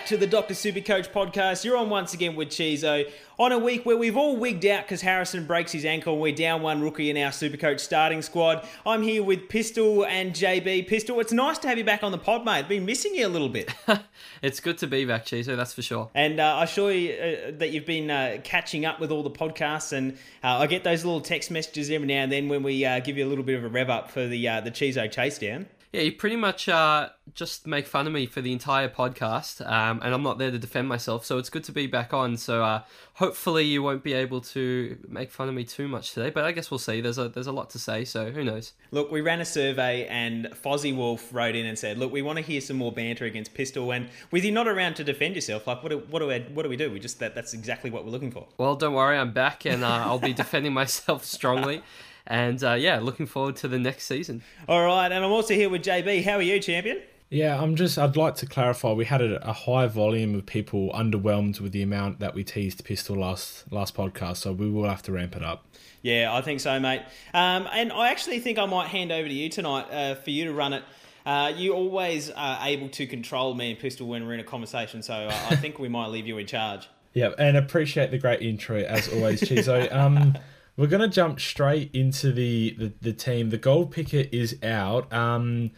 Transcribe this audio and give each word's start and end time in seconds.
Back 0.00 0.08
to 0.08 0.16
the 0.16 0.26
Dr. 0.26 0.54
Super 0.54 0.80
Coach 0.80 1.12
podcast. 1.12 1.62
You're 1.62 1.76
on 1.76 1.90
once 1.90 2.14
again 2.14 2.34
with 2.34 2.48
Chizo 2.48 3.06
on 3.38 3.52
a 3.52 3.58
week 3.58 3.84
where 3.84 3.98
we've 3.98 4.16
all 4.16 4.34
wigged 4.34 4.64
out 4.70 4.84
because 4.84 5.02
Harrison 5.02 5.44
breaks 5.44 5.72
his 5.72 5.84
ankle 5.84 6.14
and 6.14 6.22
we're 6.22 6.34
down 6.34 6.62
one 6.62 6.80
rookie 6.80 7.10
in 7.10 7.18
our 7.18 7.30
Super 7.30 7.58
Coach 7.58 7.80
starting 7.80 8.22
squad. 8.22 8.66
I'm 8.86 9.02
here 9.02 9.22
with 9.22 9.50
Pistol 9.50 10.06
and 10.06 10.32
JB. 10.32 10.88
Pistol, 10.88 11.20
it's 11.20 11.34
nice 11.34 11.58
to 11.58 11.68
have 11.68 11.76
you 11.76 11.84
back 11.84 12.02
on 12.02 12.12
the 12.12 12.18
pod, 12.18 12.46
mate. 12.46 12.66
Been 12.66 12.86
missing 12.86 13.14
you 13.14 13.26
a 13.26 13.28
little 13.28 13.50
bit. 13.50 13.74
it's 14.42 14.58
good 14.58 14.78
to 14.78 14.86
be 14.86 15.04
back, 15.04 15.26
Chizo, 15.26 15.54
that's 15.54 15.74
for 15.74 15.82
sure. 15.82 16.08
And 16.14 16.40
uh, 16.40 16.56
I 16.56 16.64
assure 16.64 16.92
you 16.92 17.12
uh, 17.12 17.50
that 17.58 17.68
you've 17.68 17.84
been 17.84 18.10
uh, 18.10 18.38
catching 18.42 18.86
up 18.86 19.00
with 19.00 19.10
all 19.12 19.22
the 19.22 19.30
podcasts, 19.30 19.92
and 19.92 20.12
uh, 20.42 20.60
I 20.60 20.66
get 20.66 20.82
those 20.82 21.04
little 21.04 21.20
text 21.20 21.50
messages 21.50 21.90
every 21.90 22.06
now 22.06 22.22
and 22.22 22.32
then 22.32 22.48
when 22.48 22.62
we 22.62 22.86
uh, 22.86 23.00
give 23.00 23.18
you 23.18 23.26
a 23.26 23.28
little 23.28 23.44
bit 23.44 23.58
of 23.58 23.64
a 23.64 23.68
rev 23.68 23.90
up 23.90 24.10
for 24.10 24.26
the 24.26 24.48
uh, 24.48 24.62
the 24.62 24.70
Chizo 24.70 25.10
chase 25.10 25.36
down. 25.36 25.66
Yeah, 25.92 26.02
you 26.02 26.12
pretty 26.12 26.36
much 26.36 26.68
uh, 26.68 27.08
just 27.34 27.66
make 27.66 27.84
fun 27.84 28.06
of 28.06 28.12
me 28.12 28.26
for 28.26 28.40
the 28.40 28.52
entire 28.52 28.88
podcast, 28.88 29.60
um, 29.68 30.00
and 30.04 30.14
I'm 30.14 30.22
not 30.22 30.38
there 30.38 30.52
to 30.52 30.58
defend 30.58 30.88
myself, 30.88 31.24
so 31.24 31.36
it's 31.36 31.50
good 31.50 31.64
to 31.64 31.72
be 31.72 31.88
back 31.88 32.14
on. 32.14 32.36
So 32.36 32.62
uh, 32.62 32.82
hopefully 33.14 33.64
you 33.64 33.82
won't 33.82 34.04
be 34.04 34.12
able 34.12 34.40
to 34.40 34.96
make 35.08 35.32
fun 35.32 35.48
of 35.48 35.54
me 35.56 35.64
too 35.64 35.88
much 35.88 36.12
today, 36.12 36.30
but 36.30 36.44
I 36.44 36.52
guess 36.52 36.70
we'll 36.70 36.78
see. 36.78 37.00
There's 37.00 37.18
a 37.18 37.28
there's 37.28 37.48
a 37.48 37.52
lot 37.52 37.70
to 37.70 37.80
say, 37.80 38.04
so 38.04 38.30
who 38.30 38.44
knows? 38.44 38.72
Look, 38.92 39.10
we 39.10 39.20
ran 39.20 39.40
a 39.40 39.44
survey, 39.44 40.06
and 40.06 40.46
Fozzie 40.52 40.94
Wolf 40.94 41.34
wrote 41.34 41.56
in 41.56 41.66
and 41.66 41.76
said, 41.76 41.98
"Look, 41.98 42.12
we 42.12 42.22
want 42.22 42.36
to 42.36 42.44
hear 42.44 42.60
some 42.60 42.76
more 42.76 42.92
banter 42.92 43.24
against 43.24 43.52
Pistol, 43.54 43.92
and 43.92 44.10
with 44.30 44.44
you 44.44 44.52
not 44.52 44.68
around 44.68 44.94
to 44.94 45.04
defend 45.04 45.34
yourself, 45.34 45.66
like 45.66 45.82
what 45.82 45.88
do, 45.90 45.98
what 46.08 46.20
do 46.20 46.28
we 46.28 46.38
what 46.54 46.62
do 46.62 46.68
we 46.68 46.76
do? 46.76 46.92
We 46.92 47.00
just 47.00 47.18
that 47.18 47.34
that's 47.34 47.52
exactly 47.52 47.90
what 47.90 48.04
we're 48.04 48.12
looking 48.12 48.30
for." 48.30 48.46
Well, 48.58 48.76
don't 48.76 48.94
worry, 48.94 49.18
I'm 49.18 49.32
back, 49.32 49.66
and 49.66 49.82
uh, 49.82 49.88
I'll 49.88 50.20
be 50.20 50.32
defending 50.44 50.72
myself 50.72 51.24
strongly. 51.24 51.82
And 52.26 52.62
uh, 52.62 52.74
yeah, 52.74 52.98
looking 53.00 53.26
forward 53.26 53.56
to 53.56 53.68
the 53.68 53.78
next 53.78 54.04
season. 54.04 54.42
All 54.68 54.84
right, 54.84 55.10
and 55.10 55.24
I'm 55.24 55.30
also 55.30 55.54
here 55.54 55.68
with 55.68 55.82
JB. 55.82 56.24
How 56.24 56.34
are 56.34 56.42
you, 56.42 56.60
champion? 56.60 57.02
Yeah, 57.30 57.62
I'm 57.62 57.76
just. 57.76 57.96
I'd 57.96 58.16
like 58.16 58.34
to 58.36 58.46
clarify. 58.46 58.92
We 58.92 59.04
had 59.04 59.22
a, 59.22 59.48
a, 59.48 59.52
high 59.52 59.86
volume 59.86 60.34
of 60.34 60.46
people 60.46 60.90
underwhelmed 60.92 61.60
with 61.60 61.70
the 61.70 61.82
amount 61.82 62.18
that 62.18 62.34
we 62.34 62.42
teased 62.42 62.84
Pistol 62.84 63.16
last 63.16 63.70
last 63.70 63.94
podcast, 63.94 64.38
so 64.38 64.52
we 64.52 64.68
will 64.68 64.88
have 64.88 65.02
to 65.02 65.12
ramp 65.12 65.36
it 65.36 65.44
up. 65.44 65.64
Yeah, 66.02 66.34
I 66.34 66.40
think 66.40 66.58
so, 66.58 66.80
mate. 66.80 67.02
Um, 67.32 67.68
and 67.72 67.92
I 67.92 68.10
actually 68.10 68.40
think 68.40 68.58
I 68.58 68.66
might 68.66 68.88
hand 68.88 69.12
over 69.12 69.28
to 69.28 69.34
you 69.34 69.48
tonight 69.48 69.86
uh, 69.92 70.14
for 70.16 70.30
you 70.30 70.44
to 70.46 70.52
run 70.52 70.72
it. 70.72 70.82
Uh, 71.24 71.52
you 71.54 71.74
always 71.74 72.30
are 72.30 72.66
able 72.66 72.88
to 72.88 73.06
control 73.06 73.54
me 73.54 73.70
and 73.70 73.78
Pistol 73.78 74.08
when 74.08 74.26
we're 74.26 74.34
in 74.34 74.40
a 74.40 74.44
conversation, 74.44 75.02
so 75.02 75.28
I 75.30 75.54
think 75.56 75.78
we 75.78 75.88
might 75.88 76.08
leave 76.08 76.26
you 76.26 76.38
in 76.38 76.46
charge. 76.46 76.88
Yeah, 77.12 77.30
and 77.38 77.56
appreciate 77.56 78.12
the 78.12 78.18
great 78.18 78.40
intro 78.40 78.76
as 78.76 79.12
always, 79.12 79.40
Chizo. 79.40 79.92
Um, 79.92 80.38
we're 80.76 80.86
to 80.86 81.08
jump 81.08 81.40
straight 81.40 81.90
into 81.92 82.32
the, 82.32 82.74
the, 82.78 82.92
the, 83.00 83.12
team. 83.12 83.50
The 83.50 83.58
gold 83.58 83.90
picker 83.90 84.24
is 84.32 84.56
out. 84.62 85.12
Um, 85.12 85.72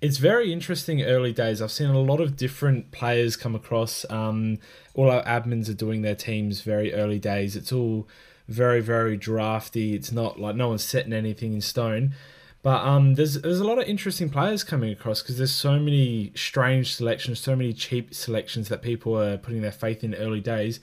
it's 0.00 0.18
very 0.18 0.52
interesting 0.52 1.02
early 1.02 1.32
days. 1.32 1.60
I've 1.60 1.72
seen 1.72 1.90
a 1.90 1.98
lot 1.98 2.20
of 2.20 2.36
different 2.36 2.90
players 2.90 3.36
come 3.36 3.54
across. 3.54 4.04
Um, 4.10 4.58
all 4.94 5.10
our 5.10 5.24
admins 5.24 5.68
are 5.68 5.74
doing 5.74 6.02
their 6.02 6.14
teams 6.14 6.60
very 6.60 6.94
early 6.94 7.18
days. 7.18 7.56
It's 7.56 7.72
all 7.72 8.08
very, 8.48 8.80
very 8.80 9.16
drafty. 9.16 9.94
It's 9.94 10.12
not 10.12 10.40
like 10.40 10.56
no 10.56 10.68
one's 10.68 10.84
setting 10.84 11.12
anything 11.12 11.54
in 11.54 11.60
stone. 11.60 12.14
But 12.62 12.84
um, 12.84 13.14
there's 13.14 13.40
there's 13.40 13.60
a 13.60 13.64
lot 13.64 13.78
of 13.78 13.86
interesting 13.86 14.30
players 14.30 14.64
coming 14.64 14.90
across 14.92 15.22
because 15.22 15.38
there's 15.38 15.54
so 15.54 15.78
many 15.78 16.32
strange 16.34 16.94
selections, 16.94 17.38
so 17.38 17.54
many 17.54 17.72
cheap 17.72 18.12
selections 18.12 18.68
that 18.68 18.82
people 18.82 19.16
are 19.16 19.38
putting 19.38 19.62
their 19.62 19.72
faith 19.72 20.02
in 20.02 20.14
early 20.14 20.40
days. 20.40 20.80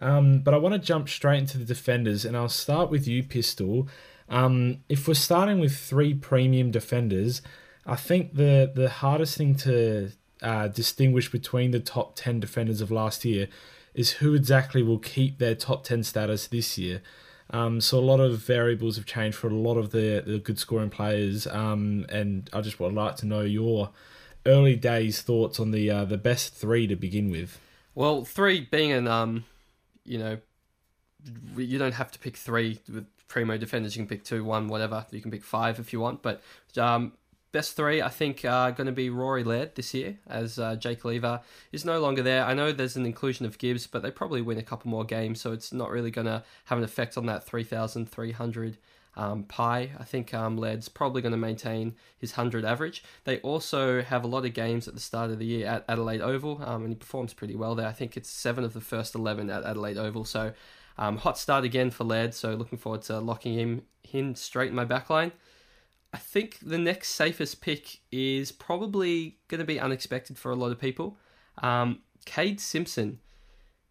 Um, 0.00 0.40
but 0.40 0.54
I 0.54 0.56
want 0.56 0.74
to 0.74 0.78
jump 0.78 1.08
straight 1.08 1.38
into 1.38 1.58
the 1.58 1.64
defenders, 1.64 2.24
and 2.24 2.36
I'll 2.36 2.48
start 2.48 2.90
with 2.90 3.06
you, 3.06 3.22
Pistol. 3.22 3.88
Um, 4.28 4.78
if 4.88 5.06
we're 5.06 5.14
starting 5.14 5.60
with 5.60 5.76
three 5.76 6.14
premium 6.14 6.70
defenders, 6.70 7.42
I 7.86 7.96
think 7.96 8.34
the 8.34 8.70
the 8.74 8.88
hardest 8.88 9.36
thing 9.36 9.54
to 9.56 10.12
uh, 10.42 10.68
distinguish 10.68 11.30
between 11.30 11.72
the 11.72 11.80
top 11.80 12.16
ten 12.16 12.40
defenders 12.40 12.80
of 12.80 12.90
last 12.90 13.24
year 13.24 13.48
is 13.94 14.12
who 14.12 14.34
exactly 14.34 14.82
will 14.82 14.98
keep 14.98 15.38
their 15.38 15.54
top 15.54 15.84
ten 15.84 16.02
status 16.02 16.46
this 16.46 16.78
year. 16.78 17.02
Um, 17.52 17.80
so 17.80 17.98
a 17.98 18.00
lot 18.00 18.20
of 18.20 18.38
variables 18.38 18.96
have 18.96 19.06
changed 19.06 19.36
for 19.36 19.48
a 19.48 19.54
lot 19.54 19.76
of 19.76 19.90
the, 19.90 20.22
the 20.24 20.38
good 20.38 20.58
scoring 20.58 20.90
players, 20.90 21.48
um, 21.48 22.06
and 22.08 22.48
I 22.52 22.60
just 22.60 22.78
would 22.78 22.94
like 22.94 23.16
to 23.16 23.26
know 23.26 23.40
your 23.40 23.90
early 24.46 24.76
days 24.76 25.20
thoughts 25.20 25.58
on 25.58 25.72
the 25.72 25.90
uh, 25.90 26.04
the 26.04 26.16
best 26.16 26.54
three 26.54 26.86
to 26.86 26.96
begin 26.96 27.30
with. 27.30 27.58
Well, 27.94 28.24
three 28.24 28.60
being 28.60 28.92
an 28.92 29.08
um, 29.08 29.44
you 30.04 30.18
know, 30.18 30.38
you 31.56 31.78
don't 31.78 31.94
have 31.94 32.10
to 32.12 32.18
pick 32.18 32.36
three 32.36 32.80
with 32.92 33.06
primo 33.28 33.56
defenders. 33.56 33.96
You 33.96 34.02
can 34.02 34.08
pick 34.08 34.24
two, 34.24 34.44
one, 34.44 34.68
whatever. 34.68 35.06
You 35.10 35.20
can 35.20 35.30
pick 35.30 35.44
five 35.44 35.78
if 35.78 35.92
you 35.92 36.00
want. 36.00 36.22
But 36.22 36.42
um, 36.76 37.12
best 37.52 37.76
three, 37.76 38.00
I 38.02 38.08
think, 38.08 38.44
are 38.44 38.72
going 38.72 38.86
to 38.86 38.92
be 38.92 39.10
Rory 39.10 39.44
Laird 39.44 39.74
this 39.74 39.94
year, 39.94 40.18
as 40.26 40.58
uh, 40.58 40.76
Jake 40.76 41.04
Lever 41.04 41.40
is 41.72 41.84
no 41.84 42.00
longer 42.00 42.22
there. 42.22 42.44
I 42.44 42.54
know 42.54 42.72
there's 42.72 42.96
an 42.96 43.06
inclusion 43.06 43.46
of 43.46 43.58
Gibbs, 43.58 43.86
but 43.86 44.02
they 44.02 44.10
probably 44.10 44.42
win 44.42 44.58
a 44.58 44.62
couple 44.62 44.90
more 44.90 45.04
games, 45.04 45.40
so 45.40 45.52
it's 45.52 45.72
not 45.72 45.90
really 45.90 46.10
going 46.10 46.26
to 46.26 46.42
have 46.66 46.78
an 46.78 46.84
effect 46.84 47.16
on 47.16 47.26
that 47.26 47.44
3,300 47.44 48.78
um, 49.16 49.44
Pi. 49.44 49.90
I 49.98 50.04
think 50.04 50.32
um, 50.32 50.56
Laird's 50.56 50.88
probably 50.88 51.22
going 51.22 51.32
to 51.32 51.38
maintain 51.38 51.94
his 52.18 52.32
100 52.32 52.64
average. 52.64 53.02
They 53.24 53.38
also 53.38 54.02
have 54.02 54.24
a 54.24 54.28
lot 54.28 54.44
of 54.44 54.54
games 54.54 54.88
at 54.88 54.94
the 54.94 55.00
start 55.00 55.30
of 55.30 55.38
the 55.38 55.46
year 55.46 55.66
at 55.66 55.84
Adelaide 55.88 56.20
Oval, 56.20 56.62
um, 56.64 56.82
and 56.82 56.90
he 56.90 56.94
performs 56.94 57.34
pretty 57.34 57.56
well 57.56 57.74
there. 57.74 57.86
I 57.86 57.92
think 57.92 58.16
it's 58.16 58.30
seven 58.30 58.64
of 58.64 58.72
the 58.72 58.80
first 58.80 59.14
11 59.14 59.50
at 59.50 59.64
Adelaide 59.64 59.98
Oval. 59.98 60.24
So, 60.24 60.52
um, 60.98 61.16
hot 61.18 61.38
start 61.38 61.64
again 61.64 61.90
for 61.90 62.04
Laird. 62.04 62.34
So, 62.34 62.54
looking 62.54 62.78
forward 62.78 63.02
to 63.02 63.18
locking 63.18 63.54
him 63.54 63.82
in 64.12 64.34
straight 64.34 64.70
in 64.70 64.74
my 64.74 64.84
backline. 64.84 65.32
I 66.12 66.18
think 66.18 66.58
the 66.60 66.78
next 66.78 67.10
safest 67.10 67.60
pick 67.60 68.00
is 68.10 68.50
probably 68.50 69.38
going 69.48 69.60
to 69.60 69.64
be 69.64 69.78
unexpected 69.78 70.36
for 70.36 70.50
a 70.50 70.56
lot 70.56 70.72
of 70.72 70.80
people. 70.80 71.16
Um, 71.58 72.00
Kade 72.26 72.60
Simpson. 72.60 73.20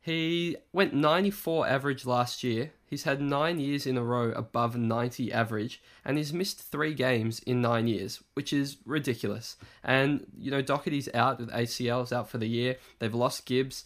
He 0.01 0.55
went 0.71 0.93
94 0.93 1.67
average 1.67 2.05
last 2.05 2.43
year. 2.43 2.71
He's 2.85 3.03
had 3.03 3.21
nine 3.21 3.59
years 3.59 3.85
in 3.85 3.97
a 3.97 4.03
row 4.03 4.31
above 4.31 4.75
90 4.75 5.31
average, 5.31 5.81
and 6.03 6.17
he's 6.17 6.33
missed 6.33 6.61
three 6.61 6.93
games 6.93 7.39
in 7.39 7.61
nine 7.61 7.87
years, 7.87 8.23
which 8.33 8.51
is 8.51 8.77
ridiculous. 8.85 9.57
And, 9.83 10.25
you 10.37 10.49
know, 10.49 10.63
Docherty's 10.63 11.09
out 11.13 11.39
with 11.39 11.51
ACLs 11.51 12.11
out 12.11 12.29
for 12.29 12.37
the 12.37 12.47
year. 12.47 12.77
They've 12.97 13.13
lost 13.13 13.45
Gibbs, 13.45 13.85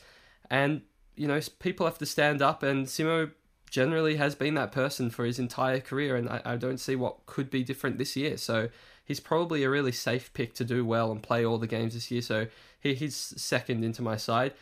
and, 0.50 0.84
you 1.16 1.28
know, 1.28 1.40
people 1.60 1.86
have 1.86 1.98
to 1.98 2.06
stand 2.06 2.42
up, 2.42 2.64
and 2.64 2.86
Simo 2.86 3.32
generally 3.70 4.18
has 4.18 4.36
been 4.36 4.54
that 4.54 4.72
person 4.72 5.10
for 5.10 5.26
his 5.26 5.40
entire 5.40 5.80
career, 5.80 6.16
and 6.16 6.30
I, 6.30 6.42
I 6.46 6.56
don't 6.58 6.80
see 6.80 6.96
what 6.96 7.26
could 7.26 7.50
be 7.50 7.64
different 7.64 7.98
this 7.98 8.16
year. 8.16 8.38
So 8.38 8.70
he's 9.04 9.20
probably 9.20 9.64
a 9.64 9.70
really 9.70 9.92
safe 9.92 10.32
pick 10.34 10.54
to 10.54 10.64
do 10.64 10.86
well 10.86 11.12
and 11.12 11.24
play 11.24 11.44
all 11.44 11.58
the 11.58 11.68
games 11.68 11.96
this 11.96 12.12
year. 12.12 12.22
So 12.22 12.48
he, 12.80 12.94
he's 12.94 13.16
second 13.16 13.84
into 13.84 14.04
my 14.04 14.16
side. 14.16 14.54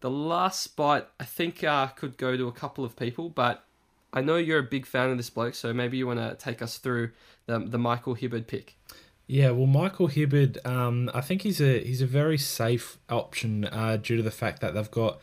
The 0.00 0.10
last 0.10 0.62
spot, 0.62 1.10
I 1.20 1.24
think, 1.24 1.62
uh, 1.62 1.88
could 1.88 2.16
go 2.16 2.36
to 2.36 2.48
a 2.48 2.52
couple 2.52 2.84
of 2.84 2.96
people, 2.96 3.28
but 3.28 3.64
I 4.12 4.20
know 4.22 4.36
you're 4.36 4.58
a 4.58 4.62
big 4.62 4.86
fan 4.86 5.10
of 5.10 5.16
this 5.16 5.30
bloke, 5.30 5.54
so 5.54 5.72
maybe 5.72 5.96
you 5.98 6.06
want 6.06 6.18
to 6.18 6.34
take 6.42 6.62
us 6.62 6.78
through 6.78 7.10
the, 7.46 7.58
the 7.58 7.78
Michael 7.78 8.16
Hibberd 8.16 8.46
pick. 8.46 8.76
Yeah, 9.26 9.50
well, 9.50 9.66
Michael 9.66 10.08
Hibberd, 10.08 10.64
um, 10.66 11.08
I 11.14 11.20
think 11.20 11.42
he's 11.42 11.60
a 11.60 11.84
he's 11.84 12.02
a 12.02 12.06
very 12.06 12.36
safe 12.36 12.98
option 13.08 13.64
uh, 13.66 13.96
due 13.96 14.16
to 14.16 14.22
the 14.24 14.32
fact 14.32 14.60
that 14.60 14.74
they've 14.74 14.90
got 14.90 15.20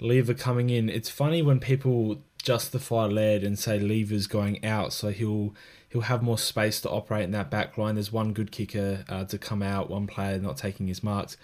Lever 0.00 0.32
coming 0.32 0.70
in. 0.70 0.88
It's 0.88 1.10
funny 1.10 1.42
when 1.42 1.60
people 1.60 2.22
justify 2.42 3.04
Laird 3.04 3.44
and 3.44 3.58
say 3.58 3.78
Lever's 3.78 4.26
going 4.26 4.64
out, 4.64 4.94
so 4.94 5.10
he'll 5.10 5.54
he'll 5.90 6.02
have 6.02 6.22
more 6.22 6.38
space 6.38 6.80
to 6.80 6.88
operate 6.88 7.24
in 7.24 7.32
that 7.32 7.50
back 7.50 7.76
line. 7.76 7.96
There's 7.96 8.10
one 8.10 8.32
good 8.32 8.52
kicker 8.52 9.04
uh, 9.10 9.24
to 9.26 9.36
come 9.36 9.62
out, 9.62 9.90
one 9.90 10.06
player 10.06 10.38
not 10.38 10.56
taking 10.56 10.86
his 10.86 11.02
marks. 11.02 11.36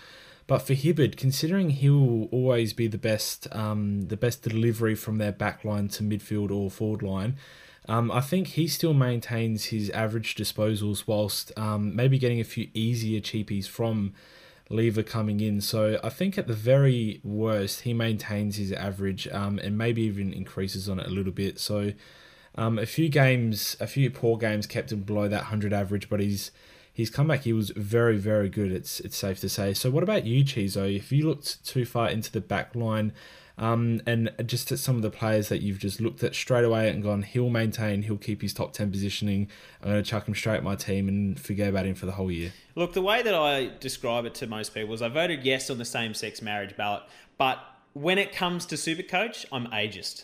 But 0.48 0.60
for 0.60 0.72
Hibberd, 0.72 1.18
considering 1.18 1.70
he'll 1.70 2.24
always 2.32 2.72
be 2.72 2.86
the 2.88 2.98
best, 2.98 3.46
um, 3.54 4.08
the 4.08 4.16
best 4.16 4.42
delivery 4.42 4.94
from 4.94 5.18
their 5.18 5.30
back 5.30 5.62
line 5.62 5.88
to 5.88 6.02
midfield 6.02 6.50
or 6.50 6.70
forward 6.70 7.02
line, 7.02 7.36
um, 7.86 8.10
I 8.10 8.22
think 8.22 8.48
he 8.48 8.66
still 8.66 8.94
maintains 8.94 9.66
his 9.66 9.90
average 9.90 10.34
disposals 10.34 11.04
whilst 11.06 11.56
um, 11.58 11.94
maybe 11.94 12.18
getting 12.18 12.40
a 12.40 12.44
few 12.44 12.68
easier 12.72 13.20
cheapies 13.20 13.68
from 13.68 14.14
Lever 14.70 15.02
coming 15.02 15.40
in. 15.40 15.60
So 15.60 16.00
I 16.02 16.08
think 16.08 16.38
at 16.38 16.46
the 16.46 16.54
very 16.54 17.20
worst, 17.22 17.82
he 17.82 17.92
maintains 17.92 18.56
his 18.56 18.72
average 18.72 19.28
um, 19.28 19.58
and 19.58 19.76
maybe 19.76 20.02
even 20.02 20.32
increases 20.32 20.88
on 20.88 20.98
it 20.98 21.06
a 21.06 21.10
little 21.10 21.32
bit. 21.32 21.58
So 21.58 21.92
um, 22.54 22.78
a 22.78 22.86
few 22.86 23.10
games, 23.10 23.76
a 23.80 23.86
few 23.86 24.10
poor 24.10 24.38
games 24.38 24.66
kept 24.66 24.92
him 24.92 25.02
below 25.02 25.28
that 25.28 25.42
100 25.42 25.74
average, 25.74 26.08
but 26.08 26.20
he's 26.20 26.52
his 26.98 27.10
comeback 27.10 27.42
he 27.42 27.52
was 27.52 27.70
very 27.70 28.16
very 28.16 28.48
good. 28.48 28.72
It's 28.72 28.98
it's 29.00 29.16
safe 29.16 29.38
to 29.40 29.48
say. 29.48 29.72
So 29.72 29.88
what 29.88 30.02
about 30.02 30.26
you, 30.26 30.44
Chizo? 30.44 30.94
If 30.94 31.12
you 31.12 31.28
looked 31.28 31.64
too 31.64 31.84
far 31.84 32.08
into 32.10 32.32
the 32.32 32.40
back 32.40 32.74
line. 32.74 33.12
Um, 33.56 34.02
and 34.06 34.30
just 34.46 34.70
at 34.70 34.78
some 34.78 34.94
of 34.94 35.02
the 35.02 35.10
players 35.10 35.48
that 35.48 35.62
you've 35.62 35.80
just 35.80 36.00
looked 36.00 36.22
at 36.22 36.36
straight 36.36 36.64
away 36.64 36.88
and 36.88 37.02
gone, 37.02 37.22
he'll 37.22 37.50
maintain, 37.50 38.02
he'll 38.02 38.16
keep 38.16 38.40
his 38.40 38.54
top 38.54 38.72
10 38.72 38.92
positioning. 38.92 39.48
I'm 39.82 39.90
going 39.90 40.00
to 40.00 40.08
chuck 40.08 40.28
him 40.28 40.34
straight 40.36 40.58
at 40.58 40.62
my 40.62 40.76
team 40.76 41.08
and 41.08 41.40
forget 41.40 41.68
about 41.68 41.84
him 41.84 41.96
for 41.96 42.06
the 42.06 42.12
whole 42.12 42.30
year. 42.30 42.52
Look, 42.76 42.92
the 42.92 43.02
way 43.02 43.20
that 43.20 43.34
I 43.34 43.72
describe 43.80 44.26
it 44.26 44.34
to 44.36 44.46
most 44.46 44.74
people 44.74 44.94
is 44.94 45.02
I 45.02 45.08
voted 45.08 45.44
yes 45.44 45.70
on 45.70 45.78
the 45.78 45.84
same 45.84 46.14
sex 46.14 46.40
marriage 46.40 46.76
ballot, 46.76 47.02
but 47.36 47.58
when 47.94 48.16
it 48.16 48.32
comes 48.32 48.64
to 48.66 48.76
super 48.76 49.02
coach, 49.02 49.44
I'm 49.50 49.66
ageist. 49.66 50.22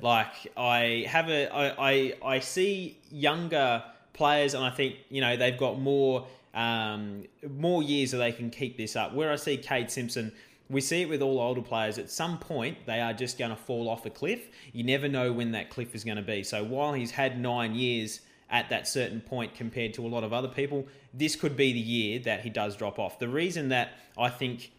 like 0.02 0.32
I 0.56 1.04
have 1.06 1.28
a, 1.28 1.54
I, 1.54 1.90
I, 1.90 2.14
I 2.24 2.38
see 2.40 2.98
younger 3.12 3.84
players, 4.12 4.54
and 4.54 4.64
I 4.64 4.70
think 4.70 4.96
you 5.10 5.20
know 5.20 5.36
they've 5.36 5.58
got 5.58 5.80
more 5.80 6.26
um, 6.54 7.24
more 7.58 7.82
years 7.82 8.10
that 8.10 8.18
they 8.18 8.32
can 8.32 8.50
keep 8.50 8.76
this 8.76 8.96
up. 8.96 9.14
Where 9.14 9.30
I 9.30 9.36
see 9.36 9.56
Kade 9.56 9.90
Simpson, 9.90 10.32
we 10.68 10.80
see 10.80 11.02
it 11.02 11.08
with 11.08 11.22
all 11.22 11.40
older 11.40 11.62
players. 11.62 11.98
At 11.98 12.10
some 12.10 12.38
point, 12.38 12.78
they 12.86 13.00
are 13.00 13.12
just 13.12 13.38
going 13.38 13.50
to 13.50 13.56
fall 13.56 13.88
off 13.88 14.06
a 14.06 14.10
cliff. 14.10 14.48
You 14.72 14.84
never 14.84 15.08
know 15.08 15.32
when 15.32 15.52
that 15.52 15.70
cliff 15.70 15.94
is 15.94 16.04
going 16.04 16.16
to 16.16 16.22
be. 16.22 16.42
So 16.42 16.64
while 16.64 16.92
he's 16.92 17.10
had 17.10 17.38
nine 17.38 17.74
years 17.74 18.20
at 18.50 18.68
that 18.68 18.86
certain 18.86 19.20
point 19.20 19.54
compared 19.54 19.94
to 19.94 20.06
a 20.06 20.08
lot 20.08 20.24
of 20.24 20.32
other 20.32 20.48
people, 20.48 20.86
this 21.14 21.36
could 21.36 21.56
be 21.56 21.72
the 21.72 21.80
year 21.80 22.18
that 22.20 22.42
he 22.42 22.50
does 22.50 22.76
drop 22.76 22.98
off. 22.98 23.18
The 23.18 23.28
reason 23.28 23.68
that 23.70 23.92
I 24.18 24.28
think 24.28 24.72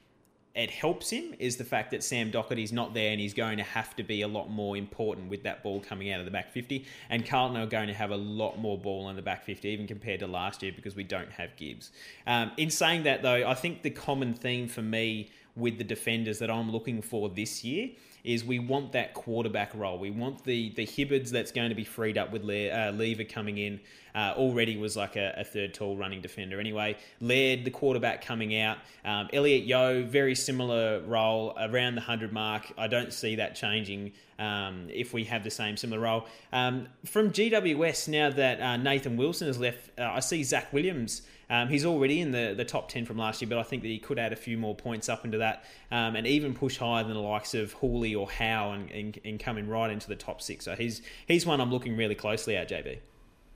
it 0.55 0.69
helps 0.69 1.09
him 1.09 1.33
is 1.39 1.57
the 1.57 1.63
fact 1.63 1.89
that 1.91 2.03
Sam 2.03 2.31
Docherty's 2.31 2.71
not 2.71 2.93
there 2.93 3.11
and 3.11 3.19
he's 3.19 3.33
going 3.33 3.57
to 3.57 3.63
have 3.63 3.95
to 3.95 4.03
be 4.03 4.21
a 4.21 4.27
lot 4.27 4.51
more 4.51 4.77
important 4.77 5.29
with 5.29 5.43
that 5.43 5.63
ball 5.63 5.79
coming 5.79 6.11
out 6.11 6.19
of 6.19 6.25
the 6.25 6.31
back 6.31 6.51
50. 6.51 6.85
And 7.09 7.25
Carlton 7.25 7.57
are 7.57 7.65
going 7.65 7.87
to 7.87 7.93
have 7.93 8.11
a 8.11 8.15
lot 8.15 8.59
more 8.59 8.77
ball 8.77 9.09
in 9.09 9.15
the 9.15 9.23
back 9.23 9.43
50, 9.43 9.67
even 9.67 9.87
compared 9.87 10.19
to 10.19 10.27
last 10.27 10.61
year, 10.61 10.71
because 10.75 10.95
we 10.95 11.03
don't 11.03 11.31
have 11.31 11.55
Gibbs. 11.55 11.91
Um, 12.27 12.51
in 12.57 12.69
saying 12.69 13.03
that, 13.03 13.23
though, 13.23 13.47
I 13.47 13.55
think 13.55 13.81
the 13.81 13.89
common 13.89 14.35
theme 14.35 14.67
for 14.67 14.83
me 14.83 15.31
with 15.55 15.79
the 15.79 15.83
defenders 15.83 16.37
that 16.39 16.51
I'm 16.51 16.71
looking 16.71 17.01
for 17.01 17.29
this 17.29 17.63
year 17.63 17.89
is 18.23 18.43
we 18.43 18.59
want 18.59 18.93
that 18.93 19.13
quarterback 19.13 19.73
role. 19.75 19.97
We 19.99 20.09
want 20.09 20.43
the 20.43 20.69
the 20.71 20.85
Hibberds 20.85 21.29
that's 21.29 21.51
going 21.51 21.69
to 21.69 21.75
be 21.75 21.83
freed 21.83 22.17
up 22.17 22.31
with 22.31 22.43
Le- 22.43 22.69
uh, 22.69 22.91
Lever 22.91 23.25
coming 23.25 23.57
in. 23.57 23.79
Uh, 24.15 24.33
already 24.37 24.77
was 24.77 24.95
like 24.95 25.15
a, 25.15 25.33
a, 25.37 25.43
third 25.43 25.73
tall 25.73 25.97
running 25.97 26.21
defender. 26.21 26.59
Anyway, 26.59 26.95
Laird, 27.19 27.65
the 27.65 27.71
quarterback 27.71 28.23
coming 28.23 28.59
out. 28.59 28.77
Um, 29.03 29.27
Elliot 29.33 29.63
Yeo, 29.63 30.03
very 30.03 30.35
similar 30.35 31.01
role 31.01 31.53
around 31.59 31.95
the 31.95 32.01
100 32.01 32.31
mark. 32.31 32.71
I 32.77 32.87
don't 32.87 33.11
see 33.11 33.35
that 33.37 33.55
changing 33.55 34.13
um, 34.37 34.87
if 34.91 35.13
we 35.13 35.23
have 35.25 35.43
the 35.43 35.51
same 35.51 35.77
similar 35.77 36.01
role. 36.01 36.25
Um, 36.51 36.87
from 37.05 37.31
GWS, 37.31 38.07
now 38.07 38.29
that 38.29 38.61
uh, 38.61 38.77
Nathan 38.77 39.17
Wilson 39.17 39.47
has 39.47 39.59
left, 39.59 39.89
uh, 39.99 40.03
I 40.03 40.19
see 40.19 40.43
Zach 40.43 40.71
Williams 40.71 41.23
um, 41.49 41.67
he's 41.67 41.85
already 41.85 42.19
in 42.19 42.31
the, 42.31 42.55
the 42.55 42.65
top 42.65 42.89
10 42.89 43.05
from 43.05 43.19
last 43.19 43.39
year, 43.39 43.47
but 43.47 43.59
I 43.59 43.63
think 43.63 43.83
that 43.83 43.89
he 43.89 43.99
could 43.99 44.17
add 44.17 44.33
a 44.33 44.35
few 44.35 44.57
more 44.57 44.75
points 44.75 45.07
up 45.09 45.23
into 45.23 45.37
that 45.39 45.65
um, 45.91 46.15
and 46.15 46.25
even 46.25 46.55
push 46.55 46.77
higher 46.77 47.03
than 47.03 47.13
the 47.13 47.19
likes 47.19 47.53
of 47.53 47.73
Hurley 47.73 48.15
or 48.15 48.29
Howe 48.29 48.71
and, 48.71 48.89
and, 48.89 49.19
and 49.23 49.39
coming 49.39 49.67
right 49.67 49.91
into 49.91 50.07
the 50.07 50.15
top 50.15 50.41
six. 50.41 50.65
So 50.65 50.75
he's, 50.75 51.03
he's 51.27 51.45
one 51.45 51.61
I'm 51.61 51.71
looking 51.71 51.95
really 51.95 52.15
closely 52.15 52.55
at, 52.55 52.69
JB. 52.69 52.97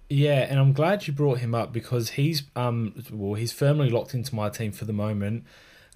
Yeah, 0.09 0.47
and 0.49 0.59
I'm 0.59 0.71
glad 0.71 1.05
you 1.05 1.13
brought 1.13 1.39
him 1.39 1.53
up 1.53 1.73
because 1.73 2.11
he's 2.11 2.43
um 2.55 3.03
well 3.11 3.33
he's 3.33 3.51
firmly 3.51 3.89
locked 3.89 4.13
into 4.13 4.33
my 4.33 4.49
team 4.49 4.71
for 4.71 4.85
the 4.85 4.93
moment. 4.93 5.43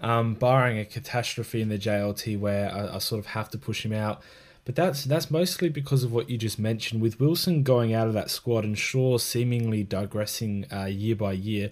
Um, 0.01 0.33
barring 0.33 0.79
a 0.79 0.85
catastrophe 0.85 1.61
in 1.61 1.69
the 1.69 1.77
JLT 1.77 2.39
where 2.39 2.73
I, 2.73 2.95
I, 2.95 2.97
sort 2.97 3.19
of 3.19 3.27
have 3.27 3.51
to 3.51 3.59
push 3.59 3.85
him 3.85 3.93
out. 3.93 4.23
But 4.65 4.75
that's 4.75 5.05
that's 5.05 5.29
mostly 5.29 5.69
because 5.69 6.03
of 6.03 6.11
what 6.11 6.29
you 6.29 6.37
just 6.37 6.57
mentioned. 6.59 7.01
With 7.01 7.19
Wilson 7.19 7.63
going 7.63 7.93
out 7.93 8.07
of 8.07 8.13
that 8.13 8.31
squad 8.31 8.63
and 8.63 8.77
Shaw 8.77 9.17
seemingly 9.19 9.83
digressing 9.83 10.65
uh, 10.73 10.85
year 10.85 11.15
by 11.15 11.33
year, 11.33 11.71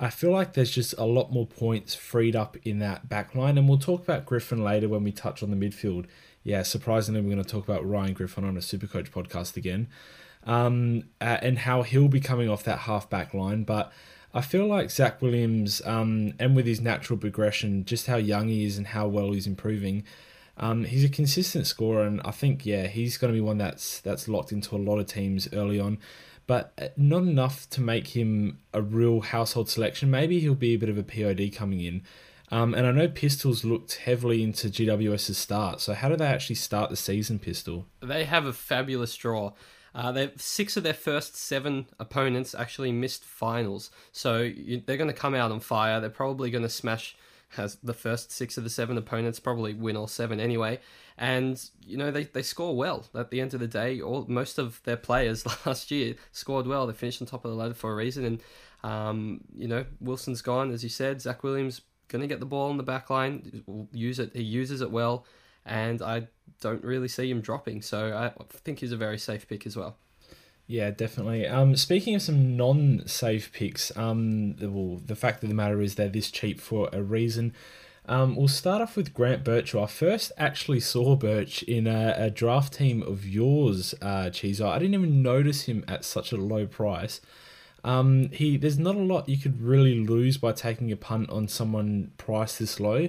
I 0.00 0.10
feel 0.10 0.30
like 0.30 0.54
there's 0.54 0.70
just 0.70 0.94
a 0.98 1.04
lot 1.04 1.32
more 1.32 1.46
points 1.46 1.94
freed 1.94 2.34
up 2.34 2.56
in 2.64 2.78
that 2.80 3.08
back 3.08 3.34
line. 3.34 3.58
And 3.58 3.68
we'll 3.68 3.78
talk 3.78 4.02
about 4.02 4.26
Griffin 4.26 4.64
later 4.64 4.88
when 4.88 5.04
we 5.04 5.12
touch 5.12 5.42
on 5.42 5.50
the 5.50 5.56
midfield. 5.56 6.06
Yeah, 6.44 6.62
surprisingly, 6.62 7.20
we're 7.20 7.32
going 7.32 7.44
to 7.44 7.50
talk 7.50 7.64
about 7.64 7.88
Ryan 7.88 8.12
Griffin 8.12 8.44
on 8.44 8.56
a 8.56 8.60
Supercoach 8.60 9.10
podcast 9.10 9.56
again. 9.56 9.88
Um, 10.46 11.04
and 11.20 11.58
how 11.58 11.82
he'll 11.82 12.06
be 12.06 12.20
coming 12.20 12.48
off 12.48 12.62
that 12.64 12.78
half 12.80 13.10
back 13.10 13.34
line. 13.34 13.64
But 13.64 13.92
I 14.32 14.42
feel 14.42 14.66
like 14.66 14.90
Zach 14.90 15.20
Williams, 15.20 15.82
um, 15.84 16.34
and 16.38 16.54
with 16.54 16.66
his 16.66 16.80
natural 16.80 17.18
progression, 17.18 17.84
just 17.84 18.06
how 18.06 18.16
young 18.16 18.48
he 18.48 18.64
is 18.64 18.78
and 18.78 18.86
how 18.86 19.08
well 19.08 19.32
he's 19.32 19.46
improving, 19.46 20.04
um, 20.58 20.84
he's 20.84 21.04
a 21.04 21.08
consistent 21.08 21.66
scorer, 21.66 22.04
and 22.06 22.20
I 22.24 22.30
think 22.30 22.64
yeah, 22.64 22.86
he's 22.86 23.18
going 23.18 23.32
to 23.32 23.36
be 23.36 23.40
one 23.40 23.58
that's 23.58 24.00
that's 24.00 24.28
locked 24.28 24.52
into 24.52 24.74
a 24.74 24.78
lot 24.78 24.98
of 24.98 25.06
teams 25.06 25.48
early 25.52 25.78
on, 25.78 25.98
but 26.46 26.72
uh, 26.80 26.88
not 26.96 27.22
enough 27.22 27.68
to 27.70 27.80
make 27.80 28.08
him 28.08 28.58
a 28.72 28.80
real 28.80 29.20
household 29.20 29.68
selection. 29.68 30.10
Maybe 30.10 30.40
he'll 30.40 30.54
be 30.54 30.74
a 30.74 30.78
bit 30.78 30.88
of 30.88 30.98
a 30.98 31.02
POD 31.02 31.52
coming 31.54 31.80
in. 31.80 32.02
Um, 32.50 32.74
and 32.74 32.86
I 32.86 32.92
know 32.92 33.08
Pistols 33.08 33.64
looked 33.64 33.96
heavily 33.96 34.42
into 34.42 34.68
GWS's 34.68 35.36
start. 35.36 35.80
So 35.80 35.94
how 35.94 36.08
do 36.08 36.16
they 36.16 36.26
actually 36.26 36.54
start 36.56 36.90
the 36.90 36.96
season, 36.96 37.40
Pistol? 37.40 37.86
They 38.00 38.24
have 38.24 38.46
a 38.46 38.52
fabulous 38.52 39.16
draw. 39.16 39.52
Uh, 39.96 40.12
they 40.12 40.30
six 40.36 40.76
of 40.76 40.82
their 40.82 40.94
first 40.94 41.34
seven 41.34 41.86
opponents 41.98 42.54
actually 42.54 42.92
missed 42.92 43.24
finals, 43.24 43.90
so 44.12 44.42
you, 44.42 44.82
they're 44.84 44.98
going 44.98 45.10
to 45.10 45.16
come 45.16 45.34
out 45.34 45.50
on 45.50 45.58
fire. 45.58 46.00
They're 46.00 46.10
probably 46.10 46.50
going 46.50 46.62
to 46.62 46.68
smash 46.68 47.16
has 47.50 47.76
the 47.76 47.94
first 47.94 48.30
six 48.30 48.58
of 48.58 48.64
the 48.64 48.70
seven 48.70 48.98
opponents 48.98 49.38
probably 49.40 49.72
win 49.72 49.96
all 49.96 50.06
seven 50.06 50.40
anyway. 50.40 50.78
And 51.18 51.62
you 51.86 51.96
know 51.96 52.10
they, 52.10 52.24
they 52.24 52.42
score 52.42 52.76
well 52.76 53.06
at 53.14 53.30
the 53.30 53.40
end 53.40 53.54
of 53.54 53.60
the 53.60 53.68
day. 53.68 54.00
All 54.00 54.26
most 54.28 54.58
of 54.58 54.82
their 54.84 54.96
players 54.96 55.46
last 55.66 55.90
year 55.90 56.14
scored 56.32 56.66
well. 56.66 56.86
They 56.86 56.92
finished 56.92 57.22
on 57.22 57.26
top 57.26 57.44
of 57.44 57.50
the 57.50 57.56
ladder 57.56 57.74
for 57.74 57.92
a 57.92 57.96
reason. 57.96 58.24
And 58.24 58.42
um, 58.84 59.40
you 59.56 59.68
know 59.68 59.84
Wilson's 60.00 60.42
gone 60.42 60.70
as 60.70 60.82
you 60.82 60.90
said. 60.90 61.22
Zach 61.22 61.42
Williams 61.42 61.80
gonna 62.08 62.26
get 62.26 62.40
the 62.40 62.46
ball 62.46 62.70
in 62.70 62.76
the 62.76 62.82
back 62.82 63.08
line. 63.08 63.88
Use 63.92 64.18
it. 64.18 64.32
He 64.34 64.42
uses 64.42 64.82
it 64.82 64.90
well, 64.90 65.24
and 65.66 66.00
I 66.00 66.28
don't 66.60 66.82
really 66.82 67.08
see 67.08 67.30
him 67.30 67.40
dropping. 67.40 67.82
So 67.82 68.16
I 68.16 68.32
think 68.50 68.78
he's 68.78 68.92
a 68.92 68.96
very 68.96 69.18
safe 69.18 69.46
pick 69.48 69.66
as 69.66 69.76
well. 69.76 69.96
Yeah, 70.66 70.90
definitely. 70.90 71.46
Um, 71.46 71.76
speaking 71.76 72.14
of 72.16 72.22
some 72.22 72.56
non-safe 72.56 73.52
picks, 73.52 73.96
um, 73.96 74.56
the, 74.56 74.68
well, 74.68 75.00
the 75.04 75.14
fact 75.14 75.42
of 75.42 75.48
the 75.48 75.54
matter 75.54 75.80
is 75.80 75.94
they're 75.94 76.08
this 76.08 76.30
cheap 76.30 76.60
for 76.60 76.88
a 76.92 77.02
reason. 77.02 77.54
Um, 78.08 78.36
we'll 78.36 78.48
start 78.48 78.82
off 78.82 78.96
with 78.96 79.14
Grant 79.14 79.44
Birchall. 79.44 79.84
I 79.84 79.86
first 79.86 80.32
actually 80.36 80.80
saw 80.80 81.14
Birch 81.16 81.62
in 81.64 81.86
a, 81.86 82.14
a 82.16 82.30
draft 82.30 82.74
team 82.74 83.02
of 83.02 83.26
yours, 83.26 83.94
uh. 84.00 84.30
I 84.30 84.30
didn't 84.30 84.94
even 84.94 85.22
notice 85.22 85.62
him 85.62 85.84
at 85.86 86.04
such 86.04 86.32
a 86.32 86.36
low 86.36 86.66
price. 86.66 87.20
Um, 87.84 88.30
he 88.32 88.56
there's 88.56 88.78
not 88.78 88.96
a 88.96 89.00
lot 89.00 89.28
you 89.28 89.38
could 89.38 89.62
really 89.62 89.94
lose 89.94 90.36
by 90.36 90.50
taking 90.50 90.90
a 90.90 90.96
punt 90.96 91.30
on 91.30 91.46
someone 91.46 92.10
priced 92.18 92.58
this 92.58 92.80
low. 92.80 93.08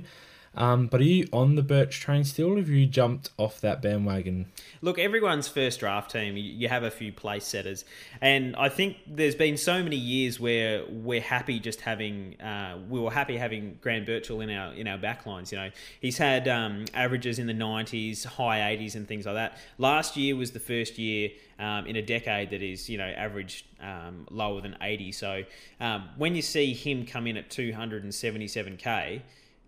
Um, 0.58 0.88
but 0.88 1.02
are 1.02 1.06
you 1.06 1.28
on 1.32 1.56
the 1.56 1.62
Birch 1.62 2.00
train 2.00 2.24
still, 2.24 2.54
or 2.54 2.58
have 2.58 2.68
you 2.68 2.88
jumped 2.88 3.30
off 3.38 3.62
that 3.62 3.82
bandwagon? 3.82 4.48
Look, 4.82 4.98
everyone's 4.98 5.48
first 5.48 5.80
draft 5.80 6.12
team, 6.12 6.36
you 6.36 6.68
have 6.68 6.84
a 6.84 6.90
few 6.90 7.14
place 7.14 7.46
setters. 7.46 7.86
And 8.22 8.56
I 8.56 8.70
think 8.70 8.98
there's 9.06 9.36
been 9.36 9.56
so 9.56 9.84
many 9.84 9.96
years 9.96 10.40
where 10.40 10.84
we're 10.90 11.22
happy 11.22 11.60
just 11.60 11.82
having, 11.82 12.42
uh, 12.42 12.80
we 12.90 13.00
were 13.00 13.12
happy 13.12 13.38
having 13.38 13.78
Grant 13.82 14.08
Birchall 14.08 14.42
in 14.42 14.50
our 14.50 14.74
in 14.74 14.88
our 14.88 14.98
backlines. 14.98 15.52
You 15.52 15.60
know, 15.60 15.70
he's 16.02 16.18
had 16.18 16.48
um, 16.48 16.86
averages 16.94 17.38
in 17.38 17.46
the 17.46 17.54
90s, 17.54 18.26
high 18.26 18.76
80s, 18.76 18.96
and 18.96 19.08
things 19.08 19.26
like 19.26 19.36
that. 19.36 19.58
Last 19.78 20.18
year 20.18 20.36
was 20.36 20.52
the 20.52 20.60
first 20.60 20.98
year 20.98 21.30
um, 21.60 21.86
in 21.86 21.96
a 21.96 22.02
decade 22.02 22.50
that 22.50 22.62
is, 22.62 22.90
you 22.90 22.98
know, 22.98 23.08
averaged 23.08 23.66
um, 23.82 24.28
lower 24.32 24.62
than 24.62 24.76
80. 24.82 25.12
So 25.12 25.44
um, 25.80 26.10
when 26.18 26.36
you 26.36 26.42
see 26.42 26.74
him 26.74 27.06
come 27.06 27.28
in 27.28 27.38
at 27.38 27.50
277k, 27.50 29.22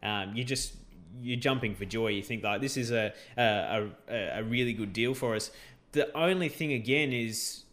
um, 0.03 0.36
you 0.36 0.44
just 0.44 0.74
you're 1.22 1.39
jumping 1.39 1.75
for 1.75 1.86
joy. 1.86 2.08
You 2.08 2.24
think 2.24 2.44
like 2.44 2.62
this 2.62 2.77
is 2.77 2.91
a, 2.91 3.13
a 3.38 3.89
a, 4.10 4.39
a 4.39 4.44
really 4.44 4.74
good 4.74 4.94
deal 4.94 5.13
for 5.13 5.36
us. 5.36 5.51
The 5.91 6.15
only 6.15 6.50
thing 6.50 6.74
again 6.74 7.12
is 7.13 7.63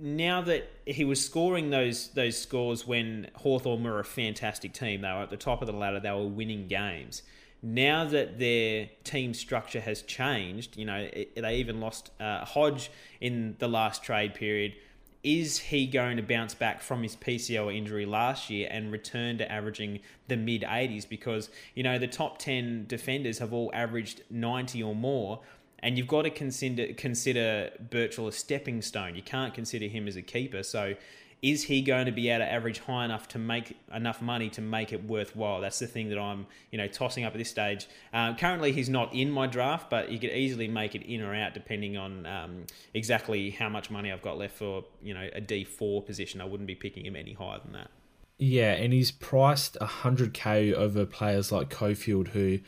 now 0.00 0.40
that 0.42 0.70
he 0.86 1.04
was 1.04 1.24
scoring 1.24 1.70
those 1.70 2.08
those 2.08 2.36
scores 2.36 2.86
when 2.86 3.28
Hawthorn 3.36 3.84
were 3.84 4.00
a 4.00 4.04
fantastic 4.04 4.72
team, 4.72 5.02
they 5.02 5.08
were 5.08 5.22
at 5.22 5.30
the 5.30 5.36
top 5.36 5.60
of 5.60 5.66
the 5.66 5.72
ladder, 5.72 6.00
they 6.00 6.10
were 6.10 6.26
winning 6.26 6.66
games. 6.66 7.22
Now 7.62 8.06
that 8.06 8.38
their 8.38 8.88
team 9.04 9.34
structure 9.34 9.80
has 9.80 10.00
changed, 10.00 10.78
you 10.78 10.86
know, 10.86 11.08
it, 11.12 11.34
they 11.36 11.56
even 11.56 11.78
lost 11.78 12.10
uh, 12.18 12.42
Hodge 12.44 12.90
in 13.20 13.56
the 13.58 13.68
last 13.68 14.02
trade 14.02 14.34
period 14.34 14.74
is 15.22 15.58
he 15.58 15.86
going 15.86 16.16
to 16.16 16.22
bounce 16.22 16.54
back 16.54 16.80
from 16.80 17.02
his 17.02 17.14
PCL 17.16 17.76
injury 17.76 18.06
last 18.06 18.48
year 18.48 18.68
and 18.70 18.90
return 18.90 19.36
to 19.38 19.52
averaging 19.52 20.00
the 20.28 20.36
mid 20.36 20.62
80s? 20.62 21.08
Because, 21.08 21.50
you 21.74 21.82
know, 21.82 21.98
the 21.98 22.06
top 22.06 22.38
10 22.38 22.86
defenders 22.86 23.38
have 23.38 23.52
all 23.52 23.70
averaged 23.74 24.22
90 24.30 24.82
or 24.82 24.94
more. 24.94 25.40
And 25.82 25.96
you've 25.96 26.08
got 26.08 26.22
to 26.22 26.30
consider 26.30 26.92
consider 26.92 27.70
Birchall 27.90 28.28
a 28.28 28.32
stepping 28.32 28.82
stone. 28.82 29.14
You 29.14 29.22
can't 29.22 29.54
consider 29.54 29.86
him 29.86 30.08
as 30.08 30.16
a 30.16 30.22
keeper. 30.22 30.62
So 30.62 30.94
is 31.42 31.64
he 31.64 31.80
going 31.80 32.06
to 32.06 32.12
be 32.12 32.28
able 32.28 32.44
to 32.44 32.52
average 32.52 32.80
high 32.80 33.04
enough 33.04 33.28
to 33.28 33.38
make 33.38 33.76
enough 33.94 34.20
money 34.20 34.50
to 34.50 34.60
make 34.60 34.92
it 34.92 35.04
worthwhile? 35.04 35.60
That's 35.60 35.78
the 35.78 35.86
thing 35.86 36.10
that 36.10 36.18
I'm, 36.18 36.46
you 36.70 36.78
know, 36.78 36.86
tossing 36.86 37.24
up 37.24 37.32
at 37.32 37.38
this 37.38 37.48
stage. 37.48 37.88
Um, 38.12 38.36
currently, 38.36 38.72
he's 38.72 38.88
not 38.88 39.14
in 39.14 39.30
my 39.30 39.46
draft, 39.46 39.88
but 39.88 40.10
you 40.10 40.18
could 40.18 40.30
easily 40.30 40.68
make 40.68 40.94
it 40.94 41.02
in 41.02 41.22
or 41.22 41.34
out 41.34 41.54
depending 41.54 41.96
on 41.96 42.26
um, 42.26 42.66
exactly 42.92 43.50
how 43.50 43.68
much 43.68 43.90
money 43.90 44.12
I've 44.12 44.22
got 44.22 44.36
left 44.36 44.56
for, 44.56 44.84
you 45.02 45.14
know, 45.14 45.28
a 45.34 45.40
D4 45.40 46.04
position. 46.04 46.40
I 46.40 46.44
wouldn't 46.44 46.66
be 46.66 46.74
picking 46.74 47.06
him 47.06 47.16
any 47.16 47.32
higher 47.32 47.58
than 47.62 47.72
that. 47.72 47.90
Yeah, 48.38 48.72
and 48.72 48.92
he's 48.92 49.10
priced 49.10 49.78
100k 49.80 50.72
over 50.72 51.04
players 51.04 51.52
like 51.52 51.68
Cofield, 51.68 52.28
who 52.28 52.60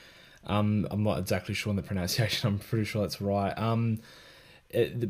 um, 0.45 0.87
I'm 0.91 1.03
not 1.03 1.19
exactly 1.19 1.55
sure 1.55 1.71
on 1.71 1.77
the 1.77 1.83
pronunciation. 1.83 2.47
I'm 2.53 2.59
pretty 2.59 2.85
sure 2.85 3.03
that's 3.03 3.21
right. 3.21 3.57
Um, 3.59 4.01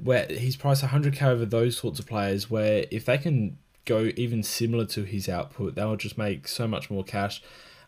where 0.03 0.27
he's 0.27 0.57
priced 0.57 0.85
100k 0.85 1.23
over 1.23 1.45
those 1.45 1.77
sorts 1.77 1.99
of 1.99 2.07
players 2.07 2.51
where 2.51 2.85
if 2.91 3.05
they 3.05 3.19
can 3.19 3.59
go 3.85 4.11
even 4.17 4.43
similar 4.43 4.85
to 4.85 5.05
his 5.05 5.29
output 5.29 5.75
they'll 5.75 5.97
just 5.97 6.19
make 6.19 6.49
so 6.49 6.67
much 6.67 6.91
more 6.91 7.05
cash 7.05 7.43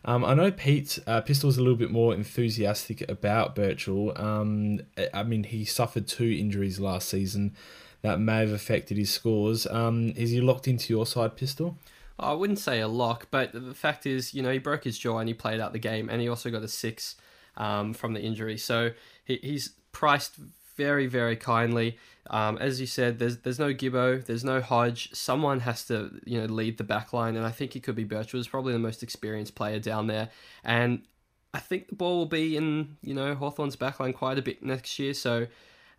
um, 0.07 0.23
I 0.23 0.35
know 0.35 0.51
Pete 0.51 0.99
uh, 1.07 1.21
Pistol's 1.21 1.57
a 1.57 1.61
little 1.61 1.75
bit 1.75 1.89
more 1.89 2.13
enthusiastic 2.13 3.09
about 3.09 3.55
Birchall. 3.55 4.13
Um, 4.15 4.81
I 5.11 5.23
mean, 5.23 5.43
he 5.43 5.65
suffered 5.65 6.07
two 6.07 6.29
injuries 6.29 6.79
last 6.79 7.09
season 7.09 7.55
that 8.03 8.19
may 8.19 8.41
have 8.41 8.51
affected 8.51 8.97
his 8.97 9.09
scores. 9.09 9.65
Um, 9.65 10.13
is 10.15 10.29
he 10.29 10.41
locked 10.41 10.67
into 10.67 10.93
your 10.93 11.07
side, 11.07 11.35
Pistol? 11.35 11.79
I 12.19 12.33
wouldn't 12.33 12.59
say 12.59 12.81
a 12.81 12.87
lock, 12.87 13.27
but 13.31 13.51
the 13.51 13.73
fact 13.73 14.05
is, 14.05 14.31
you 14.31 14.43
know, 14.43 14.51
he 14.51 14.59
broke 14.59 14.83
his 14.83 14.97
jaw 14.97 15.17
and 15.17 15.27
he 15.27 15.33
played 15.33 15.59
out 15.59 15.73
the 15.73 15.79
game, 15.79 16.07
and 16.07 16.21
he 16.21 16.29
also 16.29 16.51
got 16.51 16.61
a 16.61 16.67
six 16.67 17.15
um, 17.57 17.93
from 17.93 18.13
the 18.13 18.21
injury. 18.21 18.57
So 18.57 18.91
he, 19.23 19.39
he's 19.41 19.71
priced 19.91 20.35
very, 20.75 21.07
very 21.07 21.35
kindly. 21.35 21.97
Um, 22.29 22.57
as 22.57 22.81
you 22.81 22.87
said, 22.87 23.19
there's 23.19 23.37
there's 23.37 23.59
no 23.59 23.73
Gibbo, 23.73 24.23
there's 24.23 24.43
no 24.43 24.61
Hodge. 24.61 25.13
Someone 25.13 25.59
has 25.61 25.85
to 25.85 26.19
you 26.25 26.39
know 26.39 26.45
lead 26.45 26.77
the 26.77 26.83
back 26.83 27.13
line, 27.13 27.35
and 27.35 27.45
I 27.45 27.51
think 27.51 27.75
it 27.75 27.83
could 27.83 27.95
be 27.95 28.03
Birchwood. 28.03 28.47
probably 28.49 28.73
the 28.73 28.79
most 28.79 29.03
experienced 29.03 29.55
player 29.55 29.79
down 29.79 30.07
there, 30.07 30.29
and 30.63 31.03
I 31.53 31.59
think 31.59 31.87
the 31.87 31.95
ball 31.95 32.17
will 32.17 32.25
be 32.25 32.57
in 32.57 32.97
you 33.01 33.13
know 33.13 33.35
Hawthorn's 33.35 33.75
backline 33.75 34.13
quite 34.13 34.37
a 34.37 34.41
bit 34.41 34.63
next 34.63 34.97
year. 34.97 35.13
So, 35.13 35.47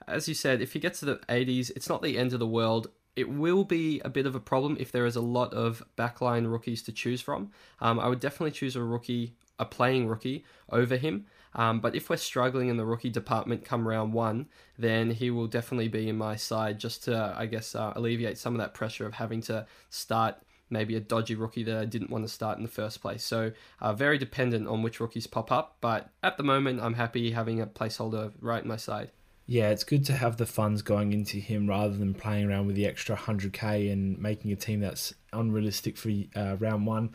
as 0.08 0.28
you 0.28 0.34
said, 0.34 0.60
if 0.60 0.72
he 0.72 0.80
gets 0.80 1.00
to 1.00 1.06
the 1.06 1.16
80s, 1.28 1.70
it's 1.76 1.88
not 1.88 2.02
the 2.02 2.18
end 2.18 2.32
of 2.32 2.40
the 2.40 2.46
world. 2.46 2.88
It 3.14 3.30
will 3.30 3.64
be 3.64 4.00
a 4.04 4.10
bit 4.10 4.26
of 4.26 4.34
a 4.34 4.40
problem 4.40 4.76
if 4.78 4.92
there 4.92 5.06
is 5.06 5.16
a 5.16 5.22
lot 5.22 5.54
of 5.54 5.82
backline 5.96 6.50
rookies 6.50 6.82
to 6.82 6.92
choose 6.92 7.22
from. 7.22 7.50
Um, 7.80 7.98
I 7.98 8.08
would 8.08 8.20
definitely 8.20 8.50
choose 8.50 8.76
a 8.76 8.82
rookie, 8.82 9.34
a 9.58 9.64
playing 9.64 10.08
rookie, 10.08 10.44
over 10.68 10.98
him. 10.98 11.24
Um, 11.56 11.80
but 11.80 11.96
if 11.96 12.10
we're 12.10 12.16
struggling 12.16 12.68
in 12.68 12.76
the 12.76 12.84
rookie 12.84 13.10
department 13.10 13.64
come 13.64 13.88
round 13.88 14.12
one, 14.12 14.46
then 14.78 15.10
he 15.10 15.30
will 15.30 15.46
definitely 15.46 15.88
be 15.88 16.08
in 16.08 16.16
my 16.16 16.36
side 16.36 16.78
just 16.78 17.02
to, 17.04 17.34
I 17.36 17.46
guess, 17.46 17.74
uh, 17.74 17.94
alleviate 17.96 18.38
some 18.38 18.54
of 18.54 18.60
that 18.60 18.74
pressure 18.74 19.06
of 19.06 19.14
having 19.14 19.40
to 19.42 19.66
start 19.88 20.36
maybe 20.68 20.96
a 20.96 21.00
dodgy 21.00 21.34
rookie 21.34 21.62
that 21.64 21.76
I 21.76 21.84
didn't 21.86 22.10
want 22.10 22.24
to 22.24 22.32
start 22.32 22.58
in 22.58 22.62
the 22.62 22.68
first 22.68 23.00
place. 23.00 23.24
So 23.24 23.52
uh, 23.80 23.94
very 23.94 24.18
dependent 24.18 24.68
on 24.68 24.82
which 24.82 25.00
rookies 25.00 25.26
pop 25.26 25.50
up. 25.50 25.76
But 25.80 26.10
at 26.22 26.36
the 26.36 26.42
moment, 26.42 26.80
I'm 26.80 26.94
happy 26.94 27.30
having 27.30 27.60
a 27.60 27.66
placeholder 27.66 28.32
right 28.40 28.62
in 28.62 28.68
my 28.68 28.76
side. 28.76 29.10
Yeah, 29.46 29.70
it's 29.70 29.84
good 29.84 30.04
to 30.06 30.12
have 30.12 30.36
the 30.36 30.46
funds 30.46 30.82
going 30.82 31.12
into 31.12 31.38
him 31.38 31.68
rather 31.68 31.96
than 31.96 32.14
playing 32.14 32.50
around 32.50 32.66
with 32.66 32.74
the 32.74 32.84
extra 32.84 33.16
100k 33.16 33.92
and 33.92 34.18
making 34.18 34.50
a 34.50 34.56
team 34.56 34.80
that's 34.80 35.14
unrealistic 35.32 35.96
for 35.96 36.10
uh, 36.34 36.56
round 36.58 36.84
one. 36.84 37.14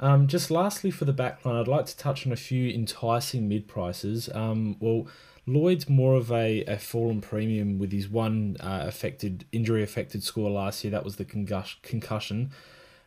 Um, 0.00 0.26
just 0.26 0.50
lastly 0.50 0.90
for 0.90 1.04
the 1.04 1.12
backline, 1.12 1.60
I'd 1.60 1.68
like 1.68 1.86
to 1.86 1.96
touch 1.96 2.26
on 2.26 2.32
a 2.32 2.36
few 2.36 2.72
enticing 2.72 3.48
mid 3.48 3.66
prices. 3.66 4.28
Um, 4.32 4.76
well, 4.80 5.08
Lloyd's 5.46 5.88
more 5.88 6.14
of 6.14 6.30
a, 6.30 6.62
a 6.64 6.78
fallen 6.78 7.20
premium 7.20 7.78
with 7.78 7.90
his 7.90 8.08
one 8.08 8.56
uh, 8.60 8.84
affected 8.86 9.46
injury 9.50 9.82
affected 9.82 10.22
score 10.22 10.50
last 10.50 10.84
year. 10.84 10.90
That 10.90 11.04
was 11.04 11.16
the 11.16 11.24
concussion. 11.24 12.50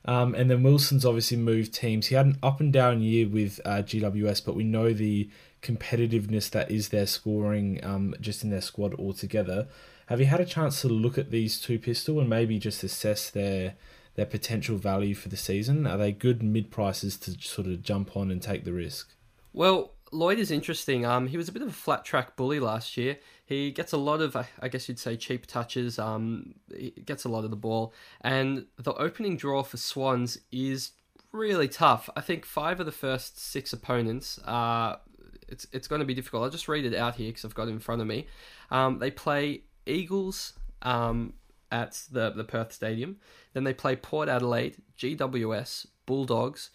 Um, 0.04 0.34
and 0.34 0.50
then 0.50 0.64
Wilson's 0.64 1.06
obviously 1.06 1.38
moved 1.38 1.74
teams. 1.74 2.08
He 2.08 2.16
had 2.16 2.26
an 2.26 2.38
up 2.42 2.60
and 2.60 2.74
down 2.74 3.02
year 3.02 3.28
with 3.28 3.60
uh, 3.64 3.84
GWS, 3.84 4.44
but 4.44 4.56
we 4.56 4.64
know 4.64 4.94
the 4.94 5.30
competitiveness 5.62 6.50
that 6.50 6.72
is 6.72 6.90
their 6.90 7.06
scoring 7.06 7.80
um, 7.84 8.16
just 8.20 8.44
in 8.44 8.50
their 8.50 8.62
squad 8.62 8.96
altogether. 8.96 9.68
Have 10.08 10.20
you 10.20 10.26
had 10.26 10.42
a 10.42 10.46
chance 10.46 10.82
to 10.82 10.88
look 10.88 11.20
at 11.20 11.30
these 11.30 11.60
two 11.60 11.78
pistol 11.78 12.20
and 12.20 12.28
maybe 12.28 12.58
just 12.58 12.84
assess 12.84 13.30
their 13.30 13.76
their 14.16 14.26
potential 14.26 14.78
value 14.78 15.16
for 15.16 15.30
the 15.30 15.38
season? 15.38 15.88
Are 15.88 15.98
they 15.98 16.12
good 16.12 16.44
mid 16.44 16.72
prices 16.72 17.18
to 17.18 17.32
sort 17.42 17.68
of 17.68 17.82
jump 17.82 18.16
on 18.16 18.32
and 18.32 18.42
take 18.42 18.66
the 18.66 18.74
risk? 18.74 19.16
Well, 19.54 19.94
Lloyd 20.12 20.40
is 20.40 20.52
interesting. 20.52 21.06
Um, 21.06 21.28
he 21.28 21.38
was 21.38 21.48
a 21.48 21.52
bit 21.52 21.62
of 21.62 21.70
a 21.70 21.74
flat 21.74 22.04
track 22.04 22.36
bully 22.36 22.60
last 22.60 22.98
year. 22.98 23.18
He 23.46 23.72
gets 23.72 23.94
a 23.94 23.98
lot 23.98 24.22
of, 24.22 24.36
I 24.36 24.68
guess 24.68 24.88
you'd 24.88 25.00
say, 25.00 25.16
cheap 25.16 25.46
touches. 25.46 25.98
Um, 26.00 26.56
he 26.76 26.92
gets 27.06 27.24
a 27.24 27.30
lot 27.30 27.44
of 27.44 27.50
the 27.50 27.58
ball, 27.58 27.94
and 28.22 28.66
the 28.78 28.94
opening 28.94 29.38
draw 29.38 29.64
for 29.64 29.78
Swans 29.78 30.38
is 30.52 30.92
really 31.32 31.68
tough. 31.68 32.10
I 32.16 32.22
think 32.22 32.46
five 32.46 32.80
of 32.80 32.86
the 32.86 32.92
first 32.92 33.40
six 33.40 33.74
opponents 33.74 34.40
are. 34.46 35.00
It's 35.48 35.68
it's 35.74 35.88
going 35.90 36.00
to 36.00 36.06
be 36.06 36.14
difficult. 36.14 36.44
I'll 36.44 36.50
just 36.50 36.70
read 36.70 36.86
it 36.86 36.96
out 36.96 37.16
here 37.16 37.28
because 37.28 37.44
I've 37.44 37.54
got 37.54 37.68
it 37.68 37.72
in 37.72 37.80
front 37.80 38.00
of 38.00 38.08
me. 38.08 38.28
Um, 38.70 39.00
they 39.00 39.12
play 39.12 39.64
Eagles 39.86 40.54
um, 40.82 41.34
at 41.72 42.04
the 42.12 42.32
the 42.32 42.44
Perth 42.44 42.72
Stadium. 42.74 43.18
Then 43.54 43.64
they 43.64 43.74
play 43.74 43.96
Port 43.96 44.30
Adelaide, 44.30 44.78
GWS, 44.98 45.88
Bulldogs, 46.06 46.70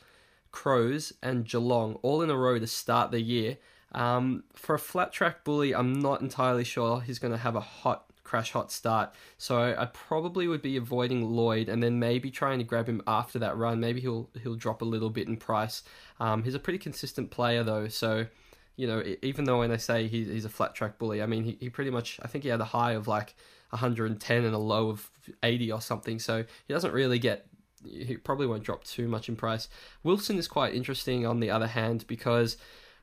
Crows, 0.50 1.12
and 1.22 1.44
Geelong 1.44 1.98
all 2.02 2.22
in 2.22 2.30
a 2.30 2.36
row 2.36 2.58
to 2.58 2.66
start 2.66 3.10
the 3.10 3.20
year. 3.20 3.58
Um, 3.92 4.44
for 4.54 4.74
a 4.74 4.78
flat 4.78 5.12
track 5.12 5.44
bully, 5.44 5.74
I'm 5.74 6.00
not 6.00 6.20
entirely 6.20 6.64
sure 6.64 7.00
he's 7.00 7.18
going 7.18 7.32
to 7.32 7.38
have 7.38 7.56
a 7.56 7.60
hot 7.60 8.06
crash 8.26 8.52
hot 8.52 8.70
start. 8.70 9.14
So 9.38 9.74
I 9.78 9.86
probably 9.86 10.48
would 10.48 10.60
be 10.60 10.76
avoiding 10.76 11.30
Lloyd 11.30 11.68
and 11.68 11.82
then 11.82 11.98
maybe 11.98 12.30
trying 12.30 12.58
to 12.58 12.64
grab 12.64 12.88
him 12.88 13.00
after 13.06 13.38
that 13.38 13.56
run. 13.56 13.80
Maybe 13.80 14.00
he'll 14.00 14.28
he'll 14.42 14.56
drop 14.56 14.82
a 14.82 14.84
little 14.84 15.10
bit 15.10 15.28
in 15.28 15.36
price. 15.36 15.82
Um, 16.20 16.42
he's 16.42 16.54
a 16.54 16.58
pretty 16.58 16.78
consistent 16.78 17.30
player 17.30 17.62
though, 17.62 17.88
so 17.88 18.26
you 18.74 18.86
know 18.86 19.02
even 19.22 19.44
though 19.44 19.60
when 19.60 19.70
I 19.70 19.78
say 19.78 20.08
he, 20.08 20.24
he's 20.24 20.44
a 20.44 20.50
flat 20.50 20.74
track 20.74 20.98
bully, 20.98 21.22
I 21.22 21.26
mean 21.26 21.44
he, 21.44 21.56
he 21.60 21.70
pretty 21.70 21.90
much 21.90 22.18
I 22.22 22.26
think 22.26 22.44
he 22.44 22.50
had 22.50 22.60
a 22.60 22.64
high 22.64 22.92
of 22.92 23.08
like 23.08 23.34
110 23.76 24.44
and 24.44 24.54
a 24.54 24.58
low 24.58 24.88
of 24.88 25.10
80 25.42 25.72
or 25.72 25.80
something. 25.80 26.18
So 26.18 26.44
he 26.66 26.74
doesn't 26.74 26.92
really 26.92 27.18
get 27.18 27.46
he 27.84 28.16
probably 28.16 28.46
won't 28.46 28.64
drop 28.64 28.84
too 28.84 29.06
much 29.06 29.28
in 29.28 29.36
price. 29.36 29.68
Wilson 30.02 30.38
is 30.38 30.48
quite 30.48 30.74
interesting 30.74 31.24
on 31.26 31.40
the 31.40 31.50
other 31.50 31.68
hand 31.68 32.04
because 32.06 32.56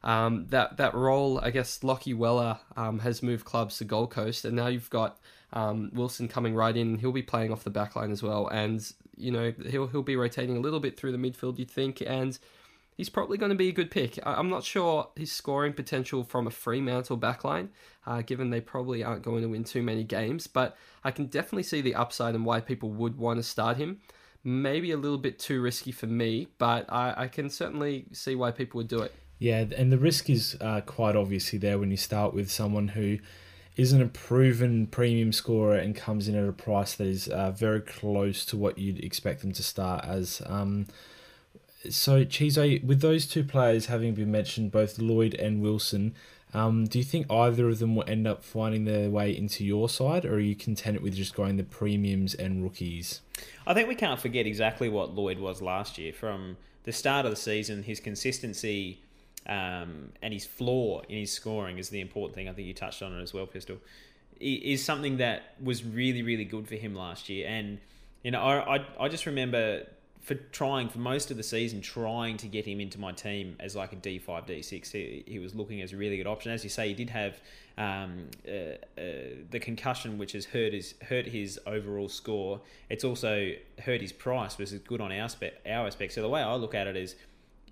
um, 0.03 0.47
that 0.49 0.77
that 0.77 0.93
role, 0.93 1.39
I 1.39 1.51
guess, 1.51 1.79
Lachie 1.79 2.15
Weller 2.15 2.59
um, 2.75 2.99
has 2.99 3.23
moved 3.23 3.45
clubs 3.45 3.77
to 3.77 3.85
Gold 3.85 4.11
Coast, 4.11 4.43
and 4.45 4.55
now 4.55 4.67
you've 4.67 4.89
got 4.89 5.19
um, 5.53 5.91
Wilson 5.93 6.27
coming 6.27 6.55
right 6.55 6.75
in. 6.75 6.97
He'll 6.97 7.13
be 7.13 7.23
playing 7.23 7.51
off 7.51 7.63
the 7.63 7.69
back 7.69 7.95
line 7.95 8.11
as 8.11 8.21
well, 8.21 8.47
and 8.47 8.85
you 9.15 9.31
know 9.31 9.53
he'll 9.65 9.87
he'll 9.87 10.03
be 10.03 10.17
rotating 10.17 10.57
a 10.57 10.59
little 10.59 10.81
bit 10.81 10.97
through 10.97 11.13
the 11.13 11.17
midfield. 11.17 11.57
You'd 11.57 11.71
think, 11.71 12.03
and 12.05 12.37
he's 12.95 13.09
probably 13.09 13.37
going 13.37 13.51
to 13.51 13.55
be 13.55 13.69
a 13.69 13.73
good 13.73 13.91
pick. 13.91 14.19
I'm 14.23 14.49
not 14.49 14.63
sure 14.63 15.09
his 15.15 15.31
scoring 15.31 15.73
potential 15.73 16.23
from 16.23 16.47
a 16.47 16.51
Fremantle 16.51 17.17
backline, 17.17 17.69
uh, 18.05 18.21
given 18.21 18.49
they 18.49 18.61
probably 18.61 19.03
aren't 19.03 19.23
going 19.23 19.41
to 19.41 19.49
win 19.49 19.63
too 19.63 19.83
many 19.83 20.03
games, 20.03 20.47
but 20.47 20.77
I 21.03 21.11
can 21.11 21.27
definitely 21.27 21.63
see 21.63 21.81
the 21.81 21.95
upside 21.95 22.35
and 22.35 22.45
why 22.45 22.59
people 22.59 22.89
would 22.91 23.17
want 23.17 23.37
to 23.39 23.43
start 23.43 23.77
him. 23.77 24.01
Maybe 24.43 24.91
a 24.91 24.97
little 24.97 25.17
bit 25.17 25.39
too 25.39 25.61
risky 25.61 25.91
for 25.91 26.07
me, 26.07 26.49
but 26.57 26.91
I, 26.91 27.13
I 27.15 27.27
can 27.27 27.49
certainly 27.49 28.05
see 28.11 28.35
why 28.35 28.51
people 28.51 28.79
would 28.79 28.89
do 28.89 29.01
it. 29.01 29.13
Yeah, 29.39 29.65
and 29.75 29.91
the 29.91 29.97
risk 29.97 30.29
is 30.29 30.57
uh, 30.61 30.81
quite 30.81 31.15
obviously 31.15 31.59
there 31.59 31.79
when 31.79 31.91
you 31.91 31.97
start 31.97 32.33
with 32.33 32.51
someone 32.51 32.89
who 32.89 33.19
isn't 33.75 34.01
a 34.01 34.07
proven 34.07 34.85
premium 34.87 35.31
scorer 35.31 35.75
and 35.75 35.95
comes 35.95 36.27
in 36.27 36.35
at 36.35 36.47
a 36.47 36.53
price 36.53 36.95
that 36.95 37.07
is 37.07 37.27
uh, 37.27 37.51
very 37.51 37.81
close 37.81 38.45
to 38.45 38.57
what 38.57 38.77
you'd 38.77 39.03
expect 39.03 39.41
them 39.41 39.51
to 39.53 39.63
start 39.63 40.05
as. 40.05 40.41
Um, 40.45 40.87
so, 41.89 42.23
Chizo, 42.25 42.83
with 42.83 43.01
those 43.01 43.25
two 43.25 43.43
players 43.43 43.87
having 43.87 44.13
been 44.13 44.31
mentioned, 44.31 44.71
both 44.71 44.99
Lloyd 44.99 45.33
and 45.35 45.61
Wilson, 45.61 46.15
um, 46.53 46.85
do 46.85 46.99
you 46.99 47.03
think 47.03 47.29
either 47.31 47.67
of 47.67 47.79
them 47.79 47.95
will 47.95 48.05
end 48.07 48.27
up 48.27 48.43
finding 48.43 48.85
their 48.85 49.09
way 49.09 49.35
into 49.35 49.65
your 49.65 49.89
side, 49.89 50.23
or 50.23 50.35
are 50.35 50.39
you 50.39 50.55
content 50.55 51.01
with 51.01 51.15
just 51.15 51.35
going 51.35 51.57
the 51.57 51.63
premiums 51.63 52.35
and 52.35 52.63
rookies? 52.63 53.21
I 53.65 53.73
think 53.73 53.87
we 53.87 53.95
can't 53.95 54.19
forget 54.19 54.45
exactly 54.45 54.87
what 54.87 55.15
Lloyd 55.15 55.39
was 55.39 55.61
last 55.61 55.97
year. 55.97 56.13
From 56.13 56.57
the 56.83 56.91
start 56.91 57.25
of 57.25 57.31
the 57.31 57.37
season, 57.37 57.83
his 57.83 57.99
consistency 57.99 58.99
um, 59.47 60.11
and 60.21 60.33
his 60.33 60.45
floor 60.45 61.03
in 61.09 61.17
his 61.17 61.31
scoring 61.31 61.79
is 61.79 61.89
the 61.89 62.01
important 62.01 62.35
thing. 62.35 62.47
I 62.47 62.53
think 62.53 62.67
you 62.67 62.73
touched 62.73 63.01
on 63.01 63.17
it 63.17 63.21
as 63.21 63.33
well, 63.33 63.47
Pistol. 63.47 63.77
Is 64.39 64.83
something 64.83 65.17
that 65.17 65.55
was 65.61 65.83
really, 65.83 66.21
really 66.21 66.45
good 66.45 66.67
for 66.67 66.75
him 66.75 66.95
last 66.95 67.29
year. 67.29 67.47
And, 67.47 67.79
you 68.23 68.31
know, 68.31 68.41
I, 68.41 68.77
I, 68.77 68.85
I 68.99 69.07
just 69.07 69.25
remember 69.25 69.85
for 70.23 70.35
trying 70.35 70.87
for 70.87 70.99
most 70.99 71.31
of 71.31 71.37
the 71.37 71.43
season, 71.43 71.81
trying 71.81 72.37
to 72.37 72.47
get 72.47 72.65
him 72.65 72.79
into 72.79 72.97
my 72.97 73.11
team 73.11 73.57
as 73.59 73.75
like 73.75 73.91
a 73.91 73.97
D 73.97 74.19
five 74.19 74.45
D 74.45 74.61
six. 74.61 74.89
He, 74.89 75.23
he, 75.27 75.37
was 75.37 75.53
looking 75.53 75.81
as 75.81 75.91
a 75.91 75.97
really 75.97 76.15
good 76.15 76.27
option. 76.27 76.51
As 76.53 76.63
you 76.63 76.69
say, 76.69 76.87
he 76.87 76.93
did 76.93 77.09
have 77.09 77.41
um, 77.77 78.29
uh, 78.47 78.51
uh, 78.51 79.03
the 79.51 79.59
concussion, 79.59 80.17
which 80.17 80.31
has 80.31 80.45
hurt 80.45 80.71
his 80.71 80.95
hurt 81.09 81.27
his 81.27 81.59
overall 81.67 82.07
score. 82.07 82.61
It's 82.89 83.03
also 83.03 83.51
hurt 83.83 83.99
his 83.99 84.13
price, 84.13 84.57
which 84.57 84.71
is 84.71 84.79
good 84.79 85.01
on 85.01 85.11
our 85.11 85.19
aspect. 85.19 85.67
Our 85.67 85.87
aspect. 85.87 86.13
So 86.13 86.21
the 86.21 86.29
way 86.29 86.41
I 86.41 86.55
look 86.55 86.73
at 86.73 86.87
it 86.87 86.95
is 86.95 87.15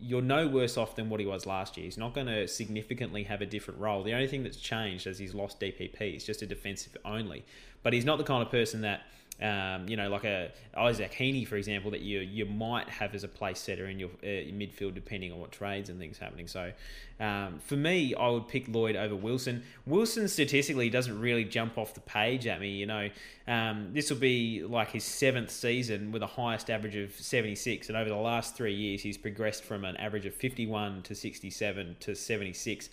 you're 0.01 0.21
no 0.21 0.45
worse 0.45 0.77
off 0.77 0.95
than 0.95 1.09
what 1.09 1.21
he 1.21 1.25
was 1.25 1.45
last 1.45 1.77
year. 1.77 1.85
He's 1.85 1.97
not 1.97 2.13
going 2.13 2.27
to 2.27 2.47
significantly 2.49 3.23
have 3.23 3.41
a 3.41 3.45
different 3.45 3.79
role. 3.79 4.03
The 4.03 4.13
only 4.13 4.27
thing 4.27 4.43
that's 4.43 4.57
changed 4.57 5.07
is 5.07 5.19
he's 5.19 5.35
lost 5.35 5.59
DPP. 5.59 5.99
He's 5.99 6.25
just 6.25 6.41
a 6.41 6.47
defensive 6.47 6.97
only. 7.05 7.45
But 7.83 7.93
he's 7.93 8.03
not 8.03 8.17
the 8.17 8.23
kind 8.23 8.41
of 8.41 8.49
person 8.49 8.81
that 8.81 9.03
um, 9.41 9.87
you 9.89 9.97
know, 9.97 10.07
like 10.09 10.23
a 10.23 10.51
Isaac 10.77 11.11
Heaney, 11.11 11.47
for 11.47 11.55
example, 11.55 11.91
that 11.91 12.01
you 12.01 12.19
you 12.19 12.45
might 12.45 12.87
have 12.89 13.15
as 13.15 13.23
a 13.23 13.27
place 13.27 13.59
setter 13.59 13.87
in 13.87 13.99
your, 13.99 14.09
uh, 14.23 14.51
midfield, 14.53 14.93
depending 14.93 15.31
on 15.31 15.39
what 15.39 15.51
trades 15.51 15.89
and 15.89 15.99
things 15.99 16.19
happening. 16.19 16.47
So, 16.47 16.71
um, 17.19 17.57
for 17.59 17.75
me, 17.75 18.13
I 18.13 18.29
would 18.29 18.47
pick 18.47 18.67
Lloyd 18.67 18.95
over 18.95 19.15
Wilson. 19.15 19.63
Wilson 19.87 20.27
statistically 20.27 20.91
doesn't 20.91 21.19
really 21.19 21.43
jump 21.43 21.79
off 21.79 21.95
the 21.95 22.01
page 22.01 22.45
at 22.45 22.59
me. 22.59 22.69
You 22.69 22.85
know, 22.85 23.09
um, 23.47 23.89
this 23.93 24.11
will 24.11 24.17
be 24.17 24.63
like 24.63 24.91
his 24.91 25.03
seventh 25.03 25.49
season 25.49 26.11
with 26.11 26.21
a 26.21 26.27
highest 26.27 26.69
average 26.69 26.95
of 26.95 27.13
76, 27.13 27.89
and 27.89 27.97
over 27.97 28.09
the 28.09 28.15
last 28.15 28.55
three 28.55 28.75
years, 28.75 29.01
he's 29.01 29.17
progressed 29.17 29.63
from 29.63 29.85
an 29.85 29.97
average 29.97 30.27
of 30.27 30.35
51 30.35 31.01
to 31.03 31.15
67 31.15 31.95
to 32.01 32.15
76. 32.15 32.89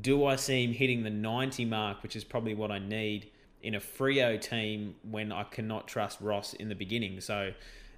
Do 0.00 0.24
I 0.24 0.36
see 0.36 0.64
him 0.64 0.72
hitting 0.72 1.02
the 1.02 1.10
90 1.10 1.66
mark, 1.66 2.02
which 2.02 2.16
is 2.16 2.24
probably 2.24 2.54
what 2.54 2.70
I 2.70 2.78
need? 2.78 3.30
In 3.62 3.74
a 3.74 3.80
Freo 3.80 4.40
team 4.40 4.94
when 5.08 5.32
I 5.32 5.44
cannot 5.44 5.88
trust 5.88 6.20
Ross 6.20 6.54
in 6.54 6.68
the 6.68 6.74
beginning. 6.74 7.20
So 7.20 7.52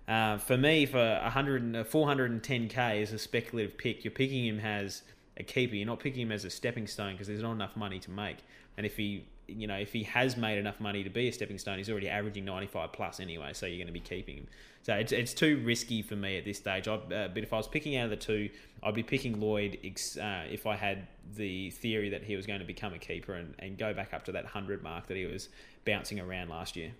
uh, 0.06 0.38
for 0.38 0.56
me, 0.56 0.86
for 0.86 1.18
100, 1.22 1.72
410k 1.88 3.00
is 3.00 3.12
a 3.12 3.18
speculative 3.18 3.78
pick, 3.78 4.04
you're 4.04 4.12
picking 4.12 4.46
him 4.46 4.60
as 4.60 5.02
a 5.36 5.42
keeper. 5.42 5.74
You're 5.74 5.86
not 5.86 6.00
picking 6.00 6.22
him 6.22 6.32
as 6.32 6.44
a 6.44 6.50
stepping 6.50 6.86
stone 6.86 7.12
because 7.12 7.26
there's 7.26 7.42
not 7.42 7.52
enough 7.52 7.76
money 7.76 7.98
to 8.00 8.10
make. 8.10 8.38
And 8.76 8.84
if 8.84 8.96
he, 8.96 9.24
you 9.46 9.66
know, 9.66 9.76
if 9.76 9.92
he 9.92 10.02
has 10.04 10.36
made 10.36 10.58
enough 10.58 10.80
money 10.80 11.02
to 11.02 11.10
be 11.10 11.28
a 11.28 11.32
stepping 11.32 11.58
stone, 11.58 11.78
he's 11.78 11.90
already 11.90 12.08
averaging 12.08 12.44
95 12.44 12.92
plus 12.92 13.18
anyway. 13.18 13.52
So 13.54 13.66
you're 13.66 13.78
going 13.78 13.86
to 13.86 13.92
be 13.92 14.00
keeping 14.00 14.36
him. 14.36 14.46
So 14.82 14.94
it's, 14.94 15.12
it's 15.12 15.32
too 15.32 15.62
risky 15.64 16.02
for 16.02 16.16
me 16.16 16.36
at 16.36 16.44
this 16.44 16.58
stage. 16.58 16.86
I, 16.86 16.94
uh, 16.94 17.28
but 17.28 17.38
if 17.42 17.52
I 17.52 17.56
was 17.56 17.68
picking 17.68 17.96
out 17.96 18.04
of 18.04 18.10
the 18.10 18.16
two, 18.16 18.50
I'd 18.82 18.94
be 18.94 19.02
picking 19.02 19.40
Lloyd 19.40 19.78
uh, 19.82 20.42
if 20.50 20.66
I 20.66 20.76
had 20.76 21.06
the 21.36 21.70
theory 21.70 22.10
that 22.10 22.24
he 22.24 22.36
was 22.36 22.46
going 22.46 22.60
to 22.60 22.66
become 22.66 22.92
a 22.94 22.98
keeper 22.98 23.34
and, 23.34 23.54
and 23.58 23.78
go 23.78 23.94
back 23.94 24.12
up 24.12 24.24
to 24.24 24.32
that 24.32 24.44
100 24.44 24.82
mark 24.82 25.06
that 25.08 25.16
he 25.16 25.26
was 25.26 25.48
bouncing 25.84 26.20
around 26.20 26.48
last 26.48 26.76
year. 26.76 26.92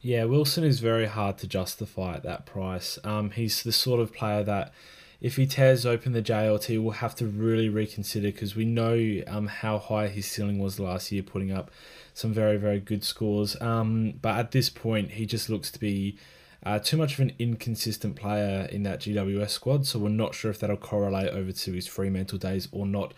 Yeah, 0.00 0.24
Wilson 0.24 0.64
is 0.64 0.80
very 0.80 1.06
hard 1.06 1.38
to 1.38 1.48
justify 1.48 2.14
at 2.14 2.22
that 2.22 2.46
price. 2.46 2.98
Um, 3.02 3.30
he's 3.30 3.62
the 3.62 3.72
sort 3.72 4.00
of 4.00 4.12
player 4.12 4.44
that 4.44 4.72
if 5.20 5.34
he 5.34 5.46
tears 5.46 5.84
open 5.84 6.12
the 6.12 6.22
JLT, 6.22 6.80
we'll 6.80 6.92
have 6.92 7.16
to 7.16 7.26
really 7.26 7.68
reconsider 7.68 8.28
because 8.28 8.54
we 8.54 8.64
know 8.64 9.22
um, 9.26 9.48
how 9.48 9.78
high 9.78 10.06
his 10.06 10.26
ceiling 10.26 10.60
was 10.60 10.78
last 10.78 11.10
year, 11.10 11.24
putting 11.24 11.50
up 11.50 11.72
some 12.14 12.32
very, 12.32 12.56
very 12.56 12.78
good 12.78 13.02
scores. 13.02 13.60
Um, 13.60 14.14
but 14.22 14.36
at 14.36 14.52
this 14.52 14.70
point, 14.70 15.12
he 15.12 15.26
just 15.26 15.50
looks 15.50 15.72
to 15.72 15.80
be 15.80 16.16
uh, 16.64 16.78
too 16.78 16.96
much 16.96 17.14
of 17.14 17.20
an 17.20 17.32
inconsistent 17.38 18.14
player 18.14 18.68
in 18.70 18.84
that 18.84 19.00
GWS 19.00 19.50
squad, 19.50 19.86
so 19.86 19.98
we're 19.98 20.08
not 20.10 20.34
sure 20.34 20.50
if 20.50 20.60
that'll 20.60 20.76
correlate 20.76 21.30
over 21.30 21.50
to 21.50 21.72
his 21.72 21.88
Fremantle 21.88 22.38
days 22.38 22.68
or 22.70 22.86
not. 22.86 23.14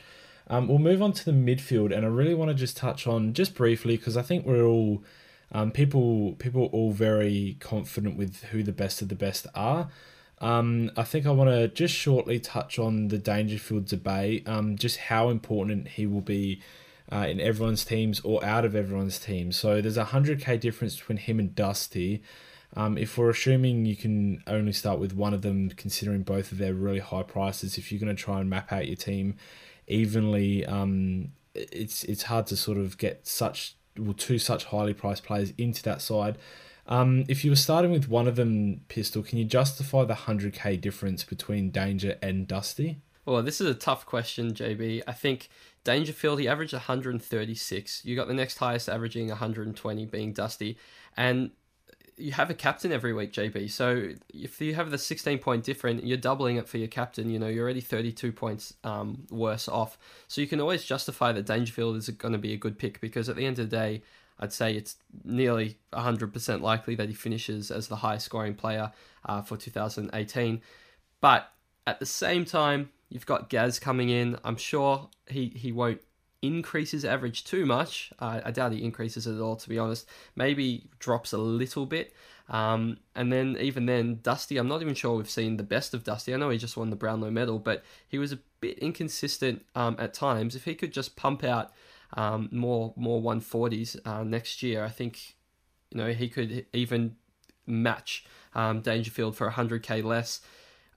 Um, 0.51 0.67
we'll 0.67 0.79
move 0.79 1.01
on 1.01 1.13
to 1.13 1.25
the 1.25 1.31
midfield, 1.31 1.97
and 1.97 2.05
I 2.05 2.09
really 2.09 2.35
want 2.35 2.51
to 2.51 2.55
just 2.55 2.77
touch 2.77 3.07
on 3.07 3.33
just 3.33 3.55
briefly 3.55 3.97
because 3.97 4.17
I 4.17 4.23
think 4.23 4.45
we're 4.45 4.65
all 4.65 5.05
um, 5.53 5.71
people 5.71 6.35
people 6.41 6.69
all 6.73 6.91
very 6.91 7.57
confident 7.61 8.19
with 8.19 8.43
who 8.45 8.65
the 8.65 8.73
best 8.73 9.01
of 9.01 9.09
the 9.09 9.15
best 9.15 9.47
are. 9.55 9.89
Um, 10.41 10.91
I 10.97 11.05
think 11.05 11.25
I 11.25 11.31
want 11.31 11.51
to 11.51 11.69
just 11.69 11.95
shortly 11.95 12.41
touch 12.41 12.79
on 12.81 13.09
the 13.09 13.19
Dangerfield 13.19 13.87
debate, 13.87 14.49
um, 14.49 14.77
just 14.77 14.97
how 14.97 15.29
important 15.29 15.87
he 15.87 16.07
will 16.07 16.21
be 16.21 16.63
uh, 17.13 17.27
in 17.29 17.41
everyone's 17.41 17.85
teams 17.85 18.21
or 18.21 18.45
out 18.45 18.65
of 18.65 18.75
everyone's 18.75 19.21
team. 19.21 19.53
So 19.53 19.81
there's 19.81 19.99
a 19.99 20.07
100k 20.07 20.59
difference 20.59 20.97
between 20.97 21.19
him 21.19 21.39
and 21.39 21.55
Dusty. 21.55 22.23
Um, 22.75 22.97
if 22.97 23.19
we're 23.19 23.31
assuming 23.31 23.85
you 23.85 23.97
can 23.97 24.43
only 24.47 24.73
start 24.73 24.99
with 24.99 25.15
one 25.15 25.35
of 25.35 25.43
them, 25.43 25.71
considering 25.71 26.23
both 26.23 26.53
of 26.53 26.59
their 26.59 26.73
really 26.73 27.01
high 27.01 27.25
prices, 27.25 27.77
if 27.77 27.93
you're 27.93 28.01
going 28.01 28.15
to 28.15 28.21
try 28.21 28.41
and 28.41 28.49
map 28.49 28.73
out 28.73 28.87
your 28.87 28.97
team 28.97 29.37
evenly, 29.91 30.65
um, 30.67 31.33
it's 31.55 32.05
it's 32.05 32.25
hard 32.25 32.47
to 32.49 32.57
sort 32.57 32.79
of 32.79 32.99
get 32.99 33.27
such 33.27 33.77
well 33.99 34.15
two 34.15 34.39
such 34.39 34.65
highly 34.65 34.95
priced 34.95 35.25
players 35.25 35.53
into 35.59 35.83
that 35.83 36.01
side. 36.01 36.39
Um, 36.87 37.25
if 37.29 37.45
you 37.45 37.53
were 37.53 37.57
starting 37.57 37.93
with 37.93 38.09
one 38.09 38.27
of 38.27 38.37
them, 38.37 38.81
Pistol, 38.89 39.23
can 39.23 39.39
you 39.39 39.45
justify 39.45 40.05
the 40.05 40.15
100k 40.15 40.81
difference 40.81 41.23
between 41.23 41.71
Danger 41.71 42.17
and 42.21 42.49
Dusty? 42.49 43.01
Well, 43.25 43.43
this 43.43 43.61
is 43.61 43.69
a 43.69 43.75
tough 43.75 44.07
question, 44.07 44.53
JB. 44.53 45.03
I 45.07 45.13
think 45.13 45.51
Dangerfield, 45.85 46.41
he 46.41 46.49
averaged 46.49 46.73
136. 46.73 48.05
You 48.05 48.17
got 48.17 48.27
the 48.27 48.35
next 48.35 48.59
highest 48.59 48.89
averaging 48.89 49.29
120 49.29 50.05
being 50.07 50.33
Dusty. 50.33 50.79
And 51.17 51.51
you 52.21 52.33
have 52.33 52.51
a 52.51 52.55
captain 52.55 52.93
every 52.93 53.13
week, 53.13 53.33
JB. 53.33 53.71
So 53.71 54.11
if 54.33 54.61
you 54.61 54.75
have 54.75 54.91
the 54.91 54.99
16 54.99 55.39
point 55.39 55.65
difference, 55.65 56.03
you're 56.05 56.19
doubling 56.19 56.57
it 56.57 56.69
for 56.69 56.79
your 56.79 56.89
captain. 56.89 57.31
You 57.31 57.39
know, 57.39 57.49
you're 57.49 57.65
already 57.65 57.81
32 57.81 58.33
points 58.33 58.75
um, 58.85 59.27
worse 59.31 59.69
off. 59.69 59.99
So 60.29 60.41
you 60.41 60.47
can 60.47 60.61
always 60.61 60.85
justify 60.85 61.33
that 61.33 61.47
Dangerfield 61.47 61.97
is 61.97 62.09
going 62.11 62.33
to 62.33 62.39
be 62.39 62.53
a 62.53 62.57
good 62.57 62.79
pick 62.79 63.01
because 63.01 63.29
at 63.29 63.37
the 63.37 63.47
end 63.47 63.59
of 63.59 63.71
the 63.71 63.77
day, 63.77 64.03
I'd 64.39 64.53
say 64.53 64.75
it's 64.75 64.97
nearly 65.25 65.79
100% 65.93 66.61
likely 66.61 66.95
that 66.95 67.09
he 67.09 67.15
finishes 67.15 67.71
as 67.71 67.89
the 67.89 67.97
highest 67.97 68.27
scoring 68.27 68.55
player 68.55 68.93
uh, 69.27 69.43
for 69.43 69.57
2018. 69.57 70.63
But 71.21 71.53
at 71.87 72.01
the 72.01 72.07
same 72.07 72.45
time, 72.45 72.91
you've 73.09 73.27
got 73.27 73.51
Gaz 73.51 73.79
coming 73.79 74.09
in. 74.09 74.39
I'm 74.45 74.57
sure 74.57 75.09
he, 75.29 75.49
he 75.49 75.73
won't 75.73 76.01
increase 76.43 76.91
his 76.91 77.05
average 77.05 77.45
too 77.45 77.67
much. 77.67 78.13
Uh, 78.19 78.41
I 78.45 78.51
doubt 78.51 78.73
he 78.73 78.83
increases 78.83 79.27
at 79.27 79.41
all, 79.41 79.57
to 79.57 79.69
be 79.69 79.79
honest. 79.79 80.09
Maybe 80.37 80.89
drops 80.99 81.33
a 81.33 81.39
little 81.39 81.87
bit. 81.87 82.15
Um, 82.49 82.99
and 83.15 83.33
then, 83.33 83.57
even 83.61 83.87
then, 83.87 84.21
Dusty, 84.23 84.57
I'm 84.57 84.67
not 84.67 84.83
even 84.83 84.95
sure 84.95 85.17
we've 85.17 85.31
seen 85.31 85.57
the 85.57 85.63
best 85.63 85.95
of 85.95 86.03
Dusty. 86.03 86.35
I 86.35 86.37
know 86.37 86.51
he 86.51 86.59
just 86.59 86.77
won 86.77 86.91
the 86.91 86.97
Brownlow 86.97 87.31
medal, 87.31 87.59
but 87.59 87.85
he 88.09 88.19
was 88.19 88.33
a 88.33 88.39
bit 88.61 88.79
inconsistent 88.79 89.65
um, 89.75 89.97
at 89.99 90.15
times. 90.15 90.57
If 90.57 90.65
he 90.65 90.75
could 90.75 90.93
just 90.93 91.15
pump 91.15 91.45
out 91.45 91.71
um, 92.15 92.49
more 92.53 92.93
more 92.97 93.21
140s 93.23 93.99
uh, 94.05 94.25
next 94.25 94.63
year. 94.63 94.85
I 94.85 94.89
think 94.89 95.37
you 95.91 95.99
know 95.99 96.13
he 96.13 96.29
could 96.29 96.67
even 96.73 97.17
match 97.67 98.25
um, 98.55 98.81
Dangerfield 98.81 99.37
for 99.37 99.51
100k 99.51 100.03
less. 100.03 100.41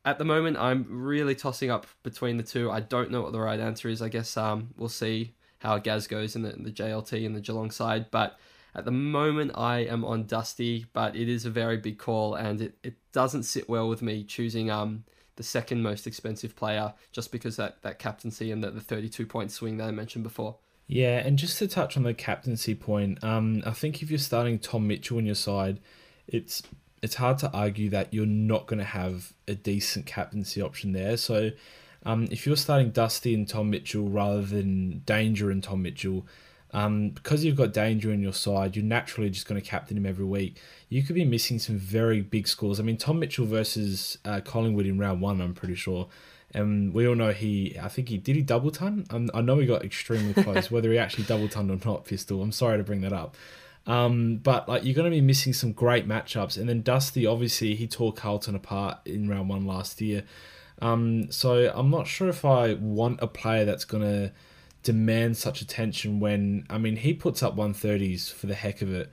At 0.05 0.17
the 0.17 0.25
moment, 0.25 0.57
I'm 0.57 0.85
really 0.89 1.35
tossing 1.35 1.71
up 1.71 1.87
between 2.03 2.37
the 2.37 2.43
two. 2.43 2.69
I 2.69 2.81
don't 2.81 3.09
know 3.09 3.21
what 3.21 3.31
the 3.31 3.39
right 3.39 3.59
answer 3.59 3.87
is. 3.87 4.01
I 4.01 4.09
guess 4.09 4.35
um, 4.35 4.69
we'll 4.77 4.89
see 4.89 5.33
how 5.59 5.77
Gaz 5.77 6.07
goes 6.07 6.35
in 6.35 6.41
the, 6.41 6.53
in 6.53 6.63
the 6.63 6.71
JLT 6.71 7.25
and 7.25 7.35
the 7.35 7.39
Geelong 7.39 7.71
side. 7.71 8.11
But 8.11 8.37
at 8.75 8.83
the 8.83 8.91
moment, 8.91 9.51
I 9.55 9.79
am 9.79 10.03
on 10.03 10.25
Dusty, 10.25 10.87
but 10.91 11.15
it 11.15 11.29
is 11.29 11.45
a 11.45 11.49
very 11.49 11.77
big 11.77 11.97
call, 11.97 12.35
and 12.35 12.59
it, 12.59 12.77
it 12.83 12.95
doesn't 13.13 13.43
sit 13.43 13.69
well 13.69 13.87
with 13.87 14.01
me 14.01 14.23
choosing 14.23 14.69
um 14.69 15.05
the 15.35 15.43
second 15.43 15.81
most 15.81 16.05
expensive 16.05 16.55
player 16.55 16.93
just 17.11 17.31
because 17.31 17.55
that, 17.55 17.81
that 17.81 17.99
captaincy 17.99 18.51
and 18.51 18.63
the, 18.63 18.71
the 18.71 18.81
32 18.81 19.25
point 19.25 19.51
swing 19.51 19.77
that 19.77 19.87
I 19.87 19.91
mentioned 19.91 20.23
before. 20.23 20.57
Yeah, 20.85 21.17
and 21.25 21.39
just 21.39 21.57
to 21.59 21.67
touch 21.67 21.97
on 21.97 22.03
the 22.03 22.13
captaincy 22.13 22.75
point, 22.75 23.23
um, 23.23 23.63
I 23.65 23.71
think 23.71 24.03
if 24.03 24.09
you're 24.11 24.19
starting 24.19 24.59
Tom 24.59 24.87
Mitchell 24.87 25.17
on 25.17 25.25
your 25.25 25.35
side, 25.35 25.79
it's 26.27 26.61
it's 27.03 27.15
hard 27.15 27.37
to 27.39 27.51
argue 27.51 27.89
that 27.89 28.13
you're 28.13 28.25
not 28.25 28.65
going 28.65 28.79
to 28.79 28.85
have 28.85 29.33
a 29.47 29.53
decent 29.53 30.05
captaincy 30.05 30.61
option 30.61 30.93
there. 30.93 31.17
So, 31.17 31.51
um, 32.05 32.27
if 32.31 32.47
you're 32.47 32.55
starting 32.55 32.89
Dusty 32.89 33.33
and 33.33 33.47
Tom 33.47 33.69
Mitchell 33.69 34.09
rather 34.09 34.41
than 34.41 34.99
Danger 35.05 35.51
and 35.51 35.61
Tom 35.61 35.83
Mitchell, 35.83 36.25
um, 36.71 37.09
because 37.09 37.45
you've 37.45 37.55
got 37.55 37.73
Danger 37.73 38.11
in 38.11 38.21
your 38.21 38.33
side, 38.33 38.75
you're 38.75 38.85
naturally 38.85 39.29
just 39.29 39.47
going 39.47 39.61
to 39.61 39.67
captain 39.67 39.95
him 39.95 40.05
every 40.05 40.25
week. 40.25 40.59
You 40.89 41.03
could 41.03 41.15
be 41.15 41.25
missing 41.25 41.59
some 41.59 41.77
very 41.77 42.21
big 42.21 42.47
scores. 42.47 42.79
I 42.79 42.83
mean, 42.83 42.97
Tom 42.97 43.19
Mitchell 43.19 43.45
versus 43.45 44.17
uh, 44.25 44.41
Collingwood 44.41 44.85
in 44.85 44.97
round 44.97 45.21
one, 45.21 45.39
I'm 45.39 45.53
pretty 45.53 45.75
sure 45.75 46.07
and 46.53 46.93
we 46.93 47.07
all 47.07 47.15
know 47.15 47.31
he, 47.31 47.77
I 47.81 47.87
think 47.87 48.09
he 48.09 48.17
did 48.17 48.35
he 48.35 48.43
double 48.43 48.69
ton. 48.69 49.05
Um, 49.09 49.29
I 49.33 49.41
know 49.41 49.57
he 49.57 49.65
got 49.65 49.83
extremely 49.83 50.33
close. 50.33 50.69
Whether 50.71 50.91
he 50.91 50.97
actually 50.97 51.23
double 51.23 51.49
ton 51.49 51.71
or 51.71 51.79
not, 51.83 52.05
pistol. 52.05 52.41
I'm 52.41 52.51
sorry 52.51 52.77
to 52.77 52.83
bring 52.83 53.01
that 53.01 53.13
up. 53.13 53.35
Um, 53.85 54.37
but 54.37 54.69
like 54.69 54.83
you're 54.85 54.95
going 54.95 55.11
to 55.11 55.15
be 55.15 55.21
missing 55.21 55.53
some 55.53 55.73
great 55.73 56.07
matchups. 56.07 56.57
And 56.57 56.69
then 56.69 56.81
Dusty, 56.81 57.25
obviously, 57.25 57.75
he 57.75 57.87
tore 57.87 58.13
Carlton 58.13 58.55
apart 58.55 58.99
in 59.05 59.27
round 59.27 59.49
one 59.49 59.65
last 59.65 59.99
year. 60.01 60.23
Um, 60.81 61.31
so 61.31 61.71
I'm 61.73 61.89
not 61.89 62.07
sure 62.07 62.29
if 62.29 62.45
I 62.45 62.73
want 62.73 63.19
a 63.21 63.27
player 63.27 63.65
that's 63.65 63.85
going 63.85 64.03
to 64.03 64.31
demand 64.83 65.37
such 65.37 65.61
attention 65.61 66.19
when 66.19 66.65
I 66.69 66.77
mean 66.77 66.97
he 66.97 67.13
puts 67.13 67.41
up 67.41 67.55
130s 67.55 68.31
for 68.31 68.47
the 68.47 68.55
heck 68.55 68.81
of 68.81 68.93
it. 68.93 69.09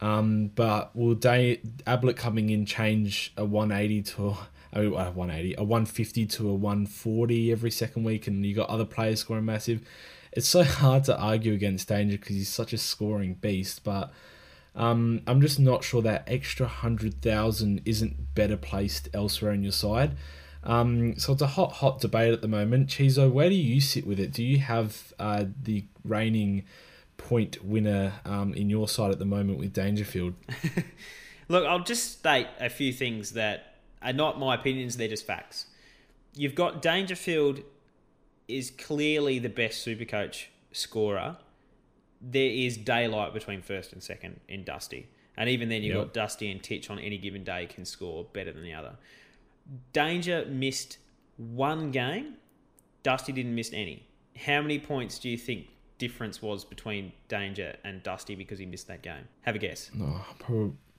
Um, 0.00 0.48
but 0.54 0.94
will 0.94 1.14
Day 1.14 1.60
Ablett 1.86 2.16
coming 2.16 2.50
in 2.50 2.66
change 2.66 3.32
a 3.36 3.44
180 3.44 4.02
to 4.02 4.36
I 4.72 4.80
mean, 4.80 4.90
180, 4.90 5.54
a 5.56 5.62
150 5.62 6.26
to 6.26 6.50
a 6.50 6.54
140 6.54 7.52
every 7.52 7.70
second 7.70 8.02
week, 8.02 8.26
and 8.26 8.44
you 8.44 8.54
got 8.54 8.68
other 8.68 8.84
players 8.84 9.20
scoring 9.20 9.44
massive. 9.44 9.82
It's 10.34 10.48
so 10.48 10.64
hard 10.82 11.04
to 11.04 11.18
argue 11.18 11.52
against 11.52 11.88
Danger 11.88 12.18
because 12.18 12.36
he's 12.36 12.48
such 12.48 12.72
a 12.72 12.78
scoring 12.78 13.34
beast, 13.34 13.84
but 13.84 14.12
um, 14.74 15.22
I'm 15.26 15.40
just 15.40 15.58
not 15.60 15.84
sure 15.84 16.02
that 16.02 16.24
extra 16.26 16.66
100,000 16.66 17.82
isn't 17.84 18.34
better 18.34 18.56
placed 18.56 19.08
elsewhere 19.14 19.52
in 19.52 19.62
your 19.62 19.72
side. 19.72 20.16
Um, 20.64 21.16
so 21.18 21.34
it's 21.34 21.42
a 21.42 21.46
hot, 21.46 21.72
hot 21.72 22.00
debate 22.00 22.32
at 22.32 22.40
the 22.40 22.48
moment. 22.48 22.88
Chizo, 22.88 23.30
where 23.30 23.48
do 23.48 23.54
you 23.54 23.80
sit 23.80 24.06
with 24.06 24.18
it? 24.18 24.32
Do 24.32 24.42
you 24.42 24.58
have 24.58 25.12
uh, 25.18 25.44
the 25.62 25.84
reigning 26.04 26.64
point 27.16 27.64
winner 27.64 28.14
um, 28.24 28.54
in 28.54 28.70
your 28.70 28.88
side 28.88 29.12
at 29.12 29.18
the 29.18 29.24
moment 29.24 29.58
with 29.58 29.72
Dangerfield? 29.72 30.34
Look, 31.48 31.66
I'll 31.66 31.84
just 31.84 32.18
state 32.18 32.48
a 32.58 32.70
few 32.70 32.92
things 32.92 33.32
that 33.32 33.76
are 34.02 34.12
not 34.12 34.38
my 34.38 34.54
opinions, 34.54 34.96
they're 34.96 35.08
just 35.08 35.26
facts. 35.26 35.66
You've 36.34 36.54
got 36.54 36.82
Dangerfield 36.82 37.62
is 38.48 38.70
clearly 38.70 39.38
the 39.38 39.48
best 39.48 39.82
super 39.82 40.04
coach 40.04 40.50
scorer. 40.72 41.36
There 42.20 42.50
is 42.50 42.76
daylight 42.76 43.34
between 43.34 43.62
first 43.62 43.92
and 43.92 44.02
second 44.02 44.40
in 44.48 44.64
Dusty. 44.64 45.08
And 45.36 45.48
even 45.50 45.68
then, 45.68 45.82
you've 45.82 45.96
yep. 45.96 46.06
got 46.06 46.14
Dusty 46.14 46.50
and 46.50 46.62
Titch 46.62 46.90
on 46.90 46.98
any 46.98 47.18
given 47.18 47.44
day 47.44 47.66
can 47.66 47.84
score 47.84 48.24
better 48.32 48.52
than 48.52 48.62
the 48.62 48.72
other. 48.72 48.96
Danger 49.92 50.46
missed 50.48 50.98
one 51.36 51.90
game. 51.90 52.34
Dusty 53.02 53.32
didn't 53.32 53.54
miss 53.54 53.70
any. 53.72 54.06
How 54.36 54.62
many 54.62 54.78
points 54.78 55.18
do 55.18 55.28
you 55.28 55.36
think 55.36 55.66
difference 55.98 56.40
was 56.40 56.64
between 56.64 57.12
Danger 57.28 57.76
and 57.84 58.02
Dusty 58.02 58.34
because 58.34 58.58
he 58.58 58.66
missed 58.66 58.88
that 58.88 59.02
game? 59.02 59.28
Have 59.42 59.56
a 59.56 59.58
guess. 59.58 59.90
No, 59.94 60.20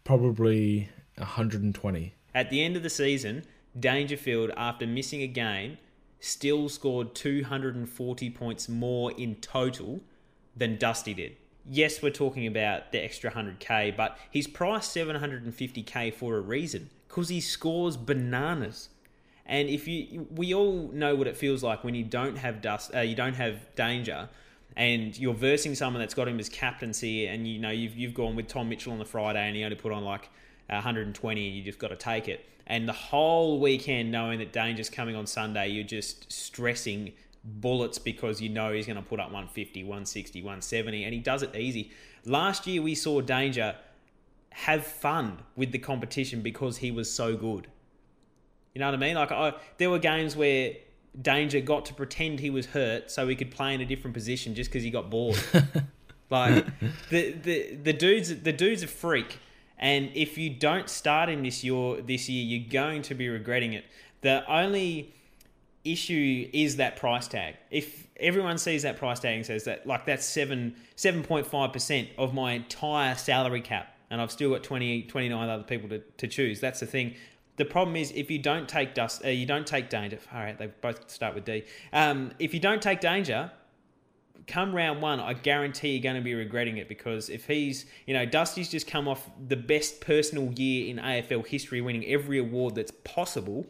probably 0.03 0.89
120. 1.17 2.13
At 2.33 2.49
the 2.49 2.63
end 2.63 2.75
of 2.75 2.83
the 2.83 2.89
season, 2.89 3.45
Dangerfield, 3.79 4.51
after 4.57 4.85
missing 4.85 5.21
a 5.21 5.27
game, 5.27 5.77
still 6.25 6.67
scored 6.67 7.13
240 7.13 8.29
points 8.31 8.67
more 8.67 9.11
in 9.11 9.35
total 9.35 10.01
than 10.55 10.77
Dusty 10.77 11.13
did. 11.13 11.35
Yes, 11.69 12.01
we're 12.01 12.11
talking 12.11 12.47
about 12.47 12.91
the 12.91 13.03
extra 13.03 13.31
100k, 13.31 13.95
but 13.95 14.17
he's 14.31 14.47
priced 14.47 14.95
750k 14.95 16.13
for 16.13 16.37
a 16.37 16.41
reason 16.41 16.89
because 17.07 17.29
he 17.29 17.41
scores 17.41 17.95
bananas. 17.97 18.89
And 19.45 19.69
if 19.69 19.87
you, 19.87 20.27
we 20.31 20.53
all 20.53 20.89
know 20.93 21.15
what 21.15 21.27
it 21.27 21.37
feels 21.37 21.63
like 21.63 21.83
when 21.83 21.93
you 21.93 22.03
don't 22.03 22.37
have 22.37 22.61
dust, 22.61 22.93
uh, 22.95 23.01
you 23.01 23.15
don't 23.15 23.35
have 23.35 23.75
danger, 23.75 24.29
and 24.75 25.17
you're 25.17 25.35
versing 25.35 25.75
someone 25.75 26.01
that's 26.01 26.15
got 26.15 26.27
him 26.27 26.39
as 26.39 26.49
captaincy, 26.49 27.27
and 27.27 27.47
you 27.47 27.59
know 27.59 27.69
you've 27.69 27.95
you've 27.95 28.15
gone 28.15 28.35
with 28.35 28.47
Tom 28.47 28.69
Mitchell 28.69 28.91
on 28.91 28.99
the 28.99 29.05
Friday, 29.05 29.45
and 29.45 29.55
he 29.55 29.63
only 29.63 29.75
put 29.75 29.91
on 29.91 30.03
like 30.03 30.29
120, 30.69 31.47
and 31.47 31.55
you 31.55 31.63
just 31.63 31.77
got 31.77 31.89
to 31.89 31.95
take 31.95 32.27
it. 32.27 32.43
And 32.67 32.87
the 32.87 32.93
whole 32.93 33.59
weekend, 33.59 34.11
knowing 34.11 34.39
that 34.39 34.51
Danger's 34.51 34.89
coming 34.89 35.15
on 35.15 35.27
Sunday, 35.27 35.67
you're 35.69 35.83
just 35.83 36.31
stressing 36.31 37.13
bullets 37.43 37.99
because 37.99 38.41
you 38.41 38.49
know 38.49 38.73
he's 38.73 38.87
going 38.87 38.97
to 38.97 39.03
put 39.03 39.19
up 39.19 39.27
150, 39.27 39.83
160, 39.83 40.41
170, 40.41 41.03
and 41.03 41.13
he 41.13 41.19
does 41.19 41.43
it 41.43 41.55
easy. 41.55 41.91
Last 42.25 42.65
year, 42.65 42.81
we 42.81 42.95
saw 42.95 43.21
Danger 43.21 43.75
have 44.49 44.85
fun 44.85 45.39
with 45.55 45.71
the 45.71 45.77
competition 45.77 46.41
because 46.41 46.77
he 46.77 46.89
was 46.89 47.11
so 47.11 47.35
good. 47.35 47.67
You 48.73 48.79
know 48.79 48.87
what 48.87 48.95
I 48.95 48.97
mean? 48.97 49.15
Like, 49.15 49.31
I, 49.31 49.53
there 49.77 49.89
were 49.89 49.99
games 49.99 50.35
where 50.35 50.73
Danger 51.21 51.61
got 51.61 51.85
to 51.85 51.93
pretend 51.93 52.39
he 52.39 52.49
was 52.49 52.67
hurt 52.67 53.11
so 53.11 53.27
he 53.27 53.35
could 53.35 53.51
play 53.51 53.73
in 53.73 53.81
a 53.81 53.85
different 53.85 54.13
position 54.13 54.55
just 54.55 54.69
because 54.69 54.83
he 54.83 54.89
got 54.89 55.09
bored. 55.09 55.39
like, 56.29 56.65
the, 57.09 57.31
the 57.31 57.75
the 57.75 57.93
dude's 57.93 58.41
the 58.41 58.51
dude's 58.51 58.83
a 58.83 58.87
freak, 58.87 59.39
and 59.77 60.09
if 60.13 60.37
you 60.37 60.49
don't 60.49 60.89
start 60.89 61.29
him 61.29 61.43
this 61.43 61.63
year, 61.63 62.01
this 62.01 62.29
year, 62.29 62.43
you're 62.43 62.69
going 62.69 63.01
to 63.03 63.15
be 63.15 63.29
regretting 63.29 63.73
it. 63.73 63.85
The 64.21 64.49
only 64.51 65.13
issue 65.83 66.49
is 66.51 66.77
that 66.77 66.95
price 66.95 67.27
tag. 67.27 67.55
If 67.69 68.07
everyone 68.17 68.57
sees 68.57 68.83
that 68.83 68.97
price 68.97 69.19
tag 69.19 69.35
and 69.35 69.45
says 69.45 69.65
that, 69.65 69.85
like, 69.85 70.05
that's 70.05 70.25
seven 70.25 70.75
seven 70.95 71.23
point 71.23 71.45
five 71.45 71.73
percent 71.73 72.09
of 72.17 72.33
my 72.33 72.53
entire 72.53 73.15
salary 73.15 73.61
cap, 73.61 73.95
and 74.09 74.21
I've 74.21 74.31
still 74.31 74.51
got 74.51 74.63
20, 74.63 75.03
29 75.03 75.49
other 75.49 75.63
people 75.63 75.89
to, 75.89 75.99
to 75.99 76.27
choose. 76.27 76.59
That's 76.59 76.79
the 76.79 76.85
thing. 76.85 77.15
The 77.57 77.65
problem 77.65 77.95
is 77.95 78.11
if 78.11 78.29
you 78.29 78.39
don't 78.39 78.67
take 78.67 78.93
dust, 78.93 79.23
uh, 79.23 79.29
you 79.29 79.45
don't 79.45 79.65
take 79.65 79.89
danger. 79.89 80.19
All 80.33 80.39
right, 80.39 80.57
they 80.57 80.67
both 80.67 81.09
start 81.09 81.35
with 81.35 81.45
D. 81.45 81.63
Um, 81.93 82.31
if 82.39 82.53
you 82.53 82.59
don't 82.59 82.81
take 82.81 82.99
danger, 82.99 83.51
come 84.47 84.75
round 84.75 85.01
one, 85.01 85.19
I 85.19 85.33
guarantee 85.33 85.89
you're 85.89 86.03
going 86.03 86.15
to 86.15 86.21
be 86.21 86.33
regretting 86.33 86.77
it 86.77 86.87
because 86.87 87.29
if 87.29 87.47
he's, 87.47 87.85
you 88.05 88.13
know, 88.13 88.25
Dusty's 88.25 88.69
just 88.69 88.87
come 88.87 89.07
off 89.07 89.29
the 89.47 89.55
best 89.55 90.01
personal 90.01 90.51
year 90.53 90.89
in 90.89 90.97
AFL 90.97 91.45
history, 91.47 91.81
winning 91.81 92.05
every 92.05 92.39
award 92.39 92.75
that's 92.75 92.91
possible, 93.03 93.65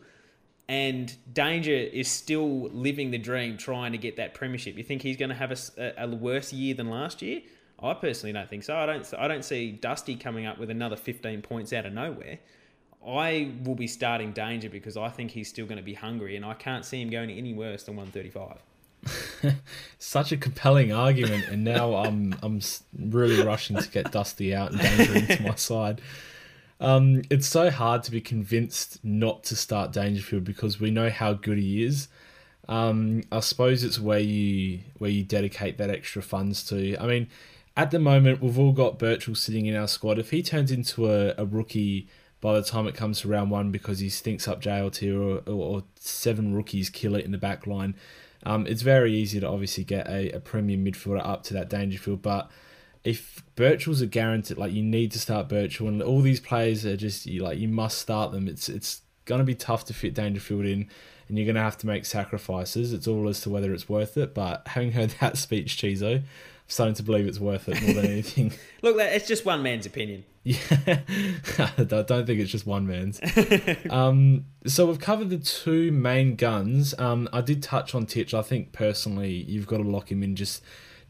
and 0.68 1.16
Danger 1.32 1.72
is 1.72 2.08
still 2.08 2.70
living 2.70 3.12
the 3.12 3.18
dream, 3.18 3.58
trying 3.58 3.92
to 3.92 3.98
get 3.98 4.18
that 4.18 4.34
premiership. 4.34 4.78
You 4.78 4.84
think 4.84 5.02
he's 5.02 5.18
going 5.18 5.30
to 5.30 5.36
have 5.36 5.52
a, 5.52 5.94
a 5.98 6.08
worse 6.08 6.52
year 6.52 6.74
than 6.74 6.90
last 6.90 7.22
year? 7.22 7.42
I 7.80 7.94
personally 7.94 8.34
don't 8.34 8.50
think 8.50 8.64
so. 8.64 8.76
I 8.76 8.86
don't. 8.86 9.14
I 9.18 9.28
don't 9.28 9.44
see 9.44 9.72
Dusty 9.72 10.16
coming 10.16 10.46
up 10.46 10.58
with 10.58 10.70
another 10.70 10.96
15 10.96 11.42
points 11.42 11.74
out 11.74 11.86
of 11.86 11.94
nowhere. 11.94 12.40
I 13.06 13.54
will 13.64 13.76
be 13.76 13.86
starting 13.86 14.32
Danger 14.32 14.70
because 14.70 14.98
I 14.98 15.10
think 15.10 15.32
he's 15.32 15.50
still 15.50 15.66
going 15.66 15.78
to 15.78 15.84
be 15.84 15.94
hungry, 15.94 16.36
and 16.36 16.46
I 16.46 16.54
can't 16.54 16.86
see 16.86 17.02
him 17.02 17.10
going 17.10 17.30
any 17.30 17.54
worse 17.54 17.84
than 17.84 17.96
135. 17.96 18.60
Such 20.00 20.32
a 20.32 20.38
compelling 20.38 20.92
argument, 20.92 21.46
and 21.50 21.64
now 21.64 21.96
I'm 21.96 22.36
I'm 22.42 22.62
really 22.98 23.44
rushing 23.44 23.78
to 23.78 23.90
get 23.90 24.12
Dusty 24.12 24.54
out 24.54 24.72
and 24.72 24.82
Danger 24.82 25.16
into 25.16 25.44
my 25.44 25.56
side. 25.56 26.02
Um, 26.80 27.22
it's 27.30 27.48
so 27.48 27.70
hard 27.70 28.04
to 28.04 28.12
be 28.12 28.22
convinced 28.22 29.04
not 29.04 29.44
to 29.46 29.56
start 29.56 29.94
Dangerfield 29.94 30.44
because 30.44 30.80
we 30.80 30.92
know 30.92 31.10
how 31.10 31.34
good 31.34 31.58
he 31.58 31.84
is. 31.84 32.08
Um, 32.68 33.24
I 33.32 33.40
suppose 33.42 33.84
it's 33.84 34.00
where 34.00 34.20
you 34.20 34.80
where 34.98 35.12
you 35.12 35.24
dedicate 35.24 35.78
that 35.78 35.90
extra 35.90 36.22
funds 36.22 36.64
to. 36.66 36.98
I 36.98 37.06
mean, 37.06 37.28
at 37.78 37.92
the 37.92 38.00
moment 38.00 38.42
we've 38.42 38.60
all 38.60 38.74
got 38.74 39.00
Birchall 39.00 39.36
sitting 39.36 39.68
in 39.68 39.76
our 39.76 39.88
squad. 39.88 40.20
If 40.20 40.32
he 40.32 40.42
turns 40.42 40.72
into 40.72 41.12
a, 41.12 41.34
a 41.38 41.46
rookie 41.46 42.08
by 42.42 42.54
the 42.54 42.64
time 42.64 42.88
it 42.88 42.96
comes 42.96 43.22
to 43.22 43.28
round 43.28 43.50
one 43.52 43.72
because 43.72 44.00
he 44.00 44.10
stinks 44.10 44.48
up 44.48 44.62
JLT 44.62 45.14
or, 45.14 45.50
or, 45.50 45.78
or 45.78 45.84
seven 45.96 46.54
rookies 46.54 46.90
kill 46.90 47.16
it 47.16 47.26
in 47.26 47.32
the 47.32 47.38
back 47.38 47.66
line, 47.66 47.96
um, 48.46 48.68
it's 48.68 48.82
very 48.82 49.14
easy 49.14 49.40
to 49.40 49.48
obviously 49.48 49.84
get 49.84 50.08
a, 50.08 50.32
a 50.32 50.40
premium 50.40 50.86
midfielder 50.86 51.26
up 51.26 51.44
to 51.44 51.54
that 51.56 51.70
Dangerfield. 51.70 52.22
But 52.22 52.50
if 53.04 53.44
Birchall's 53.56 54.02
a 54.02 54.08
guaranteed, 54.08 54.58
like 54.58 54.74
you 54.74 54.84
need 54.84 55.12
to 55.12 55.20
start 55.20 55.48
Birchall, 55.48 55.88
and 55.88 56.02
all 56.02 56.22
these 56.22 56.40
players 56.40 56.86
are 56.86 56.98
just 56.98 57.26
you, 57.26 57.44
like 57.44 57.58
you 57.58 57.68
must 57.68 57.98
start 57.98 58.32
them. 58.32 58.48
It's 58.48 58.70
it's 58.70 59.02
going 59.26 59.40
to 59.40 59.46
be 59.46 59.56
tough 59.56 59.86
to 59.86 59.94
fit 59.94 60.14
Dangerfield 60.14 60.66
in, 60.66 60.90
and 61.28 61.38
you're 61.38 61.46
going 61.46 61.56
to 61.56 61.62
have 61.62 61.78
to 61.80 61.88
make 61.88 62.06
sacrifices. 62.06 62.94
It's 62.94 63.08
all 63.08 63.28
as 63.28 63.42
to 63.42 63.50
whether 63.50 63.74
it's 63.74 63.90
worth 63.90 64.18
it. 64.18 64.34
But 64.34 64.68
having 64.68 64.92
heard 64.92 65.10
that 65.22 65.38
speech, 65.38 65.78
Chizo, 65.78 66.24
starting 66.68 66.96
to 66.96 67.04
believe 67.04 67.28
it's 67.28 67.40
worth 67.40 67.70
it 67.70 67.82
more 67.82 67.94
than 67.94 68.06
anything. 68.12 68.54
Look, 68.82 68.98
it's 69.00 69.28
just 69.28 69.46
one 69.46 69.62
man's 69.64 69.86
opinion. 69.86 70.26
Yeah, 70.44 70.58
I 71.58 71.84
don't 71.84 72.28
think 72.28 72.40
it's 72.40 72.52
just 72.52 72.68
one 72.68 72.86
man's. 72.86 73.20
um, 73.90 74.46
so 74.68 74.86
we've 74.86 75.00
covered 75.00 75.32
the 75.32 75.40
two 75.40 75.92
main 75.92 76.36
guns. 76.36 76.94
Um, 77.00 77.28
I 77.34 77.42
did 77.42 77.64
touch 77.64 77.96
on 77.96 78.06
Titch. 78.06 78.34
I 78.34 78.44
think 78.44 78.72
personally, 78.72 79.32
you've 79.32 79.66
got 79.66 79.78
to 79.78 79.84
lock 79.84 80.12
him 80.12 80.22
in 80.22 80.36
just 80.36 80.62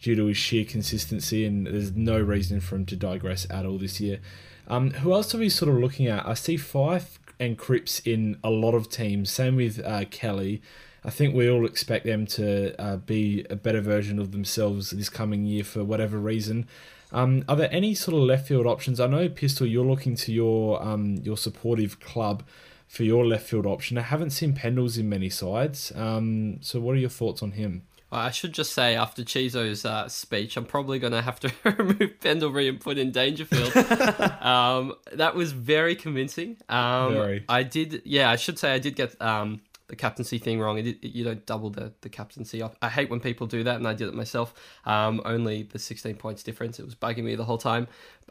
due 0.02 0.16
to 0.16 0.26
his 0.28 0.38
sheer 0.38 0.64
consistency, 0.64 1.46
and 1.46 1.68
there's 1.68 1.92
no 1.92 2.20
reason 2.20 2.62
for 2.62 2.76
him 2.76 2.86
to 2.86 2.96
digress 2.96 3.46
at 3.50 3.66
all 3.66 3.78
this 3.78 4.00
year. 4.00 4.20
Um, 4.68 4.92
who 4.92 5.14
else 5.14 5.36
are 5.36 5.38
we 5.38 5.50
sort 5.50 5.70
of 5.70 5.80
looking 5.80 6.08
at? 6.08 6.26
I 6.26 6.34
see 6.34 6.56
Fyfe 6.58 7.20
and 7.40 7.58
Cripps 7.58 8.00
in 8.00 8.40
a 8.44 8.50
lot 8.50 8.74
of 8.74 8.90
teams. 8.90 9.30
Same 9.30 9.58
with 9.58 9.84
uh, 9.84 10.06
Kelly. 10.06 10.62
I 11.06 11.12
think 11.12 11.36
we 11.36 11.50
all 11.50 11.66
expect 11.66 12.06
them 12.06 12.26
to 12.28 12.76
uh, 12.82 12.98
be 12.98 13.46
a 13.50 13.56
better 13.56 13.80
version 13.80 14.18
of 14.18 14.32
themselves 14.32 14.90
this 14.90 15.08
coming 15.08 15.46
year 15.46 15.64
for 15.64 15.84
whatever 15.84 16.18
reason. 16.18 16.68
Um, 17.12 17.46
are 17.48 17.56
there 17.56 17.70
any 17.72 17.94
sort 17.94 18.18
of 18.18 18.24
left 18.24 18.48
field 18.48 18.66
options? 18.66 19.00
I 19.00 19.06
know 19.06 19.30
Pistol, 19.30 19.68
you're 19.68 19.86
looking 19.86 20.16
to 20.18 20.34
your 20.34 20.82
um, 20.82 21.18
your 21.18 21.38
supportive 21.38 22.00
club 22.00 22.44
for 22.88 23.04
your 23.04 23.26
left 23.26 23.48
field 23.48 23.68
option. 23.68 23.98
I 23.98 24.02
haven't 24.02 24.32
seen 24.32 24.54
Pendles 24.54 24.98
in 24.98 25.08
many 25.08 25.30
sides. 25.30 25.92
Um, 25.96 26.58
so 26.62 26.80
what 26.80 26.96
are 26.96 27.00
your 27.00 27.10
thoughts 27.10 27.44
on 27.44 27.52
him? 27.52 27.84
I 28.12 28.32
should 28.32 28.54
just 28.54 28.74
say 28.74 28.96
after 28.96 29.24
Chizo's 29.24 29.84
uh, 29.84 30.08
speech, 30.08 30.58
I'm 30.58 30.66
probably 30.66 31.00
going 31.00 31.12
to 31.14 31.22
have 31.22 31.40
to 31.42 31.52
remove 31.78 32.20
Pendlebury 32.22 32.70
and 32.70 32.80
put 32.80 32.98
in 32.98 33.12
Dangerfield. 33.12 33.76
um, 34.42 34.94
that 35.14 35.36
was 35.36 35.52
very 35.52 35.96
convincing. 35.96 36.58
Um, 36.70 37.14
very. 37.14 37.46
I 37.50 37.64
did, 37.64 38.04
yeah, 38.06 38.30
I 38.30 38.38
should 38.38 38.58
say 38.58 38.74
I 38.74 38.80
did 38.80 38.96
get 38.96 39.20
um, 39.22 39.62
the 39.88 39.96
captaincy 39.96 40.38
thing 40.38 40.60
wrong. 40.60 40.78
It, 40.78 40.88
it, 40.88 41.16
you 41.16 41.24
don't 41.24 41.46
double 41.46 41.70
the, 41.70 41.94
the 42.02 42.10
captaincy 42.10 42.62
off. 42.62 42.76
I 42.82 42.90
hate 42.90 43.10
when 43.10 43.20
people 43.20 43.48
do 43.48 43.64
that, 43.64 43.76
and 43.76 43.88
I 43.88 43.94
did 43.94 44.08
it 44.08 44.14
myself. 44.14 44.54
Um, 44.86 45.22
only 45.26 45.64
the 45.64 45.80
16 45.80 46.16
points 46.16 46.44
difference. 46.44 46.80
It 46.80 46.86
was 46.86 46.96
bugging 46.96 47.24
me 47.24 47.36
the 47.36 47.46
whole 47.46 47.58
time. 47.58 47.88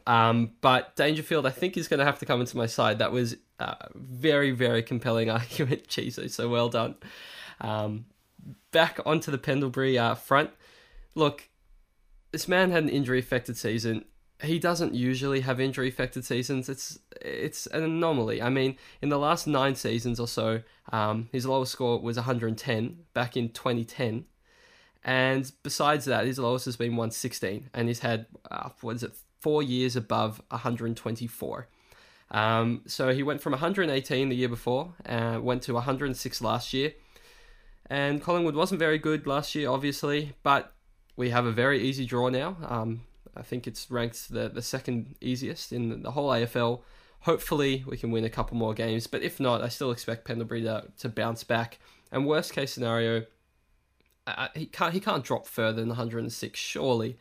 Um, 0.07 0.51
but 0.61 0.95
Dangerfield, 0.95 1.45
I 1.45 1.51
think, 1.51 1.77
is 1.77 1.87
going 1.87 1.99
to 1.99 2.05
have 2.05 2.19
to 2.19 2.25
come 2.25 2.39
into 2.39 2.57
my 2.57 2.65
side. 2.65 2.99
That 2.99 3.11
was 3.11 3.37
a 3.59 3.87
very, 3.95 4.51
very 4.51 4.83
compelling 4.83 5.29
argument, 5.31 5.87
Chizo. 5.87 6.29
So 6.29 6.49
well 6.49 6.69
done. 6.69 6.95
Um, 7.61 8.05
back 8.71 8.99
onto 9.05 9.31
the 9.31 9.37
Pendlebury 9.37 9.97
uh, 9.97 10.15
front. 10.15 10.51
Look, 11.15 11.49
this 12.31 12.47
man 12.47 12.71
had 12.71 12.83
an 12.83 12.89
injury 12.89 13.19
affected 13.19 13.57
season 13.57 14.05
he 14.43 14.59
doesn't 14.59 14.93
usually 14.93 15.41
have 15.41 15.59
injury 15.59 15.87
affected 15.87 16.25
seasons. 16.25 16.67
It's 16.67 16.99
it's 17.21 17.67
an 17.67 17.83
anomaly. 17.83 18.41
I 18.41 18.49
mean, 18.49 18.77
in 19.01 19.09
the 19.09 19.17
last 19.17 19.47
nine 19.47 19.75
seasons 19.75 20.19
or 20.19 20.27
so, 20.27 20.61
um, 20.91 21.29
his 21.31 21.45
lowest 21.45 21.71
score 21.71 21.99
was 21.99 22.17
110 22.17 22.97
back 23.13 23.37
in 23.37 23.49
2010, 23.49 24.25
and 25.03 25.51
besides 25.63 26.05
that, 26.05 26.25
his 26.25 26.39
lowest 26.39 26.65
has 26.65 26.75
been 26.75 26.91
116, 26.91 27.69
and 27.73 27.87
he's 27.87 27.99
had 27.99 28.25
uh, 28.51 28.69
what 28.81 28.97
is 28.97 29.03
it, 29.03 29.13
four 29.39 29.63
years 29.63 29.95
above 29.95 30.41
124. 30.49 31.67
Um, 32.31 32.81
so 32.87 33.13
he 33.13 33.23
went 33.23 33.41
from 33.41 33.51
118 33.51 34.29
the 34.29 34.35
year 34.35 34.49
before, 34.49 34.95
uh, 35.05 35.39
went 35.41 35.61
to 35.63 35.73
106 35.75 36.41
last 36.41 36.73
year, 36.73 36.93
and 37.89 38.21
Collingwood 38.21 38.55
wasn't 38.55 38.79
very 38.79 38.97
good 38.97 39.25
last 39.27 39.55
year, 39.55 39.69
obviously, 39.69 40.33
but 40.43 40.73
we 41.15 41.29
have 41.29 41.45
a 41.45 41.51
very 41.51 41.81
easy 41.81 42.05
draw 42.05 42.29
now. 42.29 42.57
Um, 42.67 43.01
I 43.35 43.41
think 43.41 43.67
it's 43.67 43.89
ranked 43.89 44.29
the, 44.31 44.49
the 44.49 44.61
second 44.61 45.15
easiest 45.21 45.71
in 45.71 46.03
the 46.03 46.11
whole 46.11 46.29
AFL. 46.29 46.81
Hopefully, 47.21 47.83
we 47.87 47.97
can 47.97 48.11
win 48.11 48.23
a 48.23 48.29
couple 48.29 48.55
more 48.55 48.73
games, 48.73 49.07
but 49.07 49.23
if 49.23 49.39
not, 49.39 49.61
I 49.61 49.69
still 49.69 49.91
expect 49.91 50.25
Pendlebury 50.25 50.61
to, 50.63 50.85
to 50.99 51.09
bounce 51.09 51.43
back. 51.43 51.79
And 52.11 52.27
worst 52.27 52.53
case 52.53 52.71
scenario, 52.71 53.25
uh, 54.27 54.49
he 54.53 54.67
can't 54.67 54.93
he 54.93 54.99
can't 54.99 55.23
drop 55.23 55.47
further 55.47 55.79
than 55.79 55.89
106. 55.89 56.59
Surely, 56.59 57.17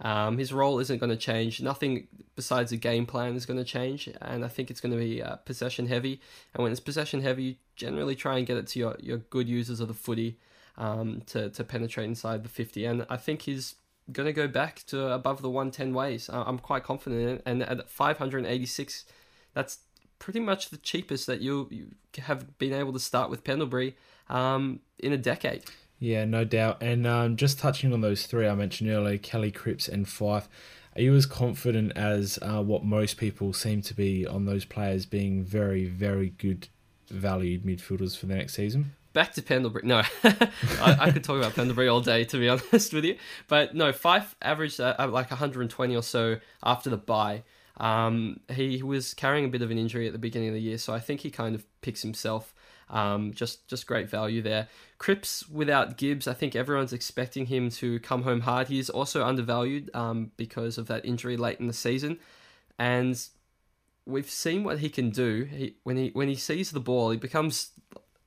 um, 0.00 0.38
his 0.38 0.52
role 0.52 0.78
isn't 0.78 0.98
going 0.98 1.10
to 1.10 1.16
change. 1.16 1.60
Nothing 1.60 2.06
besides 2.36 2.70
the 2.70 2.76
game 2.76 3.04
plan 3.04 3.34
is 3.34 3.46
going 3.46 3.58
to 3.58 3.64
change, 3.64 4.08
and 4.20 4.44
I 4.44 4.48
think 4.48 4.70
it's 4.70 4.80
going 4.80 4.92
to 4.92 4.98
be 4.98 5.22
uh, 5.22 5.36
possession 5.36 5.86
heavy. 5.86 6.20
And 6.54 6.62
when 6.62 6.70
it's 6.70 6.80
possession 6.80 7.22
heavy, 7.22 7.42
you 7.42 7.54
generally 7.74 8.14
try 8.14 8.38
and 8.38 8.46
get 8.46 8.56
it 8.56 8.68
to 8.68 8.78
your, 8.78 8.96
your 9.00 9.18
good 9.18 9.48
users 9.48 9.80
of 9.80 9.88
the 9.88 9.94
footy 9.94 10.38
um, 10.76 11.22
to 11.26 11.50
to 11.50 11.64
penetrate 11.64 12.06
inside 12.06 12.44
the 12.44 12.48
50. 12.48 12.84
And 12.84 13.06
I 13.10 13.16
think 13.16 13.42
he's 13.42 13.74
going 14.10 14.26
to 14.26 14.32
go 14.32 14.48
back 14.48 14.84
to 14.86 15.12
above 15.12 15.42
the 15.42 15.50
110 15.50 15.92
ways. 15.94 16.30
I'm 16.32 16.58
quite 16.58 16.84
confident. 16.84 17.42
And 17.44 17.62
at 17.62 17.88
586, 17.90 19.04
that's 19.54 19.78
pretty 20.18 20.40
much 20.40 20.70
the 20.70 20.76
cheapest 20.76 21.26
that 21.26 21.40
you, 21.40 21.68
you 21.70 21.88
have 22.22 22.58
been 22.58 22.72
able 22.72 22.92
to 22.92 22.98
start 22.98 23.30
with 23.30 23.44
Pendlebury 23.44 23.96
um, 24.28 24.80
in 24.98 25.12
a 25.12 25.18
decade. 25.18 25.64
Yeah, 25.98 26.24
no 26.24 26.44
doubt. 26.44 26.82
And 26.82 27.06
um, 27.06 27.36
just 27.36 27.58
touching 27.58 27.92
on 27.92 28.00
those 28.00 28.26
three 28.26 28.46
I 28.46 28.54
mentioned 28.54 28.90
earlier, 28.90 29.18
Kelly, 29.18 29.50
Cripps, 29.50 29.88
and 29.88 30.06
Fyfe, 30.06 30.48
are 30.94 31.02
you 31.02 31.14
as 31.14 31.26
confident 31.26 31.92
as 31.96 32.38
uh, 32.42 32.62
what 32.62 32.84
most 32.84 33.16
people 33.16 33.52
seem 33.52 33.82
to 33.82 33.94
be 33.94 34.26
on 34.26 34.46
those 34.46 34.64
players 34.64 35.06
being 35.06 35.44
very, 35.44 35.84
very 35.86 36.30
good 36.30 36.68
valued 37.08 37.64
midfielders 37.64 38.16
for 38.16 38.26
the 38.26 38.34
next 38.34 38.54
season? 38.54 38.94
Back 39.12 39.32
to 39.34 39.42
Pendlebury. 39.42 39.86
No, 39.86 40.02
I, 40.24 40.96
I, 41.00 41.10
could 41.10 41.24
talk 41.24 41.38
about 41.38 41.54
Pendlebury 41.54 41.88
all 41.88 42.00
day, 42.00 42.24
to 42.24 42.38
be 42.38 42.48
honest 42.72 42.92
with 42.92 43.04
you. 43.04 43.16
But 43.48 43.74
no, 43.74 43.92
Fyfe 43.92 44.34
averaged 44.42 44.80
uh, 44.80 44.94
like 45.10 45.30
120 45.30 45.96
or 45.96 46.02
so 46.02 46.36
after 46.62 46.90
the 46.90 46.98
bye. 46.98 47.42
Um, 47.78 48.40
he 48.50 48.82
was 48.82 49.14
carrying 49.14 49.44
a 49.44 49.48
bit 49.48 49.62
of 49.62 49.70
an 49.70 49.78
injury 49.78 50.06
at 50.06 50.12
the 50.12 50.18
beginning 50.18 50.48
of 50.48 50.54
the 50.54 50.60
year, 50.60 50.78
so 50.78 50.92
I 50.92 51.00
think 51.00 51.20
he 51.20 51.30
kind 51.30 51.54
of 51.54 51.64
picks 51.80 52.02
himself. 52.02 52.54
Um, 52.90 53.32
just 53.34 53.68
just 53.68 53.86
great 53.86 54.08
value 54.08 54.42
there. 54.42 54.68
Cripps 54.98 55.48
without 55.48 55.96
Gibbs, 55.96 56.26
I 56.26 56.34
think 56.34 56.56
everyone's 56.56 56.92
expecting 56.92 57.46
him 57.46 57.70
to 57.72 58.00
come 58.00 58.22
home 58.22 58.40
hard. 58.40 58.68
He 58.68 58.78
is 58.78 58.90
also 58.90 59.24
undervalued 59.24 59.90
um, 59.94 60.32
because 60.36 60.78
of 60.78 60.86
that 60.88 61.04
injury 61.04 61.36
late 61.36 61.60
in 61.60 61.66
the 61.66 61.72
season, 61.72 62.18
and 62.78 63.20
we've 64.06 64.30
seen 64.30 64.64
what 64.64 64.78
he 64.78 64.88
can 64.88 65.10
do. 65.10 65.44
He, 65.44 65.76
when 65.84 65.96
he 65.96 66.10
when 66.14 66.28
he 66.28 66.34
sees 66.34 66.70
the 66.70 66.80
ball, 66.80 67.10
he 67.10 67.18
becomes 67.18 67.72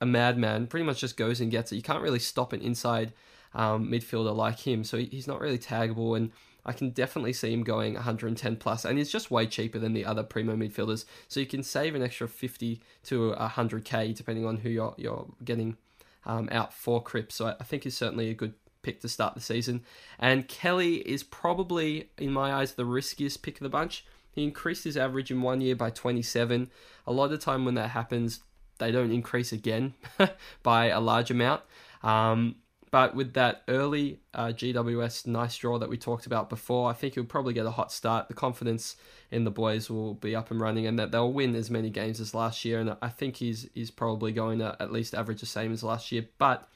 a 0.02 0.06
madman. 0.06 0.68
Pretty 0.68 0.86
much 0.86 1.00
just 1.00 1.16
goes 1.16 1.40
and 1.40 1.50
gets 1.50 1.72
it. 1.72 1.78
You 1.78 1.82
can't 1.82 2.02
really 2.02 2.20
stop 2.20 2.52
an 2.52 2.62
inside 2.62 3.14
um, 3.54 3.90
midfielder 3.90 4.36
like 4.36 4.60
him, 4.60 4.84
so 4.84 4.98
he's 4.98 5.28
not 5.28 5.40
really 5.40 5.60
taggable 5.60 6.18
and 6.18 6.32
I 6.66 6.74
can 6.74 6.92
definitely 6.92 7.34
see 7.34 7.52
him 7.52 7.64
going 7.64 7.96
110 7.96 8.56
plus, 8.58 8.86
and 8.86 8.98
he's 8.98 9.12
just 9.12 9.32
way 9.32 9.48
cheaper 9.48 9.80
than 9.80 9.94
the 9.94 10.06
other 10.06 10.24
primo 10.24 10.56
midfielders. 10.56 11.06
So 11.28 11.40
you 11.40 11.46
can 11.46 11.64
save 11.64 11.96
an 11.96 12.04
extra 12.04 12.28
50 12.28 12.82
to 13.06 13.36
100k 13.38 14.16
depending 14.16 14.46
on 14.46 14.58
who 14.58 14.70
you're 14.70 14.94
you're 14.98 15.28
getting 15.44 15.78
um, 16.26 16.50
out 16.52 16.74
for 16.74 17.02
Cripps. 17.02 17.36
So 17.36 17.56
I 17.60 17.64
think 17.64 17.84
he's 17.84 17.98
certainly 17.98 18.30
a 18.30 18.36
good 18.36 18.54
pick 18.84 19.02
to 19.02 19.10
start 19.10 19.34
the 19.34 19.42
season. 19.42 19.84
And 20.20 20.48
Kelly 20.48 20.98
is 20.98 21.24
probably, 21.24 22.10
in 22.18 22.32
my 22.32 22.54
eyes, 22.54 22.74
the 22.74 22.86
riskiest 22.86 23.42
pick 23.42 23.56
of 23.56 23.64
the 23.64 23.70
bunch. 23.70 24.06
He 24.32 24.44
increased 24.44 24.86
his 24.86 24.98
average 24.98 25.30
in 25.30 25.42
one 25.42 25.62
year 25.62 25.76
by 25.76 25.90
27. 25.90 26.70
A 27.06 27.12
lot 27.12 27.26
of 27.26 27.32
the 27.32 27.38
time 27.38 27.66
when 27.66 27.76
that 27.76 27.90
happens, 27.90 28.42
they 28.82 28.92
don't 28.92 29.12
increase 29.12 29.54
again 29.54 29.94
by 30.64 30.88
a 30.88 31.00
large 31.00 31.32
amount. 31.32 31.62
Um, 32.04 32.56
but 32.90 33.16
with 33.16 33.34
that 33.36 33.64
early 33.70 34.20
uh, 34.34 34.48
GWS 34.48 35.26
nice 35.28 35.56
draw 35.56 35.80
that 35.80 35.88
we 35.88 35.98
talked 35.98 36.26
about 36.26 36.50
before, 36.50 36.90
I 36.90 36.94
think 36.94 37.14
he'll 37.14 37.24
probably 37.24 37.54
get 37.54 37.66
a 37.66 37.72
hot 37.72 37.92
start. 37.92 38.28
The 38.28 38.34
confidence 38.34 38.98
in 39.30 39.46
the 39.46 39.52
boys 39.52 39.90
will 39.90 40.16
be 40.16 40.36
up 40.36 40.52
and 40.52 40.60
running, 40.60 40.86
and 40.88 41.00
that 41.00 41.12
they'll 41.12 41.32
win 41.32 41.56
as 41.56 41.70
many 41.70 41.90
games 41.90 42.20
as 42.20 42.34
last 42.34 42.66
year. 42.66 42.82
And 42.82 42.98
I 43.02 43.08
think 43.08 43.38
he's 43.38 43.70
he's 43.74 43.92
probably 43.92 44.34
going 44.34 44.60
to 44.60 44.76
at 44.82 44.92
least 44.92 45.16
average 45.16 45.40
the 45.40 45.46
same 45.46 45.72
as 45.72 45.84
last 45.84 46.12
year. 46.12 46.28
But 46.38 46.68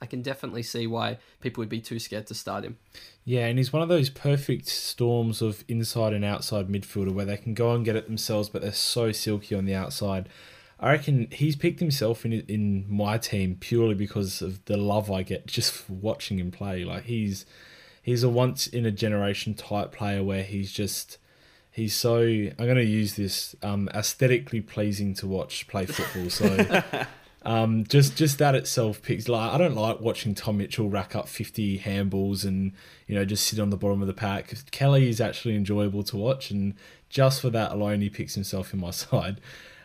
I 0.00 0.06
can 0.06 0.22
definitely 0.22 0.62
see 0.62 0.86
why 0.86 1.18
people 1.40 1.62
would 1.62 1.68
be 1.68 1.80
too 1.80 1.98
scared 1.98 2.28
to 2.28 2.34
start 2.34 2.62
him. 2.62 2.76
Yeah, 3.24 3.46
and 3.46 3.58
he's 3.58 3.72
one 3.72 3.82
of 3.82 3.88
those 3.88 4.10
perfect 4.10 4.68
storms 4.68 5.42
of 5.42 5.64
inside 5.66 6.12
and 6.12 6.24
outside 6.24 6.68
midfielder 6.68 7.12
where 7.12 7.24
they 7.24 7.38
can 7.38 7.54
go 7.54 7.74
and 7.74 7.84
get 7.84 7.96
it 7.96 8.06
themselves, 8.06 8.48
but 8.48 8.62
they're 8.62 8.72
so 8.72 9.10
silky 9.10 9.54
on 9.56 9.64
the 9.64 9.74
outside. 9.74 10.28
I 10.80 10.92
reckon 10.92 11.28
he's 11.30 11.56
picked 11.56 11.80
himself 11.80 12.24
in 12.24 12.32
in 12.32 12.86
my 12.88 13.18
team 13.18 13.56
purely 13.58 13.94
because 13.94 14.42
of 14.42 14.64
the 14.64 14.76
love 14.76 15.10
I 15.10 15.22
get 15.22 15.46
just 15.46 15.88
watching 15.88 16.38
him 16.38 16.50
play. 16.50 16.84
Like 16.84 17.04
he's 17.04 17.46
he's 18.02 18.22
a 18.22 18.28
once 18.28 18.66
in 18.66 18.84
a 18.84 18.90
generation 18.90 19.54
type 19.54 19.92
player 19.92 20.22
where 20.22 20.42
he's 20.42 20.72
just 20.72 21.18
he's 21.74 21.94
so 21.94 22.18
I'm 22.18 22.54
going 22.56 22.76
to 22.76 22.84
use 22.84 23.14
this 23.16 23.56
um, 23.62 23.88
aesthetically 23.92 24.60
pleasing 24.60 25.14
to 25.14 25.26
watch 25.26 25.66
play 25.66 25.86
football. 25.86 26.30
So 26.30 26.82
um, 27.42 27.84
just 27.84 28.16
just 28.16 28.38
that 28.38 28.54
itself 28.54 29.02
picks 29.02 29.28
like 29.28 29.52
I 29.52 29.58
don't 29.58 29.74
like 29.74 30.00
watching 30.00 30.34
Tom 30.34 30.58
Mitchell 30.58 30.88
rack 30.88 31.16
up 31.16 31.28
50 31.28 31.80
handballs 31.80 32.44
and 32.44 32.72
you 33.08 33.14
know 33.14 33.24
just 33.24 33.46
sit 33.46 33.58
on 33.58 33.70
the 33.70 33.76
bottom 33.76 34.00
of 34.02 34.06
the 34.06 34.14
pack. 34.14 34.54
Kelly 34.70 35.08
is 35.08 35.20
actually 35.20 35.56
enjoyable 35.56 36.04
to 36.04 36.16
watch 36.16 36.50
and 36.50 36.74
just 37.08 37.40
for 37.40 37.50
that 37.50 37.72
alone 37.72 38.00
he 38.00 38.10
picks 38.10 38.34
himself 38.34 38.72
in 38.72 38.80
my 38.80 38.90
side. 38.92 39.40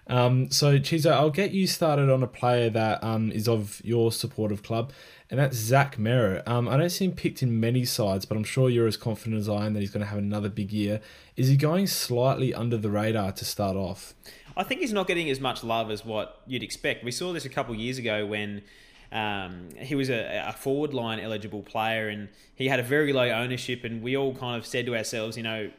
Um, 0.10 0.50
so, 0.50 0.80
Chizo, 0.80 1.12
I'll 1.12 1.30
get 1.30 1.52
you 1.52 1.67
started 1.67 2.10
on 2.10 2.24
a 2.24 2.28
player 2.28 2.69
that 2.72 3.04
um, 3.04 3.32
is 3.32 3.48
of 3.48 3.80
your 3.86 4.12
supportive 4.12 4.63
club, 4.63 4.91
and 5.30 5.39
that's 5.39 5.56
Zach 5.56 5.98
Merrett. 5.98 6.48
Um, 6.48 6.67
I 6.67 6.78
don't 6.78 6.89
see 6.89 7.06
him 7.06 7.12
picked 7.12 7.43
in 7.43 7.60
many 7.60 7.86
sides, 7.86 8.26
but 8.26 8.36
I'm 8.36 8.43
sure 8.43 8.69
you're 8.69 8.88
as 8.88 8.98
confident 8.98 9.39
as 9.39 9.48
I 9.48 9.67
am 9.67 9.74
that 9.76 9.82
he's 9.82 9.91
going 9.91 10.04
to 10.04 10.10
have 10.10 10.17
another 10.17 10.50
big 10.50 10.72
year. 10.72 11.00
Is 11.38 11.48
he 11.48 11.56
going 11.56 11.86
slightly 11.86 12.54
under 12.54 12.76
the 12.76 12.89
radar 12.89 13.32
to 13.34 13.45
start 13.45 13.78
off? 13.78 14.15
I 14.58 14.63
think 14.63 14.82
he's 14.82 14.91
not 14.91 15.08
getting 15.08 15.30
as 15.30 15.39
much 15.39 15.63
love 15.63 15.91
as 15.91 16.04
what 16.04 16.41
you'd 16.48 16.63
expect. 16.63 17.04
We 17.04 17.12
saw 17.12 17.32
this 17.32 17.45
a 17.45 17.50
couple 17.50 17.76
years 17.76 18.00
ago 18.00 18.26
when 18.26 18.63
um, 19.12 19.69
he 19.78 19.95
was 19.95 20.10
a, 20.10 20.43
a, 20.48 20.54
forward 20.54 20.93
line 20.93 21.19
eligible 21.19 21.63
player 21.63 22.10
and 22.10 22.30
he 22.56 22.67
had 22.67 22.80
a 22.80 22.84
very 22.84 23.13
low 23.13 23.30
ownership, 23.30 23.84
and 23.84 24.02
we 24.02 24.17
all 24.17 24.36
kind 24.36 24.58
of 24.58 24.65
said 24.65 24.86
to 24.88 24.95
ourselves, 24.95 25.38
you 25.38 25.43
know, 25.43 25.72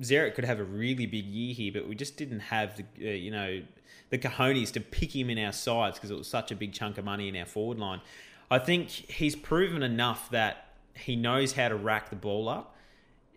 Zeret 0.00 0.34
could 0.34 0.44
have 0.44 0.60
a 0.60 0.64
really 0.64 1.06
big 1.06 1.26
year 1.26 1.54
here, 1.54 1.72
but 1.72 1.88
we 1.88 1.94
just 1.94 2.16
didn't 2.16 2.40
have 2.40 2.76
the 2.76 2.84
uh, 3.08 3.12
you 3.12 3.30
know 3.30 3.62
the 4.10 4.18
cojones 4.18 4.72
to 4.72 4.80
pick 4.80 5.14
him 5.14 5.30
in 5.30 5.38
our 5.38 5.52
sides 5.52 5.98
because 5.98 6.10
it 6.10 6.18
was 6.18 6.28
such 6.28 6.50
a 6.50 6.54
big 6.54 6.72
chunk 6.72 6.98
of 6.98 7.04
money 7.04 7.28
in 7.28 7.36
our 7.36 7.46
forward 7.46 7.78
line. 7.78 8.00
I 8.50 8.58
think 8.58 8.88
he's 8.90 9.34
proven 9.34 9.82
enough 9.82 10.30
that 10.30 10.68
he 10.94 11.16
knows 11.16 11.52
how 11.52 11.68
to 11.68 11.76
rack 11.76 12.10
the 12.10 12.16
ball 12.16 12.48
up 12.48 12.73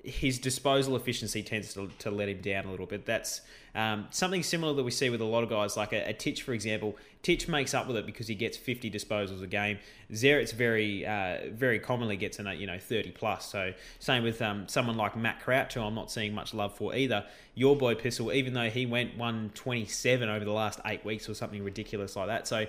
his 0.07 0.39
disposal 0.39 0.95
efficiency 0.95 1.43
tends 1.43 1.73
to, 1.73 1.89
to 1.99 2.09
let 2.09 2.29
him 2.29 2.39
down 2.39 2.65
a 2.65 2.71
little 2.71 2.85
bit. 2.85 3.05
That's 3.05 3.41
um, 3.75 4.07
something 4.09 4.41
similar 4.41 4.73
that 4.73 4.83
we 4.83 4.91
see 4.91 5.09
with 5.09 5.19
a 5.19 5.25
lot 5.25 5.43
of 5.43 5.49
guys, 5.49 5.75
like 5.75 5.91
a, 5.91 6.09
a, 6.09 6.13
Titch, 6.13 6.43
for 6.43 6.53
example. 6.53 6.95
Titch 7.21 7.49
makes 7.49 7.73
up 7.73 7.87
with 7.87 7.97
it 7.97 8.05
because 8.05 8.27
he 8.27 8.33
gets 8.33 8.55
50 8.55 8.89
disposals 8.89 9.43
a 9.43 9.47
game. 9.47 9.79
Zeret's 10.15 10.53
very, 10.53 11.05
uh, 11.05 11.49
very 11.51 11.77
commonly 11.77 12.15
gets 12.15 12.39
in 12.39 12.47
a, 12.47 12.53
you 12.53 12.65
know 12.65 12.79
30 12.79 13.11
plus. 13.11 13.51
So 13.51 13.73
same 13.99 14.23
with 14.23 14.41
um, 14.41 14.67
someone 14.67 14.95
like 14.95 15.17
Matt 15.17 15.41
Crouch, 15.41 15.73
who 15.73 15.81
I'm 15.81 15.93
not 15.93 16.09
seeing 16.09 16.33
much 16.33 16.53
love 16.53 16.75
for 16.75 16.95
either. 16.95 17.25
Your 17.53 17.75
boy 17.75 17.95
Pistol, 17.95 18.31
even 18.31 18.53
though 18.53 18.69
he 18.69 18.85
went 18.85 19.17
127 19.17 20.29
over 20.29 20.45
the 20.45 20.51
last 20.51 20.79
eight 20.85 21.03
weeks 21.03 21.27
or 21.27 21.33
something 21.33 21.63
ridiculous 21.63 22.15
like 22.15 22.27
that. 22.27 22.47
So 22.47 22.65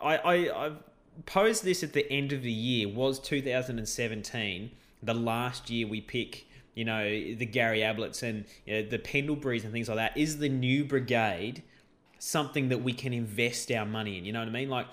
I, 0.00 0.16
I 0.16 0.64
I've 0.66 0.76
posed 1.26 1.62
this 1.62 1.82
at 1.82 1.92
the 1.92 2.10
end 2.10 2.32
of 2.32 2.42
the 2.42 2.52
year. 2.52 2.88
Was 2.88 3.20
2017 3.20 4.70
the 5.02 5.14
last 5.14 5.68
year 5.68 5.86
we 5.86 6.00
pick? 6.00 6.46
You 6.80 6.86
know, 6.86 7.04
the 7.04 7.44
Gary 7.44 7.80
Abletts 7.80 8.22
and 8.22 8.46
you 8.64 8.72
know, 8.72 8.88
the 8.88 8.98
Pendleburys 8.98 9.64
and 9.64 9.72
things 9.72 9.86
like 9.86 9.98
that, 9.98 10.16
is 10.16 10.38
the 10.38 10.48
new 10.48 10.82
brigade 10.82 11.62
something 12.18 12.70
that 12.70 12.82
we 12.82 12.94
can 12.94 13.12
invest 13.12 13.70
our 13.70 13.84
money 13.84 14.16
in? 14.16 14.24
You 14.24 14.32
know 14.32 14.38
what 14.38 14.48
I 14.48 14.50
mean? 14.50 14.70
Like 14.70 14.86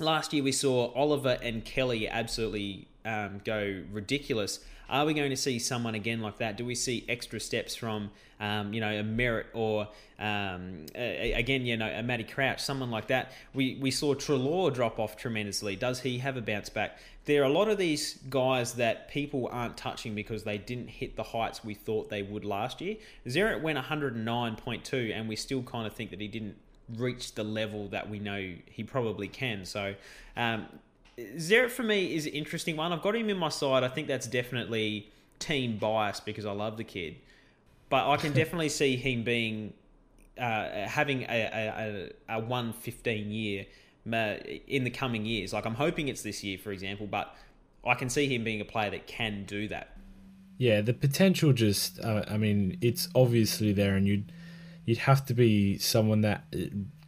last 0.00 0.32
year 0.32 0.42
we 0.42 0.50
saw 0.50 0.92
Oliver 0.94 1.38
and 1.40 1.64
Kelly 1.64 2.08
absolutely 2.08 2.88
um, 3.04 3.40
go 3.44 3.84
ridiculous. 3.92 4.64
Are 4.88 5.06
we 5.06 5.14
going 5.14 5.30
to 5.30 5.36
see 5.36 5.58
someone 5.58 5.94
again 5.94 6.20
like 6.20 6.38
that? 6.38 6.56
Do 6.56 6.64
we 6.64 6.74
see 6.74 7.04
extra 7.08 7.40
steps 7.40 7.74
from, 7.74 8.10
um, 8.40 8.72
you 8.72 8.80
know, 8.80 8.90
a 8.90 9.02
Merrett 9.02 9.46
or 9.54 9.88
um, 10.18 10.86
a, 10.94 11.32
again, 11.32 11.64
you 11.64 11.76
know, 11.76 11.88
a 11.88 12.02
Matty 12.02 12.24
Crouch, 12.24 12.60
someone 12.60 12.90
like 12.90 13.08
that? 13.08 13.32
We 13.54 13.78
we 13.80 13.90
saw 13.90 14.14
Treloar 14.14 14.72
drop 14.72 14.98
off 14.98 15.16
tremendously. 15.16 15.76
Does 15.76 16.00
he 16.00 16.18
have 16.18 16.36
a 16.36 16.42
bounce 16.42 16.68
back? 16.68 16.98
There 17.24 17.42
are 17.42 17.46
a 17.46 17.52
lot 17.52 17.68
of 17.68 17.78
these 17.78 18.18
guys 18.30 18.74
that 18.74 19.08
people 19.08 19.48
aren't 19.52 19.76
touching 19.76 20.14
because 20.14 20.42
they 20.42 20.58
didn't 20.58 20.88
hit 20.88 21.16
the 21.16 21.22
heights 21.22 21.64
we 21.64 21.74
thought 21.74 22.10
they 22.10 22.22
would 22.22 22.44
last 22.44 22.80
year. 22.80 22.96
Zeret 23.26 23.62
went 23.62 23.78
109.2, 23.78 25.16
and 25.16 25.28
we 25.28 25.36
still 25.36 25.62
kind 25.62 25.86
of 25.86 25.92
think 25.92 26.10
that 26.10 26.20
he 26.20 26.26
didn't 26.26 26.56
reach 26.96 27.34
the 27.34 27.44
level 27.44 27.88
that 27.88 28.10
we 28.10 28.18
know 28.18 28.54
he 28.66 28.82
probably 28.82 29.28
can. 29.28 29.64
So, 29.64 29.94
um, 30.36 30.66
Zeret 31.36 31.70
for 31.70 31.82
me 31.82 32.14
is 32.14 32.26
an 32.26 32.32
interesting 32.32 32.76
one. 32.76 32.92
I've 32.92 33.02
got 33.02 33.16
him 33.16 33.30
in 33.30 33.36
my 33.36 33.48
side. 33.48 33.84
I 33.84 33.88
think 33.88 34.08
that's 34.08 34.26
definitely 34.26 35.10
team 35.38 35.78
bias 35.78 36.20
because 36.20 36.46
I 36.46 36.52
love 36.52 36.76
the 36.76 36.84
kid, 36.84 37.16
but 37.88 38.08
I 38.08 38.16
can 38.16 38.32
definitely 38.40 38.68
see 38.68 38.96
him 38.96 39.22
being 39.22 39.74
uh, 40.38 40.86
having 40.86 41.22
a, 41.24 42.10
a, 42.28 42.36
a 42.36 42.40
one 42.40 42.72
fifteen 42.72 43.30
year 43.30 43.66
in 44.04 44.84
the 44.84 44.90
coming 44.90 45.24
years. 45.24 45.52
Like 45.52 45.66
I'm 45.66 45.74
hoping 45.74 46.08
it's 46.08 46.22
this 46.22 46.42
year, 46.42 46.58
for 46.58 46.72
example, 46.72 47.06
but 47.06 47.34
I 47.84 47.94
can 47.94 48.08
see 48.08 48.32
him 48.32 48.44
being 48.44 48.60
a 48.60 48.64
player 48.64 48.90
that 48.90 49.06
can 49.06 49.44
do 49.44 49.68
that. 49.68 49.96
Yeah, 50.58 50.80
the 50.80 50.94
potential 50.94 51.52
just. 51.52 51.98
Uh, 52.00 52.24
I 52.28 52.36
mean, 52.36 52.78
it's 52.80 53.08
obviously 53.14 53.72
there, 53.72 53.96
and 53.96 54.06
you'd 54.06 54.30
you'd 54.84 54.98
have 54.98 55.24
to 55.26 55.34
be 55.34 55.78
someone 55.78 56.20
that 56.22 56.44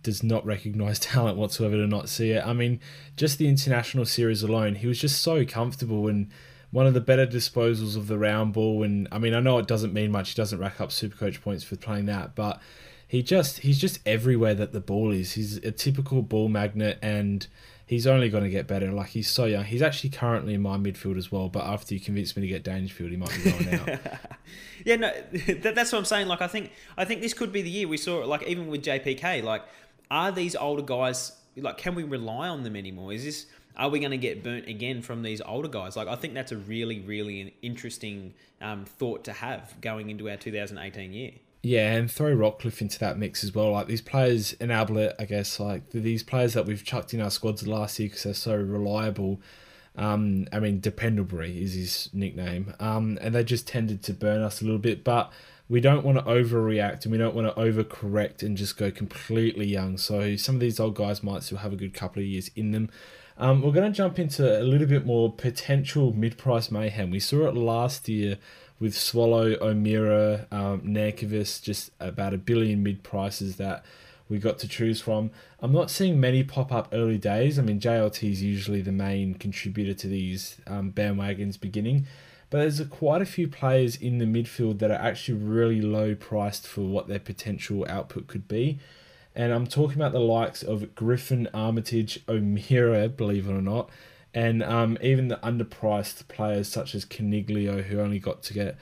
does 0.05 0.23
not 0.23 0.47
recognize 0.47 0.99
talent 1.01 1.37
whatsoever 1.37 1.77
to 1.77 1.87
not 1.89 2.09
see 2.09 2.31
it. 2.31 2.47
I 2.47 2.53
mean, 2.53 2.79
just 3.17 3.39
the 3.39 3.49
international 3.49 4.05
series 4.05 4.45
alone, 4.45 4.77
he 4.77 4.87
was 4.87 5.01
just 5.01 5.21
so 5.21 5.45
comfortable 5.45 6.07
and 6.07 6.31
one 6.71 6.87
of 6.87 6.95
the 6.95 7.01
better 7.01 7.27
disposals 7.27 7.97
of 7.97 8.07
the 8.07 8.19
round 8.19 8.53
ball. 8.53 8.83
And 8.83 9.09
I 9.11 9.19
mean, 9.19 9.35
I 9.35 9.41
know 9.41 9.59
it 9.59 9.67
doesn't 9.67 9.93
mean 9.93 10.13
much. 10.13 10.31
He 10.31 10.35
doesn't 10.35 10.59
rack 10.59 10.81
up 10.81 10.93
super 10.93 11.17
coach 11.17 11.43
points 11.43 11.65
for 11.65 11.77
playing 11.77 12.07
that, 12.07 12.35
but 12.35 12.61
he 13.07 13.23
just 13.23 13.61
he's 13.61 13.79
just 13.79 14.01
everywhere 14.07 14.55
that 14.55 14.73
the 14.73 14.81
ball 14.81 15.11
is. 15.11 15.33
He's 15.33 15.57
a 15.59 15.71
typical 15.71 16.23
ball 16.23 16.49
magnet 16.49 16.99
and 17.03 17.47
he's 17.87 18.07
only 18.07 18.29
going 18.29 18.45
to 18.45 18.51
get 18.51 18.67
better. 18.67 18.91
Like 18.91 19.11
he's 19.11 19.31
so 19.31 19.45
young. 19.45 19.65
He's 19.65 19.83
actually 19.83 20.11
currently 20.11 20.55
in 20.55 20.63
my 20.63 20.77
midfield 20.77 21.17
as 21.17 21.31
well. 21.31 21.49
But 21.49 21.65
after 21.65 21.95
you 21.95 22.01
convince 22.01 22.37
me 22.37 22.43
to 22.43 22.49
get 22.49 22.65
Dangerfield, 22.65 23.11
he 23.11 23.17
might 23.17 23.31
be 23.45 23.51
going 23.51 23.75
out. 23.81 24.01
yeah, 24.85 24.97
no, 24.97 25.13
that, 25.33 25.75
that's 25.75 25.93
what 25.93 25.99
I'm 25.99 26.05
saying. 26.05 26.27
Like 26.27 26.43
I 26.43 26.49
think 26.49 26.73
I 26.97 27.05
think 27.05 27.21
this 27.21 27.35
could 27.35 27.53
be 27.53 27.63
the 27.63 27.71
year 27.71 27.89
we 27.89 27.97
saw. 27.97 28.25
Like 28.25 28.43
even 28.45 28.69
with 28.69 28.83
JPK, 28.83 29.43
like 29.43 29.63
are 30.15 30.31
these 30.31 30.55
older 30.55 30.83
guys 30.83 31.33
like 31.57 31.77
can 31.77 31.95
we 31.97 32.05
rely 32.05 32.49
on 32.49 32.63
them 32.63 32.77
anymore? 32.77 33.13
Is 33.13 33.25
this 33.25 33.47
are 33.77 33.89
we 33.89 33.99
going 33.99 34.13
to 34.13 34.17
get 34.17 34.45
burnt 34.45 34.69
again 34.69 35.03
from 35.03 35.23
these 35.23 35.43
older 35.45 35.69
guys? 35.69 35.97
Like 35.97 36.07
I 36.07 36.15
think 36.15 36.35
that's 36.35 36.53
a 36.53 36.57
really 36.57 37.01
really 37.01 37.55
interesting 37.61 38.35
um, 38.61 38.85
thought 38.85 39.25
to 39.25 39.33
have 39.33 39.75
going 39.81 40.11
into 40.11 40.31
our 40.31 40.37
2018 40.37 41.13
year. 41.13 41.33
Yeah, 41.63 41.95
and 41.95 42.11
throw 42.11 42.37
Rockliff 42.37 42.83
into 42.83 42.99
that 43.01 43.19
mix 43.19 43.43
as 43.43 43.55
well. 43.55 43.73
Like 43.73 43.87
these 43.87 44.03
players, 44.03 44.55
and 44.61 44.71
Ablett, 44.71 45.15
I 45.19 45.25
guess, 45.25 45.59
like 45.59 45.91
these 45.91 46.23
players 46.23 46.53
that 46.53 46.67
we've 46.67 46.85
chucked 46.85 47.15
in 47.15 47.23
our 47.23 47.31
squads 47.31 47.67
last 47.67 47.99
year 47.99 48.09
because 48.11 48.25
they're 48.25 48.35
so 48.35 48.55
reliable. 48.55 49.41
Um, 49.97 50.47
I 50.53 50.61
mean, 50.61 50.83
Dependably 50.83 51.63
is 51.63 51.73
his 51.73 52.11
nickname. 52.13 52.75
Um, 52.81 53.17
and 53.23 53.35
they 53.35 53.45
just 53.45 53.67
tended 53.67 54.03
to 54.03 54.13
burn 54.13 54.43
us 54.43 54.61
a 54.61 54.65
little 54.65 54.79
bit. 54.79 55.05
But 55.05 55.33
we 55.69 55.81
don't 55.81 56.05
want 56.05 56.19
to 56.19 56.25
overreact 56.25 57.05
and 57.05 57.13
we 57.13 57.19
don't 57.19 57.35
want 57.35 57.55
to 57.55 57.61
overcorrect 57.61 58.43
and 58.43 58.57
just 58.57 58.77
go 58.77 58.91
completely 58.91 59.67
young. 59.67 59.97
So 59.97 60.37
some 60.37 60.57
of 60.57 60.61
these 60.61 60.79
old 60.79 60.95
guys 60.95 61.23
might 61.23 61.43
still 61.43 61.59
have 61.59 61.73
a 61.73 61.77
good 61.77 61.95
couple 61.95 62.21
of 62.21 62.27
years 62.27 62.51
in 62.55 62.73
them. 62.73 62.91
Um, 63.37 63.63
we're 63.63 63.73
going 63.73 63.91
to 63.91 63.97
jump 63.97 64.19
into 64.19 64.61
a 64.61 64.63
little 64.63 64.87
bit 64.87 65.07
more 65.07 65.33
potential 65.33 66.13
mid-price 66.13 66.71
mayhem. 66.71 67.11
We 67.11 67.19
saw 67.19 67.49
it 67.49 67.57
last 67.57 68.09
year 68.09 68.39
with 68.79 68.97
Swallow, 68.97 69.57
O'Meara, 69.61 70.47
um, 70.53 70.95
just 70.95 71.91
about 71.99 72.35
a 72.35 72.39
billion 72.39 72.83
mid-prices 72.83 73.57
that 73.57 73.85
we 74.29 74.39
got 74.39 74.59
to 74.61 74.69
choose 74.69 75.01
from. 75.01 75.31
I'm 75.61 75.73
not 75.73 75.91
seeing 75.91 76.21
many 76.21 76.45
pop 76.45 76.73
up 76.73 76.89
early 76.93 77.19
days. 77.19 77.59
I 77.59 77.63
mean, 77.63 77.81
JLT 77.81 78.31
is 78.31 78.43
usually 78.43 78.83
the 78.83 78.93
main 78.93 79.35
contributor 79.35 79.95
to 79.95 80.09
these 80.09 80.57
um, 80.67 80.93
bandwagons 80.93 81.61
beginning, 81.61 82.07
but 82.55 82.61
there's 82.61 82.81
quite 82.87 83.21
a 83.21 83.27
few 83.27 83.49
players 83.49 83.97
in 83.97 84.19
the 84.19 84.25
midfield 84.25 84.79
that 84.79 84.89
are 84.89 84.95
actually 84.95 85.37
really 85.37 85.81
low 85.81 86.15
priced 86.15 86.69
for 86.69 86.83
what 86.83 87.09
their 87.09 87.19
potential 87.19 87.85
output 87.89 88.29
could 88.29 88.47
be. 88.47 88.79
And 89.35 89.53
I'm 89.53 89.67
talking 89.67 89.97
about 89.97 90.13
the 90.13 90.21
likes 90.21 90.63
of 90.63 90.95
Griffin, 90.95 91.49
Armitage, 91.53 92.21
O'Meara, 92.29 93.09
believe 93.09 93.49
it 93.49 93.53
or 93.53 93.61
not, 93.61 93.91
and 94.33 94.63
um, 94.63 94.97
even 95.03 95.27
the 95.27 95.39
underpriced 95.39 96.29
players 96.29 96.69
such 96.69 96.95
as 96.95 97.05
Coniglio, 97.05 97.83
who 97.83 97.99
only 97.99 98.21
got 98.21 98.45
to 98.45 98.55
get 98.55 98.77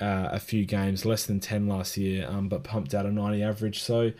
uh, 0.00 0.30
a 0.32 0.40
few 0.40 0.64
games, 0.64 1.04
less 1.04 1.24
than 1.24 1.38
10 1.38 1.68
last 1.68 1.96
year, 1.96 2.26
um, 2.28 2.48
but 2.48 2.64
pumped 2.64 2.94
out 2.94 3.06
a 3.06 3.12
90 3.12 3.44
average. 3.44 3.80
So, 3.80 4.10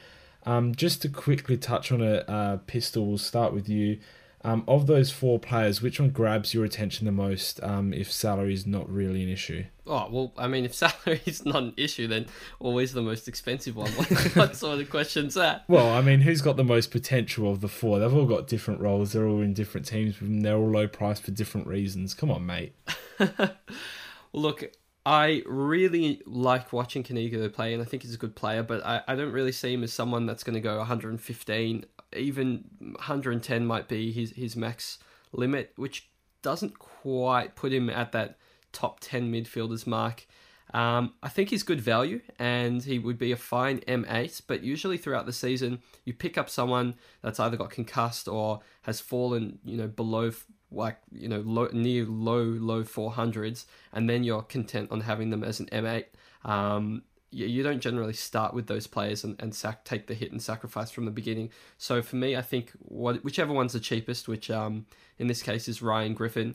um, 0.47 0.73
just 0.73 1.03
to 1.03 1.09
quickly 1.09 1.57
touch 1.57 1.91
on 1.91 2.01
a 2.01 2.19
uh, 2.31 2.57
pistol, 2.69 3.07
we'll 3.09 3.19
start 3.19 3.53
with 3.53 3.69
you. 3.69 3.99
Um, 4.45 4.63
of 4.69 4.87
those 4.87 5.11
four 5.11 5.39
players, 5.39 5.81
which 5.81 5.99
one 5.99 6.11
grabs 6.11 6.53
your 6.53 6.67
attention 6.67 7.07
the 7.07 7.13
most 7.13 7.63
um, 7.63 7.95
if 7.95 8.13
salary 8.13 8.53
is 8.53 8.67
not 8.67 8.91
really 8.91 9.23
an 9.23 9.31
issue? 9.31 9.65
Oh, 9.87 10.09
well, 10.11 10.33
I 10.37 10.49
mean, 10.49 10.65
if 10.67 10.75
salary 10.75 11.23
is 11.25 11.47
not 11.47 11.63
an 11.63 11.75
issue, 11.79 12.07
then 12.07 12.27
always 12.61 12.93
the 12.93 13.03
most 13.03 13.27
expensive 13.27 13.75
one. 13.75 13.91
what 14.35 14.55
sort 14.55 14.81
of 14.81 14.91
question's 14.91 15.33
that? 15.35 15.65
Well, 15.67 15.91
I 15.91 16.03
mean, 16.03 16.21
who's 16.21 16.43
got 16.43 16.57
the 16.57 16.65
most 16.65 16.91
potential 16.91 17.51
of 17.51 17.63
the 17.63 17.69
four? 17.69 17.99
They've 17.99 18.15
all 18.15 18.27
got 18.27 18.47
different 18.47 18.81
roles. 18.81 19.13
They're 19.13 19.27
all 19.27 19.41
in 19.41 19.55
different 19.55 19.87
teams, 19.87 20.21
and 20.21 20.45
they're 20.45 20.57
all 20.57 20.71
low 20.71 20.89
priced 20.89 21.23
for 21.23 21.31
different 21.31 21.67
reasons. 21.67 22.13
Come 22.13 22.31
on, 22.31 22.45
mate. 22.45 22.75
Look, 24.35 24.71
I 25.07 25.43
really 25.47 26.23
like 26.27 26.73
watching 26.73 27.03
Coniglio 27.03 27.53
play, 27.53 27.73
and 27.73 27.83
I 27.83 27.87
think 27.87 28.03
he's 28.03 28.15
a 28.15 28.19
good 28.19 28.37
player, 28.37 28.63
but 28.63 28.85
I, 28.85 29.03
I 29.09 29.15
don't 29.15 29.33
really 29.33 29.53
see 29.53 29.73
him 29.73 29.83
as 29.83 29.93
someone 29.93 30.27
that's 30.27 30.45
going 30.45 30.55
to 30.55 30.61
go 30.61 30.79
115 30.79 31.85
even 32.15 32.65
110 32.81 33.67
might 33.67 33.89
be 33.89 34.13
his, 34.13 34.31
his 34.33 34.57
max 34.57 34.99
limit, 35.33 35.73
which 35.77 36.09
doesn't 36.43 36.79
quite 36.79 37.57
put 37.57 37.73
him 37.73 37.89
at 37.91 38.13
that 38.13 38.37
top 38.73 39.01
10 39.01 39.33
midfielders 39.33 39.87
mark. 39.87 40.27
Um, 40.73 41.15
I 41.23 41.29
think 41.29 41.51
he's 41.51 41.63
good 41.63 41.81
value 41.81 42.21
and 42.39 42.83
he 42.83 42.99
would 42.99 43.19
be 43.19 43.31
a 43.31 43.37
fine 43.37 43.79
M8, 43.81 44.43
but 44.47 44.65
usually 44.65 44.99
throughout 44.99 45.27
the 45.27 45.33
season, 45.33 45.81
you 46.05 46.13
pick 46.13 46.37
up 46.37 46.51
someone 46.51 46.95
that's 47.23 47.39
either 47.39 47.57
got 47.57 47.71
concussed 47.71 48.27
or 48.27 48.61
has 48.83 49.01
fallen, 49.01 49.59
you 49.65 49.77
know, 49.77 49.87
below 49.87 50.33
like 50.75 50.99
you 51.13 51.29
know 51.29 51.41
low, 51.41 51.69
near 51.73 52.05
low 52.05 52.43
low 52.43 52.83
400s, 52.83 53.67
and 53.93 54.11
then 54.11 54.25
you're 54.25 54.43
content 54.43 54.91
on 54.91 55.01
having 55.01 55.31
them 55.31 55.45
as 55.45 55.61
an 55.61 55.67
M8. 55.67 56.07
Um, 56.45 57.03
you 57.35 57.63
don't 57.63 57.81
generally 57.81 58.13
start 58.13 58.55
with 58.55 58.67
those 58.67 58.87
players 58.87 59.25
and, 59.25 59.41
and 59.41 59.55
sac- 59.55 59.85
take 59.85 60.07
the 60.07 60.15
hit 60.15 60.33
and 60.33 60.41
sacrifice 60.41 60.91
from 60.91 61.05
the 61.05 61.11
beginning. 61.11 61.51
So 61.79 62.01
for 62.03 62.17
me, 62.17 62.37
I 62.37 62.43
think 62.43 62.73
what, 62.79 63.25
whichever 63.25 63.53
one's 63.53 63.73
the 63.73 63.81
cheapest, 63.81 64.29
which 64.29 64.51
um, 64.51 64.87
in 65.19 65.27
this 65.27 65.43
case 65.43 65.69
is 65.69 65.83
Ryan 65.83 66.15
Griffin, 66.15 66.55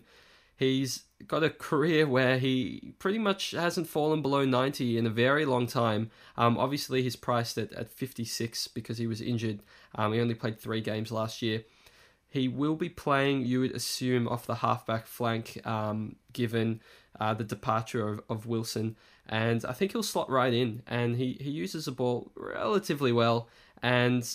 he's 0.56 1.04
got 1.28 1.44
a 1.44 1.50
career 1.50 2.08
where 2.08 2.38
he 2.38 2.94
pretty 3.00 3.18
much 3.18 3.52
hasn't 3.52 3.88
fallen 3.88 4.22
below 4.22 4.46
90 4.46 4.98
in 4.98 5.06
a 5.06 5.10
very 5.10 5.46
long 5.46 5.68
time. 5.68 6.12
Um, 6.38 6.58
obviously, 6.58 7.04
he's 7.04 7.16
priced 7.16 7.58
at, 7.58 7.74
at 7.74 7.90
56 7.90 8.70
because 8.70 8.98
he 8.98 9.08
was 9.08 9.22
injured. 9.22 9.60
Um, 9.96 10.14
he 10.14 10.22
only 10.22 10.36
played 10.36 10.60
three 10.60 10.82
games 10.82 11.12
last 11.12 11.42
year. 11.42 11.64
He 12.30 12.48
will 12.48 12.76
be 12.76 12.90
playing, 12.90 13.46
you 13.46 13.62
would 13.62 13.72
assume, 13.72 14.28
off 14.28 14.46
the 14.46 14.56
halfback 14.56 15.08
flank, 15.08 15.66
um, 15.66 16.16
given 16.32 16.80
uh, 17.20 17.34
the 17.34 17.44
departure 17.44 18.08
of, 18.08 18.22
of 18.30 18.46
Wilson 18.46 18.96
and 19.30 19.64
I 19.64 19.74
think 19.74 19.92
he'll 19.92 20.04
slot 20.04 20.30
right 20.30 20.54
in. 20.54 20.82
And 20.88 21.16
he, 21.16 21.38
he 21.40 21.52
uses 21.52 21.86
the 21.86 21.92
ball 21.92 22.32
relatively 22.36 23.12
well, 23.12 23.48
and 23.82 24.28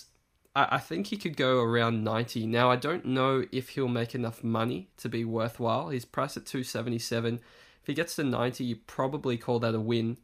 I, 0.54 0.68
I 0.72 0.78
think 0.78 1.08
he 1.08 1.16
could 1.16 1.36
go 1.36 1.60
around 1.60 2.04
90. 2.04 2.46
Now, 2.46 2.70
I 2.70 2.76
don't 2.76 3.04
know 3.04 3.44
if 3.52 3.70
he'll 3.70 3.88
make 3.88 4.14
enough 4.14 4.42
money 4.42 4.88
to 4.98 5.08
be 5.08 5.24
worthwhile. 5.24 5.90
He's 5.90 6.04
priced 6.04 6.36
at 6.36 6.46
277. 6.46 7.40
If 7.82 7.86
he 7.86 7.94
gets 7.94 8.16
to 8.16 8.24
90, 8.24 8.64
you 8.64 8.76
probably 8.86 9.36
call 9.36 9.58
that 9.58 9.74
a 9.74 9.80
win. 9.80 10.16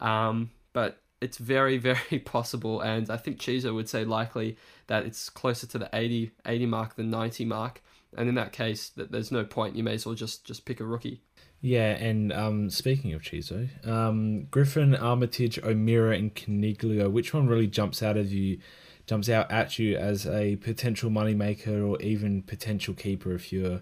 Um, 0.00 0.50
but 0.72 1.00
it's 1.20 1.38
very, 1.38 1.78
very 1.90 2.18
possible, 2.18 2.80
and 2.80 3.10
I 3.10 3.16
think 3.16 3.38
Chizo 3.38 3.74
would 3.74 3.88
say 3.88 4.04
likely 4.04 4.56
that 4.86 5.04
it's 5.04 5.30
closer 5.30 5.66
to 5.68 5.78
the 5.78 5.88
80, 5.92 6.32
80 6.46 6.66
mark 6.66 6.96
than 6.96 7.10
90 7.10 7.44
mark. 7.46 7.82
And 8.16 8.28
in 8.28 8.36
that 8.36 8.52
case, 8.52 8.88
that 8.90 9.12
there's 9.12 9.30
no 9.30 9.44
point. 9.44 9.76
You 9.76 9.82
may 9.82 9.94
as 9.94 10.06
well 10.06 10.14
just 10.14 10.44
just 10.46 10.64
pick 10.64 10.80
a 10.80 10.84
rookie. 10.84 11.20
Yeah, 11.60 11.90
and 11.90 12.32
um, 12.32 12.70
speaking 12.70 13.14
of 13.14 13.22
Chizo, 13.22 13.68
um, 13.86 14.44
Griffin, 14.44 14.94
Armitage, 14.94 15.58
O'Meara, 15.58 16.16
and 16.16 16.34
Coniglio, 16.34 17.10
which 17.10 17.34
one 17.34 17.48
really 17.48 17.66
jumps 17.66 18.02
out 18.02 18.16
of 18.16 18.32
you, 18.32 18.58
jumps 19.06 19.28
out 19.28 19.50
at 19.50 19.78
you 19.78 19.96
as 19.96 20.26
a 20.26 20.56
potential 20.56 21.10
moneymaker 21.10 21.86
or 21.86 22.00
even 22.00 22.42
potential 22.42 22.94
keeper 22.94 23.32
if 23.32 23.52
you're 23.52 23.80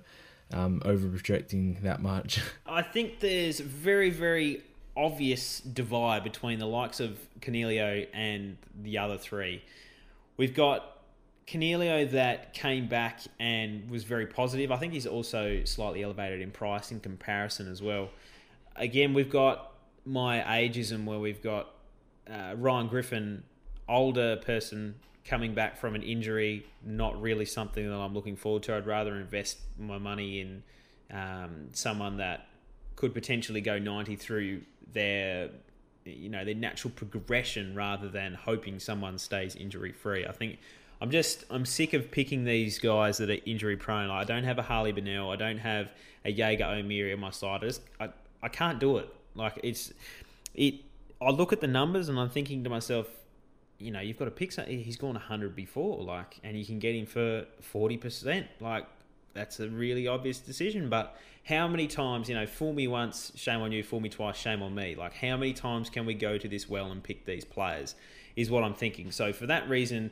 um, 0.53 0.81
over 0.87 1.09
projecting 1.09 1.79
that 1.83 2.01
much? 2.01 2.41
I 2.67 2.81
think 2.81 3.21
there's 3.21 3.61
very, 3.61 4.09
very 4.09 4.63
obvious 4.97 5.61
divide 5.61 6.25
between 6.25 6.59
the 6.59 6.67
likes 6.67 7.01
of 7.01 7.19
Coniglio 7.41 8.07
and 8.15 8.57
the 8.83 8.97
other 8.97 9.19
three. 9.19 9.63
We've 10.39 10.55
got 10.55 10.96
Coniglio 11.47 12.11
that 12.11 12.55
came 12.55 12.89
back 12.89 13.21
and 13.39 13.89
was 13.89 14.05
very 14.05 14.27
positive. 14.27 14.73
I 14.73 14.77
think 14.77 14.93
he's 14.93 15.07
also 15.07 15.63
slightly 15.65 16.03
elevated 16.03 16.41
in 16.41 16.51
price 16.51 16.91
in 16.91 17.01
comparison 17.01 17.71
as 17.71 17.81
well. 17.81 18.11
Again, 18.75 19.15
we've 19.15 19.31
got 19.31 19.73
my 20.05 20.41
ageism 20.41 21.05
where 21.05 21.19
we've 21.19 21.43
got 21.43 21.71
uh, 22.29 22.55
Ryan 22.57 22.89
Griffin, 22.89 23.45
older 23.89 24.37
person 24.37 24.97
coming 25.25 25.55
back 25.55 25.77
from 25.77 25.95
an 25.95 26.03
injury, 26.03 26.67
not 26.85 27.21
really 27.21 27.45
something 27.45 27.89
that 27.89 27.97
I'm 27.97 28.15
looking 28.15 28.37
forward 28.37 28.65
to. 28.65 28.77
I'd 28.77 28.87
rather 28.87 29.15
invest 29.15 29.59
my 29.79 29.99
money 29.99 30.41
in 30.41 30.63
um, 31.11 31.69
someone 31.73 32.17
that 32.17 32.49
could 32.97 33.15
potentially 33.15 33.61
go 33.61 33.79
90 33.79 34.17
through 34.17 34.63
their 34.93 35.51
you 36.05 36.29
know 36.29 36.45
their 36.45 36.55
natural 36.55 36.93
progression 36.95 37.75
rather 37.75 38.09
than 38.09 38.33
hoping 38.35 38.79
someone 38.79 39.19
stays 39.19 39.57
injury 39.57 39.93
free. 39.93 40.25
I 40.25 40.33
think 40.33 40.59
I'm 41.01 41.11
just 41.11 41.45
I'm 41.51 41.67
sick 41.67 41.93
of 41.93 42.11
picking 42.11 42.45
these 42.45 42.79
guys 42.79 43.19
that 43.19 43.31
are 43.31 43.39
injury 43.45 43.77
prone. 43.77 44.09
Like, 44.09 44.23
I 44.23 44.25
don't 44.25 44.45
have 44.45 44.59
a 44.59 44.63
Harley 44.63 44.93
Bennell. 44.93 45.31
I 45.31 45.37
don't 45.37 45.59
have 45.59 45.93
a 46.25 46.31
Jaeger 46.31 46.65
O'Meara 46.65 47.13
on 47.13 47.21
my 47.21 47.31
side. 47.31 47.63
I, 47.63 47.67
just, 47.67 47.83
I 48.01 48.09
I 48.43 48.49
can't 48.49 48.79
do 48.79 48.99
it. 48.99 49.09
Like 49.35 49.59
it's 49.63 49.93
it. 50.55 50.77
I 51.21 51.31
look 51.31 51.53
at 51.53 51.61
the 51.61 51.67
numbers 51.67 52.09
and 52.09 52.19
I'm 52.19 52.29
thinking 52.31 52.63
to 52.65 52.71
myself, 52.71 53.09
you 53.79 53.91
know, 53.91 54.01
you've 54.01 54.19
got 54.19 54.27
to 54.27 54.31
pick. 54.31 54.53
He's 54.69 54.97
gone 54.97 55.15
100 55.15 55.57
before, 55.57 56.03
like, 56.03 56.39
and 56.45 56.57
you 56.59 56.65
can 56.65 56.79
get 56.79 56.95
him 56.95 57.07
for 57.07 57.47
40 57.61 57.97
percent. 57.97 58.47
Like 58.61 58.87
that's 59.35 59.61
a 59.61 59.69
really 59.69 60.07
obvious 60.07 60.39
decision. 60.39 60.89
But 60.89 61.17
how 61.45 61.69
many 61.69 61.87
times, 61.87 62.29
you 62.29 62.35
know, 62.35 62.47
fool 62.47 62.73
me 62.73 62.89
once, 62.89 63.33
shame 63.37 63.61
on 63.61 63.73
you. 63.73 63.83
Fool 63.83 64.01
me 64.01 64.09
twice, 64.09 64.37
shame 64.37 64.63
on 64.63 64.75
me. 64.75 64.95
Like 64.95 65.15
how 65.15 65.37
many 65.37 65.53
times 65.53 65.91
can 65.91 66.07
we 66.07 66.15
go 66.15 66.39
to 66.39 66.49
this 66.49 66.69
well 66.69 66.91
and 66.91 67.03
pick 67.03 67.25
these 67.27 67.45
players? 67.45 67.95
Is 68.35 68.51
what 68.51 68.65
I'm 68.65 68.75
thinking. 68.75 69.11
So 69.11 69.33
for 69.33 69.47
that 69.47 69.69
reason. 69.69 70.11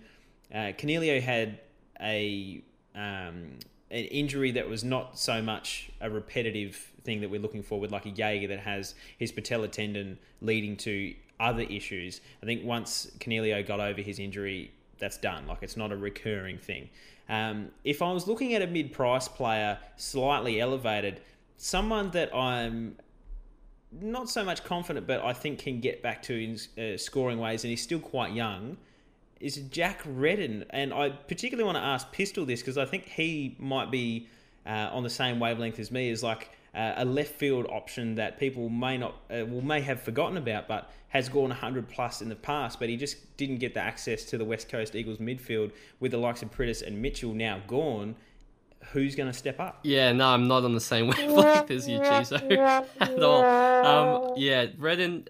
Uh, 0.54 0.72
had 1.20 1.58
a 2.00 2.62
um, 2.94 3.58
an 3.90 4.04
injury 4.06 4.52
that 4.52 4.68
was 4.68 4.84
not 4.84 5.18
so 5.18 5.42
much 5.42 5.90
a 6.00 6.08
repetitive 6.08 6.92
thing 7.02 7.20
that 7.20 7.30
we're 7.30 7.40
looking 7.40 7.62
for 7.62 7.80
with 7.80 7.90
like 7.90 8.06
a 8.06 8.10
Jaeger 8.10 8.48
that 8.48 8.60
has 8.60 8.94
his 9.18 9.32
patella 9.32 9.68
tendon 9.68 10.18
leading 10.40 10.76
to 10.76 11.14
other 11.40 11.62
issues. 11.62 12.20
I 12.42 12.46
think 12.46 12.64
once 12.64 13.10
Coniglio 13.20 13.66
got 13.66 13.80
over 13.80 14.00
his 14.00 14.18
injury, 14.18 14.72
that's 14.98 15.16
done. 15.16 15.46
Like 15.46 15.58
it's 15.62 15.76
not 15.76 15.92
a 15.92 15.96
recurring 15.96 16.58
thing. 16.58 16.88
Um, 17.28 17.70
if 17.84 18.02
I 18.02 18.12
was 18.12 18.26
looking 18.28 18.54
at 18.54 18.62
a 18.62 18.66
mid-price 18.66 19.28
player, 19.28 19.78
slightly 19.96 20.60
elevated, 20.60 21.20
someone 21.56 22.10
that 22.10 22.34
I'm 22.34 22.96
not 23.92 24.28
so 24.28 24.44
much 24.44 24.64
confident, 24.64 25.06
but 25.06 25.24
I 25.24 25.32
think 25.32 25.58
can 25.58 25.80
get 25.80 26.02
back 26.02 26.22
to 26.24 26.34
in, 26.34 26.58
uh, 26.82 26.96
scoring 26.96 27.38
ways, 27.38 27.64
and 27.64 27.70
he's 27.70 27.82
still 27.82 28.00
quite 28.00 28.32
young 28.32 28.76
is 29.44 29.56
Jack 29.56 30.00
Redden, 30.06 30.64
and 30.70 30.92
I 30.92 31.10
particularly 31.10 31.64
want 31.64 31.76
to 31.76 31.84
ask 31.84 32.10
Pistol 32.12 32.46
this 32.46 32.60
because 32.60 32.78
I 32.78 32.86
think 32.86 33.04
he 33.04 33.56
might 33.58 33.90
be 33.90 34.26
uh, 34.66 34.88
on 34.90 35.02
the 35.02 35.10
same 35.10 35.38
wavelength 35.38 35.78
as 35.78 35.90
me. 35.90 36.08
Is 36.08 36.22
like 36.22 36.50
uh, 36.74 36.94
a 36.96 37.04
left 37.04 37.34
field 37.34 37.66
option 37.68 38.14
that 38.14 38.40
people 38.40 38.70
may 38.70 38.96
not 38.96 39.12
uh, 39.30 39.44
well 39.46 39.60
may 39.60 39.82
have 39.82 40.00
forgotten 40.00 40.38
about, 40.38 40.66
but 40.66 40.90
has 41.08 41.28
gone 41.28 41.50
100 41.50 41.88
plus 41.88 42.22
in 42.22 42.30
the 42.30 42.34
past. 42.34 42.80
But 42.80 42.88
he 42.88 42.96
just 42.96 43.36
didn't 43.36 43.58
get 43.58 43.74
the 43.74 43.80
access 43.80 44.24
to 44.24 44.38
the 44.38 44.46
West 44.46 44.70
Coast 44.70 44.96
Eagles 44.96 45.18
midfield 45.18 45.72
with 46.00 46.12
the 46.12 46.18
likes 46.18 46.42
of 46.42 46.50
Priddis 46.50 46.82
and 46.82 47.02
Mitchell 47.02 47.34
now 47.34 47.60
gone. 47.66 48.16
Who's 48.92 49.14
going 49.14 49.30
to 49.30 49.36
step 49.38 49.60
up? 49.60 49.80
Yeah, 49.82 50.12
no, 50.12 50.28
I'm 50.28 50.48
not 50.48 50.64
on 50.64 50.74
the 50.74 50.80
same 50.80 51.06
wavelength 51.08 51.70
as 51.70 51.86
you, 51.88 51.98
Chizo, 51.98 52.86
at 53.00 53.22
all. 53.22 53.44
Um, 53.44 54.32
yeah, 54.36 54.66
Redden, 54.78 55.28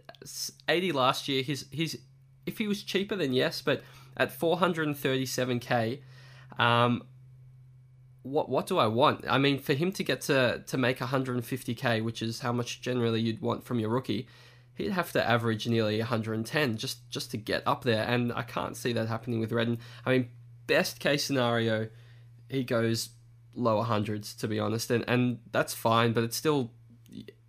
80 0.68 0.92
last 0.92 1.28
year. 1.28 1.42
His 1.42 1.66
his 1.72 1.98
if 2.46 2.58
he 2.58 2.68
was 2.68 2.82
cheaper, 2.82 3.16
then 3.16 3.32
yes, 3.32 3.62
but 3.62 3.82
at 4.16 4.38
437k, 4.38 6.00
um, 6.58 7.02
what 8.24 8.48
what 8.48 8.66
do 8.66 8.78
I 8.78 8.86
want? 8.86 9.24
I 9.28 9.38
mean, 9.38 9.58
for 9.58 9.74
him 9.74 9.92
to 9.92 10.02
get 10.02 10.22
to 10.22 10.62
to 10.66 10.78
make 10.78 10.98
150k, 10.98 12.02
which 12.02 12.22
is 12.22 12.40
how 12.40 12.52
much 12.52 12.80
generally 12.80 13.20
you'd 13.20 13.40
want 13.40 13.64
from 13.64 13.78
your 13.78 13.90
rookie, 13.90 14.26
he'd 14.74 14.92
have 14.92 15.12
to 15.12 15.28
average 15.28 15.68
nearly 15.68 15.98
110 15.98 16.76
just 16.76 17.08
just 17.10 17.30
to 17.32 17.36
get 17.36 17.62
up 17.66 17.84
there, 17.84 18.04
and 18.04 18.32
I 18.32 18.42
can't 18.42 18.76
see 18.76 18.92
that 18.94 19.08
happening 19.08 19.40
with 19.40 19.52
Redden. 19.52 19.78
I 20.06 20.10
mean, 20.10 20.30
best 20.66 21.00
case 21.00 21.22
scenario, 21.22 21.88
he 22.48 22.64
goes 22.64 23.10
lower 23.54 23.84
hundreds 23.84 24.34
to 24.36 24.48
be 24.48 24.58
honest, 24.58 24.90
and 24.90 25.04
and 25.06 25.40
that's 25.52 25.74
fine, 25.74 26.12
but 26.12 26.24
it's 26.24 26.36
still. 26.36 26.72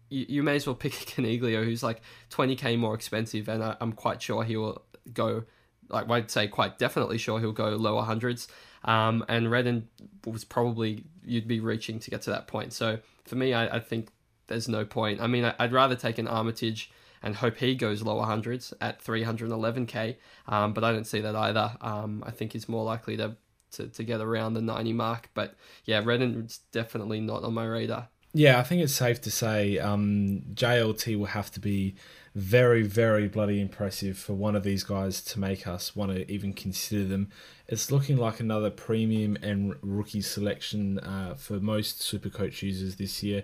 You, 0.07 0.25
you 0.29 0.43
may 0.43 0.57
as 0.57 0.67
well 0.67 0.75
pick 0.75 0.93
a 0.93 1.05
Coniglio 1.05 1.63
who's 1.63 1.81
like 1.81 2.01
20k 2.29 2.77
more 2.77 2.93
expensive, 2.93 3.47
and 3.47 3.63
I, 3.63 3.75
I'm 3.81 3.93
quite 3.93 4.21
sure 4.21 4.43
he 4.43 4.55
will 4.55 4.83
go 5.13 5.45
like 5.89 6.09
I'd 6.09 6.31
say 6.31 6.47
quite 6.47 6.77
definitely 6.77 7.17
sure 7.17 7.39
he'll 7.39 7.51
go 7.51 7.69
lower 7.69 8.03
hundreds. 8.03 8.47
Um, 8.83 9.25
and 9.27 9.49
Redden 9.49 9.89
was 10.25 10.43
probably 10.43 11.05
you'd 11.23 11.47
be 11.47 11.59
reaching 11.59 11.99
to 11.99 12.11
get 12.11 12.21
to 12.23 12.29
that 12.31 12.47
point. 12.47 12.73
So 12.73 12.99
for 13.25 13.35
me, 13.35 13.53
I, 13.53 13.77
I 13.77 13.79
think 13.79 14.09
there's 14.47 14.67
no 14.67 14.85
point. 14.85 15.21
I 15.21 15.27
mean, 15.27 15.43
I, 15.45 15.53
would 15.59 15.71
rather 15.71 15.95
take 15.95 16.17
an 16.17 16.27
Armitage 16.27 16.91
and 17.23 17.35
hope 17.35 17.57
he 17.57 17.73
goes 17.73 18.03
lower 18.03 18.25
hundreds 18.25 18.73
at 18.79 19.03
311k, 19.03 20.17
um, 20.47 20.73
but 20.73 20.83
I 20.83 20.91
don't 20.91 21.07
see 21.07 21.21
that 21.21 21.35
either. 21.35 21.75
Um, 21.81 22.23
I 22.25 22.29
think 22.29 22.53
he's 22.53 22.69
more 22.69 22.83
likely 22.83 23.17
to, 23.17 23.35
to, 23.71 23.87
to 23.87 24.03
get 24.03 24.21
around 24.21 24.53
the 24.53 24.61
90 24.61 24.93
mark. 24.93 25.29
But 25.33 25.55
yeah, 25.85 26.01
Redden's 26.03 26.59
definitely 26.71 27.21
not 27.21 27.43
on 27.43 27.55
my 27.55 27.65
radar. 27.65 28.09
Yeah, 28.33 28.59
I 28.59 28.63
think 28.63 28.83
it's 28.83 28.93
safe 28.93 29.21
to 29.21 29.31
say 29.31 29.79
um, 29.79 30.43
JLT 30.53 31.17
will 31.17 31.25
have 31.27 31.51
to 31.53 31.59
be 31.59 31.95
very, 32.35 32.83
very 32.83 33.29
bloody 33.29 33.61
impressive 33.61 34.17
for 34.17 34.33
one 34.33 34.57
of 34.57 34.63
these 34.63 34.83
guys 34.83 35.21
to 35.21 35.39
make 35.39 35.65
us 35.65 35.95
want 35.95 36.11
to 36.11 36.29
even 36.29 36.51
consider 36.51 37.05
them. 37.05 37.31
It's 37.67 37.89
looking 37.89 38.17
like 38.17 38.41
another 38.41 38.69
premium 38.69 39.37
and 39.41 39.75
rookie 39.81 40.21
selection 40.21 40.99
uh, 40.99 41.35
for 41.35 41.53
most 41.61 42.01
Supercoach 42.01 42.61
users 42.61 42.97
this 42.97 43.23
year. 43.23 43.43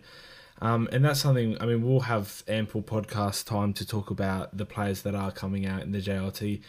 Um, 0.61 0.89
and 0.91 1.05
that's 1.05 1.21
something, 1.21 1.59
I 1.61 1.65
mean, 1.65 1.81
we'll 1.87 2.01
have 2.01 2.43
ample 2.49 2.83
podcast 2.83 3.47
time 3.47 3.73
to 3.73 3.87
talk 3.87 4.11
about 4.11 4.55
the 4.55 4.65
players 4.65 5.03
that 5.03 5.15
are 5.15 5.31
coming 5.31 5.65
out 5.65 5.83
in 5.83 5.93
the 5.93 6.01
JLT 6.01 6.61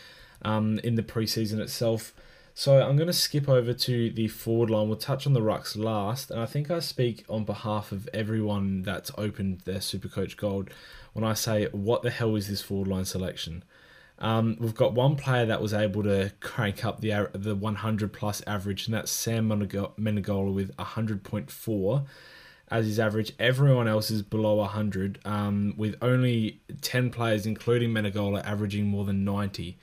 um, 0.42 0.78
in 0.78 0.94
the 0.94 1.02
preseason 1.02 1.58
itself. 1.58 2.14
So 2.54 2.80
I'm 2.80 2.96
going 2.96 3.08
to 3.08 3.14
skip 3.14 3.48
over 3.48 3.72
to 3.72 4.10
the 4.10 4.28
forward 4.28 4.70
line. 4.70 4.86
We'll 4.86 4.96
touch 4.96 5.26
on 5.26 5.32
the 5.32 5.40
rucks 5.40 5.76
last, 5.76 6.30
and 6.30 6.38
I 6.38 6.46
think 6.46 6.70
I 6.70 6.80
speak 6.80 7.24
on 7.28 7.44
behalf 7.44 7.92
of 7.92 8.08
everyone 8.12 8.82
that's 8.82 9.10
opened 9.16 9.60
their 9.60 9.78
Supercoach 9.78 10.36
Gold 10.36 10.68
when 11.12 11.24
I 11.24 11.34
say, 11.34 11.66
what 11.72 12.02
the 12.02 12.10
hell 12.10 12.36
is 12.36 12.48
this 12.48 12.62
forward 12.62 12.88
line 12.88 13.04
selection? 13.04 13.64
Um, 14.18 14.56
we've 14.60 14.74
got 14.74 14.94
one 14.94 15.16
player 15.16 15.46
that 15.46 15.60
was 15.60 15.74
able 15.74 16.02
to 16.04 16.32
crank 16.40 16.84
up 16.84 17.00
the 17.00 17.28
the 17.32 17.56
100 17.56 18.12
plus 18.12 18.42
average, 18.46 18.86
and 18.86 18.94
that's 18.94 19.10
Sam 19.10 19.48
Menegola 19.48 20.52
with 20.54 20.76
100.4 20.76 22.06
as 22.70 22.86
his 22.86 23.00
average. 23.00 23.32
Everyone 23.38 23.88
else 23.88 24.10
is 24.10 24.22
below 24.22 24.56
100, 24.56 25.18
um, 25.24 25.74
with 25.76 25.96
only 26.00 26.60
10 26.80 27.10
players, 27.10 27.46
including 27.46 27.90
Menegola, 27.90 28.44
averaging 28.44 28.86
more 28.86 29.04
than 29.04 29.24
90. 29.24 29.76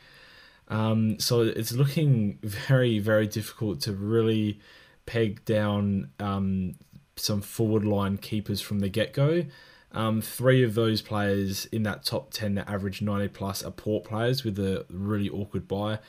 Um, 0.69 1.19
so 1.19 1.41
it's 1.41 1.73
looking 1.73 2.39
very, 2.41 2.99
very 2.99 3.27
difficult 3.27 3.81
to 3.81 3.93
really 3.93 4.59
peg 5.05 5.43
down 5.43 6.11
um, 6.19 6.75
some 7.15 7.41
forward 7.41 7.83
line 7.83 8.17
keepers 8.17 8.61
from 8.61 8.79
the 8.79 8.89
get 8.89 9.13
go. 9.13 9.43
Um, 9.91 10.21
three 10.21 10.63
of 10.63 10.75
those 10.75 11.01
players 11.01 11.65
in 11.67 11.83
that 11.83 12.03
top 12.03 12.31
10 12.31 12.55
that 12.55 12.69
average 12.69 13.01
90 13.01 13.29
plus 13.29 13.63
are 13.63 13.71
port 13.71 14.03
players 14.03 14.43
with 14.43 14.59
a 14.59 14.85
really 14.89 15.29
awkward 15.29 15.67
buy. 15.67 15.99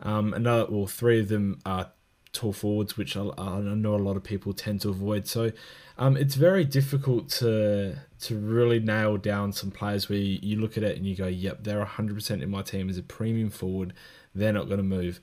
Um, 0.00 0.34
another, 0.34 0.66
well, 0.68 0.86
three 0.86 1.20
of 1.20 1.28
them 1.28 1.60
are 1.64 1.92
tall 2.32 2.52
forwards, 2.52 2.96
which 2.96 3.16
I, 3.16 3.28
I 3.38 3.60
know 3.60 3.94
a 3.94 3.96
lot 3.96 4.16
of 4.16 4.24
people 4.24 4.52
tend 4.52 4.80
to 4.82 4.88
avoid. 4.88 5.26
So 5.26 5.52
um, 5.98 6.16
it's 6.16 6.34
very 6.34 6.64
difficult 6.64 7.28
to 7.40 7.96
to 8.20 8.38
really 8.38 8.80
nail 8.80 9.16
down 9.16 9.52
some 9.52 9.70
players 9.70 10.08
where 10.08 10.18
you, 10.18 10.38
you 10.42 10.60
look 10.60 10.76
at 10.76 10.82
it 10.82 10.96
and 10.96 11.06
you 11.06 11.16
go, 11.16 11.26
yep, 11.26 11.64
they're 11.64 11.84
100% 11.84 12.42
in 12.42 12.50
my 12.50 12.60
team 12.60 12.90
as 12.90 12.98
a 12.98 13.02
premium 13.02 13.48
forward. 13.48 13.94
They're 14.34 14.52
not 14.52 14.66
going 14.66 14.78
to 14.78 14.84
move. 14.84 15.20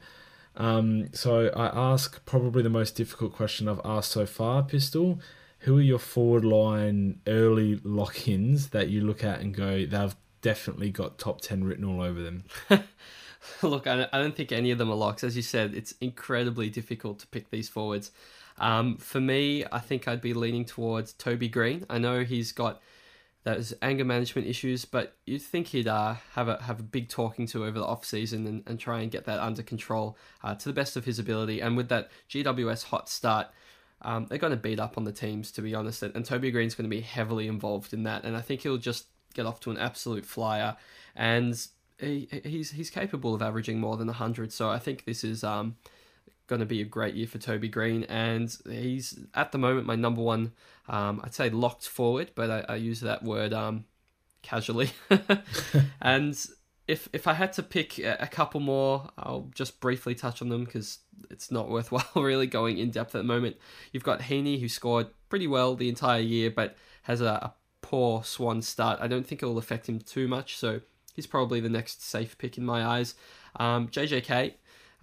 Um, 0.55 1.09
so 1.13 1.49
I 1.55 1.67
ask 1.67 2.25
probably 2.25 2.63
the 2.63 2.69
most 2.71 2.95
difficult 2.95 3.33
question 3.33 3.67
I've 3.67 3.81
asked 3.85 4.11
so 4.11 4.25
far, 4.25 4.63
Pistol. 4.63 5.19
Who 5.59 5.77
are 5.77 5.81
your 5.81 5.99
forward 5.99 6.45
line 6.45 7.21
early 7.27 7.79
lock 7.83 8.27
ins 8.27 8.69
that 8.69 8.89
you 8.89 9.01
look 9.01 9.23
at 9.23 9.39
and 9.39 9.53
go, 9.53 9.85
they've 9.85 10.15
definitely 10.41 10.91
got 10.91 11.17
top 11.17 11.41
10 11.41 11.63
written 11.63 11.83
all 11.85 12.01
over 12.01 12.21
them? 12.21 12.43
Look, 13.61 13.87
I 13.87 14.07
don't 14.11 14.35
think 14.35 14.51
any 14.51 14.71
of 14.71 14.77
them 14.77 14.91
are 14.91 14.95
locks. 14.95 15.23
As 15.23 15.35
you 15.35 15.41
said, 15.41 15.73
it's 15.73 15.93
incredibly 16.01 16.69
difficult 16.69 17.19
to 17.19 17.27
pick 17.27 17.49
these 17.49 17.69
forwards. 17.69 18.11
Um, 18.57 18.97
for 18.97 19.21
me, 19.21 19.63
I 19.71 19.79
think 19.79 20.07
I'd 20.07 20.21
be 20.21 20.33
leaning 20.33 20.65
towards 20.65 21.13
Toby 21.13 21.47
Greene. 21.47 21.85
I 21.89 21.97
know 21.97 22.23
he's 22.23 22.51
got 22.51 22.81
those 23.43 23.73
anger 23.81 24.03
management 24.03 24.47
issues, 24.47 24.83
but 24.85 25.15
you'd 25.25 25.41
think 25.41 25.67
he'd 25.67 25.87
uh, 25.87 26.15
have 26.33 26.49
a 26.49 26.61
have 26.63 26.79
a 26.79 26.83
big 26.83 27.07
talking 27.07 27.45
to 27.47 27.63
over 27.63 27.79
the 27.79 27.85
off 27.85 28.03
season 28.03 28.45
and, 28.45 28.63
and 28.67 28.79
try 28.79 29.01
and 29.01 29.11
get 29.11 29.25
that 29.25 29.39
under 29.39 29.63
control 29.63 30.17
uh, 30.43 30.55
to 30.55 30.65
the 30.67 30.73
best 30.73 30.97
of 30.97 31.05
his 31.05 31.19
ability. 31.19 31.61
And 31.61 31.77
with 31.77 31.87
that 31.89 32.09
GWS 32.29 32.85
hot 32.85 33.07
start, 33.09 33.47
um, 34.01 34.27
they're 34.27 34.37
going 34.37 34.51
to 34.51 34.57
beat 34.57 34.79
up 34.79 34.97
on 34.97 35.03
the 35.03 35.11
teams, 35.11 35.51
to 35.53 35.61
be 35.61 35.73
honest. 35.73 36.03
And, 36.03 36.25
Toby 36.25 36.51
Greene's 36.51 36.75
going 36.75 36.89
to 36.89 36.95
be 36.95 37.01
heavily 37.01 37.47
involved 37.47 37.93
in 37.93 38.03
that, 38.03 38.23
and 38.23 38.35
I 38.35 38.41
think 38.41 38.61
he'll 38.61 38.77
just 38.77 39.07
get 39.33 39.45
off 39.45 39.59
to 39.61 39.71
an 39.71 39.77
absolute 39.77 40.25
flyer. 40.25 40.75
And 41.15 41.59
he, 41.99 42.27
he's 42.43 42.71
he's 42.71 42.89
capable 42.89 43.33
of 43.33 43.41
averaging 43.41 43.79
more 43.79 43.97
than 43.97 44.07
hundred. 44.07 44.53
So 44.53 44.69
I 44.69 44.79
think 44.79 45.05
this 45.05 45.23
is 45.23 45.43
um, 45.43 45.77
going 46.45 46.59
to 46.59 46.65
be 46.65 46.81
a 46.81 46.85
great 46.85 47.15
year 47.15 47.27
for 47.27 47.39
Toby 47.39 47.67
Greene, 47.67 48.03
and 48.03 48.55
he's 48.69 49.19
at 49.33 49.51
the 49.51 49.57
moment 49.57 49.87
my 49.87 49.95
number 49.95 50.21
one. 50.21 50.51
Um, 50.87 51.19
I'd 51.23 51.33
say 51.33 51.49
locked 51.49 51.87
forward, 51.87 52.31
but 52.35 52.49
I, 52.49 52.73
I 52.73 52.75
use 52.75 53.01
that 53.01 53.23
word 53.23 53.51
um, 53.51 53.85
casually. 54.41 54.91
and 56.01 56.37
if 56.87 57.09
if 57.11 57.27
I 57.27 57.33
had 57.33 57.53
to 57.53 57.63
pick 57.63 57.99
a, 57.99 58.27
couple 58.27 58.59
more, 58.59 59.09
I'll 59.17 59.49
just 59.53 59.79
briefly 59.81 60.15
touch 60.15 60.41
on 60.41 60.49
them 60.49 60.63
because 60.63 60.99
it's 61.29 61.51
not 61.51 61.69
worthwhile 61.69 62.05
really 62.15 62.47
going 62.47 62.77
in 62.77 62.91
depth 62.91 63.13
at 63.15 63.19
the 63.19 63.23
moment. 63.23 63.57
You've 63.91 64.03
got 64.03 64.21
Heaney 64.21 64.59
who 64.59 64.69
scored 64.69 65.07
pretty 65.29 65.47
well 65.47 65.75
the 65.75 65.89
entire 65.89 66.21
year, 66.21 66.49
but 66.49 66.77
has 67.03 67.21
a, 67.21 67.25
a 67.25 67.53
poor 67.81 68.23
Swan 68.23 68.61
start. 68.61 68.99
I 69.01 69.07
don't 69.07 69.25
think 69.25 69.43
it 69.43 69.45
will 69.45 69.57
affect 69.57 69.89
him 69.89 69.99
too 69.99 70.27
much, 70.27 70.57
so 70.57 70.81
he's 71.13 71.27
probably 71.27 71.59
the 71.59 71.69
next 71.69 72.03
safe 72.03 72.37
pick 72.37 72.57
in 72.57 72.65
my 72.65 72.85
eyes. 72.85 73.15
Um, 73.57 73.89
JJK 73.89 74.53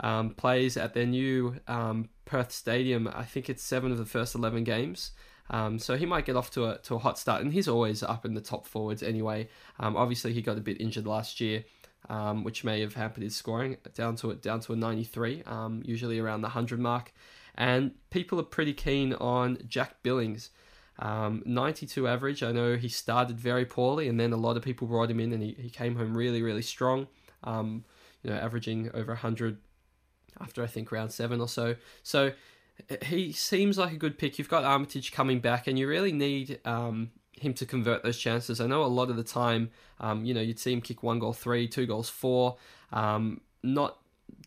um, 0.01 0.31
plays 0.31 0.77
at 0.77 0.95
their 0.95 1.07
new 1.07 1.57
um, 1.69 2.09
Perth 2.25 2.53
Stadium. 2.53 3.09
I 3.15 3.25
think 3.25 3.51
it's 3.51 3.63
seven 3.63 3.93
of 3.93 3.99
the 3.99 4.07
first 4.07 4.35
eleven 4.35 4.65
games. 4.65 5.13
Um, 5.51 5.79
so 5.79 5.97
he 5.97 6.07
might 6.07 6.25
get 6.25 6.37
off 6.37 6.51
to 6.53 6.65
a 6.67 6.79
to 6.79 6.95
a 6.95 6.99
hot 6.99 7.19
start, 7.19 7.43
and 7.43 7.53
he's 7.53 7.69
always 7.69 8.03
up 8.03 8.25
in 8.25 8.35
the 8.35 8.41
top 8.41 8.67
forwards 8.67 9.03
anyway. 9.03 9.49
Um, 9.79 9.97
obviously, 9.97 10.33
he 10.33 10.41
got 10.43 10.57
a 10.57 10.63
bit 10.63 10.81
injured 10.81 11.07
last 11.07 11.41
year, 11.41 11.65
um, 12.09 12.45
which 12.45 12.65
may 12.65 12.81
have 12.81 12.95
hampered 12.95 13.23
his 13.23 13.35
scoring 13.35 13.77
down 13.95 14.17
to 14.17 14.31
it 14.31 14.43
down 14.43 14.61
to 14.61 14.73
a 14.73 14.77
93, 14.77 15.43
um, 15.47 15.83
usually 15.85 16.19
around 16.19 16.43
the 16.43 16.49
100 16.49 16.79
mark. 16.79 17.13
And 17.55 17.93
people 18.11 18.39
are 18.41 18.45
pretty 18.45 18.75
keen 18.75 19.15
on 19.15 19.59
Jack 19.69 20.03
Billings. 20.03 20.51
Um, 20.99 21.43
92 21.45 22.07
average. 22.07 22.43
I 22.43 22.53
know 22.53 22.77
he 22.77 22.89
started 22.89 23.39
very 23.39 23.65
poorly, 23.65 24.09
and 24.09 24.19
then 24.19 24.33
a 24.33 24.37
lot 24.37 24.57
of 24.57 24.63
people 24.63 24.87
brought 24.87 25.11
him 25.11 25.19
in, 25.19 25.33
and 25.33 25.43
he, 25.43 25.57
he 25.59 25.71
came 25.71 25.97
home 25.97 26.17
really, 26.17 26.43
really 26.43 26.63
strong. 26.63 27.09
Um, 27.43 27.85
you 28.23 28.31
know, 28.31 28.37
averaging 28.37 28.91
over 28.95 29.13
100 29.13 29.59
after 30.41 30.63
I 30.63 30.67
think 30.67 30.91
round 30.91 31.13
seven 31.13 31.41
or 31.41 31.49
so. 31.49 31.77
So 32.03 32.33
he 33.03 33.33
seems 33.33 33.79
like 33.79 33.93
a 33.93 33.97
good 33.97 34.19
pick. 34.19 34.39
You've 34.39 34.49
got 34.49 34.65
Armitage 34.65 35.13
coming 35.13 35.41
back, 35.41 35.67
and 35.67 35.79
you 35.79 35.89
really 35.89 36.13
need 36.13 36.61
um, 36.65 37.11
him 37.45 37.55
to 37.55 37.67
convert 37.67 38.03
those 38.03 38.19
chances. 38.19 38.61
I 38.61 38.67
know 38.67 38.85
a 38.85 38.87
lot 38.87 39.11
of 39.11 39.17
the 39.17 39.25
time, 39.25 39.71
um, 40.01 40.25
you 40.25 40.35
know, 40.35 40.41
you'd 40.41 40.59
see 40.59 40.73
him 40.73 40.81
kick 40.81 41.03
one 41.03 41.19
goal 41.19 41.33
three, 41.33 41.69
two 41.69 41.87
goals 41.87 42.09
four, 42.09 42.57
um, 42.93 43.41
not 43.63 43.99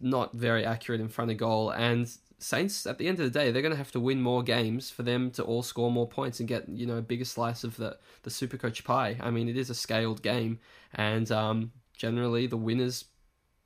not 0.01 0.33
very 0.33 0.65
accurate 0.65 1.01
in 1.01 1.07
front 1.07 1.31
of 1.31 1.37
goal. 1.37 1.69
And 1.71 2.09
Saints, 2.39 2.85
at 2.85 2.97
the 2.97 3.07
end 3.07 3.19
of 3.19 3.25
the 3.25 3.39
day, 3.39 3.51
they're 3.51 3.61
going 3.61 3.71
to 3.71 3.77
have 3.77 3.91
to 3.91 3.99
win 3.99 4.21
more 4.21 4.43
games 4.43 4.89
for 4.89 5.03
them 5.03 5.31
to 5.31 5.43
all 5.43 5.63
score 5.63 5.91
more 5.91 6.07
points 6.07 6.39
and 6.39 6.47
get 6.47 6.67
you 6.69 6.85
know 6.85 6.97
a 6.97 7.01
bigger 7.01 7.25
slice 7.25 7.63
of 7.63 7.77
the 7.77 7.97
the 8.23 8.29
Supercoach 8.29 8.83
pie. 8.83 9.17
I 9.19 9.31
mean, 9.31 9.49
it 9.49 9.57
is 9.57 9.69
a 9.69 9.75
scaled 9.75 10.21
game, 10.21 10.59
and 10.93 11.31
um, 11.31 11.71
generally 11.95 12.47
the 12.47 12.57
winners 12.57 13.05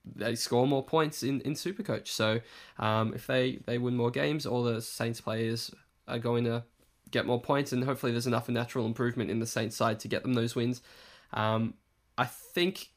they 0.03 0.35
score 0.35 0.67
more 0.67 0.83
points 0.83 1.23
in, 1.23 1.41
in 1.41 1.53
Supercoach. 1.53 2.07
So 2.07 2.41
um, 2.79 3.13
if 3.13 3.27
they, 3.27 3.59
they 3.65 3.77
win 3.77 3.95
more 3.95 4.11
games, 4.11 4.45
all 4.45 4.63
the 4.63 4.81
Saints 4.81 5.21
players 5.21 5.71
are 6.07 6.19
going 6.19 6.43
to 6.45 6.63
get 7.11 7.25
more 7.25 7.41
points, 7.41 7.71
and 7.71 7.83
hopefully 7.83 8.11
there's 8.11 8.27
enough 8.27 8.49
natural 8.49 8.85
improvement 8.85 9.29
in 9.29 9.39
the 9.39 9.45
Saints 9.45 9.75
side 9.75 9.99
to 9.99 10.07
get 10.07 10.23
them 10.23 10.33
those 10.33 10.55
wins. 10.55 10.81
Um, 11.33 11.75
I 12.17 12.25
think, 12.25 12.89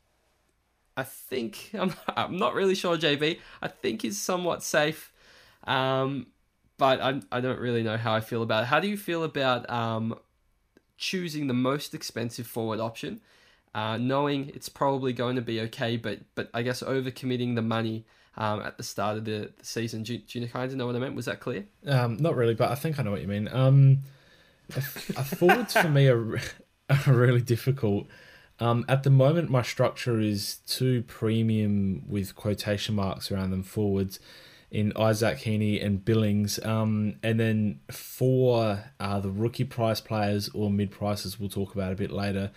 I 0.97 1.03
think 1.03 1.71
I'm, 1.79 1.95
I'm 2.09 2.37
not 2.37 2.55
really 2.55 2.75
sure. 2.75 2.97
JB, 2.97 3.39
I 3.63 3.69
think 3.69 4.03
he's 4.03 4.21
somewhat 4.21 4.63
safe, 4.63 5.13
um, 5.65 6.29
but 6.79 7.01
I 7.01 7.21
I 7.31 7.41
don't 7.41 7.61
really 7.61 7.83
know 7.83 7.97
how 7.97 8.15
I 8.15 8.21
feel 8.21 8.43
about 8.43 8.65
it. 8.65 8.67
How 8.67 8.81
do 8.81 8.89
you 8.89 8.97
feel 8.97 9.25
about 9.25 9.69
um, 9.71 10.19
choosing 10.97 11.47
the 11.47 11.55
most 11.55 11.95
expensive 11.95 12.47
forward 12.47 12.81
option, 12.81 13.21
uh, 13.75 13.97
knowing 13.97 14.51
it's 14.55 14.69
probably 14.69 15.13
going 15.13 15.37
to 15.37 15.43
be 15.43 15.61
okay, 15.63 15.97
but 15.97 16.21
but 16.35 16.51
I 16.55 16.63
guess 16.63 16.83
overcommitting 16.83 17.55
the 17.55 17.63
money 17.63 18.05
um, 18.37 18.61
at 18.63 18.77
the 18.77 18.83
start 18.83 19.19
of 19.19 19.25
the, 19.25 19.53
the 19.57 19.65
season. 19.65 20.03
Do, 20.03 20.19
do 20.19 20.41
you 20.41 20.49
kind 20.49 20.71
of 20.71 20.77
know 20.77 20.87
what 20.87 20.97
I 20.97 20.99
meant? 20.99 21.15
Was 21.15 21.27
that 21.27 21.41
clear? 21.41 21.67
Um, 21.87 22.17
not 22.19 22.37
really, 22.37 22.55
but 22.55 22.71
I 22.71 22.75
think 22.75 22.99
I 22.99 23.03
know 23.03 23.11
what 23.11 23.23
you 23.23 23.29
mean. 23.29 23.49
Um, 23.53 23.99
a, 24.75 24.79
a 24.79 25.25
forwards 25.25 25.75
for 25.75 25.89
me 25.89 26.09
are, 26.09 26.41
are 26.91 27.13
really 27.13 27.43
difficult. 27.43 28.07
Um, 28.61 28.85
at 28.89 29.03
the 29.03 29.11
moment, 29.11 29.51
my 29.51 29.63
structure 29.63 30.21
is 30.21 30.59
two 30.67 31.03
premium 31.03 32.03
with 32.09 32.37
quotation 32.37 32.95
marks 32.95 33.31
around 33.31 33.51
them 33.51 33.63
forwards 33.63 34.21
in 34.71 34.93
Isaac 34.97 35.39
Heaney 35.39 35.85
and 35.85 36.05
Billings, 36.05 36.59
um, 36.65 37.17
and 37.23 37.39
then 37.39 37.81
four 37.91 38.85
uh, 38.99 39.21
the 39.21 39.31
rookie 39.31 39.65
price 39.65 40.01
players 40.01 40.49
or 40.51 40.71
mid 40.71 40.91
prices 40.91 41.39
we'll 41.39 41.49
talk 41.49 41.75
about 41.75 41.93
a 41.93 41.97
bit 41.97 42.11
later. 42.11 42.51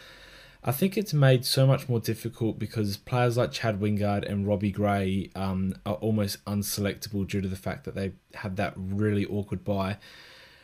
I 0.63 0.71
think 0.71 0.97
it's 0.97 1.13
made 1.13 1.45
so 1.45 1.65
much 1.65 1.87
more 1.87 1.99
difficult 1.99 2.59
because 2.59 2.97
players 2.97 3.37
like 3.37 3.51
Chad 3.51 3.79
Wingard 3.79 4.29
and 4.29 4.47
Robbie 4.47 4.71
Gray 4.71 5.29
um, 5.35 5.75
are 5.85 5.95
almost 5.95 6.43
unselectable 6.45 7.27
due 7.27 7.41
to 7.41 7.47
the 7.47 7.55
fact 7.55 7.85
that 7.85 7.95
they 7.95 8.13
have 8.33 8.55
that 8.57 8.73
really 8.75 9.25
awkward 9.25 9.63
buy. 9.63 9.97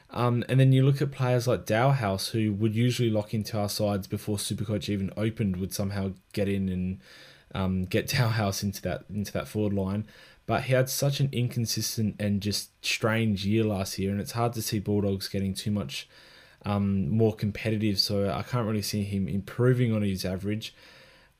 Um, 0.09 0.43
and 0.47 0.59
then 0.59 0.71
you 0.71 0.85
look 0.85 1.01
at 1.01 1.11
players 1.11 1.47
like 1.47 1.65
Dahlhaus, 1.65 2.31
who 2.31 2.53
would 2.53 2.75
usually 2.75 3.09
lock 3.09 3.33
into 3.33 3.57
our 3.57 3.69
sides 3.69 4.07
before 4.07 4.37
Supercoach 4.37 4.89
even 4.89 5.11
opened, 5.17 5.57
would 5.57 5.73
somehow 5.73 6.13
get 6.33 6.47
in 6.47 6.69
and 6.69 6.99
um, 7.55 7.85
get 7.85 8.07
Dahlhaus 8.09 8.61
into 8.61 8.81
that 8.83 9.05
into 9.13 9.31
that 9.33 9.47
forward 9.47 9.73
line. 9.73 10.05
But 10.45 10.63
he 10.63 10.73
had 10.73 10.89
such 10.89 11.19
an 11.19 11.29
inconsistent 11.31 12.17
and 12.19 12.41
just 12.41 12.71
strange 12.85 13.45
year 13.45 13.63
last 13.63 13.97
year, 13.97 14.11
and 14.11 14.19
it's 14.19 14.33
hard 14.33 14.53
to 14.53 14.61
see 14.61 14.79
Bulldogs 14.79 15.29
getting 15.29 15.53
too 15.53 15.71
much 15.71 16.07
um, 16.65 17.09
more 17.09 17.35
competitive. 17.35 17.99
So 17.99 18.29
I 18.29 18.43
can't 18.43 18.67
really 18.67 18.81
see 18.81 19.03
him 19.03 19.27
improving 19.27 19.93
on 19.93 20.01
his 20.01 20.25
average. 20.25 20.73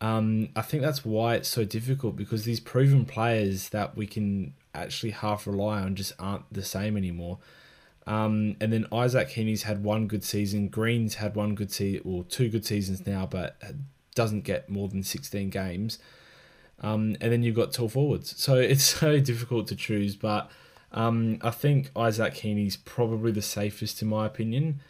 Um, 0.01 0.49
I 0.55 0.61
think 0.61 0.83
that's 0.83 1.05
why 1.05 1.35
it's 1.35 1.47
so 1.47 1.63
difficult 1.63 2.15
because 2.15 2.43
these 2.43 2.59
proven 2.59 3.05
players 3.05 3.69
that 3.69 3.95
we 3.95 4.05
can 4.05 4.53
actually 4.75 5.11
half 5.11 5.47
rely 5.47 5.79
on 5.81 5.95
just 5.95 6.13
aren't 6.19 6.51
the 6.51 6.63
same 6.63 6.97
anymore. 6.97 7.39
Um, 8.05 8.57
and 8.59 8.73
then 8.73 8.85
Isaac 8.91 9.29
Heaney's 9.29 9.63
had 9.63 9.83
one 9.83 10.07
good 10.07 10.23
season. 10.23 10.67
Greene's 10.67 11.15
had 11.15 11.35
one 11.35 11.55
good 11.55 11.71
season, 11.71 12.01
or 12.05 12.23
two 12.25 12.49
good 12.49 12.65
seasons 12.65 13.07
now, 13.07 13.25
but 13.25 13.61
doesn't 14.13 14.41
get 14.41 14.69
more 14.69 14.89
than 14.89 15.03
16 15.03 15.49
games. 15.49 15.99
Um, 16.81 17.15
and 17.21 17.31
then 17.31 17.43
you've 17.43 17.55
got 17.55 17.71
tall 17.71 17.89
forwards. 17.89 18.35
So 18.37 18.55
it's 18.57 18.83
so 18.83 19.19
difficult 19.19 19.67
to 19.67 19.75
choose. 19.75 20.15
But 20.15 20.51
um, 20.91 21.39
I 21.41 21.51
think 21.51 21.91
Isaac 21.95 22.35
Heaney's 22.35 22.77
probably 22.77 23.31
the 23.31 23.41
safest, 23.41 24.01
in 24.01 24.09
my 24.09 24.25
opinion. 24.25 24.81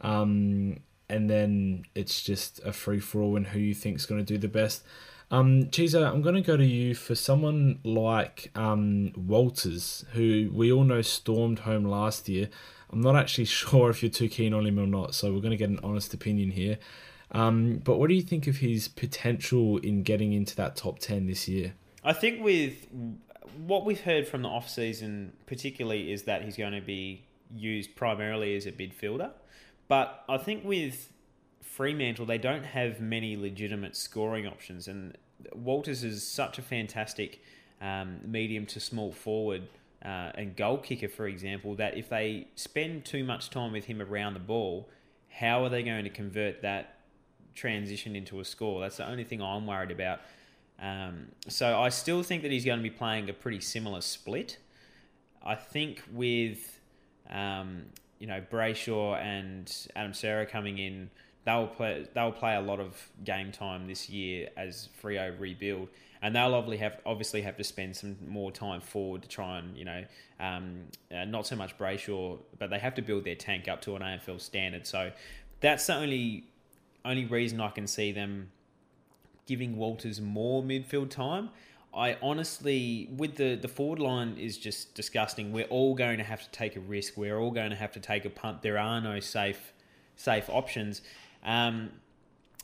Um, 0.00 0.80
and 1.08 1.28
then 1.28 1.84
it's 1.94 2.22
just 2.22 2.60
a 2.64 2.72
free 2.72 3.00
for 3.00 3.20
all 3.22 3.36
and 3.36 3.46
who 3.46 3.58
you 3.58 3.74
think 3.74 3.96
is 3.96 4.06
going 4.06 4.24
to 4.24 4.24
do 4.24 4.38
the 4.38 4.48
best. 4.48 4.84
Um, 5.30 5.64
Chizo, 5.64 6.06
I'm 6.06 6.22
going 6.22 6.36
to 6.36 6.40
go 6.40 6.56
to 6.56 6.64
you 6.64 6.94
for 6.94 7.14
someone 7.14 7.80
like 7.84 8.50
um, 8.54 9.12
Walters, 9.16 10.04
who 10.12 10.50
we 10.52 10.72
all 10.72 10.84
know 10.84 11.02
stormed 11.02 11.60
home 11.60 11.84
last 11.84 12.28
year. 12.28 12.48
I'm 12.90 13.00
not 13.00 13.16
actually 13.16 13.44
sure 13.46 13.90
if 13.90 14.02
you're 14.02 14.10
too 14.10 14.28
keen 14.28 14.54
on 14.54 14.66
him 14.66 14.78
or 14.78 14.86
not, 14.86 15.14
so 15.14 15.32
we're 15.32 15.40
going 15.40 15.50
to 15.50 15.56
get 15.56 15.70
an 15.70 15.80
honest 15.82 16.14
opinion 16.14 16.50
here. 16.50 16.78
Um, 17.30 17.82
but 17.84 17.98
what 17.98 18.08
do 18.08 18.14
you 18.14 18.22
think 18.22 18.46
of 18.46 18.56
his 18.56 18.88
potential 18.88 19.76
in 19.78 20.02
getting 20.02 20.32
into 20.32 20.56
that 20.56 20.76
top 20.76 20.98
10 20.98 21.26
this 21.26 21.46
year? 21.46 21.74
I 22.02 22.14
think 22.14 22.42
with 22.42 22.86
what 23.58 23.84
we've 23.84 24.00
heard 24.00 24.26
from 24.26 24.42
the 24.42 24.48
off 24.48 24.68
season, 24.68 25.32
particularly, 25.46 26.10
is 26.10 26.22
that 26.22 26.42
he's 26.42 26.56
going 26.56 26.72
to 26.72 26.80
be 26.80 27.26
used 27.54 27.94
primarily 27.96 28.56
as 28.56 28.64
a 28.64 28.72
midfielder. 28.72 29.30
But 29.88 30.24
I 30.28 30.36
think 30.36 30.64
with 30.64 31.12
Fremantle, 31.62 32.26
they 32.26 32.38
don't 32.38 32.64
have 32.64 33.00
many 33.00 33.36
legitimate 33.36 33.96
scoring 33.96 34.46
options, 34.46 34.86
and 34.86 35.16
Walters 35.54 36.04
is 36.04 36.26
such 36.26 36.58
a 36.58 36.62
fantastic 36.62 37.40
um, 37.80 38.20
medium 38.24 38.66
to 38.66 38.80
small 38.80 39.12
forward 39.12 39.62
uh, 40.04 40.30
and 40.34 40.54
goal 40.56 40.78
kicker, 40.78 41.08
for 41.08 41.26
example, 41.26 41.74
that 41.76 41.96
if 41.96 42.08
they 42.08 42.46
spend 42.54 43.04
too 43.04 43.24
much 43.24 43.50
time 43.50 43.72
with 43.72 43.86
him 43.86 44.00
around 44.00 44.34
the 44.34 44.40
ball, 44.40 44.88
how 45.28 45.64
are 45.64 45.68
they 45.68 45.82
going 45.82 46.04
to 46.04 46.10
convert 46.10 46.62
that 46.62 47.00
transition 47.54 48.14
into 48.14 48.40
a 48.40 48.44
score? 48.44 48.80
That's 48.80 48.98
the 48.98 49.08
only 49.08 49.24
thing 49.24 49.42
I'm 49.42 49.66
worried 49.66 49.90
about. 49.90 50.20
Um, 50.80 51.28
so 51.48 51.80
I 51.80 51.88
still 51.88 52.22
think 52.22 52.42
that 52.42 52.52
he's 52.52 52.64
going 52.64 52.78
to 52.78 52.82
be 52.82 52.90
playing 52.90 53.28
a 53.28 53.32
pretty 53.32 53.60
similar 53.60 54.00
split. 54.00 54.58
I 55.44 55.56
think 55.56 56.02
with 56.12 56.80
um, 57.28 57.86
you 58.18 58.26
know 58.26 58.42
Brayshaw 58.50 59.20
and 59.20 59.72
Adam 59.94 60.14
Cerra 60.14 60.46
coming 60.46 60.78
in, 60.78 61.10
they'll 61.44 61.66
play 61.66 62.06
they'll 62.14 62.32
play 62.32 62.56
a 62.56 62.60
lot 62.60 62.80
of 62.80 63.10
game 63.24 63.52
time 63.52 63.86
this 63.86 64.08
year 64.08 64.48
as 64.56 64.88
Freo 65.02 65.38
rebuild, 65.38 65.88
and 66.22 66.34
they'll 66.34 66.54
obviously 66.54 66.78
have 66.78 67.00
obviously 67.06 67.42
have 67.42 67.56
to 67.56 67.64
spend 67.64 67.96
some 67.96 68.16
more 68.26 68.52
time 68.52 68.80
forward 68.80 69.22
to 69.22 69.28
try 69.28 69.58
and 69.58 69.76
you 69.76 69.84
know 69.84 70.04
um, 70.40 70.80
uh, 71.14 71.24
not 71.24 71.46
so 71.46 71.56
much 71.56 71.76
Brayshaw, 71.78 72.38
but 72.58 72.70
they 72.70 72.78
have 72.78 72.94
to 72.96 73.02
build 73.02 73.24
their 73.24 73.34
tank 73.34 73.68
up 73.68 73.80
to 73.82 73.96
an 73.96 74.02
AFL 74.02 74.40
standard. 74.40 74.86
So 74.86 75.10
that's 75.60 75.86
the 75.86 75.94
only 75.94 76.44
only 77.04 77.24
reason 77.24 77.60
I 77.60 77.70
can 77.70 77.86
see 77.86 78.12
them 78.12 78.50
giving 79.46 79.76
Walters 79.76 80.20
more 80.20 80.62
midfield 80.62 81.10
time. 81.10 81.50
I 81.94 82.16
honestly, 82.22 83.08
with 83.16 83.36
the 83.36 83.54
the 83.54 83.68
forward 83.68 83.98
line 83.98 84.36
is 84.36 84.58
just 84.58 84.94
disgusting. 84.94 85.52
We're 85.52 85.64
all 85.64 85.94
going 85.94 86.18
to 86.18 86.24
have 86.24 86.42
to 86.42 86.50
take 86.50 86.76
a 86.76 86.80
risk. 86.80 87.16
We're 87.16 87.38
all 87.38 87.50
going 87.50 87.70
to 87.70 87.76
have 87.76 87.92
to 87.92 88.00
take 88.00 88.24
a 88.24 88.30
punt. 88.30 88.62
There 88.62 88.78
are 88.78 89.00
no 89.00 89.20
safe 89.20 89.72
safe 90.14 90.50
options, 90.50 91.00
um, 91.42 91.90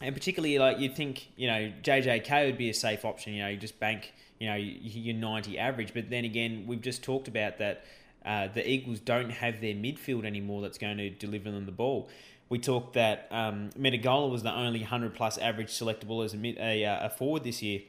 and 0.00 0.14
particularly 0.14 0.58
like 0.58 0.78
you'd 0.78 0.94
think, 0.94 1.28
you 1.36 1.46
know, 1.46 1.72
JJK 1.82 2.46
would 2.46 2.58
be 2.58 2.68
a 2.68 2.74
safe 2.74 3.04
option. 3.04 3.32
You 3.32 3.42
know, 3.42 3.48
you 3.48 3.56
just 3.56 3.80
bank, 3.80 4.12
you 4.38 4.46
know, 4.46 4.56
your 4.56 5.16
ninety 5.16 5.58
average. 5.58 5.94
But 5.94 6.10
then 6.10 6.24
again, 6.24 6.64
we've 6.66 6.82
just 6.82 7.02
talked 7.02 7.28
about 7.28 7.58
that. 7.58 7.84
Uh, 8.24 8.48
the 8.48 8.66
Eagles 8.66 9.00
don't 9.00 9.28
have 9.28 9.60
their 9.60 9.74
midfield 9.74 10.24
anymore 10.24 10.62
that's 10.62 10.78
going 10.78 10.96
to 10.96 11.10
deliver 11.10 11.50
them 11.50 11.66
the 11.66 11.72
ball. 11.72 12.08
We 12.48 12.58
talked 12.58 12.94
that 12.94 13.28
um, 13.30 13.68
Menegola 13.78 14.30
was 14.30 14.42
the 14.42 14.52
only 14.52 14.80
100 14.80 15.12
plus 15.12 15.36
average 15.36 15.68
selectable 15.68 16.24
as 16.24 16.32
a, 16.32 16.38
mid, 16.38 16.56
a, 16.56 16.86
uh, 16.86 17.06
a 17.06 17.10
forward 17.10 17.44
this 17.44 17.62
year 17.62 17.82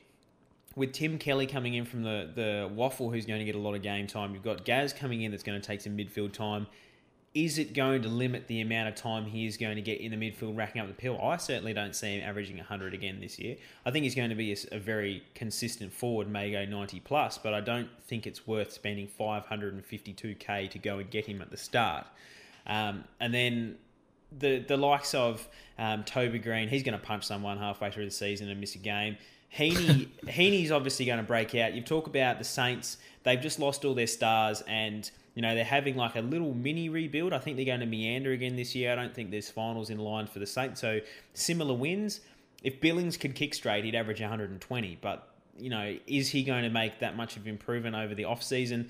with 0.75 0.91
Tim 0.91 1.17
Kelly 1.17 1.47
coming 1.47 1.73
in 1.73 1.85
from 1.85 2.03
the, 2.03 2.29
the 2.33 2.69
WAFL, 2.75 3.13
who's 3.13 3.25
going 3.25 3.39
to 3.39 3.45
get 3.45 3.55
a 3.55 3.59
lot 3.59 3.75
of 3.75 3.81
game 3.81 4.07
time, 4.07 4.33
you've 4.33 4.43
got 4.43 4.65
Gaz 4.65 4.91
coming 4.93 5.21
in 5.21 5.31
that's 5.31 5.43
going 5.43 5.59
to 5.59 5.65
take 5.65 5.81
some 5.81 5.95
midfield 5.95 6.33
time. 6.33 6.67
Is 7.33 7.57
it 7.57 7.73
going 7.73 8.01
to 8.01 8.07
limit 8.07 8.47
the 8.47 8.61
amount 8.61 8.87
of 8.87 8.95
time 8.95 9.25
he 9.25 9.45
is 9.45 9.57
going 9.57 9.75
to 9.75 9.81
get 9.81 9.99
in 9.99 10.11
the 10.11 10.17
midfield 10.17 10.55
racking 10.55 10.81
up 10.81 10.87
the 10.87 10.93
pill? 10.93 11.19
I 11.21 11.35
certainly 11.35 11.73
don't 11.73 11.93
see 11.93 12.17
him 12.17 12.27
averaging 12.27 12.57
100 12.57 12.93
again 12.93 13.19
this 13.19 13.37
year. 13.39 13.57
I 13.85 13.91
think 13.91 14.03
he's 14.03 14.15
going 14.15 14.29
to 14.29 14.35
be 14.35 14.53
a, 14.53 14.57
a 14.71 14.79
very 14.79 15.23
consistent 15.33 15.91
forward, 15.91 16.29
may 16.29 16.51
go 16.51 16.63
90 16.63 17.01
plus, 17.01 17.37
but 17.37 17.53
I 17.53 17.59
don't 17.59 17.89
think 18.03 18.25
it's 18.25 18.47
worth 18.47 18.71
spending 18.71 19.09
552k 19.19 20.69
to 20.69 20.79
go 20.79 20.99
and 20.99 21.09
get 21.09 21.25
him 21.25 21.41
at 21.41 21.51
the 21.51 21.57
start. 21.57 22.05
Um, 22.67 23.03
and 23.19 23.33
then 23.33 23.75
the 24.39 24.59
the 24.59 24.77
likes 24.77 25.13
of 25.13 25.47
um, 25.77 26.03
Toby 26.03 26.39
Greene, 26.39 26.67
he's 26.67 26.83
going 26.83 26.97
to 26.97 27.05
punch 27.05 27.25
someone 27.25 27.57
halfway 27.57 27.91
through 27.91 28.05
the 28.05 28.11
season 28.11 28.49
and 28.49 28.59
miss 28.59 28.75
a 28.75 28.79
game. 28.79 29.17
Heaney 29.55 30.07
Heaney's 30.25 30.71
obviously 30.71 31.05
going 31.05 31.17
to 31.17 31.23
break 31.23 31.55
out. 31.55 31.73
You've 31.73 31.85
talked 31.85 32.07
about 32.07 32.39
the 32.39 32.45
Saints; 32.45 32.97
they've 33.23 33.39
just 33.39 33.59
lost 33.59 33.85
all 33.85 33.93
their 33.93 34.07
stars, 34.07 34.63
and 34.67 35.09
you 35.33 35.41
know 35.41 35.55
they're 35.55 35.63
having 35.63 35.95
like 35.95 36.15
a 36.15 36.21
little 36.21 36.53
mini 36.53 36.89
rebuild. 36.89 37.33
I 37.33 37.39
think 37.39 37.57
they're 37.57 37.65
going 37.65 37.79
to 37.81 37.85
meander 37.85 38.31
again 38.31 38.55
this 38.55 38.75
year. 38.75 38.91
I 38.91 38.95
don't 38.95 39.13
think 39.13 39.31
there's 39.31 39.49
finals 39.49 39.89
in 39.89 39.97
line 39.99 40.27
for 40.27 40.39
the 40.39 40.47
Saints, 40.47 40.81
so 40.81 40.99
similar 41.33 41.73
wins. 41.73 42.21
If 42.63 42.81
Billings 42.81 43.15
could 43.17 43.35
kick 43.35 43.53
straight, 43.53 43.85
he'd 43.85 43.95
average 43.95 44.21
120. 44.21 44.97
But 45.01 45.29
you 45.57 45.69
know, 45.69 45.95
is 46.07 46.29
he 46.29 46.43
going 46.43 46.63
to 46.63 46.69
make 46.69 46.99
that 46.99 47.15
much 47.15 47.37
of 47.37 47.47
improvement 47.47 47.95
over 47.95 48.15
the 48.15 48.25
off 48.25 48.43
season? 48.43 48.89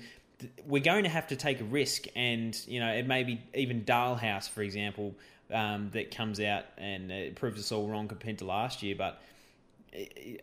We're 0.66 0.82
going 0.82 1.04
to 1.04 1.10
have 1.10 1.28
to 1.28 1.36
take 1.36 1.60
a 1.60 1.64
risk, 1.64 2.06
and 2.14 2.58
you 2.66 2.80
know, 2.80 2.92
it 2.92 3.06
may 3.06 3.22
be 3.22 3.40
even 3.54 3.84
Dahlhaus, 3.84 4.48
for 4.48 4.62
example, 4.62 5.14
um, 5.50 5.90
that 5.92 6.14
comes 6.14 6.40
out 6.40 6.64
and 6.78 7.10
it 7.10 7.36
proves 7.36 7.60
us 7.60 7.72
all 7.72 7.88
wrong 7.88 8.08
compared 8.08 8.38
to 8.38 8.44
last 8.44 8.82
year, 8.82 8.94
but 8.96 9.20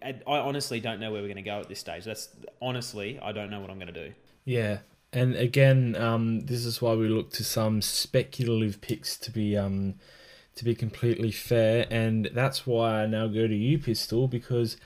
I 0.01 0.15
honestly 0.27 0.79
don't 0.79 0.99
know 0.99 1.11
where 1.11 1.21
we're 1.21 1.27
going 1.27 1.35
to 1.35 1.41
go 1.43 1.59
at 1.59 1.69
this 1.69 1.79
stage. 1.79 2.05
That's 2.05 2.29
honestly, 2.61 3.19
I 3.21 3.31
don't 3.31 3.49
know 3.49 3.59
what 3.59 3.69
I'm 3.69 3.77
going 3.77 3.93
to 3.93 4.07
do. 4.07 4.13
Yeah, 4.45 4.79
and 5.11 5.35
again, 5.35 5.95
um, 5.95 6.41
this 6.41 6.65
is 6.65 6.81
why 6.81 6.93
we 6.95 7.07
look 7.07 7.31
to 7.33 7.43
some 7.43 7.81
speculative 7.81 8.81
picks 8.81 9.15
to 9.17 9.31
be 9.31 9.55
um, 9.55 9.95
to 10.55 10.65
be 10.65 10.75
completely 10.75 11.31
fair, 11.31 11.85
and 11.89 12.29
that's 12.33 12.65
why 12.65 13.03
I 13.03 13.05
now 13.05 13.27
go 13.27 13.47
to 13.47 13.55
you, 13.55 13.77
Pistol, 13.77 14.27
because 14.27 14.77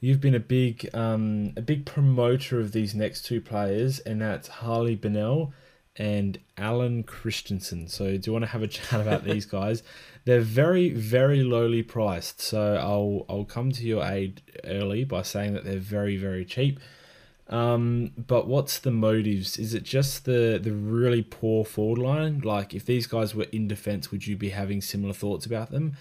you've 0.00 0.20
been 0.20 0.34
a 0.34 0.40
big 0.40 0.90
um, 0.92 1.52
a 1.56 1.62
big 1.62 1.86
promoter 1.86 2.58
of 2.58 2.72
these 2.72 2.94
next 2.94 3.26
two 3.26 3.40
players, 3.40 4.00
and 4.00 4.20
that's 4.20 4.48
Harley 4.48 4.96
Bennell 4.96 5.52
and 5.98 6.38
Allen 6.58 7.02
Christensen. 7.02 7.88
So, 7.88 8.16
do 8.16 8.20
you 8.24 8.32
want 8.32 8.44
to 8.44 8.50
have 8.50 8.62
a 8.62 8.66
chat 8.76 9.00
about 9.00 9.24
these 9.24 9.46
guys? 9.46 9.82
They're 10.24 10.40
very, 10.40 10.90
very 10.90 11.42
lowly 11.42 11.82
priced. 11.82 12.40
So, 12.40 12.76
I'll 12.76 13.24
I'll 13.28 13.44
come 13.44 13.72
to 13.72 13.84
your 13.84 14.04
aid 14.04 14.42
early 14.64 15.04
by 15.04 15.22
saying 15.22 15.54
that 15.54 15.64
they're 15.64 15.78
very, 15.78 16.16
very 16.16 16.44
cheap. 16.44 16.80
Um, 17.48 18.10
but 18.16 18.48
what's 18.48 18.80
the 18.80 18.90
motives? 18.90 19.56
Is 19.56 19.72
it 19.72 19.84
just 19.84 20.24
the 20.24 20.58
the 20.62 20.72
really 20.72 21.22
poor 21.22 21.64
forward 21.64 21.98
line? 21.98 22.40
Like, 22.40 22.74
if 22.74 22.84
these 22.84 23.06
guys 23.06 23.34
were 23.34 23.46
in 23.52 23.68
defense, 23.68 24.10
would 24.10 24.26
you 24.26 24.36
be 24.36 24.50
having 24.50 24.80
similar 24.80 25.14
thoughts 25.14 25.46
about 25.46 25.70
them? 25.70 25.96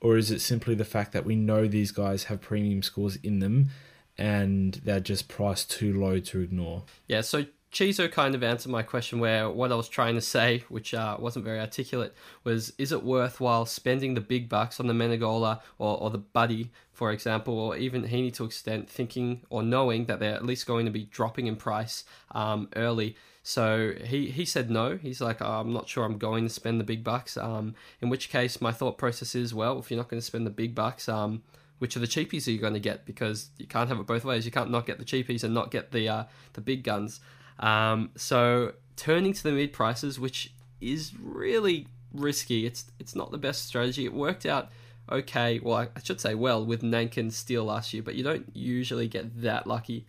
Or 0.00 0.16
is 0.16 0.30
it 0.30 0.40
simply 0.40 0.74
the 0.74 0.84
fact 0.84 1.12
that 1.12 1.24
we 1.24 1.34
know 1.34 1.66
these 1.66 1.90
guys 1.90 2.24
have 2.24 2.40
premium 2.40 2.82
scores 2.82 3.16
in 3.16 3.40
them 3.40 3.70
and 4.16 4.74
they're 4.84 5.00
just 5.00 5.28
priced 5.28 5.70
too 5.70 5.98
low 5.98 6.20
to 6.20 6.40
ignore? 6.40 6.84
Yeah, 7.08 7.22
so 7.22 7.46
Chizo 7.70 8.10
kind 8.10 8.34
of 8.34 8.42
answered 8.42 8.72
my 8.72 8.82
question 8.82 9.20
where 9.20 9.50
what 9.50 9.70
I 9.70 9.74
was 9.74 9.88
trying 9.88 10.14
to 10.14 10.20
say, 10.20 10.64
which 10.68 10.94
uh, 10.94 11.16
wasn't 11.18 11.44
very 11.44 11.60
articulate, 11.60 12.14
was 12.42 12.72
is 12.78 12.92
it 12.92 13.04
worthwhile 13.04 13.66
spending 13.66 14.14
the 14.14 14.20
big 14.20 14.48
bucks 14.48 14.80
on 14.80 14.86
the 14.86 14.94
Menegola 14.94 15.60
or, 15.78 16.00
or 16.00 16.10
the 16.10 16.18
Buddy, 16.18 16.70
for 16.92 17.12
example, 17.12 17.58
or 17.58 17.76
even 17.76 18.04
Heaney 18.04 18.32
to 18.34 18.44
extent, 18.44 18.88
thinking 18.88 19.42
or 19.50 19.62
knowing 19.62 20.06
that 20.06 20.18
they're 20.18 20.34
at 20.34 20.46
least 20.46 20.66
going 20.66 20.86
to 20.86 20.92
be 20.92 21.04
dropping 21.04 21.46
in 21.46 21.56
price 21.56 22.04
um, 22.32 22.68
early? 22.74 23.16
So 23.42 23.94
he, 24.04 24.30
he 24.30 24.44
said 24.44 24.70
no. 24.70 24.96
He's 24.96 25.20
like, 25.20 25.40
oh, 25.40 25.60
I'm 25.60 25.72
not 25.72 25.88
sure 25.88 26.04
I'm 26.04 26.18
going 26.18 26.44
to 26.44 26.52
spend 26.52 26.80
the 26.80 26.84
big 26.84 27.04
bucks. 27.04 27.36
Um, 27.36 27.74
in 28.00 28.08
which 28.08 28.30
case, 28.30 28.60
my 28.60 28.72
thought 28.72 28.98
process 28.98 29.34
is, 29.34 29.54
well, 29.54 29.78
if 29.78 29.90
you're 29.90 29.98
not 29.98 30.08
going 30.08 30.20
to 30.20 30.26
spend 30.26 30.46
the 30.46 30.50
big 30.50 30.74
bucks, 30.74 31.08
um, 31.08 31.42
which 31.78 31.96
are 31.96 32.00
the 32.00 32.06
cheapies 32.06 32.46
are 32.46 32.50
you 32.50 32.58
going 32.58 32.74
to 32.74 32.80
get? 32.80 33.06
Because 33.06 33.50
you 33.58 33.66
can't 33.66 33.88
have 33.88 34.00
it 34.00 34.06
both 34.06 34.24
ways. 34.24 34.44
You 34.44 34.52
can't 34.52 34.70
not 34.70 34.86
get 34.86 34.98
the 34.98 35.04
cheapies 35.04 35.44
and 35.44 35.54
not 35.54 35.70
get 35.70 35.92
the 35.92 36.08
uh, 36.08 36.24
the 36.54 36.60
big 36.60 36.82
guns. 36.82 37.20
Um, 37.58 38.10
so 38.16 38.72
turning 38.96 39.32
to 39.32 39.42
the 39.42 39.52
mid 39.52 39.72
prices, 39.72 40.18
which 40.18 40.52
is 40.80 41.12
really 41.20 41.86
risky. 42.12 42.66
It's 42.66 42.86
it's 42.98 43.14
not 43.14 43.30
the 43.30 43.38
best 43.38 43.66
strategy. 43.66 44.04
It 44.04 44.12
worked 44.12 44.46
out 44.46 44.70
okay. 45.10 45.58
Well, 45.60 45.76
I, 45.76 46.00
should 46.02 46.20
say 46.20 46.34
well 46.34 46.64
with 46.64 46.82
Nank 46.82 47.16
and 47.16 47.32
Steele 47.32 47.64
last 47.64 47.92
year, 47.92 48.02
but 48.02 48.14
you 48.14 48.24
don't 48.24 48.46
usually 48.54 49.08
get 49.08 49.42
that 49.42 49.66
lucky. 49.66 50.06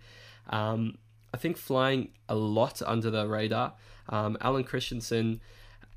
Um, 0.49 0.97
I 1.33 1.37
think 1.37 1.57
flying 1.57 2.09
a 2.27 2.35
lot 2.35 2.81
under 2.85 3.09
the 3.09 3.27
radar. 3.27 3.73
Um, 4.09 4.37
Allen 4.41 4.63
Christensen 4.63 5.41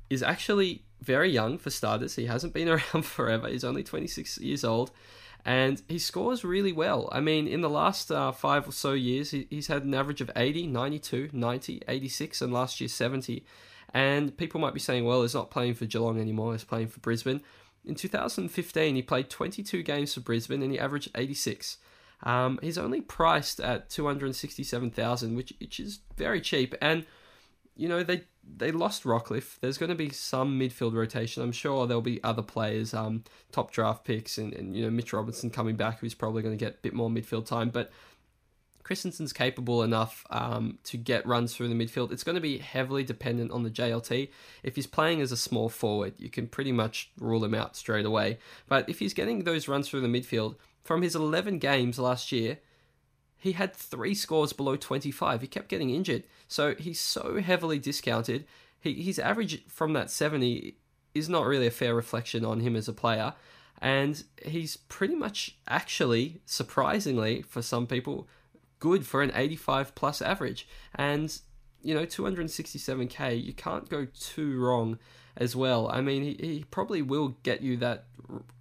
is 0.09 0.21
actually 0.21 0.83
very 1.01 1.29
young 1.29 1.57
for 1.57 1.69
starters. 1.69 2.15
He 2.15 2.27
hasn't 2.27 2.53
been 2.53 2.69
around 2.69 3.03
forever. 3.03 3.47
He's 3.47 3.63
only 3.63 3.83
26 3.83 4.37
years 4.39 4.63
old 4.63 4.91
and 5.45 5.81
he 5.87 5.99
scores 5.99 6.43
really 6.43 6.71
well. 6.71 7.09
I 7.11 7.19
mean, 7.19 7.47
in 7.47 7.61
the 7.61 7.69
last 7.69 8.11
uh, 8.11 8.31
five 8.31 8.67
or 8.67 8.71
so 8.71 8.93
years, 8.93 9.31
he, 9.31 9.47
he's 9.49 9.67
had 9.67 9.83
an 9.83 9.93
average 9.93 10.21
of 10.21 10.31
80, 10.35 10.67
92, 10.67 11.29
90, 11.33 11.81
86, 11.87 12.41
and 12.41 12.53
last 12.53 12.79
year 12.79 12.87
70. 12.87 13.45
And 13.93 14.35
people 14.37 14.61
might 14.61 14.73
be 14.73 14.79
saying, 14.79 15.05
well, 15.05 15.21
he's 15.21 15.35
not 15.35 15.51
playing 15.51 15.73
for 15.75 15.85
Geelong 15.85 16.19
anymore, 16.19 16.53
he's 16.53 16.63
playing 16.63 16.87
for 16.87 16.99
Brisbane. 17.01 17.41
In 17.85 17.95
2015, 17.95 18.95
he 18.95 19.01
played 19.01 19.29
22 19.29 19.83
games 19.83 20.13
for 20.13 20.21
Brisbane 20.21 20.63
and 20.63 20.71
he 20.71 20.79
averaged 20.79 21.11
86. 21.15 21.77
Um, 22.23 22.57
he's 22.61 22.77
only 22.77 23.01
priced 23.01 23.59
at 23.59 23.89
267,000, 23.89 25.35
which 25.35 25.53
which 25.59 25.79
is 25.79 25.99
very 26.15 26.39
cheap. 26.39 26.73
And 26.81 27.05
you 27.75 27.89
know 27.89 28.03
they 28.03 28.23
they 28.57 28.71
lost 28.71 29.03
Rockliff. 29.03 29.59
There's 29.59 29.77
going 29.77 29.89
to 29.89 29.95
be 29.95 30.09
some 30.09 30.59
midfield 30.59 30.93
rotation. 30.93 31.43
I'm 31.43 31.51
sure 31.51 31.87
there'll 31.87 32.01
be 32.01 32.23
other 32.23 32.41
players, 32.41 32.93
um, 32.93 33.23
top 33.51 33.71
draft 33.71 34.05
picks, 34.05 34.37
and, 34.37 34.53
and 34.53 34.75
you 34.75 34.83
know 34.83 34.91
Mitch 34.91 35.13
Robinson 35.13 35.49
coming 35.49 35.75
back, 35.75 35.99
who's 35.99 36.13
probably 36.13 36.43
going 36.43 36.57
to 36.57 36.63
get 36.63 36.75
a 36.75 36.81
bit 36.81 36.93
more 36.93 37.09
midfield 37.09 37.45
time. 37.45 37.69
But 37.69 37.91
Christensen's 38.83 39.31
capable 39.31 39.81
enough 39.81 40.25
um, 40.29 40.77
to 40.83 40.97
get 40.97 41.25
runs 41.25 41.55
through 41.55 41.69
the 41.69 41.75
midfield. 41.75 42.11
It's 42.11 42.23
going 42.23 42.35
to 42.35 42.41
be 42.41 42.57
heavily 42.57 43.03
dependent 43.03 43.51
on 43.51 43.63
the 43.63 43.69
JLT. 43.69 44.29
If 44.61 44.75
he's 44.75 44.87
playing 44.87 45.21
as 45.21 45.31
a 45.31 45.37
small 45.37 45.69
forward, 45.69 46.13
you 46.17 46.29
can 46.29 46.47
pretty 46.47 46.71
much 46.71 47.11
rule 47.17 47.43
him 47.43 47.55
out 47.55 47.75
straight 47.75 48.05
away. 48.05 48.39
But 48.67 48.89
if 48.89 48.99
he's 48.99 49.13
getting 49.13 49.43
those 49.43 49.67
runs 49.67 49.89
through 49.89 50.01
the 50.01 50.07
midfield, 50.07 50.55
from 50.83 51.01
his 51.01 51.15
11 51.15 51.59
games 51.59 51.97
last 51.97 52.31
year, 52.31 52.59
he 53.43 53.51
had 53.51 53.75
three 53.75 54.15
scores 54.15 54.53
below 54.53 54.77
25. 54.77 55.41
He 55.41 55.47
kept 55.47 55.67
getting 55.67 55.89
injured. 55.89 56.23
So 56.47 56.75
he's 56.75 57.01
so 57.01 57.41
heavily 57.41 57.77
discounted. 57.77 58.45
He, 58.79 58.93
his 58.93 59.19
average 59.19 59.65
from 59.67 59.91
that 59.91 60.09
70 60.09 60.77
is 61.13 61.27
not 61.27 61.45
really 61.45 61.67
a 61.67 61.71
fair 61.71 61.93
reflection 61.93 62.45
on 62.45 62.61
him 62.61 62.77
as 62.77 62.87
a 62.87 62.93
player. 62.93 63.33
And 63.81 64.23
he's 64.45 64.77
pretty 64.77 65.15
much 65.15 65.57
actually, 65.67 66.39
surprisingly 66.45 67.41
for 67.41 67.61
some 67.61 67.85
people, 67.85 68.29
good 68.79 69.05
for 69.05 69.21
an 69.21 69.33
85 69.35 69.93
plus 69.93 70.21
average. 70.21 70.65
And, 70.95 71.37
you 71.81 71.93
know, 71.93 72.05
267k, 72.05 73.43
you 73.43 73.51
can't 73.51 73.89
go 73.89 74.07
too 74.17 74.57
wrong 74.57 74.99
as 75.35 75.53
well. 75.53 75.89
I 75.91 75.99
mean, 75.99 76.23
he, 76.23 76.37
he 76.39 76.65
probably 76.71 77.01
will 77.01 77.35
get 77.43 77.59
you 77.59 77.75
that, 77.75 78.05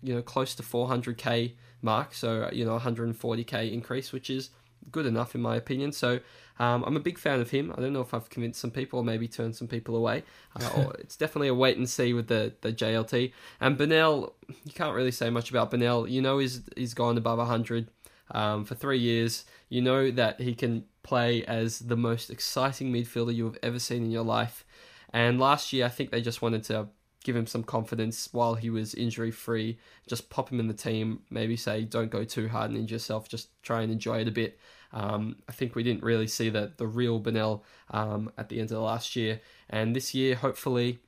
you 0.03 0.13
know, 0.13 0.23
close 0.23 0.57
to 0.57 0.65
400k 0.65 1.53
mark. 1.83 2.15
So, 2.15 2.51
you 2.53 2.65
know, 2.65 2.77
140k 2.81 3.71
increase, 3.71 4.13
which 4.13 4.29
is 4.29 4.51
good 4.91 5.07
enough 5.07 5.35
in 5.35 5.43
my 5.43 5.57
opinion. 5.57 5.93
So 5.93 6.21
um, 6.59 6.85
I'm 6.85 6.97
a 6.97 7.01
big 7.01 7.19
fan 7.19 7.41
of 7.41 7.51
him. 7.51 7.73
I 7.77 7.81
don't 7.81 7.93
know 7.93 8.01
if 8.01 8.15
I've 8.15 8.29
convinced 8.31 8.61
some 8.61 8.71
people 8.71 8.99
or 8.99 9.05
maybe 9.05 9.29
turned 9.29 9.57
some 9.57 9.69
people 9.69 9.97
away. 9.97 10.25
Uh, 10.55 10.93
it's 10.99 11.17
definitely 11.17 11.49
a 11.49 11.55
wait 11.55 11.77
and 11.77 11.89
see 11.89 12.13
with 12.13 12.29
the, 12.29 12.53
the 12.61 12.73
JLT. 12.73 13.33
And 13.61 13.77
Bennell, 13.79 14.35
you 14.65 14.73
can't 14.73 14.95
really 14.95 15.11
say 15.11 15.31
much 15.31 15.51
about 15.51 15.71
Bennell. 15.71 16.09
You 16.09 16.23
know 16.23 16.39
he's 16.39 16.63
he's 16.77 16.95
gone 16.95 17.17
above 17.19 17.39
100 17.39 17.89
um, 18.33 18.65
for 18.65 18.75
three 18.75 18.99
years. 18.99 19.45
You 19.69 19.83
know 19.83 20.11
that 20.11 20.41
he 20.41 20.55
can 20.55 20.85
play 21.03 21.45
as 21.45 21.81
the 21.81 21.97
most 21.97 22.31
exciting 22.31 22.93
midfielder 22.93 23.35
you 23.35 23.45
have 23.45 23.59
ever 23.63 23.79
seen 23.79 24.05
in 24.05 24.11
your 24.11 24.25
life. 24.25 24.65
And 25.13 25.39
last 25.39 25.73
year, 25.73 25.85
I 25.87 25.89
think 25.89 26.11
they 26.11 26.23
just 26.23 26.41
wanted 26.43 26.65
to 26.65 26.89
give 27.25 27.37
him 27.37 27.47
some 27.47 27.63
confidence 27.63 28.29
while 28.33 28.55
he 28.55 28.71
was 28.71 28.95
injury 28.95 29.31
free. 29.31 29.79
Just 30.07 30.31
pop 30.31 30.51
him 30.51 30.61
in 30.61 30.69
the 30.69 30.75
team. 30.75 31.21
Maybe 31.31 31.57
say, 31.57 31.85
don't 31.85 32.11
go 32.11 32.25
too 32.25 32.49
hard 32.49 32.71
and 32.71 32.79
injure 32.79 32.97
yourself. 32.97 33.29
Just 33.29 33.49
try 33.63 33.83
and 33.83 33.93
enjoy 33.93 34.21
it 34.21 34.29
a 34.29 34.33
bit. 34.33 34.59
Um, 34.93 35.37
I 35.49 35.53
think 35.53 35.75
we 35.75 35.83
didn't 35.83 36.03
really 36.03 36.27
see 36.27 36.51
the 36.51 36.73
the 36.77 36.87
real 36.87 37.19
Bennell 37.19 37.65
um, 37.91 38.31
at 38.37 38.49
the 38.49 38.57
end 38.57 38.71
of 38.71 38.77
the 38.77 38.81
last 38.81 39.17
year, 39.17 39.41
and 39.71 39.97
this 39.97 40.15
year, 40.15 40.35
hopefully, 40.35 40.99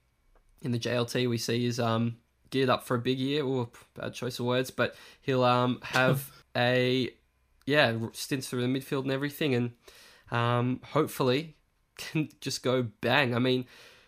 in 0.63 0.73
the 0.73 0.79
JLT, 0.79 1.29
we 1.29 1.39
see 1.39 1.67
is 1.67 1.79
um, 1.79 2.17
geared 2.51 2.71
up 2.71 2.85
for 2.85 2.97
a 2.97 3.01
big 3.01 3.19
year. 3.19 3.45
Or 3.45 3.69
bad 3.95 4.15
choice 4.15 4.39
of 4.39 4.47
words, 4.47 4.71
but 4.71 4.97
he'll 5.21 5.45
um, 5.45 5.81
have 5.83 6.31
a 6.57 7.11
yeah 7.67 7.97
stints 8.13 8.49
through 8.49 8.63
the 8.63 8.69
midfield 8.69 9.03
and 9.03 9.13
everything, 9.13 9.55
and 9.55 9.73
um, 10.31 10.81
hopefully 10.93 11.57
can 11.99 12.31
just 12.41 12.63
go 12.63 12.87
bang. 13.01 13.35
I 13.35 13.39
mean. 13.39 13.67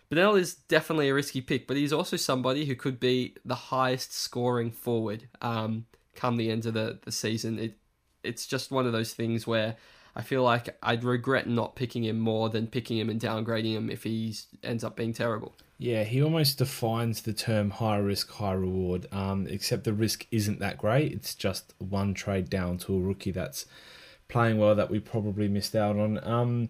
Bennell 0.09 0.35
is 0.35 0.55
definitely 0.55 1.09
a 1.09 1.13
risky 1.13 1.41
pick, 1.41 1.67
but 1.67 1.77
he's 1.77 1.93
also 1.93 2.15
somebody 2.15 2.65
who 2.65 2.75
could 2.75 2.99
be 2.99 3.35
the 3.43 3.55
highest 3.55 4.13
scoring 4.13 4.71
forward 4.71 5.27
um, 5.41 5.85
come 6.15 6.37
the 6.37 6.49
end 6.49 6.65
of 6.65 6.73
the, 6.73 6.99
the 7.03 7.11
season. 7.11 7.59
It, 7.59 7.77
it's 8.23 8.47
just 8.47 8.71
one 8.71 8.85
of 8.85 8.93
those 8.93 9.13
things 9.13 9.45
where 9.45 9.75
I 10.15 10.21
feel 10.21 10.43
like 10.43 10.77
I'd 10.81 11.03
regret 11.03 11.47
not 11.47 11.75
picking 11.75 12.03
him 12.03 12.19
more 12.19 12.49
than 12.49 12.67
picking 12.67 12.97
him 12.97 13.09
and 13.09 13.19
downgrading 13.19 13.73
him 13.73 13.89
if 13.89 14.03
he 14.03 14.35
ends 14.63 14.83
up 14.83 14.95
being 14.95 15.13
terrible. 15.13 15.55
Yeah, 15.77 16.05
he 16.05 16.23
almost 16.23 16.57
defines 16.57 17.21
the 17.21 17.33
term 17.33 17.69
high 17.69 17.97
risk, 17.97 18.31
high 18.31 18.53
reward, 18.53 19.05
um, 19.11 19.45
except 19.47 19.83
the 19.83 19.93
risk 19.93 20.25
isn't 20.31 20.59
that 20.59 20.79
great. 20.79 21.11
It's 21.11 21.35
just 21.35 21.75
one 21.77 22.15
trade 22.15 22.49
down 22.49 22.79
to 22.79 22.95
a 22.95 22.99
rookie 22.99 23.29
that's 23.31 23.65
playing 24.27 24.57
well 24.57 24.73
that 24.73 24.89
we 24.89 24.99
probably 24.99 25.47
missed 25.47 25.75
out 25.75 25.95
on. 25.97 26.23
Um, 26.23 26.69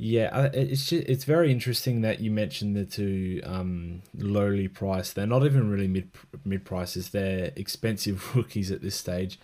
yeah, 0.00 0.44
it's 0.52 0.86
just, 0.86 1.08
it's 1.08 1.24
very 1.24 1.50
interesting 1.50 2.02
that 2.02 2.20
you 2.20 2.30
mentioned 2.30 2.76
the 2.76 2.84
two 2.84 3.40
um, 3.42 4.02
lowly 4.16 4.68
priced. 4.68 5.16
They're 5.16 5.26
not 5.26 5.44
even 5.44 5.68
really 5.68 5.88
mid 5.88 6.08
mid 6.44 6.64
prices. 6.64 7.10
They're 7.10 7.50
expensive 7.56 8.36
rookies 8.36 8.70
at 8.70 8.80
this 8.80 8.94
stage. 8.94 9.40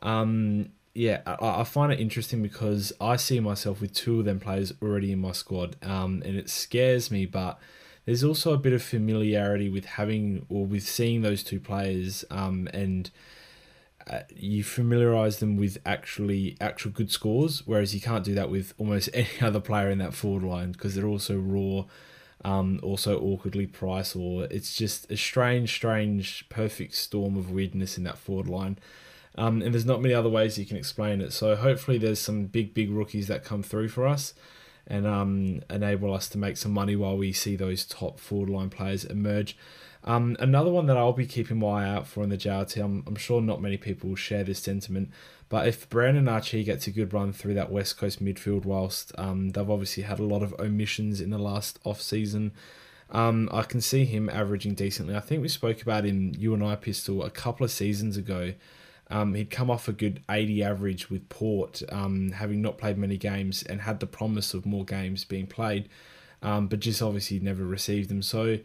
Um, 0.00 0.70
yeah, 0.94 1.22
I, 1.26 1.62
I, 1.62 1.64
find 1.64 1.92
it 1.92 1.98
interesting 1.98 2.42
because 2.42 2.92
I 3.00 3.16
see 3.16 3.40
myself 3.40 3.80
with 3.80 3.92
two 3.92 4.20
of 4.20 4.24
them 4.24 4.38
players 4.38 4.72
already 4.80 5.10
in 5.10 5.18
my 5.18 5.32
squad, 5.32 5.74
um, 5.82 6.22
and 6.24 6.36
it 6.36 6.48
scares 6.48 7.10
me. 7.10 7.26
But 7.26 7.58
there's 8.04 8.22
also 8.22 8.52
a 8.52 8.58
bit 8.58 8.72
of 8.72 8.84
familiarity 8.84 9.68
with 9.68 9.84
having 9.84 10.46
or 10.48 10.64
with 10.64 10.84
seeing 10.84 11.22
those 11.22 11.42
two 11.42 11.58
players, 11.58 12.24
um, 12.30 12.68
and 12.72 13.10
you 14.34 14.64
familiarize 14.64 15.38
them 15.38 15.56
with 15.56 15.78
actually 15.84 16.56
actual 16.60 16.90
good 16.90 17.10
scores, 17.10 17.66
whereas 17.66 17.94
you 17.94 18.00
can't 18.00 18.24
do 18.24 18.34
that 18.34 18.50
with 18.50 18.74
almost 18.78 19.10
any 19.14 19.28
other 19.40 19.60
player 19.60 19.90
in 19.90 19.98
that 19.98 20.14
forward 20.14 20.44
line 20.44 20.72
because 20.72 20.94
they're 20.94 21.06
also 21.06 21.36
raw, 21.36 21.84
um, 22.44 22.80
also 22.82 23.18
awkwardly 23.20 23.66
priced, 23.66 24.16
or 24.16 24.44
it's 24.44 24.76
just 24.76 25.10
a 25.10 25.16
strange, 25.16 25.72
strange, 25.72 26.48
perfect 26.48 26.94
storm 26.94 27.36
of 27.36 27.50
weirdness 27.50 27.98
in 27.98 28.04
that 28.04 28.18
forward 28.18 28.48
line. 28.48 28.78
Um, 29.36 29.62
and 29.62 29.72
there's 29.72 29.86
not 29.86 30.02
many 30.02 30.14
other 30.14 30.28
ways 30.28 30.58
you 30.58 30.66
can 30.66 30.76
explain 30.76 31.20
it. 31.20 31.32
So 31.32 31.54
hopefully 31.54 31.96
there's 31.98 32.18
some 32.18 32.46
big, 32.46 32.74
big 32.74 32.90
rookies 32.90 33.28
that 33.28 33.44
come 33.44 33.62
through 33.62 33.88
for 33.88 34.06
us 34.06 34.34
and 34.88 35.06
um, 35.06 35.60
enable 35.70 36.12
us 36.12 36.28
to 36.30 36.38
make 36.38 36.56
some 36.56 36.72
money 36.72 36.96
while 36.96 37.16
we 37.16 37.32
see 37.32 37.54
those 37.54 37.84
top 37.84 38.18
forward 38.18 38.48
line 38.48 38.70
players 38.70 39.04
emerge. 39.04 39.56
Um, 40.08 40.38
another 40.40 40.70
one 40.70 40.86
that 40.86 40.96
I'll 40.96 41.12
be 41.12 41.26
keeping 41.26 41.58
my 41.58 41.84
eye 41.84 41.88
out 41.90 42.06
for 42.06 42.22
in 42.22 42.30
the 42.30 42.38
JLT, 42.38 42.82
I'm, 42.82 43.04
I'm 43.06 43.16
sure 43.16 43.42
not 43.42 43.60
many 43.60 43.76
people 43.76 44.16
share 44.16 44.42
this 44.42 44.58
sentiment, 44.58 45.10
but 45.50 45.68
if 45.68 45.86
Brandon 45.90 46.26
Archie 46.26 46.64
gets 46.64 46.86
a 46.86 46.90
good 46.90 47.12
run 47.12 47.30
through 47.34 47.52
that 47.54 47.70
West 47.70 47.98
Coast 47.98 48.24
midfield, 48.24 48.64
whilst 48.64 49.12
um, 49.18 49.50
they've 49.50 49.68
obviously 49.68 50.04
had 50.04 50.18
a 50.18 50.24
lot 50.24 50.42
of 50.42 50.54
omissions 50.58 51.20
in 51.20 51.28
the 51.28 51.36
last 51.36 51.78
off 51.84 52.00
season, 52.00 52.52
um, 53.10 53.50
I 53.52 53.62
can 53.64 53.82
see 53.82 54.06
him 54.06 54.30
averaging 54.30 54.72
decently. 54.72 55.14
I 55.14 55.20
think 55.20 55.42
we 55.42 55.48
spoke 55.48 55.82
about 55.82 56.06
him, 56.06 56.32
you 56.38 56.54
and 56.54 56.64
I, 56.64 56.74
Pistol, 56.76 57.22
a 57.22 57.30
couple 57.30 57.64
of 57.64 57.70
seasons 57.70 58.16
ago. 58.16 58.54
Um, 59.10 59.34
he'd 59.34 59.50
come 59.50 59.70
off 59.70 59.88
a 59.88 59.92
good 59.92 60.22
80 60.30 60.62
average 60.62 61.10
with 61.10 61.28
Port, 61.28 61.82
um, 61.90 62.32
having 62.32 62.62
not 62.62 62.78
played 62.78 62.96
many 62.96 63.18
games 63.18 63.62
and 63.62 63.82
had 63.82 64.00
the 64.00 64.06
promise 64.06 64.54
of 64.54 64.64
more 64.64 64.86
games 64.86 65.24
being 65.24 65.46
played, 65.46 65.90
um, 66.40 66.66
but 66.66 66.80
just 66.80 67.02
obviously 67.02 67.40
never 67.40 67.64
received 67.64 68.08
them. 68.08 68.22
So 68.22 68.58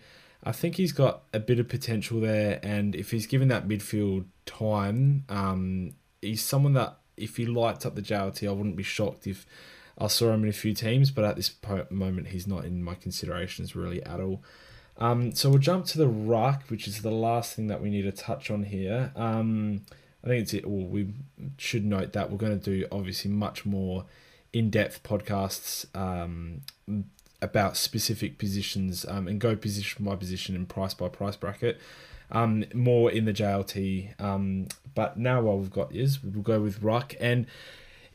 I 0.46 0.52
think 0.52 0.76
he's 0.76 0.92
got 0.92 1.24
a 1.34 1.40
bit 1.40 1.60
of 1.60 1.70
potential 1.70 2.20
there, 2.20 2.60
and 2.64 2.96
if 2.96 3.12
he's 3.12 3.28
given 3.28 3.48
that 3.48 3.68
midfield 3.68 4.26
time, 4.46 5.24
um, 5.30 5.94
he's 6.22 6.44
someone 6.44 6.74
that 6.74 6.98
if 7.16 7.38
he 7.38 7.46
lights 7.46 7.86
up 7.86 7.96
the 7.96 8.02
JLT, 8.02 8.48
I 8.48 8.52
wouldn't 8.52 8.76
be 8.76 8.84
shocked 8.84 9.28
if 9.28 9.46
I 9.98 10.08
saw 10.08 10.34
him 10.34 10.44
in 10.44 10.50
a 10.50 10.54
few 10.54 10.74
teams, 10.74 11.12
but 11.12 11.24
at 11.24 11.36
this 11.36 11.54
moment, 11.90 12.28
he's 12.28 12.48
not 12.48 12.66
in 12.66 12.84
my 12.84 12.96
considerations 12.96 13.76
really 13.76 14.04
at 14.04 14.20
all. 14.20 14.44
Um, 14.98 15.34
so 15.34 15.50
we'll 15.50 15.60
jump 15.60 15.86
to 15.88 15.98
the 15.98 16.08
ruck, 16.08 16.64
which 16.68 16.88
is 16.88 17.02
the 17.02 17.12
last 17.12 17.56
thing 17.56 17.68
that 17.68 17.82
we 17.82 17.90
need 17.90 18.04
to 18.04 18.12
touch 18.12 18.52
on 18.52 18.64
here. 18.64 19.12
Um, 19.16 19.82
I 20.24 20.28
think 20.28 20.44
it's 20.44 20.54
it. 20.54 20.68
Well, 20.68 20.88
we 20.88 21.14
should 21.58 21.86
note 21.86 22.14
that 22.14 22.32
we're 22.32 22.38
going 22.38 22.60
to 22.60 22.64
do 22.64 22.88
obviously 22.92 23.32
much 23.32 23.66
more 23.66 24.06
in-depth 24.54 25.04
podcasts 25.04 25.86
um, 25.96 26.62
about 27.44 27.78
specific 27.78 28.38
positions 28.38 29.06
um, 29.08 29.28
and 29.28 29.40
go 29.40 29.56
position 29.56 30.06
by 30.06 30.16
position 30.16 30.56
and 30.56 30.68
price 30.68 30.94
by 30.94 31.10
price 31.10 31.36
bracket. 31.36 31.80
Um, 32.32 32.66
more 32.74 33.12
in 33.12 33.26
the 33.26 33.34
JLT. 33.34 34.20
Um, 34.20 34.68
but 34.96 35.18
now 35.18 35.42
what 35.42 35.60
we've 35.60 35.72
got 35.72 35.94
is 35.94 36.24
we'll 36.24 36.42
go 36.42 36.60
with 36.60 36.82
Ruck. 36.82 37.16
And 37.20 37.46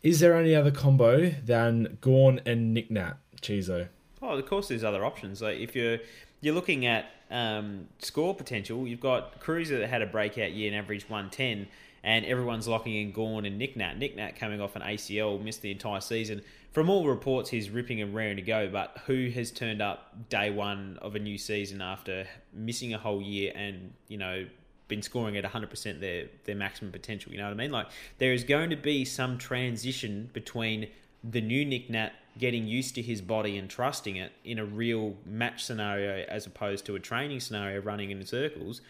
is 0.02 0.20
there 0.20 0.34
any 0.34 0.54
other 0.54 0.70
combo 0.70 1.30
than 1.30 1.98
Gawn 2.00 2.40
and 2.44 2.74
Nick 2.74 2.88
Chizo? 2.88 3.88
Oh, 4.20 4.36
of 4.36 4.46
course, 4.46 4.68
there's 4.68 4.84
other 4.84 5.04
options. 5.04 5.40
Like 5.40 5.58
if 5.58 5.76
you're 5.76 5.98
you're 6.40 6.54
looking 6.54 6.86
at 6.86 7.06
um, 7.30 7.88
score 7.98 8.34
potential, 8.34 8.86
you've 8.86 9.00
got 9.00 9.40
Kreuzer 9.40 9.78
that 9.80 9.88
had 9.88 10.02
a 10.02 10.06
breakout 10.06 10.52
year 10.52 10.68
and 10.68 10.76
averaged 10.76 11.08
110 11.08 11.66
and 12.08 12.24
everyone's 12.24 12.66
locking 12.66 12.94
in 12.94 13.12
Gawn 13.12 13.44
and 13.44 13.58
Nick 13.58 13.76
Nat. 13.76 13.98
Nick 13.98 14.16
Nat 14.16 14.34
coming 14.34 14.62
off 14.62 14.74
an 14.76 14.80
ACL, 14.80 15.44
missed 15.44 15.60
the 15.60 15.70
entire 15.70 16.00
season. 16.00 16.40
From 16.72 16.88
all 16.88 17.06
reports, 17.06 17.50
he's 17.50 17.68
ripping 17.68 18.00
and 18.00 18.14
raring 18.14 18.36
to 18.36 18.42
go, 18.42 18.66
but 18.66 18.96
who 19.04 19.28
has 19.28 19.50
turned 19.50 19.82
up 19.82 20.30
day 20.30 20.50
one 20.50 20.98
of 21.02 21.16
a 21.16 21.18
new 21.18 21.36
season 21.36 21.82
after 21.82 22.26
missing 22.54 22.94
a 22.94 22.98
whole 22.98 23.20
year 23.20 23.52
and, 23.54 23.92
you 24.08 24.16
know, 24.16 24.46
been 24.88 25.02
scoring 25.02 25.36
at 25.36 25.44
100% 25.44 26.00
their, 26.00 26.28
their 26.44 26.54
maximum 26.54 26.92
potential? 26.92 27.30
You 27.30 27.36
know 27.38 27.44
what 27.44 27.52
I 27.52 27.56
mean? 27.56 27.72
Like, 27.72 27.88
there 28.16 28.32
is 28.32 28.42
going 28.42 28.70
to 28.70 28.76
be 28.76 29.04
some 29.04 29.36
transition 29.36 30.30
between 30.32 30.88
the 31.22 31.42
new 31.42 31.62
Nick 31.62 31.90
Nat 31.90 32.12
getting 32.38 32.66
used 32.66 32.94
to 32.94 33.02
his 33.02 33.20
body 33.20 33.58
and 33.58 33.68
trusting 33.68 34.16
it 34.16 34.32
in 34.46 34.58
a 34.58 34.64
real 34.64 35.14
match 35.26 35.62
scenario 35.62 36.24
as 36.26 36.46
opposed 36.46 36.86
to 36.86 36.94
a 36.94 36.98
training 36.98 37.40
scenario 37.40 37.82
running 37.82 38.10
in 38.10 38.24
circles 38.24 38.80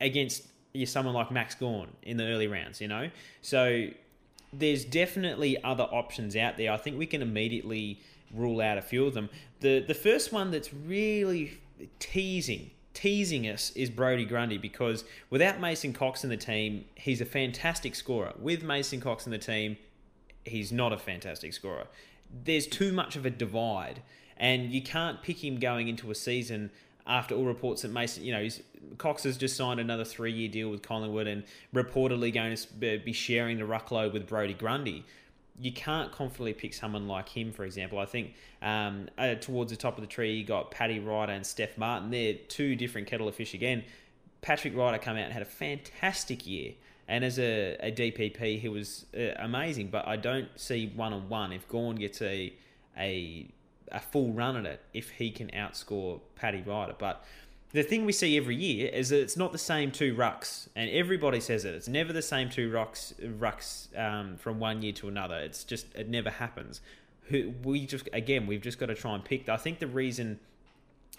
against 0.00 0.48
you're 0.72 0.86
someone 0.86 1.14
like 1.14 1.30
Max 1.30 1.54
Gawn 1.54 1.88
in 2.02 2.16
the 2.16 2.26
early 2.26 2.46
rounds, 2.46 2.80
you 2.80 2.88
know? 2.88 3.10
So 3.42 3.88
there's 4.52 4.84
definitely 4.84 5.62
other 5.62 5.84
options 5.84 6.36
out 6.36 6.56
there. 6.56 6.72
I 6.72 6.76
think 6.76 6.98
we 6.98 7.06
can 7.06 7.22
immediately 7.22 8.00
rule 8.34 8.60
out 8.60 8.78
a 8.78 8.82
few 8.82 9.06
of 9.06 9.14
them. 9.14 9.28
The 9.60 9.80
the 9.80 9.94
first 9.94 10.32
one 10.32 10.50
that's 10.50 10.72
really 10.72 11.58
teasing 11.98 12.70
teasing 12.92 13.46
us 13.46 13.70
is 13.74 13.88
Brodie 13.88 14.24
Grundy 14.24 14.58
because 14.58 15.04
without 15.30 15.60
Mason 15.60 15.92
Cox 15.92 16.24
in 16.24 16.30
the 16.30 16.36
team, 16.36 16.84
he's 16.96 17.20
a 17.20 17.24
fantastic 17.24 17.94
scorer. 17.94 18.32
With 18.38 18.62
Mason 18.62 19.00
Cox 19.00 19.26
in 19.26 19.32
the 19.32 19.38
team, 19.38 19.76
he's 20.44 20.72
not 20.72 20.92
a 20.92 20.98
fantastic 20.98 21.52
scorer. 21.52 21.86
There's 22.44 22.66
too 22.66 22.92
much 22.92 23.16
of 23.16 23.24
a 23.24 23.30
divide, 23.30 24.02
and 24.36 24.70
you 24.72 24.82
can't 24.82 25.22
pick 25.22 25.42
him 25.42 25.58
going 25.58 25.88
into 25.88 26.10
a 26.10 26.14
season 26.14 26.70
after 27.06 27.34
all 27.34 27.44
reports 27.44 27.82
that 27.82 27.90
Mason, 27.90 28.24
you 28.24 28.32
know, 28.32 28.48
Cox 28.98 29.22
has 29.24 29.36
just 29.36 29.56
signed 29.56 29.80
another 29.80 30.04
three 30.04 30.32
year 30.32 30.48
deal 30.48 30.70
with 30.70 30.82
Collingwood 30.82 31.26
and 31.26 31.44
reportedly 31.74 32.32
going 32.32 32.56
to 32.56 32.98
be 32.98 33.12
sharing 33.12 33.58
the 33.58 33.64
ruckload 33.64 34.12
with 34.12 34.26
Brodie 34.26 34.54
Grundy. 34.54 35.04
You 35.60 35.72
can't 35.72 36.10
confidently 36.10 36.54
pick 36.54 36.72
someone 36.72 37.06
like 37.06 37.28
him, 37.28 37.52
for 37.52 37.64
example. 37.64 37.98
I 37.98 38.06
think 38.06 38.34
um, 38.62 39.08
uh, 39.18 39.34
towards 39.34 39.70
the 39.70 39.76
top 39.76 39.98
of 39.98 40.02
the 40.02 40.06
tree, 40.06 40.34
you 40.34 40.44
got 40.44 40.70
Paddy 40.70 41.00
Ryder 41.00 41.32
and 41.32 41.44
Stef 41.44 41.76
Martin. 41.76 42.10
They're 42.10 42.34
two 42.48 42.76
different 42.76 43.06
kettle 43.06 43.28
of 43.28 43.34
fish 43.34 43.52
again. 43.52 43.84
Patrick 44.40 44.74
Ryder 44.74 44.98
come 44.98 45.16
out 45.16 45.24
and 45.24 45.32
had 45.32 45.42
a 45.42 45.46
fantastic 45.46 46.46
year. 46.46 46.72
And 47.08 47.24
as 47.24 47.38
a, 47.38 47.76
a 47.80 47.92
DPP, 47.92 48.60
he 48.60 48.68
was 48.68 49.04
uh, 49.14 49.32
amazing. 49.36 49.88
But 49.88 50.06
I 50.06 50.16
don't 50.16 50.48
see 50.56 50.92
one 50.94 51.12
on 51.12 51.28
one. 51.28 51.52
If 51.52 51.68
Gawn 51.68 51.96
gets 51.96 52.22
a 52.22 52.54
a 52.96 53.48
a 53.92 54.00
full 54.00 54.32
run 54.32 54.56
at 54.56 54.66
it 54.66 54.80
if 54.92 55.10
he 55.10 55.30
can 55.30 55.48
outscore 55.48 56.20
Paddy 56.36 56.62
Ryder. 56.62 56.94
But 56.98 57.24
the 57.72 57.82
thing 57.82 58.04
we 58.04 58.12
see 58.12 58.36
every 58.36 58.56
year 58.56 58.90
is 58.92 59.10
that 59.10 59.20
it's 59.20 59.36
not 59.36 59.52
the 59.52 59.58
same 59.58 59.92
two 59.92 60.14
rucks, 60.14 60.68
and 60.74 60.90
everybody 60.90 61.40
says 61.40 61.64
it. 61.64 61.74
It's 61.74 61.88
never 61.88 62.12
the 62.12 62.22
same 62.22 62.50
two 62.50 62.70
rucks, 62.70 63.14
rucks 63.38 63.96
um, 63.98 64.36
from 64.36 64.58
one 64.58 64.82
year 64.82 64.92
to 64.94 65.08
another. 65.08 65.36
It's 65.36 65.64
just 65.64 65.86
it 65.94 66.08
never 66.08 66.30
happens. 66.30 66.80
We 67.62 67.86
just 67.86 68.08
again 68.12 68.48
we've 68.48 68.60
just 68.60 68.78
got 68.80 68.86
to 68.86 68.94
try 68.94 69.14
and 69.14 69.24
pick. 69.24 69.48
I 69.48 69.56
think 69.56 69.78
the 69.78 69.86
reason 69.86 70.40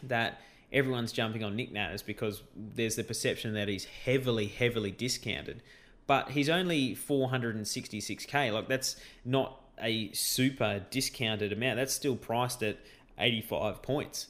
that 0.04 0.42
everyone's 0.74 1.12
jumping 1.12 1.44
on 1.44 1.56
Nick 1.56 1.72
Nat 1.72 1.94
is 1.94 2.02
because 2.02 2.42
there's 2.56 2.96
the 2.96 3.04
perception 3.04 3.54
that 3.54 3.68
he's 3.68 3.86
heavily, 3.86 4.48
heavily 4.48 4.92
discounted. 4.92 5.62
But 6.08 6.32
he's 6.32 6.50
only 6.50 6.96
466k. 6.96 8.52
Like 8.52 8.68
that's 8.68 8.98
not 9.24 9.61
a 9.82 10.12
super 10.14 10.86
discounted 10.90 11.52
amount. 11.52 11.78
That's 11.78 11.94
still 11.94 12.16
priced 12.16 12.64
at 12.64 12.78
85 13.18 13.82
points. 13.82 14.28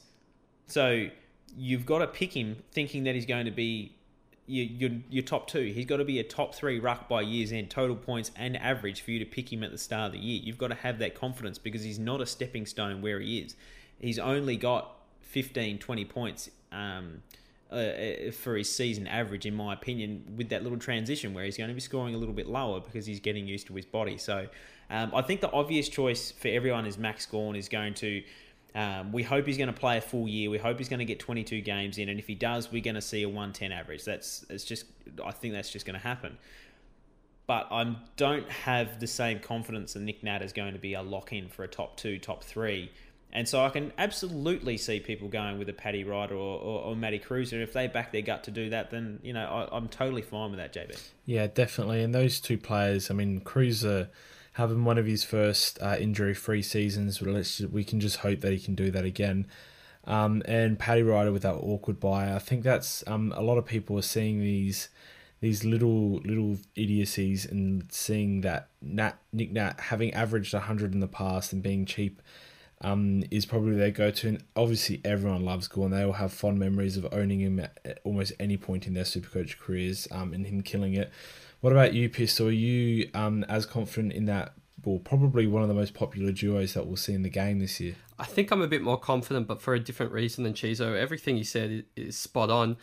So 0.66 1.08
you've 1.56 1.86
got 1.86 1.98
to 1.98 2.06
pick 2.06 2.34
him 2.34 2.56
thinking 2.72 3.04
that 3.04 3.14
he's 3.14 3.26
going 3.26 3.44
to 3.44 3.50
be 3.50 3.94
your, 4.46 4.64
your, 4.64 4.90
your, 5.10 5.22
top 5.22 5.48
two. 5.48 5.72
He's 5.74 5.86
got 5.86 5.98
to 5.98 6.04
be 6.04 6.18
a 6.18 6.24
top 6.24 6.54
three 6.54 6.80
ruck 6.80 7.08
by 7.08 7.20
year's 7.20 7.52
end, 7.52 7.70
total 7.70 7.96
points 7.96 8.30
and 8.36 8.56
average 8.56 9.00
for 9.02 9.10
you 9.10 9.18
to 9.18 9.24
pick 9.24 9.52
him 9.52 9.62
at 9.62 9.70
the 9.70 9.78
start 9.78 10.06
of 10.06 10.12
the 10.12 10.18
year. 10.18 10.40
You've 10.42 10.58
got 10.58 10.68
to 10.68 10.74
have 10.74 10.98
that 10.98 11.14
confidence 11.14 11.58
because 11.58 11.82
he's 11.82 11.98
not 11.98 12.20
a 12.20 12.26
stepping 12.26 12.66
stone 12.66 13.02
where 13.02 13.20
he 13.20 13.38
is. 13.38 13.54
He's 14.00 14.18
only 14.18 14.56
got 14.56 14.96
15, 15.20 15.78
20 15.78 16.04
points 16.06 16.50
um, 16.72 17.22
uh, 17.72 18.28
uh, 18.28 18.32
for 18.32 18.56
his 18.56 18.70
season 18.70 19.06
average, 19.06 19.46
in 19.46 19.54
my 19.54 19.72
opinion, 19.72 20.22
with 20.36 20.50
that 20.50 20.62
little 20.62 20.78
transition 20.78 21.32
where 21.32 21.44
he's 21.44 21.56
going 21.56 21.68
to 21.68 21.74
be 21.74 21.80
scoring 21.80 22.14
a 22.14 22.18
little 22.18 22.34
bit 22.34 22.46
lower 22.46 22.80
because 22.80 23.06
he's 23.06 23.20
getting 23.20 23.46
used 23.46 23.66
to 23.68 23.74
his 23.74 23.86
body. 23.86 24.18
So 24.18 24.46
um, 24.90 25.12
I 25.14 25.22
think 25.22 25.40
the 25.40 25.50
obvious 25.52 25.88
choice 25.88 26.32
for 26.32 26.48
everyone 26.48 26.86
is 26.86 26.98
Max 26.98 27.24
Gawn 27.26 27.56
is 27.56 27.68
going 27.68 27.94
to. 27.94 28.22
Um, 28.74 29.12
we 29.12 29.22
hope 29.22 29.46
he's 29.46 29.58
going 29.58 29.72
to 29.72 29.78
play 29.78 29.98
a 29.98 30.00
full 30.00 30.28
year. 30.28 30.48
We 30.48 30.56
hope 30.56 30.78
he's 30.78 30.88
going 30.88 31.00
to 31.00 31.04
get 31.04 31.18
22 31.18 31.60
games 31.60 31.98
in, 31.98 32.08
and 32.08 32.18
if 32.18 32.26
he 32.26 32.34
does, 32.34 32.72
we're 32.72 32.82
going 32.82 32.94
to 32.94 33.02
see 33.02 33.22
a 33.22 33.28
110 33.28 33.72
average. 33.72 34.04
That's 34.04 34.46
it's 34.50 34.64
just 34.64 34.86
I 35.24 35.30
think 35.30 35.54
that's 35.54 35.70
just 35.70 35.86
going 35.86 35.98
to 35.98 36.06
happen. 36.06 36.38
But 37.46 37.68
I 37.70 37.96
don't 38.16 38.48
have 38.50 39.00
the 39.00 39.06
same 39.06 39.40
confidence 39.40 39.94
that 39.94 40.00
Nick 40.00 40.22
Nat 40.22 40.42
is 40.42 40.52
going 40.52 40.74
to 40.74 40.78
be 40.78 40.94
a 40.94 41.02
lock 41.02 41.32
in 41.32 41.48
for 41.48 41.64
a 41.64 41.68
top 41.68 41.96
two, 41.96 42.18
top 42.18 42.44
three. 42.44 42.90
And 43.34 43.48
so 43.48 43.64
I 43.64 43.70
can 43.70 43.92
absolutely 43.96 44.76
see 44.76 45.00
people 45.00 45.28
going 45.28 45.58
with 45.58 45.68
a 45.68 45.72
Paddy 45.72 46.04
Ryder 46.04 46.34
or, 46.34 46.58
or, 46.58 46.80
or 46.82 46.96
Matty 46.96 47.18
Kreuzer. 47.18 47.62
If 47.62 47.72
they 47.72 47.86
back 47.86 48.12
their 48.12 48.20
gut 48.20 48.44
to 48.44 48.50
do 48.50 48.68
that, 48.70 48.90
then 48.90 49.20
you 49.22 49.32
know 49.32 49.68
I, 49.72 49.76
am 49.76 49.88
totally 49.88 50.22
fine 50.22 50.50
with 50.50 50.58
that, 50.58 50.74
JB. 50.74 51.00
Yeah, 51.24 51.46
definitely. 51.46 52.02
And 52.02 52.14
those 52.14 52.40
two 52.40 52.58
players, 52.58 53.10
I 53.10 53.14
mean, 53.14 53.40
Kreuzer 53.40 54.08
having 54.54 54.84
one 54.84 54.98
of 54.98 55.06
his 55.06 55.24
first 55.24 55.78
uh, 55.80 55.96
injury-free 55.98 56.62
seasons. 56.62 57.22
Let's 57.22 57.60
we 57.60 57.84
can 57.84 58.00
just 58.00 58.18
hope 58.18 58.40
that 58.40 58.52
he 58.52 58.58
can 58.58 58.74
do 58.74 58.90
that 58.90 59.04
again. 59.04 59.46
Um, 60.04 60.42
and 60.46 60.78
Paddy 60.78 61.02
Ryder 61.02 61.32
with 61.32 61.42
that 61.42 61.54
awkward 61.54 62.00
buy. 62.00 62.34
I 62.34 62.38
think 62.38 62.64
that's 62.64 63.06
um, 63.06 63.32
a 63.36 63.42
lot 63.42 63.56
of 63.56 63.64
people 63.64 63.98
are 63.98 64.02
seeing 64.02 64.40
these 64.40 64.88
these 65.40 65.64
little 65.64 66.18
little 66.18 66.58
idiocies 66.76 67.46
and 67.46 67.90
seeing 67.90 68.42
that 68.42 68.68
Nat 68.80 69.18
Nick 69.32 69.52
Nat 69.52 69.80
having 69.80 70.12
averaged 70.12 70.52
hundred 70.54 70.92
in 70.92 71.00
the 71.00 71.08
past 71.08 71.52
and 71.52 71.62
being 71.62 71.86
cheap. 71.86 72.20
Um, 72.82 73.22
is 73.30 73.46
probably 73.46 73.76
their 73.76 73.92
go-to, 73.92 74.28
and 74.28 74.44
obviously 74.56 75.00
everyone 75.04 75.44
loves 75.44 75.68
Gawn. 75.68 75.92
They 75.92 76.02
all 76.02 76.14
have 76.14 76.32
fond 76.32 76.58
memories 76.58 76.96
of 76.96 77.06
owning 77.12 77.40
him 77.40 77.60
at 77.60 78.00
almost 78.02 78.32
any 78.40 78.56
point 78.56 78.88
in 78.88 78.94
their 78.94 79.04
Supercoach 79.04 79.58
careers, 79.58 80.08
um, 80.10 80.32
and 80.32 80.46
him 80.46 80.62
killing 80.62 80.94
it. 80.94 81.12
What 81.60 81.72
about 81.72 81.94
you, 81.94 82.08
Pistol? 82.08 82.48
Are 82.48 82.50
you 82.50 83.08
um, 83.14 83.44
as 83.44 83.66
confident 83.66 84.12
in 84.14 84.24
that? 84.24 84.54
Well, 84.84 84.98
probably 84.98 85.46
one 85.46 85.62
of 85.62 85.68
the 85.68 85.74
most 85.74 85.94
popular 85.94 86.32
duos 86.32 86.74
that 86.74 86.88
we'll 86.88 86.96
see 86.96 87.14
in 87.14 87.22
the 87.22 87.30
game 87.30 87.60
this 87.60 87.78
year. 87.78 87.94
I 88.18 88.24
think 88.24 88.50
I'm 88.50 88.62
a 88.62 88.66
bit 88.66 88.82
more 88.82 88.98
confident, 88.98 89.46
but 89.46 89.62
for 89.62 89.74
a 89.74 89.80
different 89.80 90.10
reason 90.10 90.42
than 90.42 90.54
Chizo. 90.54 90.96
Everything 90.96 91.36
you 91.36 91.44
said 91.44 91.84
is 91.94 92.16
spot 92.16 92.50
on. 92.50 92.76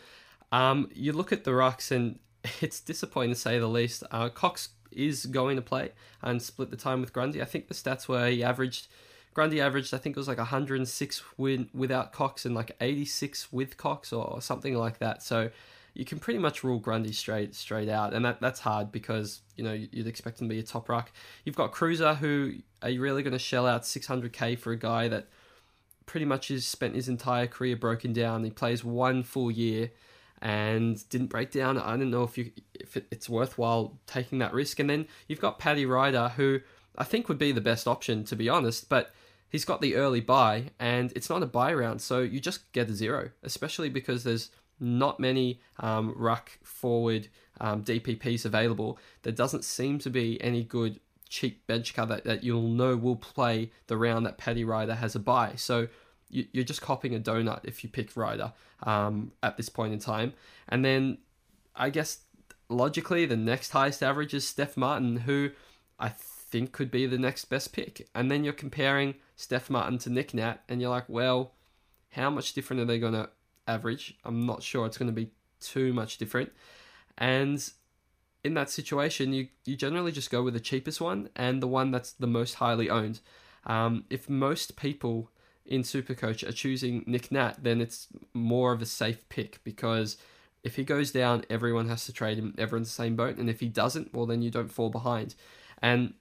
Um, 0.50 0.90
you 0.94 1.12
look 1.12 1.30
at 1.30 1.44
the 1.44 1.50
rucks, 1.50 1.90
and 1.90 2.18
it's 2.62 2.80
disappointing 2.80 3.34
to 3.34 3.40
say 3.40 3.58
the 3.58 3.68
least. 3.68 4.02
Uh, 4.10 4.30
Cox 4.30 4.70
is 4.90 5.26
going 5.26 5.56
to 5.56 5.62
play 5.62 5.92
and 6.22 6.42
split 6.42 6.70
the 6.70 6.76
time 6.76 7.00
with 7.00 7.12
Grundy. 7.12 7.40
I 7.40 7.44
think 7.44 7.68
the 7.68 7.74
stats 7.74 8.08
were 8.08 8.28
he 8.28 8.42
averaged 8.42 8.88
Grundy 9.40 9.62
averaged, 9.62 9.94
I 9.94 9.96
think 9.96 10.18
it 10.18 10.20
was 10.20 10.28
like 10.28 10.36
106 10.36 11.22
win 11.38 11.70
without 11.72 12.12
Cox 12.12 12.44
and 12.44 12.54
like 12.54 12.76
86 12.78 13.50
with 13.50 13.78
Cox 13.78 14.12
or 14.12 14.42
something 14.42 14.74
like 14.74 14.98
that. 14.98 15.22
So 15.22 15.48
you 15.94 16.04
can 16.04 16.18
pretty 16.18 16.38
much 16.38 16.62
rule 16.62 16.78
Grundy 16.78 17.14
straight 17.14 17.54
straight 17.54 17.88
out, 17.88 18.12
and 18.12 18.22
that 18.26 18.42
that's 18.42 18.60
hard 18.60 18.92
because 18.92 19.40
you 19.56 19.64
know 19.64 19.72
you'd 19.72 20.06
expect 20.06 20.42
him 20.42 20.48
to 20.50 20.54
be 20.54 20.60
a 20.60 20.62
top 20.62 20.90
ruck. 20.90 21.10
You've 21.46 21.56
got 21.56 21.72
Kreuzer, 21.72 22.18
who 22.18 22.56
are 22.82 22.90
you 22.90 23.00
really 23.00 23.22
going 23.22 23.32
to 23.32 23.38
shell 23.38 23.66
out 23.66 23.84
600k 23.84 24.58
for 24.58 24.72
a 24.72 24.76
guy 24.76 25.08
that 25.08 25.28
pretty 26.04 26.26
much 26.26 26.48
has 26.48 26.66
spent 26.66 26.94
his 26.94 27.08
entire 27.08 27.46
career 27.46 27.76
broken 27.76 28.12
down? 28.12 28.44
He 28.44 28.50
plays 28.50 28.84
one 28.84 29.22
full 29.22 29.50
year 29.50 29.90
and 30.42 31.08
didn't 31.08 31.28
break 31.28 31.50
down. 31.50 31.78
I 31.78 31.96
don't 31.96 32.10
know 32.10 32.24
if 32.24 32.36
you 32.36 32.50
if 32.74 32.98
it, 32.98 33.06
it's 33.10 33.26
worthwhile 33.26 33.98
taking 34.06 34.40
that 34.40 34.52
risk. 34.52 34.78
And 34.80 34.90
then 34.90 35.06
you've 35.28 35.40
got 35.40 35.58
Paddy 35.58 35.86
Ryder, 35.86 36.28
who 36.36 36.60
I 36.98 37.04
think 37.04 37.30
would 37.30 37.38
be 37.38 37.52
the 37.52 37.62
best 37.62 37.88
option 37.88 38.24
to 38.24 38.36
be 38.36 38.50
honest, 38.50 38.90
but 38.90 39.14
he's 39.50 39.64
got 39.64 39.80
the 39.80 39.96
early 39.96 40.20
buy 40.20 40.70
and 40.78 41.12
it's 41.14 41.28
not 41.28 41.42
a 41.42 41.46
buy 41.46 41.74
round, 41.74 42.00
so 42.00 42.20
you 42.20 42.40
just 42.40 42.72
get 42.72 42.88
a 42.88 42.94
zero, 42.94 43.30
especially 43.42 43.90
because 43.90 44.24
there's 44.24 44.50
not 44.78 45.20
many 45.20 45.60
um, 45.80 46.14
ruck 46.16 46.58
forward 46.62 47.28
um, 47.60 47.84
DPPs 47.84 48.46
available. 48.46 48.98
There 49.22 49.32
doesn't 49.32 49.64
seem 49.64 49.98
to 49.98 50.10
be 50.10 50.42
any 50.42 50.64
good 50.64 51.00
cheap 51.28 51.66
bench 51.66 51.94
cover 51.94 52.20
that 52.24 52.42
you'll 52.42 52.68
know 52.68 52.96
will 52.96 53.16
play 53.16 53.70
the 53.86 53.96
round 53.96 54.24
that 54.26 54.38
Paddy 54.38 54.64
Ryder 54.64 54.94
has 54.94 55.14
a 55.14 55.20
buy. 55.20 55.52
So 55.56 55.88
you, 56.30 56.46
are 56.56 56.64
just 56.64 56.80
copying 56.80 57.14
a 57.14 57.20
donut 57.20 57.60
if 57.64 57.84
you 57.84 57.90
pick 57.90 58.16
Ryder 58.16 58.52
um, 58.82 59.32
at 59.42 59.56
this 59.56 59.68
point 59.68 59.92
in 59.92 59.98
time. 59.98 60.32
And 60.68 60.84
then 60.84 61.18
I 61.76 61.90
guess 61.90 62.20
logically, 62.68 63.26
the 63.26 63.36
next 63.36 63.70
highest 63.70 64.02
average 64.02 64.32
is 64.32 64.44
Stef 64.44 64.76
Martin, 64.76 65.18
who 65.18 65.50
I 65.98 66.08
think 66.50 66.72
could 66.72 66.90
be 66.90 67.06
the 67.06 67.18
next 67.18 67.46
best 67.46 67.72
pick. 67.72 68.08
And 68.14 68.30
then 68.30 68.44
you're 68.44 68.52
comparing 68.52 69.14
Stef 69.36 69.70
Martin 69.70 69.98
to 69.98 70.10
Nick 70.10 70.34
Nat, 70.34 70.62
and 70.68 70.80
you're 70.80 70.90
like, 70.90 71.08
well, 71.08 71.52
how 72.10 72.30
much 72.30 72.52
different 72.52 72.82
are 72.82 72.86
they 72.86 72.98
going 72.98 73.12
to 73.12 73.30
average. 73.70 74.18
I'm 74.24 74.44
not 74.46 74.62
sure 74.62 74.86
it's 74.86 74.98
going 74.98 75.14
to 75.14 75.20
be 75.20 75.30
too 75.60 75.92
much 75.92 76.18
different. 76.18 76.52
And 77.16 77.66
in 78.42 78.54
that 78.54 78.70
situation, 78.70 79.32
you, 79.32 79.48
you 79.64 79.76
generally 79.76 80.12
just 80.12 80.30
go 80.30 80.42
with 80.42 80.54
the 80.54 80.60
cheapest 80.60 81.00
one 81.00 81.28
and 81.36 81.62
the 81.62 81.68
one 81.68 81.90
that's 81.90 82.12
the 82.12 82.26
most 82.26 82.54
highly 82.54 82.90
owned. 82.90 83.20
Um, 83.66 84.04
if 84.10 84.28
most 84.28 84.76
people 84.76 85.30
in 85.64 85.82
Supercoach 85.82 86.46
are 86.48 86.52
choosing 86.52 87.04
Nick 87.06 87.30
Nat, 87.30 87.62
then 87.62 87.80
it's 87.80 88.08
more 88.32 88.72
of 88.72 88.82
a 88.82 88.86
safe 88.86 89.28
pick 89.28 89.60
because 89.62 90.16
if 90.62 90.76
he 90.76 90.84
goes 90.84 91.10
down, 91.10 91.44
everyone 91.48 91.88
has 91.88 92.06
to 92.06 92.12
trade 92.12 92.38
him. 92.38 92.54
Everyone's 92.58 92.88
the 92.88 93.02
same 93.02 93.16
boat. 93.16 93.36
And 93.36 93.48
if 93.48 93.60
he 93.60 93.68
doesn't, 93.68 94.12
well, 94.14 94.26
then 94.26 94.42
you 94.42 94.50
don't 94.50 94.72
fall 94.72 94.90
behind. 94.90 95.34
And 95.82 96.14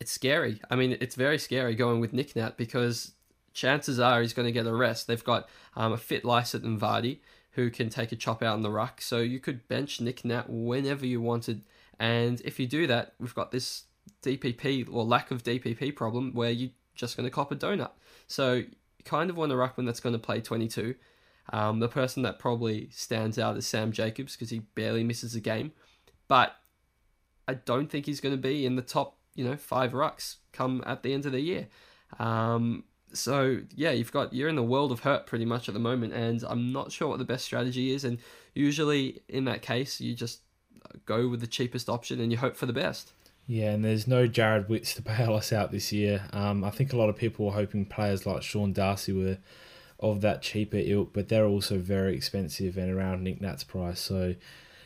it's 0.00 0.12
scary. 0.12 0.60
I 0.70 0.76
mean, 0.76 0.96
it's 1.00 1.14
very 1.14 1.38
scary 1.38 1.74
going 1.74 2.00
with 2.00 2.12
Nick 2.12 2.36
Nat 2.36 2.56
because 2.56 3.12
chances 3.52 3.98
are 3.98 4.20
he's 4.20 4.32
going 4.32 4.46
to 4.46 4.52
get 4.52 4.66
a 4.66 4.74
rest. 4.74 5.06
They've 5.06 5.22
got 5.22 5.48
um, 5.76 5.92
a 5.92 5.96
fit 5.96 6.24
Lycett 6.24 6.62
and 6.62 6.80
Vardy 6.80 7.18
who 7.52 7.70
can 7.70 7.88
take 7.88 8.12
a 8.12 8.16
chop 8.16 8.42
out 8.42 8.56
in 8.56 8.62
the 8.62 8.70
ruck, 8.70 9.00
so 9.00 9.18
you 9.18 9.40
could 9.40 9.66
bench 9.66 9.98
Nick 10.00 10.26
Nat 10.26 10.44
whenever 10.48 11.06
you 11.06 11.22
wanted. 11.22 11.62
And 11.98 12.42
if 12.42 12.60
you 12.60 12.66
do 12.66 12.86
that, 12.86 13.14
we've 13.18 13.34
got 13.34 13.50
this 13.50 13.84
DPP 14.22 14.92
or 14.92 15.04
lack 15.04 15.30
of 15.30 15.42
DPP 15.42 15.96
problem 15.96 16.34
where 16.34 16.50
you're 16.50 16.70
just 16.94 17.16
going 17.16 17.24
to 17.24 17.30
cop 17.30 17.50
a 17.50 17.56
donut. 17.56 17.92
So 18.26 18.54
you 18.54 18.66
kind 19.04 19.30
of 19.30 19.36
want 19.36 19.52
a 19.52 19.54
ruckman 19.54 19.86
that's 19.86 20.00
going 20.00 20.12
to 20.12 20.18
play 20.18 20.42
22. 20.42 20.94
Um, 21.52 21.78
the 21.78 21.88
person 21.88 22.22
that 22.24 22.38
probably 22.38 22.88
stands 22.90 23.38
out 23.38 23.56
is 23.56 23.66
Sam 23.66 23.92
Jacobs 23.92 24.34
because 24.34 24.50
he 24.50 24.60
barely 24.74 25.04
misses 25.04 25.34
a 25.34 25.40
game, 25.40 25.72
but 26.28 26.56
I 27.46 27.54
don't 27.54 27.88
think 27.88 28.06
he's 28.06 28.20
going 28.20 28.34
to 28.34 28.40
be 28.40 28.66
in 28.66 28.74
the 28.74 28.82
top, 28.82 29.16
you 29.36 29.44
know, 29.44 29.56
five 29.56 29.92
rucks 29.92 30.36
come 30.52 30.82
at 30.86 31.02
the 31.02 31.12
end 31.12 31.26
of 31.26 31.32
the 31.32 31.40
year. 31.40 31.68
Um, 32.18 32.84
so 33.12 33.60
yeah, 33.74 33.92
you've 33.92 34.12
got 34.12 34.32
you're 34.32 34.48
in 34.48 34.56
the 34.56 34.62
world 34.62 34.90
of 34.90 35.00
hurt 35.00 35.26
pretty 35.26 35.44
much 35.44 35.68
at 35.68 35.74
the 35.74 35.80
moment, 35.80 36.12
and 36.12 36.42
I'm 36.48 36.72
not 36.72 36.90
sure 36.90 37.08
what 37.08 37.18
the 37.18 37.24
best 37.24 37.44
strategy 37.44 37.92
is. 37.92 38.04
And 38.04 38.18
usually 38.54 39.20
in 39.28 39.44
that 39.44 39.62
case, 39.62 40.00
you 40.00 40.14
just 40.14 40.40
go 41.04 41.28
with 41.28 41.40
the 41.40 41.46
cheapest 41.46 41.88
option 41.88 42.20
and 42.20 42.32
you 42.32 42.38
hope 42.38 42.56
for 42.56 42.66
the 42.66 42.72
best. 42.72 43.12
Yeah, 43.46 43.70
and 43.70 43.84
there's 43.84 44.08
no 44.08 44.26
Jarrod 44.26 44.68
Witts 44.68 44.94
to 44.94 45.02
bail 45.18 45.34
us 45.34 45.52
out 45.52 45.70
this 45.70 45.92
year. 45.92 46.26
Um, 46.32 46.64
I 46.64 46.70
think 46.70 46.92
a 46.92 46.96
lot 46.96 47.08
of 47.08 47.16
people 47.16 47.46
were 47.46 47.52
hoping 47.52 47.84
players 47.84 48.26
like 48.26 48.42
Sean 48.42 48.72
Darcy 48.72 49.12
were 49.12 49.38
of 50.00 50.20
that 50.20 50.42
cheaper 50.42 50.78
ilk, 50.78 51.12
but 51.12 51.28
they're 51.28 51.46
also 51.46 51.78
very 51.78 52.14
expensive 52.14 52.76
and 52.76 52.90
around 52.90 53.22
Nick 53.22 53.40
Nat's 53.40 53.64
price. 53.64 54.00
So, 54.00 54.34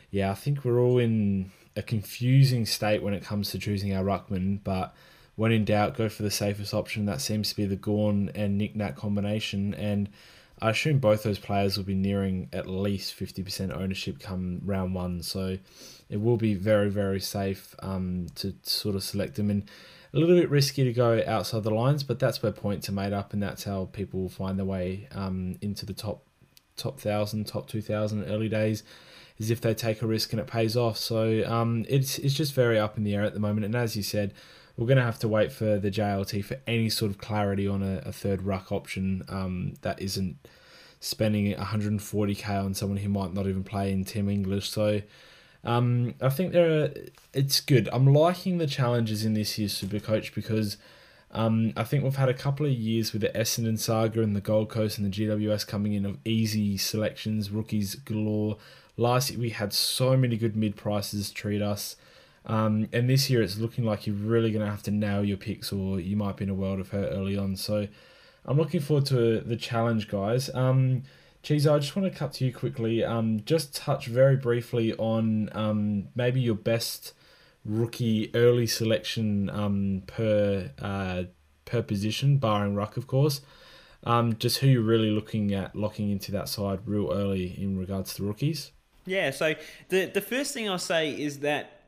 yeah, 0.09 0.31
I 0.31 0.35
think 0.35 0.63
we're 0.63 0.79
all 0.79 0.99
in 0.99 1.51
a 1.75 1.81
confusing 1.81 2.65
state 2.65 3.01
when 3.01 3.13
it 3.13 3.23
comes 3.23 3.51
to 3.51 3.59
choosing 3.59 3.93
our 3.93 4.03
ruckman, 4.03 4.59
but 4.63 4.93
when 5.35 5.51
in 5.51 5.65
doubt, 5.65 5.97
go 5.97 6.09
for 6.09 6.23
the 6.23 6.31
safest 6.31 6.73
option. 6.73 7.05
That 7.05 7.21
seems 7.21 7.49
to 7.49 7.55
be 7.55 7.65
the 7.65 7.75
Gawn 7.75 8.29
and 8.35 8.57
Nick 8.57 8.75
Nat 8.75 8.95
combination. 8.95 9.73
And 9.73 10.09
I 10.61 10.71
assume 10.71 10.99
both 10.99 11.23
those 11.23 11.39
players 11.39 11.77
will 11.77 11.85
be 11.85 11.95
nearing 11.95 12.49
at 12.51 12.67
least 12.67 13.17
50% 13.17 13.75
ownership 13.75 14.19
come 14.19 14.61
round 14.63 14.93
one. 14.93 15.23
So 15.23 15.57
it 16.09 16.21
will 16.21 16.37
be 16.37 16.53
very, 16.53 16.89
very 16.89 17.19
safe 17.19 17.73
um, 17.79 18.27
to 18.35 18.53
sort 18.63 18.95
of 18.95 19.03
select 19.03 19.35
them. 19.35 19.49
And 19.49 19.69
a 20.13 20.19
little 20.19 20.35
bit 20.35 20.49
risky 20.49 20.83
to 20.83 20.93
go 20.93 21.23
outside 21.25 21.63
the 21.63 21.71
lines, 21.71 22.03
but 22.03 22.19
that's 22.19 22.43
where 22.43 22.51
points 22.51 22.89
are 22.89 22.93
made 22.93 23.13
up, 23.13 23.33
and 23.33 23.41
that's 23.41 23.63
how 23.63 23.89
people 23.93 24.19
will 24.19 24.29
find 24.29 24.59
their 24.59 24.65
way 24.65 25.07
um, 25.13 25.57
into 25.61 25.85
the 25.85 25.93
top 25.93 26.23
top 26.75 26.99
thousand, 26.99 27.47
top 27.47 27.67
two 27.67 27.81
thousand 27.81 28.25
early 28.25 28.49
days, 28.49 28.83
is 29.41 29.49
if 29.49 29.59
they 29.59 29.73
take 29.73 30.01
a 30.01 30.07
risk 30.07 30.31
and 30.31 30.39
it 30.39 30.47
pays 30.47 30.77
off. 30.77 30.97
So 30.97 31.43
um, 31.47 31.85
it's 31.89 32.19
it's 32.19 32.35
just 32.35 32.53
very 32.53 32.77
up 32.77 32.97
in 32.97 33.03
the 33.03 33.15
air 33.15 33.23
at 33.23 33.33
the 33.33 33.39
moment. 33.39 33.65
And 33.65 33.75
as 33.75 33.95
you 33.95 34.03
said, 34.03 34.33
we're 34.77 34.85
going 34.85 34.97
to 34.97 35.03
have 35.03 35.19
to 35.19 35.27
wait 35.27 35.51
for 35.51 35.77
the 35.77 35.91
JLT 35.91 36.45
for 36.45 36.57
any 36.67 36.89
sort 36.89 37.11
of 37.11 37.17
clarity 37.17 37.67
on 37.67 37.81
a, 37.81 37.97
a 38.05 38.11
third 38.11 38.43
ruck 38.43 38.71
option 38.71 39.23
um, 39.29 39.73
that 39.81 40.01
isn't 40.01 40.37
spending 40.99 41.53
140k 41.55 42.63
on 42.63 42.73
someone 42.75 42.97
who 42.99 43.09
might 43.09 43.33
not 43.33 43.47
even 43.47 43.63
play 43.63 43.91
in 43.91 44.05
Tim 44.05 44.29
English. 44.29 44.69
So 44.69 45.01
um, 45.63 46.13
I 46.21 46.29
think 46.29 46.53
there 46.53 46.83
are, 46.83 46.89
it's 47.33 47.59
good. 47.59 47.89
I'm 47.91 48.05
liking 48.05 48.59
the 48.59 48.67
challenges 48.67 49.25
in 49.25 49.33
this 49.33 49.57
year's 49.57 49.73
Super 49.73 49.99
Coach 49.99 50.35
because 50.35 50.77
um, 51.31 51.73
I 51.75 51.83
think 51.83 52.03
we've 52.03 52.15
had 52.15 52.29
a 52.29 52.33
couple 52.33 52.65
of 52.65 52.71
years 52.71 53.13
with 53.13 53.23
the 53.23 53.29
Essendon 53.29 53.79
saga 53.79 54.21
and 54.21 54.35
the 54.35 54.41
Gold 54.41 54.69
Coast 54.69 54.99
and 54.99 55.11
the 55.11 55.25
GWS 55.25 55.65
coming 55.65 55.93
in 55.93 56.05
of 56.05 56.17
easy 56.25 56.77
selections, 56.77 57.49
rookies 57.49 57.95
galore. 57.95 58.57
Last 59.01 59.31
year 59.31 59.39
we 59.39 59.49
had 59.49 59.73
so 59.73 60.15
many 60.15 60.37
good 60.37 60.55
mid 60.55 60.75
prices 60.75 61.31
treat 61.31 61.59
us. 61.59 61.95
Um, 62.45 62.87
and 62.93 63.09
this 63.09 63.31
year 63.31 63.41
it's 63.41 63.57
looking 63.57 63.83
like 63.83 64.05
you're 64.05 64.15
really 64.15 64.51
going 64.51 64.63
to 64.63 64.69
have 64.69 64.83
to 64.83 64.91
nail 64.91 65.25
your 65.25 65.37
picks 65.37 65.73
or 65.73 65.99
you 65.99 66.15
might 66.15 66.37
be 66.37 66.43
in 66.43 66.51
a 66.51 66.53
world 66.53 66.79
of 66.79 66.89
hurt 66.89 67.09
early 67.11 67.35
on. 67.35 67.55
So 67.55 67.87
I'm 68.45 68.57
looking 68.57 68.79
forward 68.79 69.07
to 69.07 69.39
the 69.39 69.55
challenge, 69.55 70.07
guys. 70.07 70.53
Um, 70.53 71.01
Cheese, 71.41 71.65
I 71.65 71.79
just 71.79 71.95
want 71.95 72.13
to 72.13 72.15
cut 72.15 72.33
to 72.33 72.45
you 72.45 72.53
quickly. 72.53 73.03
Um, 73.03 73.41
just 73.43 73.75
touch 73.75 74.05
very 74.05 74.35
briefly 74.35 74.93
on 74.93 75.49
um, 75.53 76.09
maybe 76.13 76.39
your 76.39 76.53
best 76.53 77.13
rookie 77.65 78.29
early 78.35 78.67
selection 78.67 79.49
um, 79.49 80.03
per 80.05 80.69
uh, 80.79 81.23
per 81.65 81.81
position, 81.81 82.37
barring 82.37 82.75
ruck, 82.75 82.97
of 82.97 83.07
course. 83.07 83.41
Um, 84.03 84.37
just 84.37 84.59
who 84.59 84.67
you're 84.67 84.83
really 84.83 85.09
looking 85.09 85.55
at 85.55 85.75
locking 85.75 86.11
into 86.11 86.31
that 86.33 86.47
side 86.49 86.81
real 86.85 87.11
early 87.11 87.59
in 87.59 87.79
regards 87.79 88.13
to 88.15 88.23
rookies. 88.23 88.71
Yeah, 89.05 89.31
so 89.31 89.55
the 89.89 90.05
the 90.05 90.21
first 90.21 90.53
thing 90.53 90.69
I'll 90.69 90.77
say 90.77 91.11
is 91.11 91.39
that 91.39 91.81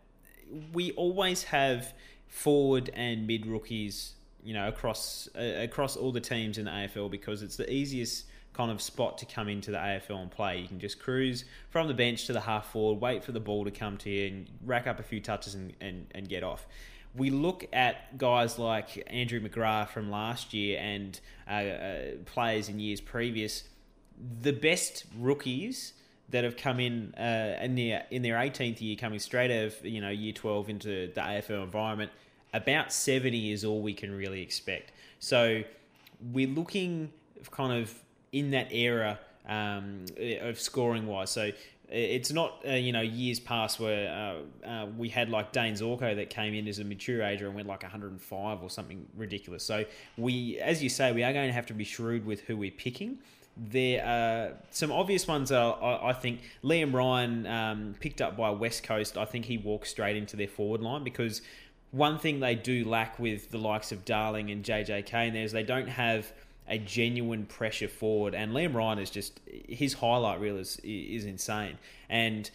we 0.73 0.91
always 0.93 1.43
have 1.43 1.93
forward 2.27 2.89
and 2.93 3.27
mid 3.27 3.45
rookies, 3.45 4.13
you 4.43 4.53
know, 4.53 4.67
across 4.67 5.29
uh, 5.37 5.41
across 5.57 5.95
all 5.95 6.11
the 6.11 6.21
teams 6.21 6.57
in 6.57 6.65
the 6.65 6.71
AFL 6.71 7.11
because 7.11 7.43
it's 7.43 7.55
the 7.55 7.71
easiest 7.71 8.25
kind 8.53 8.71
of 8.71 8.81
spot 8.81 9.17
to 9.17 9.25
come 9.25 9.47
into 9.47 9.71
the 9.71 9.77
AFL 9.77 10.21
and 10.21 10.31
play. 10.31 10.59
You 10.59 10.67
can 10.67 10.79
just 10.79 10.99
cruise 10.99 11.45
from 11.69 11.87
the 11.87 11.93
bench 11.93 12.27
to 12.27 12.33
the 12.33 12.41
half 12.41 12.71
forward, 12.71 13.01
wait 13.01 13.23
for 13.23 13.31
the 13.31 13.39
ball 13.39 13.65
to 13.65 13.71
come 13.71 13.97
to 13.97 14.09
you, 14.09 14.27
and 14.27 14.47
rack 14.65 14.87
up 14.87 14.99
a 14.99 15.03
few 15.03 15.19
touches 15.19 15.55
and, 15.55 15.73
and, 15.81 16.07
and 16.13 16.29
get 16.29 16.43
off. 16.43 16.67
We 17.15 17.29
look 17.29 17.67
at 17.73 18.17
guys 18.17 18.57
like 18.57 19.03
Andrew 19.07 19.39
McGrath 19.39 19.89
from 19.89 20.09
last 20.09 20.53
year 20.53 20.79
and 20.79 21.19
uh, 21.47 21.51
uh, 21.51 22.01
players 22.25 22.69
in 22.69 22.79
years 22.79 23.01
previous. 23.01 23.63
The 24.41 24.53
best 24.53 25.05
rookies 25.17 25.93
that 26.33 26.43
have 26.43 26.57
come 26.57 26.79
in 26.79 27.13
uh, 27.13 27.59
in 27.61 27.75
their 27.75 28.05
in 28.09 28.23
their 28.23 28.35
18th 28.35 28.81
year, 28.81 28.95
coming 28.95 29.19
straight 29.19 29.51
out 29.51 29.67
of 29.67 29.85
you 29.85 30.01
know 30.01 30.09
year 30.09 30.33
12 30.33 30.67
into 30.67 30.89
the 31.13 31.21
AFL 31.21 31.63
environment, 31.63 32.11
about 32.53 32.91
70 32.91 33.51
is 33.51 33.63
all 33.63 33.81
we 33.81 33.93
can 33.93 34.11
really 34.15 34.41
expect. 34.41 34.91
So 35.19 35.63
we're 36.33 36.49
looking 36.49 37.13
kind 37.51 37.81
of 37.81 37.93
in 38.31 38.49
that 38.51 38.73
era 38.73 39.19
um, 39.47 40.05
of 40.41 40.59
scoring 40.59 41.05
wise. 41.05 41.29
So 41.29 41.51
it's 41.87 42.31
not 42.31 42.63
uh, 42.67 42.71
you 42.71 42.91
know 42.91 43.01
years 43.01 43.39
past 43.39 43.79
where 43.79 44.09
uh, 44.09 44.67
uh, 44.67 44.85
we 44.97 45.09
had 45.09 45.29
like 45.29 45.51
Dayne 45.51 45.75
Zorko 45.75 46.15
that 46.15 46.31
came 46.31 46.55
in 46.55 46.67
as 46.67 46.79
a 46.79 46.83
mature 46.83 47.21
ager 47.21 47.45
and 47.45 47.53
went 47.53 47.67
like 47.67 47.83
105 47.83 48.63
or 48.63 48.69
something 48.71 49.05
ridiculous. 49.15 49.63
So 49.63 49.85
we, 50.17 50.57
as 50.57 50.81
you 50.81 50.89
say, 50.89 51.11
we 51.11 51.23
are 51.23 51.31
going 51.31 51.47
to 51.47 51.53
have 51.53 51.67
to 51.67 51.75
be 51.75 51.83
shrewd 51.83 52.25
with 52.25 52.41
who 52.41 52.57
we're 52.57 52.71
picking 52.71 53.19
there 53.55 54.05
are 54.05 54.53
some 54.71 54.91
obvious 54.91 55.27
ones. 55.27 55.51
Are, 55.51 56.03
I 56.03 56.13
think 56.13 56.41
Liam 56.63 56.93
Ryan 56.93 57.45
um, 57.45 57.95
picked 57.99 58.21
up 58.21 58.35
by 58.35 58.49
West 58.49 58.83
Coast. 58.83 59.17
I 59.17 59.25
think 59.25 59.45
he 59.45 59.57
walks 59.57 59.89
straight 59.89 60.15
into 60.15 60.35
their 60.35 60.47
forward 60.47 60.81
line 60.81 61.03
because 61.03 61.41
one 61.91 62.17
thing 62.17 62.39
they 62.39 62.55
do 62.55 62.83
lack 62.85 63.19
with 63.19 63.51
the 63.51 63.59
likes 63.59 63.91
of 63.91 64.03
Darling 64.05 64.49
and 64.49 64.63
JJ 64.63 65.05
Kane 65.05 65.35
is 65.35 65.51
they 65.51 65.63
don't 65.63 65.89
have 65.89 66.31
a 66.67 66.79
genuine 66.79 67.45
pressure 67.45 67.87
forward. 67.87 68.33
And 68.33 68.53
Liam 68.53 68.73
Ryan 68.73 68.99
is 68.99 69.09
just 69.09 69.39
his 69.45 69.93
highlight 69.93 70.39
reel 70.39 70.57
is 70.57 70.79
is 70.83 71.25
insane, 71.25 71.77
and 72.09 72.49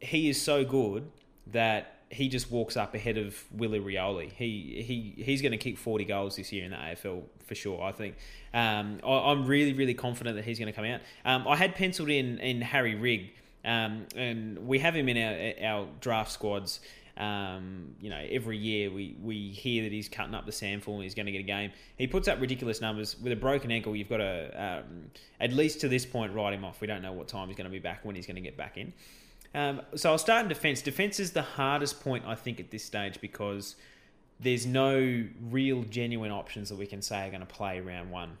he 0.00 0.28
is 0.28 0.40
so 0.40 0.64
good 0.64 1.10
that 1.46 1.94
he 2.10 2.28
just 2.28 2.50
walks 2.50 2.76
up 2.76 2.94
ahead 2.94 3.18
of 3.18 3.42
Willie 3.50 3.80
Rioli. 3.80 4.30
He 4.32 4.82
he 4.86 5.22
he's 5.22 5.40
going 5.40 5.52
to 5.52 5.58
kick 5.58 5.78
forty 5.78 6.04
goals 6.04 6.36
this 6.36 6.52
year 6.52 6.64
in 6.64 6.72
the 6.72 6.76
AFL 6.76 7.22
for 7.46 7.54
sure. 7.54 7.82
I 7.82 7.92
think. 7.92 8.16
Um, 8.52 9.00
I, 9.06 9.32
am 9.32 9.46
really 9.46 9.72
really 9.72 9.94
confident 9.94 10.36
that 10.36 10.44
he's 10.44 10.58
going 10.58 10.72
to 10.72 10.72
come 10.72 10.84
out. 10.84 11.00
Um, 11.24 11.46
I 11.48 11.56
had 11.56 11.74
penciled 11.74 12.10
in 12.10 12.38
in 12.38 12.60
Harry 12.60 12.94
Wigg, 12.94 13.32
um, 13.64 14.06
and 14.14 14.66
we 14.66 14.78
have 14.80 14.94
him 14.94 15.08
in 15.08 15.16
our 15.62 15.70
our 15.70 15.88
draft 16.00 16.32
squads. 16.32 16.80
Um, 17.16 17.94
you 17.98 18.10
know, 18.10 18.22
every 18.30 18.58
year 18.58 18.90
we, 18.90 19.16
we 19.22 19.48
hear 19.48 19.84
that 19.84 19.92
he's 19.92 20.06
cutting 20.06 20.34
up 20.34 20.44
the 20.44 20.52
SANFL 20.52 20.88
and 20.88 21.02
he's 21.02 21.14
going 21.14 21.24
to 21.24 21.32
get 21.32 21.38
a 21.38 21.44
game. 21.44 21.72
He 21.96 22.06
puts 22.06 22.28
up 22.28 22.38
ridiculous 22.42 22.82
numbers. 22.82 23.16
With 23.18 23.32
a 23.32 23.36
broken 23.36 23.70
ankle, 23.70 23.96
you've 23.96 24.10
got 24.10 24.18
to, 24.18 24.82
um, 24.84 25.10
at 25.40 25.50
least 25.50 25.80
to 25.80 25.88
this 25.88 26.04
point, 26.04 26.34
write 26.34 26.52
him 26.52 26.62
off. 26.62 26.82
We 26.82 26.86
don't 26.86 27.00
know 27.00 27.12
what 27.12 27.26
time 27.26 27.48
he's 27.48 27.56
going 27.56 27.64
to 27.64 27.70
be 27.70 27.78
back, 27.78 28.04
when 28.04 28.16
he's 28.16 28.26
going 28.26 28.36
to 28.36 28.42
get 28.42 28.58
back 28.58 28.76
in. 28.76 28.92
Um, 29.54 29.80
so 29.94 30.10
I'll 30.10 30.18
start 30.18 30.42
in 30.42 30.48
defence. 30.48 30.82
Defence 30.82 31.18
is 31.18 31.32
the 31.32 31.40
hardest 31.40 32.02
point, 32.02 32.24
I 32.26 32.34
think, 32.34 32.60
at 32.60 32.70
this 32.70 32.84
stage 32.84 33.18
because 33.22 33.76
there's 34.40 34.66
no 34.66 35.24
real 35.50 35.82
genuine 35.84 36.30
options 36.30 36.68
that 36.68 36.76
we 36.76 36.86
can 36.86 37.02
say 37.02 37.26
are 37.26 37.30
going 37.30 37.40
to 37.40 37.46
play 37.46 37.80
round 37.80 38.10
one. 38.10 38.38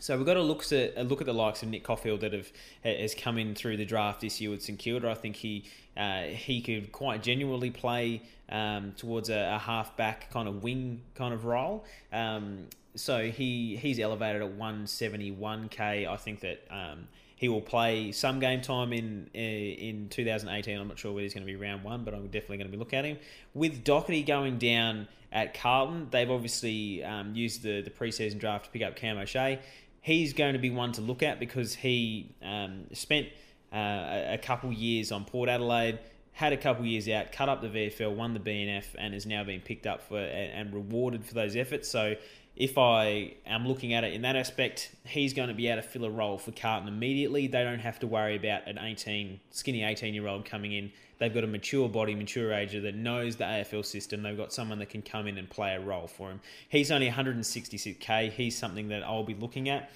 So 0.00 0.16
we've 0.16 0.26
got 0.26 0.34
to 0.34 0.42
look 0.42 0.70
at 0.72 0.92
a 0.96 1.02
look 1.02 1.20
at 1.20 1.26
the 1.26 1.34
likes 1.34 1.62
of 1.62 1.68
Nick 1.68 1.82
Coffield 1.82 2.20
that 2.20 2.32
have 2.32 2.52
has 2.84 3.14
come 3.14 3.38
in 3.38 3.54
through 3.54 3.76
the 3.76 3.84
draft 3.84 4.20
this 4.20 4.40
year 4.40 4.50
with 4.50 4.62
St 4.62 4.78
Kilda. 4.78 5.10
I 5.10 5.14
think 5.14 5.36
he 5.36 5.64
uh, 5.96 6.22
he 6.22 6.60
could 6.60 6.92
quite 6.92 7.22
genuinely 7.22 7.70
play 7.70 8.22
um, 8.48 8.92
towards 8.96 9.28
a, 9.28 9.54
a 9.54 9.58
half-back 9.58 10.30
kind 10.30 10.48
of 10.48 10.62
wing 10.62 11.02
kind 11.14 11.34
of 11.34 11.44
role. 11.44 11.84
Um, 12.12 12.66
so 12.94 13.30
he 13.30 13.76
he's 13.76 13.98
elevated 13.98 14.42
at 14.42 14.56
171k. 14.56 16.08
I 16.08 16.16
think 16.16 16.40
that 16.40 16.64
um, 16.70 17.08
he 17.38 17.48
will 17.48 17.60
play 17.60 18.10
some 18.10 18.40
game 18.40 18.60
time 18.60 18.92
in 18.92 19.30
in 19.32 20.08
2018. 20.08 20.78
I'm 20.78 20.88
not 20.88 20.98
sure 20.98 21.12
whether 21.12 21.22
he's 21.22 21.34
going 21.34 21.46
to 21.46 21.50
be 21.50 21.56
round 21.56 21.84
one, 21.84 22.02
but 22.04 22.12
I'm 22.12 22.26
definitely 22.26 22.56
going 22.58 22.66
to 22.66 22.72
be 22.72 22.78
looking 22.78 22.98
at 22.98 23.04
him. 23.04 23.18
With 23.54 23.84
Docherty 23.84 24.26
going 24.26 24.58
down 24.58 25.06
at 25.30 25.54
Carlton, 25.54 26.08
they've 26.10 26.30
obviously 26.30 27.04
um, 27.04 27.36
used 27.36 27.62
the 27.62 27.80
the 27.80 27.90
preseason 27.90 28.38
draft 28.38 28.64
to 28.64 28.70
pick 28.72 28.82
up 28.82 28.96
Cam 28.96 29.18
O'Shea. 29.18 29.60
He's 30.00 30.32
going 30.32 30.54
to 30.54 30.58
be 30.58 30.70
one 30.70 30.90
to 30.92 31.00
look 31.00 31.22
at 31.22 31.38
because 31.38 31.76
he 31.76 32.34
um, 32.42 32.86
spent 32.92 33.28
uh, 33.72 34.24
a 34.30 34.38
couple 34.42 34.72
years 34.72 35.12
on 35.12 35.24
Port 35.24 35.48
Adelaide, 35.48 36.00
had 36.32 36.52
a 36.52 36.56
couple 36.56 36.84
years 36.86 37.08
out, 37.08 37.30
cut 37.30 37.48
up 37.48 37.62
the 37.62 37.68
VFL, 37.68 38.16
won 38.16 38.34
the 38.34 38.40
BNF, 38.40 38.86
and 38.98 39.14
is 39.14 39.26
now 39.26 39.44
being 39.44 39.60
picked 39.60 39.86
up 39.86 40.02
for 40.02 40.18
and 40.18 40.74
rewarded 40.74 41.24
for 41.24 41.34
those 41.34 41.54
efforts. 41.54 41.88
So 41.88 42.16
if 42.58 42.76
I 42.76 43.34
am 43.46 43.68
looking 43.68 43.94
at 43.94 44.02
it 44.02 44.12
in 44.12 44.22
that 44.22 44.34
aspect, 44.34 44.90
he's 45.04 45.32
going 45.32 45.48
to 45.48 45.54
be 45.54 45.68
able 45.68 45.80
to 45.80 45.88
fill 45.88 46.04
a 46.04 46.10
role 46.10 46.38
for 46.38 46.50
Carlton 46.50 46.88
immediately. 46.88 47.46
They 47.46 47.62
don't 47.62 47.78
have 47.78 48.00
to 48.00 48.08
worry 48.08 48.34
about 48.34 48.66
an 48.66 48.78
18, 48.78 49.38
skinny 49.52 49.84
18 49.84 50.12
year 50.12 50.26
old 50.26 50.44
coming 50.44 50.72
in. 50.72 50.90
They've 51.18 51.32
got 51.32 51.44
a 51.44 51.46
mature 51.46 51.88
body, 51.88 52.16
mature 52.16 52.52
ager 52.52 52.80
that 52.80 52.96
knows 52.96 53.36
the 53.36 53.44
AFL 53.44 53.86
system. 53.86 54.24
They've 54.24 54.36
got 54.36 54.52
someone 54.52 54.80
that 54.80 54.90
can 54.90 55.02
come 55.02 55.28
in 55.28 55.38
and 55.38 55.48
play 55.48 55.76
a 55.76 55.80
role 55.80 56.08
for 56.08 56.30
him. 56.30 56.40
He's 56.68 56.90
only 56.90 57.08
166k. 57.08 58.32
He's 58.32 58.58
something 58.58 58.88
that 58.88 59.04
I'll 59.04 59.22
be 59.22 59.34
looking 59.34 59.68
at. 59.68 59.90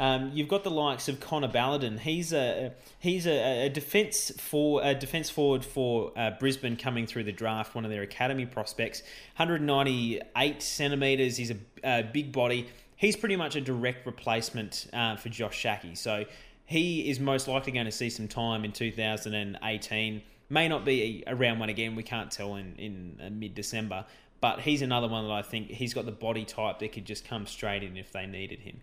Um, 0.00 0.30
you've 0.32 0.48
got 0.48 0.64
the 0.64 0.70
likes 0.70 1.10
of 1.10 1.20
Connor 1.20 1.48
Ballenden. 1.48 1.98
He's 1.98 2.32
a 2.32 2.72
he's 2.98 3.26
a, 3.26 3.66
a 3.66 3.68
defense 3.68 4.32
for 4.38 4.82
a 4.82 4.94
defense 4.94 5.28
forward 5.28 5.62
for 5.62 6.10
uh, 6.16 6.30
Brisbane 6.40 6.78
coming 6.78 7.06
through 7.06 7.24
the 7.24 7.32
draft. 7.32 7.74
One 7.74 7.84
of 7.84 7.90
their 7.90 8.00
academy 8.00 8.46
prospects, 8.46 9.02
198 9.36 10.62
centimeters. 10.62 11.36
He's 11.36 11.50
a, 11.50 11.56
a 11.84 12.02
big 12.02 12.32
body. 12.32 12.68
He's 12.96 13.14
pretty 13.14 13.36
much 13.36 13.56
a 13.56 13.60
direct 13.60 14.06
replacement 14.06 14.86
uh, 14.94 15.16
for 15.16 15.28
Josh 15.28 15.62
Schache. 15.62 15.98
So 15.98 16.24
he 16.64 17.10
is 17.10 17.20
most 17.20 17.46
likely 17.46 17.72
going 17.72 17.84
to 17.84 17.92
see 17.92 18.08
some 18.08 18.26
time 18.26 18.64
in 18.64 18.72
2018. 18.72 20.22
May 20.48 20.66
not 20.66 20.86
be 20.86 21.24
around 21.26 21.58
one 21.58 21.68
again. 21.68 21.94
We 21.94 22.04
can't 22.04 22.30
tell 22.30 22.56
in 22.56 22.74
in 22.78 23.20
uh, 23.22 23.28
mid 23.28 23.54
December. 23.54 24.06
But 24.40 24.60
he's 24.60 24.80
another 24.80 25.08
one 25.08 25.28
that 25.28 25.34
I 25.34 25.42
think 25.42 25.68
he's 25.68 25.92
got 25.92 26.06
the 26.06 26.12
body 26.12 26.46
type 26.46 26.78
that 26.78 26.92
could 26.92 27.04
just 27.04 27.26
come 27.26 27.46
straight 27.46 27.82
in 27.82 27.98
if 27.98 28.10
they 28.12 28.24
needed 28.24 28.60
him. 28.60 28.80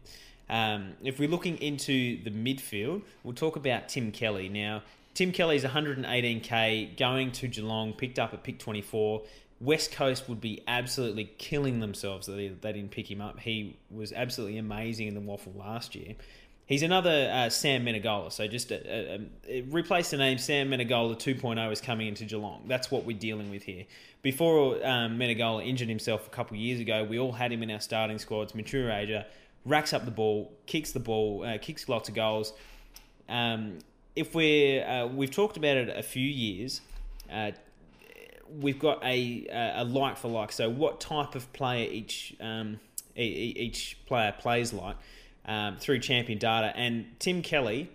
Um, 0.49 0.93
if 1.03 1.19
we're 1.19 1.29
looking 1.29 1.57
into 1.57 2.23
the 2.23 2.31
midfield, 2.31 3.01
we'll 3.23 3.33
talk 3.33 3.55
about 3.55 3.89
Tim 3.89 4.11
Kelly. 4.11 4.49
Now, 4.49 4.83
Tim 5.13 5.31
Kelly's 5.31 5.63
118k 5.63 6.97
going 6.97 7.31
to 7.33 7.47
Geelong, 7.47 7.93
picked 7.93 8.19
up 8.19 8.33
at 8.33 8.43
pick 8.43 8.59
24. 8.59 9.23
West 9.59 9.91
Coast 9.91 10.29
would 10.29 10.39
be 10.39 10.61
absolutely 10.67 11.31
killing 11.37 11.79
themselves 11.79 12.27
that 12.27 12.33
they, 12.33 12.49
they 12.49 12.73
didn't 12.73 12.91
pick 12.91 13.09
him 13.09 13.21
up. 13.21 13.39
He 13.39 13.77
was 13.89 14.13
absolutely 14.13 14.59
amazing 14.59 15.07
in 15.07 15.15
the 15.15 15.21
WAFL 15.21 15.57
last 15.57 15.95
year. 15.95 16.13
He's 16.67 16.83
another 16.83 17.31
uh, 17.33 17.49
Sam 17.49 17.85
Menegola. 17.85 18.31
So 18.31 18.45
just 18.45 18.71
a, 18.71 19.15
a, 19.15 19.21
a, 19.47 19.61
replace 19.61 20.09
the 20.09 20.17
name 20.17 20.37
Sam 20.37 20.69
Menegola 20.69 21.15
2.0 21.15 21.71
is 21.71 21.79
coming 21.79 22.07
into 22.07 22.25
Geelong. 22.25 22.63
That's 22.67 22.91
what 22.91 23.05
we're 23.05 23.17
dealing 23.17 23.49
with 23.49 23.63
here. 23.63 23.85
Before 24.21 24.75
um, 24.85 25.17
Menegola 25.17 25.65
injured 25.65 25.87
himself 25.87 26.27
a 26.27 26.29
couple 26.29 26.57
years 26.57 26.81
ago, 26.81 27.05
we 27.05 27.17
all 27.17 27.31
had 27.31 27.53
him 27.53 27.63
in 27.63 27.71
our 27.71 27.79
starting 27.79 28.19
squads, 28.19 28.53
mature 28.53 28.91
ager, 28.91 29.25
racks 29.67 29.93
up 29.93 30.05
the 30.05 30.11
ball, 30.11 30.51
kicks 30.65 30.91
the 30.91 30.99
ball, 30.99 31.43
uh, 31.43 31.57
kicks 31.59 31.87
lots 31.87 32.09
of 32.09 32.15
goals. 32.15 32.53
Um, 33.29 33.79
if 34.15 34.33
we're 34.33 34.85
uh, 34.85 35.07
we've 35.07 35.31
talked 35.31 35.57
about 35.57 35.77
it 35.77 35.89
a 35.95 36.03
few 36.03 36.27
years, 36.27 36.81
uh, 37.31 37.51
we've 38.59 38.79
got 38.79 39.03
a 39.03 39.47
a 39.75 39.83
like 39.83 40.17
for 40.17 40.29
like. 40.29 40.51
So 40.51 40.69
what 40.69 40.99
type 40.99 41.35
of 41.35 41.51
player 41.53 41.89
each 41.89 42.35
um, 42.39 42.79
each 43.15 43.97
player 44.05 44.33
plays 44.37 44.73
like 44.73 44.95
um, 45.45 45.77
through 45.77 45.99
champion 45.99 46.39
data, 46.39 46.73
and 46.75 47.05
Tim 47.19 47.41
Kelly. 47.41 47.89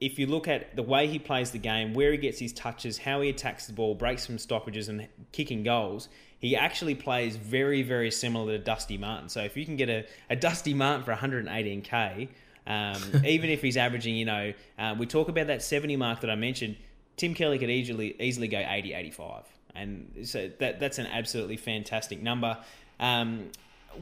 If 0.00 0.18
you 0.18 0.26
look 0.26 0.48
at 0.48 0.74
the 0.74 0.82
way 0.82 1.06
he 1.06 1.20
plays 1.20 1.52
the 1.52 1.58
game, 1.58 1.94
where 1.94 2.10
he 2.10 2.18
gets 2.18 2.40
his 2.40 2.52
touches, 2.52 2.98
how 2.98 3.20
he 3.20 3.28
attacks 3.28 3.68
the 3.68 3.72
ball, 3.72 3.94
breaks 3.94 4.26
from 4.26 4.36
stoppages, 4.36 4.88
and 4.88 5.06
kicking 5.30 5.62
goals, 5.62 6.08
he 6.42 6.56
actually 6.56 6.96
plays 6.96 7.36
very, 7.36 7.82
very 7.82 8.10
similar 8.10 8.58
to 8.58 8.62
Dusty 8.62 8.98
Martin. 8.98 9.28
So 9.28 9.42
if 9.42 9.56
you 9.56 9.64
can 9.64 9.76
get 9.76 9.88
a, 9.88 10.04
a 10.28 10.34
Dusty 10.34 10.74
Martin 10.74 11.04
for 11.04 11.14
118k, 11.14 12.28
um, 12.66 13.00
even 13.24 13.48
if 13.48 13.62
he's 13.62 13.76
averaging, 13.76 14.16
you 14.16 14.24
know, 14.24 14.52
uh, 14.76 14.96
we 14.98 15.06
talk 15.06 15.28
about 15.28 15.46
that 15.46 15.62
70 15.62 15.96
mark 15.96 16.20
that 16.20 16.30
I 16.30 16.34
mentioned, 16.34 16.76
Tim 17.16 17.32
Kelly 17.32 17.60
could 17.60 17.70
easily 17.70 18.20
easily 18.20 18.48
go 18.48 18.58
80, 18.58 18.92
85. 18.92 19.44
And 19.76 20.12
so 20.24 20.50
that 20.58 20.80
that's 20.80 20.98
an 20.98 21.06
absolutely 21.06 21.56
fantastic 21.56 22.20
number. 22.20 22.58
Um, 22.98 23.50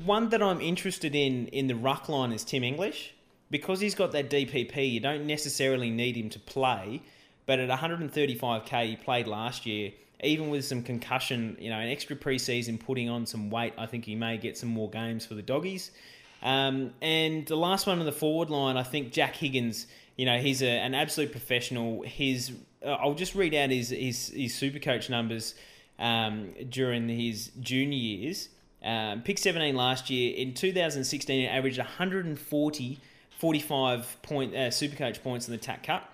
one 0.05 0.31
that 0.31 0.43
I'm 0.43 0.63
interested 0.63 1.15
in 1.15 1.49
in 1.49 1.67
the 1.67 1.77
ruck 1.77 2.09
line 2.09 2.33
is 2.33 2.43
Tim 2.43 2.65
English. 2.65 3.15
Because 3.51 3.81
he's 3.81 3.97
got 3.97 4.13
that 4.13 4.31
DPP, 4.31 4.93
you 4.93 5.01
don't 5.01 5.27
necessarily 5.27 5.91
need 5.91 6.17
him 6.17 6.31
to 6.31 6.39
play. 6.39 7.03
But 7.47 7.59
at 7.59 7.69
135k, 7.69 8.87
he 8.87 8.95
played 8.95 9.27
last 9.27 9.67
year 9.67 9.91
even 10.23 10.51
with 10.51 10.65
some 10.65 10.83
concussion, 10.83 11.57
you 11.61 11.71
know, 11.71 11.79
an 11.79 11.89
extra 11.89 12.17
preseason 12.17 12.79
putting 12.79 13.09
on 13.09 13.27
some 13.27 13.51
weight, 13.51 13.75
I 13.79 13.87
think 13.87 14.05
he 14.05 14.15
may 14.15 14.37
get 14.37 14.57
some 14.57 14.69
more 14.69 14.91
games 14.91 15.25
for 15.25 15.35
the 15.35 15.43
doggies. 15.43 15.91
Um, 16.43 16.93
and 17.03 17.47
the 17.47 17.57
last 17.57 17.87
one 17.87 17.99
on 17.99 18.07
the 18.07 18.13
forward 18.13 18.51
line, 18.51 18.77
I 18.77 18.83
think 18.83 19.13
Jack 19.13 19.37
Higgins, 19.37 19.87
you 20.17 20.27
know, 20.27 20.39
he's 20.39 20.63
a, 20.63 20.69
an 20.69 20.95
absolute 20.95 21.33
professional. 21.33 22.03
His, 22.03 22.53
uh, 22.85 22.91
I'll 22.93 23.15
just 23.15 23.35
read 23.35 23.55
out 23.55 23.71
his, 23.71 23.91
his, 23.91 24.29
his 24.29 24.55
super 24.55 24.79
coach 24.79 25.11
numbers 25.11 25.55
um, 25.99 26.53
during 26.69 27.09
his 27.09 27.51
junior 27.61 27.99
years. 27.99 28.49
Um, 28.83 29.23
pick 29.23 29.39
17 29.39 29.77
last 29.77 30.09
year. 30.09 30.35
In 30.37 30.55
2016, 30.55 31.41
he 31.41 31.47
averaged 31.47 31.79
140, 31.79 32.99
45 33.39 34.17
point, 34.23 34.55
uh, 34.55 34.71
super 34.71 34.97
coach 34.97 35.23
points 35.23 35.49
in 35.49 35.53
the 35.53 35.59
TAC 35.59 35.83
Cup. 35.83 36.11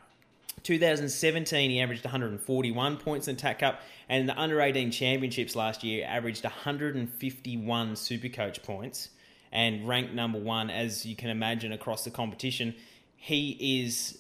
2017, 0.67 1.71
he 1.71 1.81
averaged 1.81 2.05
141 2.05 2.97
points 2.97 3.29
in 3.29 3.37
TAC 3.37 3.61
Cup, 3.61 3.81
and 4.09 4.23
in 4.23 4.27
the 4.27 4.37
under 4.37 4.61
18 4.61 4.91
championships 4.91 5.55
last 5.55 5.85
year, 5.85 6.05
averaged 6.05 6.43
151 6.43 7.93
Supercoach 7.93 8.65
points 8.65 9.11
and 9.53 9.87
ranked 9.87 10.13
number 10.13 10.41
one, 10.41 10.69
as 10.69 11.07
you 11.07 11.15
can 11.15 11.31
imagine, 11.31 11.71
across 11.71 12.03
the 12.03 12.11
competition. 12.11 12.75
He 13.15 13.81
is 13.85 14.19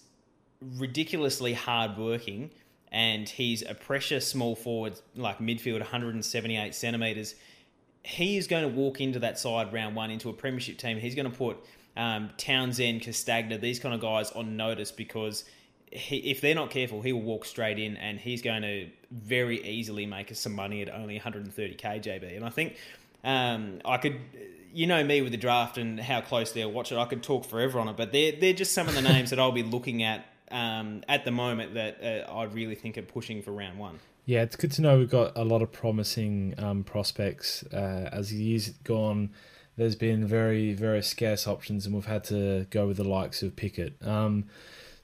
ridiculously 0.61 1.53
hardworking, 1.53 2.53
and 2.92 3.28
he's 3.28 3.62
a 3.62 3.74
pressure 3.74 4.20
small 4.20 4.55
forward, 4.55 5.01
like 5.16 5.40
midfield, 5.40 5.80
178 5.80 6.76
centimetres. 6.76 7.34
He 8.05 8.36
is 8.36 8.47
going 8.47 8.62
to 8.62 8.68
walk 8.68 9.01
into 9.01 9.18
that 9.18 9.36
side 9.36 9.72
round 9.72 9.97
one 9.97 10.12
into 10.12 10.28
a 10.28 10.32
premiership 10.32 10.78
team. 10.78 10.99
He's 10.99 11.16
going 11.16 11.28
to 11.28 11.36
put 11.36 11.59
um, 11.97 12.30
Townsend, 12.36 13.03
Castagna, 13.03 13.59
these 13.59 13.80
kind 13.80 13.97
of 13.97 14.01
guys 14.01 14.30
on 14.30 14.57
notice 14.57 14.92
because 14.92 15.44
he, 15.91 16.18
if 16.30 16.41
they're 16.41 16.55
not 16.55 16.70
careful, 16.70 17.03
he 17.03 17.12
will 17.12 17.22
walk 17.22 17.45
straight 17.45 17.78
in 17.78 17.97
and 17.97 18.18
he's 18.18 18.43
going 18.43 18.62
to 18.62 18.89
very 19.11 19.64
easily 19.64 20.07
make 20.07 20.30
us 20.30 20.41
some 20.41 20.55
money 20.55 20.82
at 20.82 20.93
only 20.93 21.18
130k 21.18 21.80
JB. 21.80 22.37
And 22.37 22.45
I 22.45 22.51
think 22.51 22.76
um, 23.24 23.80
I 23.84 23.97
could, 23.97 24.18
you 24.72 24.87
know 24.87 25.03
me 25.03 25.22
with 25.22 25.32
the 25.32 25.39
draft 25.39 25.78
and 25.78 25.99
how 25.99 26.20
closely 26.20 26.62
I 26.62 26.66
watch 26.66 26.93
it, 26.93 26.99
I 26.99 27.07
could 27.07 27.22
talk 27.22 27.45
forever 27.45 27.78
on 27.78 27.89
it. 27.89 27.97
But 27.97 28.12
they're 28.12 28.32
they're 28.32 28.53
just 28.53 28.72
some 28.72 28.89
of 28.89 28.95
the 28.95 29.03
names 29.03 29.30
that 29.30 29.39
I'll 29.39 29.53
be 29.53 29.62
looking 29.62 30.03
at 30.03 30.26
um, 30.51 31.03
at 31.09 31.24
the 31.24 31.30
moment 31.30 31.74
that 31.74 32.03
uh, 32.03 32.30
I 32.30 32.45
really 32.45 32.74
think 32.74 32.99
are 32.99 33.03
pushing 33.03 33.43
for 33.43 33.53
round 33.53 33.78
one. 33.78 33.99
Yeah, 34.26 34.43
it's 34.43 34.57
good 34.57 34.72
to 34.72 34.82
know 34.82 34.99
we've 34.99 35.11
got 35.11 35.37
a 35.37 35.45
lot 35.45 35.62
of 35.62 35.70
promising 35.70 36.55
um, 36.59 36.82
prospects. 36.82 37.62
Uh, 37.72 38.11
as 38.12 38.30
the 38.30 38.37
years 38.37 38.70
gone, 38.82 39.30
there's 39.76 39.95
been 39.95 40.26
very, 40.26 40.72
very 40.74 41.03
scarce 41.03 41.47
options, 41.47 41.87
and 41.87 41.95
we've 41.95 42.07
had 42.07 42.24
to 42.24 42.66
go 42.70 42.89
with 42.89 42.97
the 42.97 43.05
likes 43.05 43.43
of 43.45 43.55
Pickett. 43.55 43.95
Um, 44.05 44.47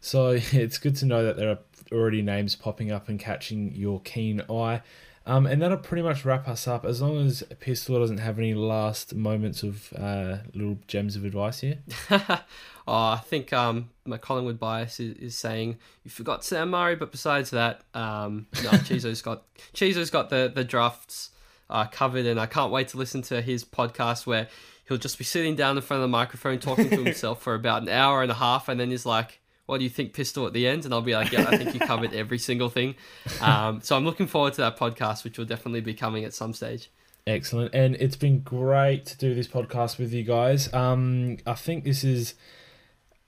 so 0.03 0.31
it's 0.53 0.77
good 0.77 0.97
to 0.97 1.07
know 1.07 1.25
that 1.25 1.39
there 1.39 1.49
are 1.49 1.59
already 1.91 2.21
names 2.21 2.55
popping 2.55 2.93
up 2.93 3.09
and 3.09 3.19
catching 3.19 3.75
your 3.75 4.01
keen 4.01 4.43
eye. 4.51 4.83
Um, 5.25 5.47
and 5.47 5.63
that'll 5.63 5.79
pretty 5.79 6.03
much 6.03 6.25
wrap 6.25 6.49
us 6.49 6.67
up. 6.67 6.85
As 6.85 7.01
long 7.01 7.25
as 7.25 7.45
Pistol 7.61 8.01
doesn't 8.01 8.19
have 8.19 8.39
any 8.41 8.55
last 8.55 9.15
moments 9.15 9.63
of 9.63 9.93
uh, 9.93 10.39
little 10.53 10.79
gems 10.89 11.15
of 11.15 11.25
advice 11.25 11.61
here. 11.61 11.79
oh, 12.11 12.45
I 12.89 13.21
think 13.25 13.53
um, 13.53 13.91
my 14.05 14.19
Collingwood 14.19 14.59
bias 14.59 14.99
is, 14.99 15.17
is, 15.19 15.37
saying 15.37 15.79
you 16.03 16.11
forgot 16.11 16.45
Sam 16.45 16.71
Murray, 16.71 16.97
but 16.97 17.13
besides 17.13 17.51
that, 17.51 17.83
um, 17.95 18.49
no, 18.65 18.71
Chizo's 18.85 19.23
got 19.23 19.45
Chizo's 19.75 20.11
got 20.11 20.29
the 20.29 20.51
the 20.53 20.65
drafts 20.65 21.31
uh, 21.71 21.87
covered, 21.87 22.27
and 22.27 22.41
I 22.41 22.47
can't 22.47 22.73
wait 22.73 22.89
to 22.89 22.97
listen 22.97 23.23
to 23.23 23.41
his 23.41 23.65
podcast 23.65 24.27
where 24.27 24.49
he'll 24.89 24.99
just 24.99 25.19
be 25.19 25.25
sitting 25.25 25.55
down 25.55 25.77
in 25.77 25.83
front 25.83 25.99
of 25.99 26.03
the 26.03 26.09
microphone 26.09 26.59
talking 26.59 26.91
to 26.91 27.05
himself 27.05 27.41
for 27.41 27.55
about 27.55 27.83
an 27.83 27.91
hour 27.91 28.23
and 28.23 28.33
a 28.33 28.35
half, 28.35 28.69
and 28.69 28.81
then 28.81 28.91
he's 28.91 29.07
like 29.07 29.39
what 29.73 29.79
do 29.79 29.85
you 29.85 29.91
think, 29.91 30.13
Pistol, 30.13 30.47
at 30.47 30.53
the 30.53 30.69
end? 30.69 30.85
And 30.85 30.93
I'll 30.93 31.01
be 31.01 31.15
like, 31.15 31.33
yeah, 31.33 31.47
I 31.49 31.57
think 31.57 31.73
you 31.73 31.81
covered 31.81 32.13
every 32.13 32.37
single 32.37 32.69
thing. 32.69 32.95
Um, 33.41 33.81
so 33.81 33.97
I'm 33.97 34.05
looking 34.05 34.27
forward 34.27 34.53
to 34.53 34.61
that 34.61 34.77
podcast, 34.77 35.25
which 35.25 35.39
will 35.39 35.47
definitely 35.47 35.81
be 35.81 35.95
coming 35.95 36.25
at 36.25 36.35
some 36.35 36.53
stage. 36.53 36.91
Excellent. 37.27 37.75
And 37.75 37.95
it's 37.97 38.15
been 38.15 38.41
great 38.41 39.07
to 39.07 39.17
do 39.17 39.35
this 39.35 39.49
podcast 39.49 39.99
with 39.99 40.13
you 40.13 40.25
guys. 40.25 40.71
Um, 40.75 41.39
I 41.47 41.55
think 41.55 41.85
this 41.85 42.05
is, 42.05 42.35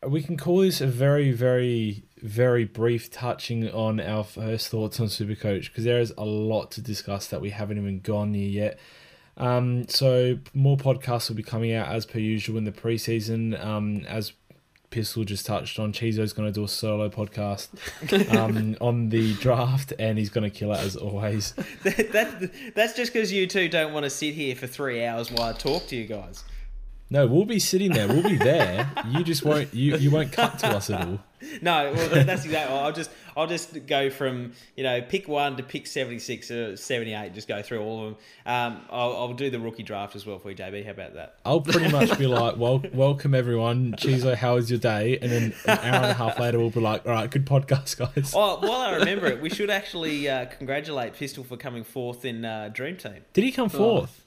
we 0.07 0.23
can 0.23 0.37
call 0.37 0.59
this 0.59 0.83
a 0.83 0.87
very, 0.87 1.33
very, 1.33 2.05
very 2.21 2.67
brief 2.67 3.11
touching 3.11 3.71
on 3.71 3.99
our 3.99 4.23
first 4.23 4.69
thoughts 4.69 5.01
on 5.01 5.07
Supercoach 5.07 5.69
because 5.69 5.85
there 5.85 5.99
is 5.99 6.13
a 6.19 6.27
lot 6.27 6.71
to 6.73 6.83
discuss 6.83 7.27
that 7.29 7.41
we 7.41 7.51
haven't 7.51 7.79
even 7.79 8.01
gone 8.01 8.33
near 8.33 8.51
yet. 8.51 8.79
Um, 9.39 9.89
so 9.89 10.39
more 10.53 10.77
podcasts 10.77 11.31
will 11.31 11.37
be 11.37 11.43
coming 11.43 11.73
out 11.73 11.89
as 11.89 12.05
per 12.05 12.19
usual 12.19 12.59
in 12.59 12.65
the 12.65 12.71
preseason. 12.71 13.59
Um, 13.65 14.05
as 14.07 14.35
Pistol 14.95 15.25
just 15.25 15.45
touched 15.45 15.81
on, 15.81 15.93
Chizo's 15.93 16.33
going 16.33 16.47
to 16.47 16.53
do 16.53 16.63
a 16.63 16.69
solo 16.69 17.09
podcast 17.09 17.69
um, 18.37 18.77
on 18.81 19.09
the 19.09 19.35
draft, 19.35 19.93
and 19.99 20.17
he's 20.17 20.31
going 20.31 20.49
to 20.49 20.57
kill 20.57 20.73
it 20.73 20.79
as 20.79 20.95
always. 20.95 21.53
that, 21.83 22.13
that, 22.13 22.53
that's 22.77 22.95
just 22.95 23.13
because 23.13 23.33
you 23.33 23.49
two 23.49 23.69
don't 23.69 23.93
want 23.93 24.05
to 24.05 24.11
sit 24.11 24.35
here 24.35 24.55
for 24.55 24.69
three 24.69 25.05
hours 25.05 25.33
while 25.33 25.49
I 25.49 25.53
talk 25.53 25.89
to 25.89 25.97
you 25.97 26.07
guys. 26.07 26.45
No, 27.15 27.29
we'll 27.29 27.45
be 27.45 27.61
sitting 27.61 27.93
there. 27.93 28.09
We'll 28.09 28.25
be 28.25 28.37
there. 28.37 28.91
You 29.09 29.23
just 29.23 29.45
won't. 29.45 29.73
You 29.73 29.97
you 29.99 30.11
won't 30.11 30.33
cut 30.33 30.59
to 30.59 30.67
us 30.67 30.91
at 30.91 31.07
all. 31.07 31.21
No, 31.63 31.93
well 31.95 32.09
that's 32.09 32.45
exactly. 32.45 32.77
I'll 32.77 32.91
just 32.91 33.09
I'll 33.37 33.47
just 33.47 33.87
go 33.87 34.11
from 34.11 34.53
you 34.77 34.83
know 34.83 35.01
pick 35.01 35.29
one 35.29 35.57
to 35.59 35.63
pick 35.63 35.87
seventy 35.87 36.19
six 36.19 36.51
or 36.51 36.77
seventy 36.77 37.15
eight. 37.15 37.33
Just 37.33 37.47
go 37.47 37.63
through 37.63 37.83
all 37.83 38.01
of 38.01 38.05
them. 38.07 38.17
Um, 38.47 38.81
I'll, 38.91 39.13
I'll 39.17 39.35
do 39.35 39.49
the 39.49 39.61
rookie 39.61 39.85
draft 39.85 40.17
as 40.17 40.27
well 40.27 40.41
for 40.41 40.51
you, 40.51 40.57
JB. 40.57 40.87
How 40.87 40.91
about 40.91 41.15
that? 41.15 41.37
I'll 41.45 41.61
pretty 41.61 41.93
much 41.93 42.19
be 42.19 42.27
like, 42.41 42.57
well, 42.57 42.83
welcome 42.93 43.33
everyone. 43.33 43.93
Chizo, 43.93 44.35
how 44.35 44.57
was 44.57 44.69
your 44.69 44.81
day? 44.81 45.17
And 45.23 45.31
then 45.31 45.55
an 45.67 45.79
hour 45.79 46.03
and 46.03 46.07
a 46.07 46.15
half 46.15 46.41
later, 46.41 46.59
we'll 46.59 46.71
be 46.71 46.81
like, 46.81 47.07
all 47.07 47.13
right, 47.13 47.31
good 47.31 47.47
podcast, 47.47 47.97
guys. 47.97 48.33
Oh, 48.35 48.59
while 48.59 48.81
I 48.81 48.97
remember 48.97 49.27
it, 49.27 49.41
we 49.41 49.51
should 49.51 49.71
actually 49.71 50.29
uh, 50.29 50.47
congratulate 50.47 51.15
Pistol 51.15 51.45
for 51.45 51.57
coming 51.57 51.85
fourth 51.85 52.25
in 52.25 52.45
uh, 52.45 52.71
Dream 52.73 52.97
Team. 52.97 53.25
Did 53.35 53.45
he 53.45 53.53
come 53.53 53.69
fourth? 53.69 54.21
Oh. 54.21 54.24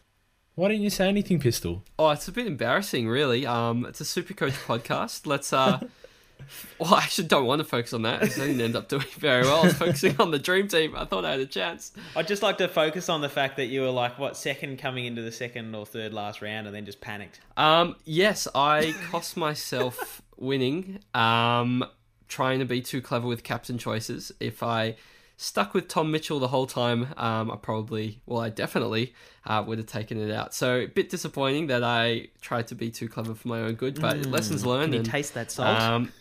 Why 0.58 0.70
didn't 0.70 0.82
you 0.82 0.89
say 0.89 1.08
anything, 1.08 1.39
Pistol? 1.39 1.84
Oh, 1.99 2.10
it's 2.10 2.28
a 2.28 2.32
bit 2.32 2.47
embarrassing, 2.47 3.08
really. 3.08 3.45
Um, 3.45 3.86
it's 3.86 4.01
a 4.01 4.03
Supercoach 4.03 4.53
podcast. 4.66 5.28
Let's. 5.28 5.53
Uh, 5.53 5.82
well, 6.80 6.95
I 6.95 7.03
actually 7.03 7.28
don't 7.28 7.45
want 7.45 7.60
to 7.60 7.64
focus 7.64 7.93
on 7.93 8.01
that. 8.01 8.24
I 8.24 8.26
didn't 8.26 8.60
end 8.60 8.76
up 8.76 8.89
doing 8.89 9.05
very 9.20 9.43
well. 9.43 9.62
I 9.62 9.66
was 9.66 9.76
focusing 9.76 10.20
on 10.20 10.32
the 10.32 10.39
dream 10.39 10.68
team. 10.68 10.95
I 10.95 11.05
thought 11.05 11.26
I 11.26 11.30
had 11.30 11.41
a 11.41 11.45
chance. 11.45 11.91
I'd 12.16 12.28
just 12.28 12.41
like 12.41 12.58
to 12.58 12.68
focus 12.68 13.08
on 13.08 13.22
the 13.22 13.30
fact 13.30 13.58
that 13.58 13.68
you 13.68 13.82
were 13.82 13.91
like 13.91 14.18
what 14.18 14.36
second 14.36 14.80
coming 14.80 15.05
into 15.05 15.22
the 15.22 15.32
second 15.32 15.76
or 15.76 15.86
third 15.86 16.12
last 16.12 16.41
round, 16.41 16.66
and 16.66 16.76
then 16.76 16.86
just 16.86 17.01
panicked. 17.01 17.39
Um, 17.55 17.95
yes, 18.03 18.47
I 18.55 18.95
cost 19.12 19.38
myself 19.38 20.24
winning. 20.38 21.01
Um, 21.14 21.86
trying 22.30 22.58
to 22.58 22.66
be 22.66 22.82
too 22.82 23.03
clever 23.03 23.28
with 23.28 23.43
captain 23.43 23.78
choices. 23.78 24.32
If 24.39 24.64
I 24.64 24.95
stuck 25.38 25.73
with 25.73 25.88
Tom 25.88 26.11
Mitchell 26.11 26.39
the 26.39 26.47
whole 26.47 26.65
time, 26.65 27.13
um, 27.15 27.49
I 27.51 27.55
probably, 27.55 28.19
well, 28.25 28.41
I 28.41 28.49
definitely 28.49 29.13
uh, 29.45 29.63
would 29.65 29.77
have 29.77 29.88
taken 29.88 30.19
it 30.19 30.33
out. 30.33 30.53
So 30.53 30.79
a 30.79 30.85
bit 30.88 31.09
disappointing 31.09 31.67
that 31.67 31.83
I 31.83 32.29
tried 32.41 32.67
to 32.67 32.75
be 32.75 32.89
too 32.89 33.07
clever 33.07 33.35
for 33.35 33.47
my 33.47 33.61
own 33.61 33.75
good, 33.75 34.01
but 34.01 34.17
mm. 34.17 34.31
lessons 34.31 34.65
learned. 34.65 34.85
Can 34.85 34.93
you 34.93 34.99
and, 34.99 35.09
taste 35.09 35.35
that 35.35 35.51
salt? 35.51 35.79
Um, 35.79 36.11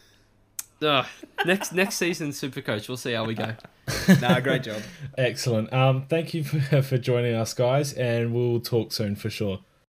uh, 0.83 1.05
next 1.47 1.73
next 1.73 1.97
season, 1.97 2.33
Super 2.33 2.61
Coach. 2.61 2.87
We'll 2.87 2.99
see 2.99 3.15
how 3.15 3.25
we 3.25 3.35
go. 3.35 3.55
nah, 4.21 4.41
great 4.41 4.63
job. 4.63 4.83
Excellent. 5.17 5.73
Um, 5.73 6.05
thank 6.09 6.35
you 6.35 6.45
for, 6.45 6.83
for 6.83 6.99
joining 6.99 7.35
us, 7.35 7.55
guys, 7.55 7.95
and 7.95 8.35
we'll 8.35 8.61
talk 8.61 8.93
soon 8.93 9.17
for 9.17 9.31
sure. 9.31 9.61